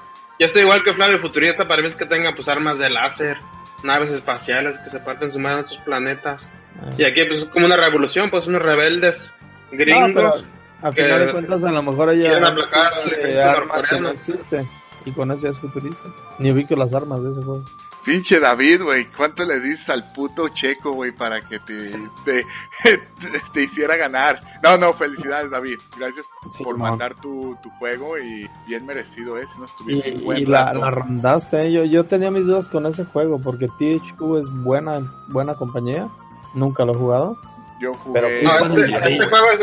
yo 0.41 0.47
estoy 0.47 0.63
igual 0.63 0.83
que 0.83 0.95
Flavio 0.95 1.19
Futurista, 1.19 1.69
para 1.69 1.83
mí 1.83 1.89
es 1.89 1.97
que 1.97 2.07
tenga 2.07 2.35
pues 2.35 2.49
armas 2.49 2.79
de 2.79 2.89
láser, 2.89 3.39
naves 3.85 4.11
espaciales 4.11 4.79
que 4.79 4.91
se 4.91 5.01
parten 5.01 5.31
su 5.31 5.39
madre 5.39 5.59
en 5.59 5.65
otros 5.65 5.79
planetas. 5.85 6.49
Ah. 6.81 6.91
Y 6.97 7.05
aquí 7.05 7.25
pues 7.25 7.41
es 7.41 7.45
como 7.47 7.67
una 7.67 7.77
revolución, 7.77 8.31
pues 8.31 8.47
unos 8.47 8.63
rebeldes 8.63 9.35
No, 9.73 9.79
gringos. 9.79 10.13
pero 10.15 10.35
a 10.83 10.93
que 10.93 11.05
final 11.05 11.27
de 11.27 11.33
cuentas 11.33 11.65
a 11.65 11.73
lo 11.73 11.83
mejor 11.83 12.11
ella 12.11 12.29
quieren 12.29 12.45
aplacar 12.45 12.93
que 13.89 14.01
no 14.01 14.11
existe 14.11 14.67
y 15.05 15.13
con 15.13 15.31
eso 15.31 15.45
ya 15.45 15.51
es 15.51 15.59
futurista. 15.59 16.03
Ni 16.39 16.53
ubico 16.53 16.77
las 16.77 16.95
armas 16.95 17.23
de 17.25 17.31
ese 17.31 17.43
juego. 17.43 17.65
Pinche 18.05 18.41
David, 18.41 18.83
güey. 18.83 19.07
¿Cuánto 19.17 19.45
le 19.45 19.61
dices 19.61 19.89
al 19.91 20.11
puto 20.13 20.49
checo, 20.49 20.93
güey, 20.93 21.13
para 21.13 21.41
que 21.47 21.59
te, 21.61 21.91
te, 22.25 22.47
te 23.53 23.63
hiciera 23.63 23.97
ganar? 23.97 24.41
No, 24.63 24.79
no, 24.79 24.93
felicidades, 24.95 25.51
David. 25.51 25.79
Gracias 25.99 26.25
Sí, 26.51 26.65
por 26.65 26.77
man. 26.79 26.91
mandar 26.91 27.15
tu, 27.17 27.57
tu 27.63 27.69
juego 27.79 28.19
y 28.19 28.49
bien 28.67 28.87
merecido, 28.87 29.37
¿eh? 29.39 29.45
Si 29.53 29.59
no 29.59 29.67
estuviste 29.67 30.09
Y, 30.11 30.15
un 30.17 30.25
buen 30.25 30.39
y 30.39 30.47
la, 30.47 30.73
rondaste, 30.73 31.67
¿eh? 31.67 31.73
yo, 31.73 31.85
yo 31.85 32.07
tenía 32.07 32.31
mis 32.31 32.47
dudas 32.47 32.69
con 32.69 32.87
ese 32.87 33.05
juego 33.05 33.41
porque 33.41 33.69
THQ 33.69 34.37
es 34.39 34.51
buena, 34.51 35.01
buena 35.29 35.55
compañía. 35.55 36.09
Nunca 36.55 36.85
lo 36.85 36.93
he 36.93 36.97
jugado. 36.97 37.39
Yo 37.81 37.93
jugué. 37.95 38.21
Pero- 38.21 38.43
No, 38.43 38.59
este, 38.81 39.09
este 39.15 39.27
juego 39.27 39.47
es 39.53 39.61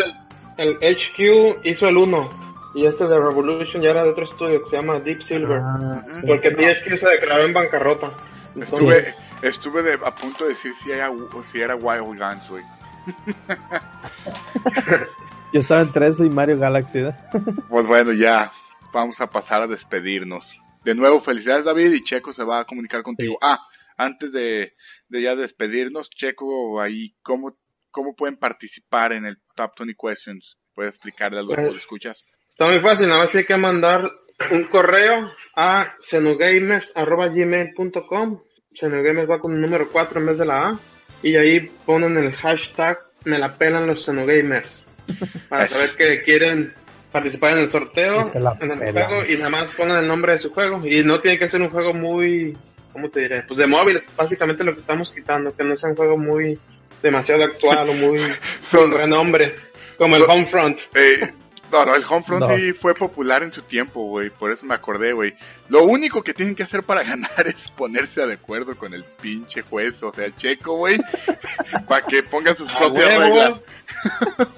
el, 0.57 0.77
el 0.81 0.95
HQ 0.95 1.65
hizo 1.65 1.87
el 1.87 1.97
1. 1.97 2.29
Y 2.77 2.85
este 2.85 3.07
de 3.07 3.19
Revolution 3.19 3.81
ya 3.81 3.89
era 3.89 4.03
de 4.03 4.11
otro 4.11 4.23
estudio 4.23 4.63
que 4.63 4.69
se 4.69 4.75
llama 4.75 4.99
Deep 4.99 5.23
Silver. 5.23 5.61
Ah, 5.63 6.05
sí. 6.11 6.21
Porque 6.27 6.51
THQ 6.51 6.95
se 6.95 7.09
declaró 7.09 7.43
en 7.43 7.51
bancarrota. 7.51 8.11
Estuve, 8.55 9.15
estuve 9.41 9.81
de, 9.81 9.93
a 9.95 10.13
punto 10.13 10.43
de 10.43 10.51
decir 10.51 10.75
si 10.75 10.91
era, 10.91 11.11
si 11.51 11.59
era 11.59 11.75
Wild 11.75 12.19
Guns, 12.19 12.47
güey. 12.47 12.63
Yo 15.53 15.59
estaba 15.59 15.81
entre 15.81 16.05
eso 16.05 16.23
y 16.23 16.29
Mario 16.29 16.59
Galaxy. 16.59 16.99
¿eh? 16.99 17.15
Pues 17.67 17.87
bueno, 17.87 18.13
ya 18.13 18.51
vamos 18.93 19.19
a 19.21 19.27
pasar 19.27 19.63
a 19.63 19.67
despedirnos. 19.67 20.55
De 20.85 20.93
nuevo, 20.93 21.19
felicidades 21.19 21.65
David 21.65 21.91
y 21.93 22.03
Checo 22.03 22.31
se 22.31 22.43
va 22.43 22.59
a 22.59 22.65
comunicar 22.65 23.01
contigo. 23.01 23.39
Sí. 23.41 23.47
Ah, 23.49 23.59
antes 23.97 24.31
de, 24.31 24.75
de 25.07 25.21
ya 25.23 25.35
despedirnos, 25.35 26.11
Checo, 26.11 26.79
ahí, 26.79 27.15
¿cómo, 27.23 27.57
¿cómo 27.89 28.15
pueden 28.15 28.37
participar 28.37 29.13
en 29.13 29.25
el 29.25 29.39
Top 29.55 29.71
20 29.79 29.95
Questions? 29.99 30.59
¿Puedes 30.75 30.93
explicarle 30.93 31.39
a 31.39 31.41
los 31.41 31.55
Pues- 31.55 31.71
que 31.71 31.77
escuchas? 31.77 32.23
Está 32.49 32.67
muy 32.67 32.79
fácil, 32.79 33.07
nada 33.07 33.25
más 33.25 33.35
hay 33.35 33.45
que 33.45 33.57
mandar 33.57 34.09
un 34.51 34.63
correo 34.65 35.31
a 35.55 35.93
xenogamers.gmail.com 35.99 38.41
Xenogamers 38.73 39.29
va 39.29 39.39
con 39.39 39.53
el 39.53 39.61
número 39.61 39.89
4 39.89 40.19
en 40.19 40.25
vez 40.25 40.37
de 40.37 40.45
la 40.45 40.67
A. 40.69 40.79
Y 41.23 41.35
ahí 41.35 41.61
ponen 41.85 42.17
el 42.17 42.31
hashtag 42.33 42.99
me 43.25 43.37
la 43.39 43.53
pelan 43.53 43.87
los 43.87 44.05
Xenogamers. 44.05 44.85
Para 45.49 45.67
saber 45.67 45.89
que 45.97 46.21
quieren 46.23 46.73
participar 47.11 47.53
en 47.53 47.59
el 47.59 47.71
sorteo, 47.71 48.25
Que 48.25 48.29
se 48.31 48.39
la 48.39 48.57
en 48.59 48.71
el 48.71 48.91
juego, 48.91 49.25
y 49.25 49.37
nada 49.37 49.49
más 49.49 49.73
pongan 49.73 49.99
el 49.99 50.07
nombre 50.07 50.33
de 50.33 50.39
su 50.39 50.51
juego. 50.53 50.85
Y 50.85 51.03
no 51.03 51.19
tiene 51.19 51.39
que 51.39 51.47
ser 51.47 51.61
un 51.61 51.69
juego 51.69 51.93
muy, 51.93 52.55
¿cómo 52.93 53.09
te 53.09 53.21
diré? 53.21 53.43
Pues 53.43 53.57
de 53.57 53.67
móviles, 53.67 54.05
básicamente 54.15 54.63
lo 54.63 54.73
que 54.73 54.81
estamos 54.81 55.11
quitando, 55.11 55.55
que 55.55 55.63
no 55.63 55.75
sea 55.75 55.89
un 55.89 55.95
juego 55.95 56.17
muy 56.17 56.59
demasiado 57.01 57.43
actual 57.43 57.89
o 57.89 57.93
muy 57.93 58.19
Son- 58.61 58.89
sin 58.91 58.97
renombre, 58.97 59.55
como 59.97 60.15
el 60.17 60.23
Homefront. 60.23 60.79
Eh, 60.93 61.31
no, 61.71 61.85
no, 61.85 61.95
el 61.95 62.03
Homefront 62.07 62.57
sí 62.57 62.73
fue 62.73 62.93
popular 62.95 63.43
en 63.43 63.51
su 63.51 63.61
tiempo, 63.61 64.03
güey. 64.03 64.29
Por 64.29 64.51
eso 64.51 64.65
me 64.65 64.73
acordé, 64.75 65.13
güey. 65.13 65.35
Lo 65.69 65.83
único 65.83 66.23
que 66.23 66.33
tienen 66.33 66.55
que 66.55 66.63
hacer 66.63 66.83
para 66.83 67.03
ganar 67.05 67.45
es 67.47 67.69
ponerse 67.71 68.25
de 68.25 68.33
acuerdo 68.33 68.75
con 68.75 68.93
el 68.93 69.03
pinche 69.03 69.61
juez, 69.63 70.01
o 70.03 70.11
sea, 70.13 70.25
el 70.25 70.35
checo, 70.37 70.77
güey. 70.77 70.97
para 71.87 72.05
que 72.05 72.23
ponga 72.23 72.53
sus 72.55 72.69
¡A 72.69 72.77
propias 72.77 73.07
reglas. 73.07 73.49
huevo! 73.49 73.61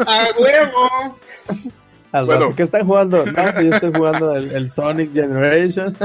¡A 0.06 0.28
huevo! 0.38 1.20
Al 2.12 2.26
Bueno. 2.26 2.42
rato, 2.46 2.56
¿Qué 2.56 2.64
están 2.64 2.88
jugando? 2.88 3.24
No, 3.24 3.62
yo 3.62 3.72
estoy 3.72 3.94
jugando 3.94 4.36
el, 4.36 4.52
el 4.52 4.72
Sonic 4.72 5.14
Generation. 5.14 5.96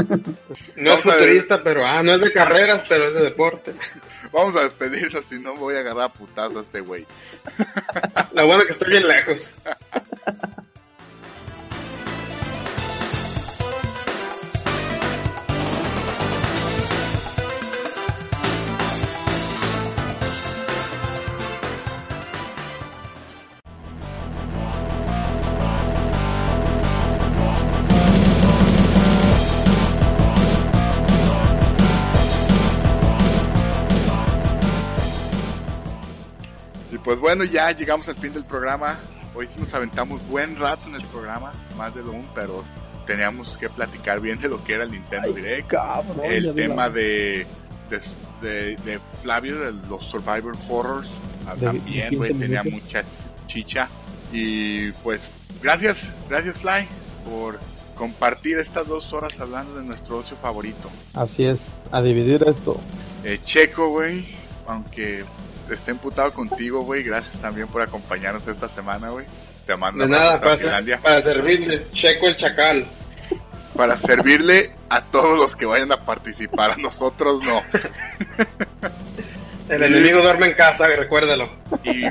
No 0.77 0.93
es 0.93 1.01
futurista, 1.01 1.63
pero 1.63 1.87
ah, 1.87 2.03
no 2.03 2.13
es 2.15 2.21
de 2.21 2.31
carreras, 2.31 2.85
pero 2.87 3.07
es 3.09 3.15
de 3.15 3.23
deporte. 3.23 3.73
Vamos 4.31 4.55
a 4.57 4.65
despedirnos, 4.65 5.25
si 5.25 5.39
no 5.39 5.55
voy 5.55 5.77
a 5.77 5.79
agarrar 5.79 6.05
a 6.05 6.09
putazo 6.11 6.59
a 6.59 6.63
este 6.63 6.81
güey. 6.81 7.07
Lo 8.35 8.47
bueno 8.47 8.65
que 8.67 8.73
estoy 8.73 8.91
bien 8.91 9.09
lejos. 9.09 9.55
pues 37.05 37.21
bueno, 37.21 37.45
ya 37.45 37.71
llegamos 37.73 38.09
al 38.09 38.17
fin 38.17 38.33
del 38.33 38.45
programa. 38.45 38.99
Hoy 39.35 39.47
sí 39.47 39.61
nos 39.61 39.73
aventamos 39.75 40.27
buen 40.29 40.57
rato 40.57 40.89
en 40.89 40.95
el 40.95 41.05
programa, 41.05 41.53
más 41.77 41.95
de 41.95 42.03
lo 42.03 42.13
un, 42.13 42.27
pero 42.35 42.65
teníamos 43.07 43.57
que 43.59 43.69
platicar 43.69 44.21
bien 44.21 44.41
de 44.41 44.49
lo 44.49 44.63
que 44.65 44.75
era 44.75 44.85
el 44.85 44.93
Nintendo 44.93 45.33
Direct. 45.33 45.69
Cabrón, 45.69 46.25
el 46.25 46.55
tema 46.55 46.89
de, 46.89 47.47
de, 47.91 48.01
de, 48.41 48.77
de 48.85 49.01
Flavio, 49.23 49.59
de 49.59 49.73
los 49.89 50.05
Survivor 50.05 50.57
Horrors, 50.69 51.09
ah, 51.47 51.55
De 51.57 51.67
también, 51.67 52.17
güey, 52.17 52.31
15 52.31 52.47
tenía 52.47 52.63
mucha 52.65 53.05
chicha. 53.47 53.89
Y 54.33 54.91
pues, 54.93 55.21
gracias, 55.63 56.09
gracias 56.29 56.57
Fly. 56.57 56.89
por 57.29 57.59
compartir 57.97 58.59
estas 58.59 58.87
dos 58.87 59.13
horas 59.13 59.39
hablando 59.41 59.77
de 59.77 59.85
nuestro 59.85 60.19
ocio 60.19 60.37
favorito. 60.37 60.91
Así 61.13 61.45
es, 61.45 61.69
a 61.93 62.01
dividir 62.01 62.43
esto. 62.47 62.81
Eh, 63.25 63.39
Checo, 63.45 63.91
güey, 63.91 64.25
aunque 64.67 65.25
esté 65.71 65.93
emputado 65.93 66.33
contigo, 66.33 66.83
güey, 66.83 67.03
gracias 67.03 67.41
también 67.41 67.69
por 67.69 67.83
acompañarnos 67.83 68.47
esta 68.47 68.69
semana, 68.69 69.11
güey. 69.11 69.27
Te 69.67 69.77
mando 69.77 70.05
De 70.05 70.11
nada, 70.11 70.41
para, 70.41 71.01
para 71.01 71.23
servirle, 71.23 71.83
Checo 71.93 72.27
el 72.27 72.37
Chacal. 72.37 72.87
Para 73.75 73.99
servirle 73.99 74.73
a 74.89 75.03
todos 75.03 75.39
los 75.39 75.57
que 75.57 75.67
vayan 75.67 75.91
a 75.91 76.05
participar, 76.05 76.73
a 76.73 76.77
nosotros 76.77 77.43
no. 77.43 77.63
El 79.69 79.83
enemigo 79.83 80.23
duerme 80.23 80.49
en 80.49 80.55
casa, 80.55 80.87
recuérdalo. 80.87 81.49
Y 81.83 82.05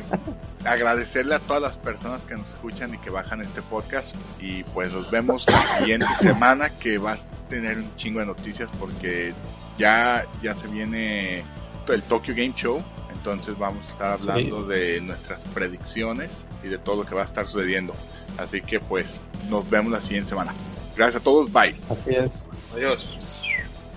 agradecerle 0.65 1.35
a 1.35 1.39
todas 1.39 1.61
las 1.61 1.77
personas 1.77 2.23
que 2.23 2.35
nos 2.35 2.47
escuchan 2.49 2.93
y 2.93 2.97
que 2.97 3.09
bajan 3.09 3.41
este 3.41 3.61
podcast. 3.61 4.15
Y 4.39 4.63
pues 4.63 4.91
nos 4.91 5.11
vemos 5.11 5.45
la 5.47 5.77
siguiente 5.79 6.07
semana 6.19 6.69
que 6.69 6.97
va 6.97 7.13
a 7.13 7.17
tener 7.49 7.77
un 7.77 7.95
chingo 7.95 8.19
de 8.19 8.25
noticias 8.25 8.69
porque 8.79 9.33
ya, 9.77 10.25
ya 10.41 10.55
se 10.55 10.67
viene 10.67 11.43
el 11.87 12.03
Tokyo 12.03 12.33
Game 12.35 12.53
Show. 12.55 12.83
Entonces 13.23 13.57
vamos 13.57 13.87
a 13.87 13.91
estar 13.91 14.11
hablando 14.19 14.63
de 14.63 14.99
nuestras 14.99 15.41
predicciones 15.53 16.29
y 16.61 16.67
de 16.67 16.77
todo 16.77 17.03
lo 17.03 17.09
que 17.09 17.15
va 17.15 17.21
a 17.21 17.25
estar 17.25 17.47
sucediendo. 17.47 17.95
Así 18.37 18.61
que 18.61 18.81
pues 18.81 19.17
nos 19.49 19.69
vemos 19.69 19.93
la 19.93 20.01
siguiente 20.01 20.31
semana. 20.31 20.53
Gracias 20.97 21.21
a 21.21 21.23
todos, 21.23 21.49
bye. 21.53 21.73
Así 21.89 22.09
es. 22.09 22.43
Adiós. 22.73 23.17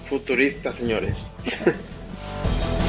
Futurista, 0.09 0.73
señores. 0.73 1.17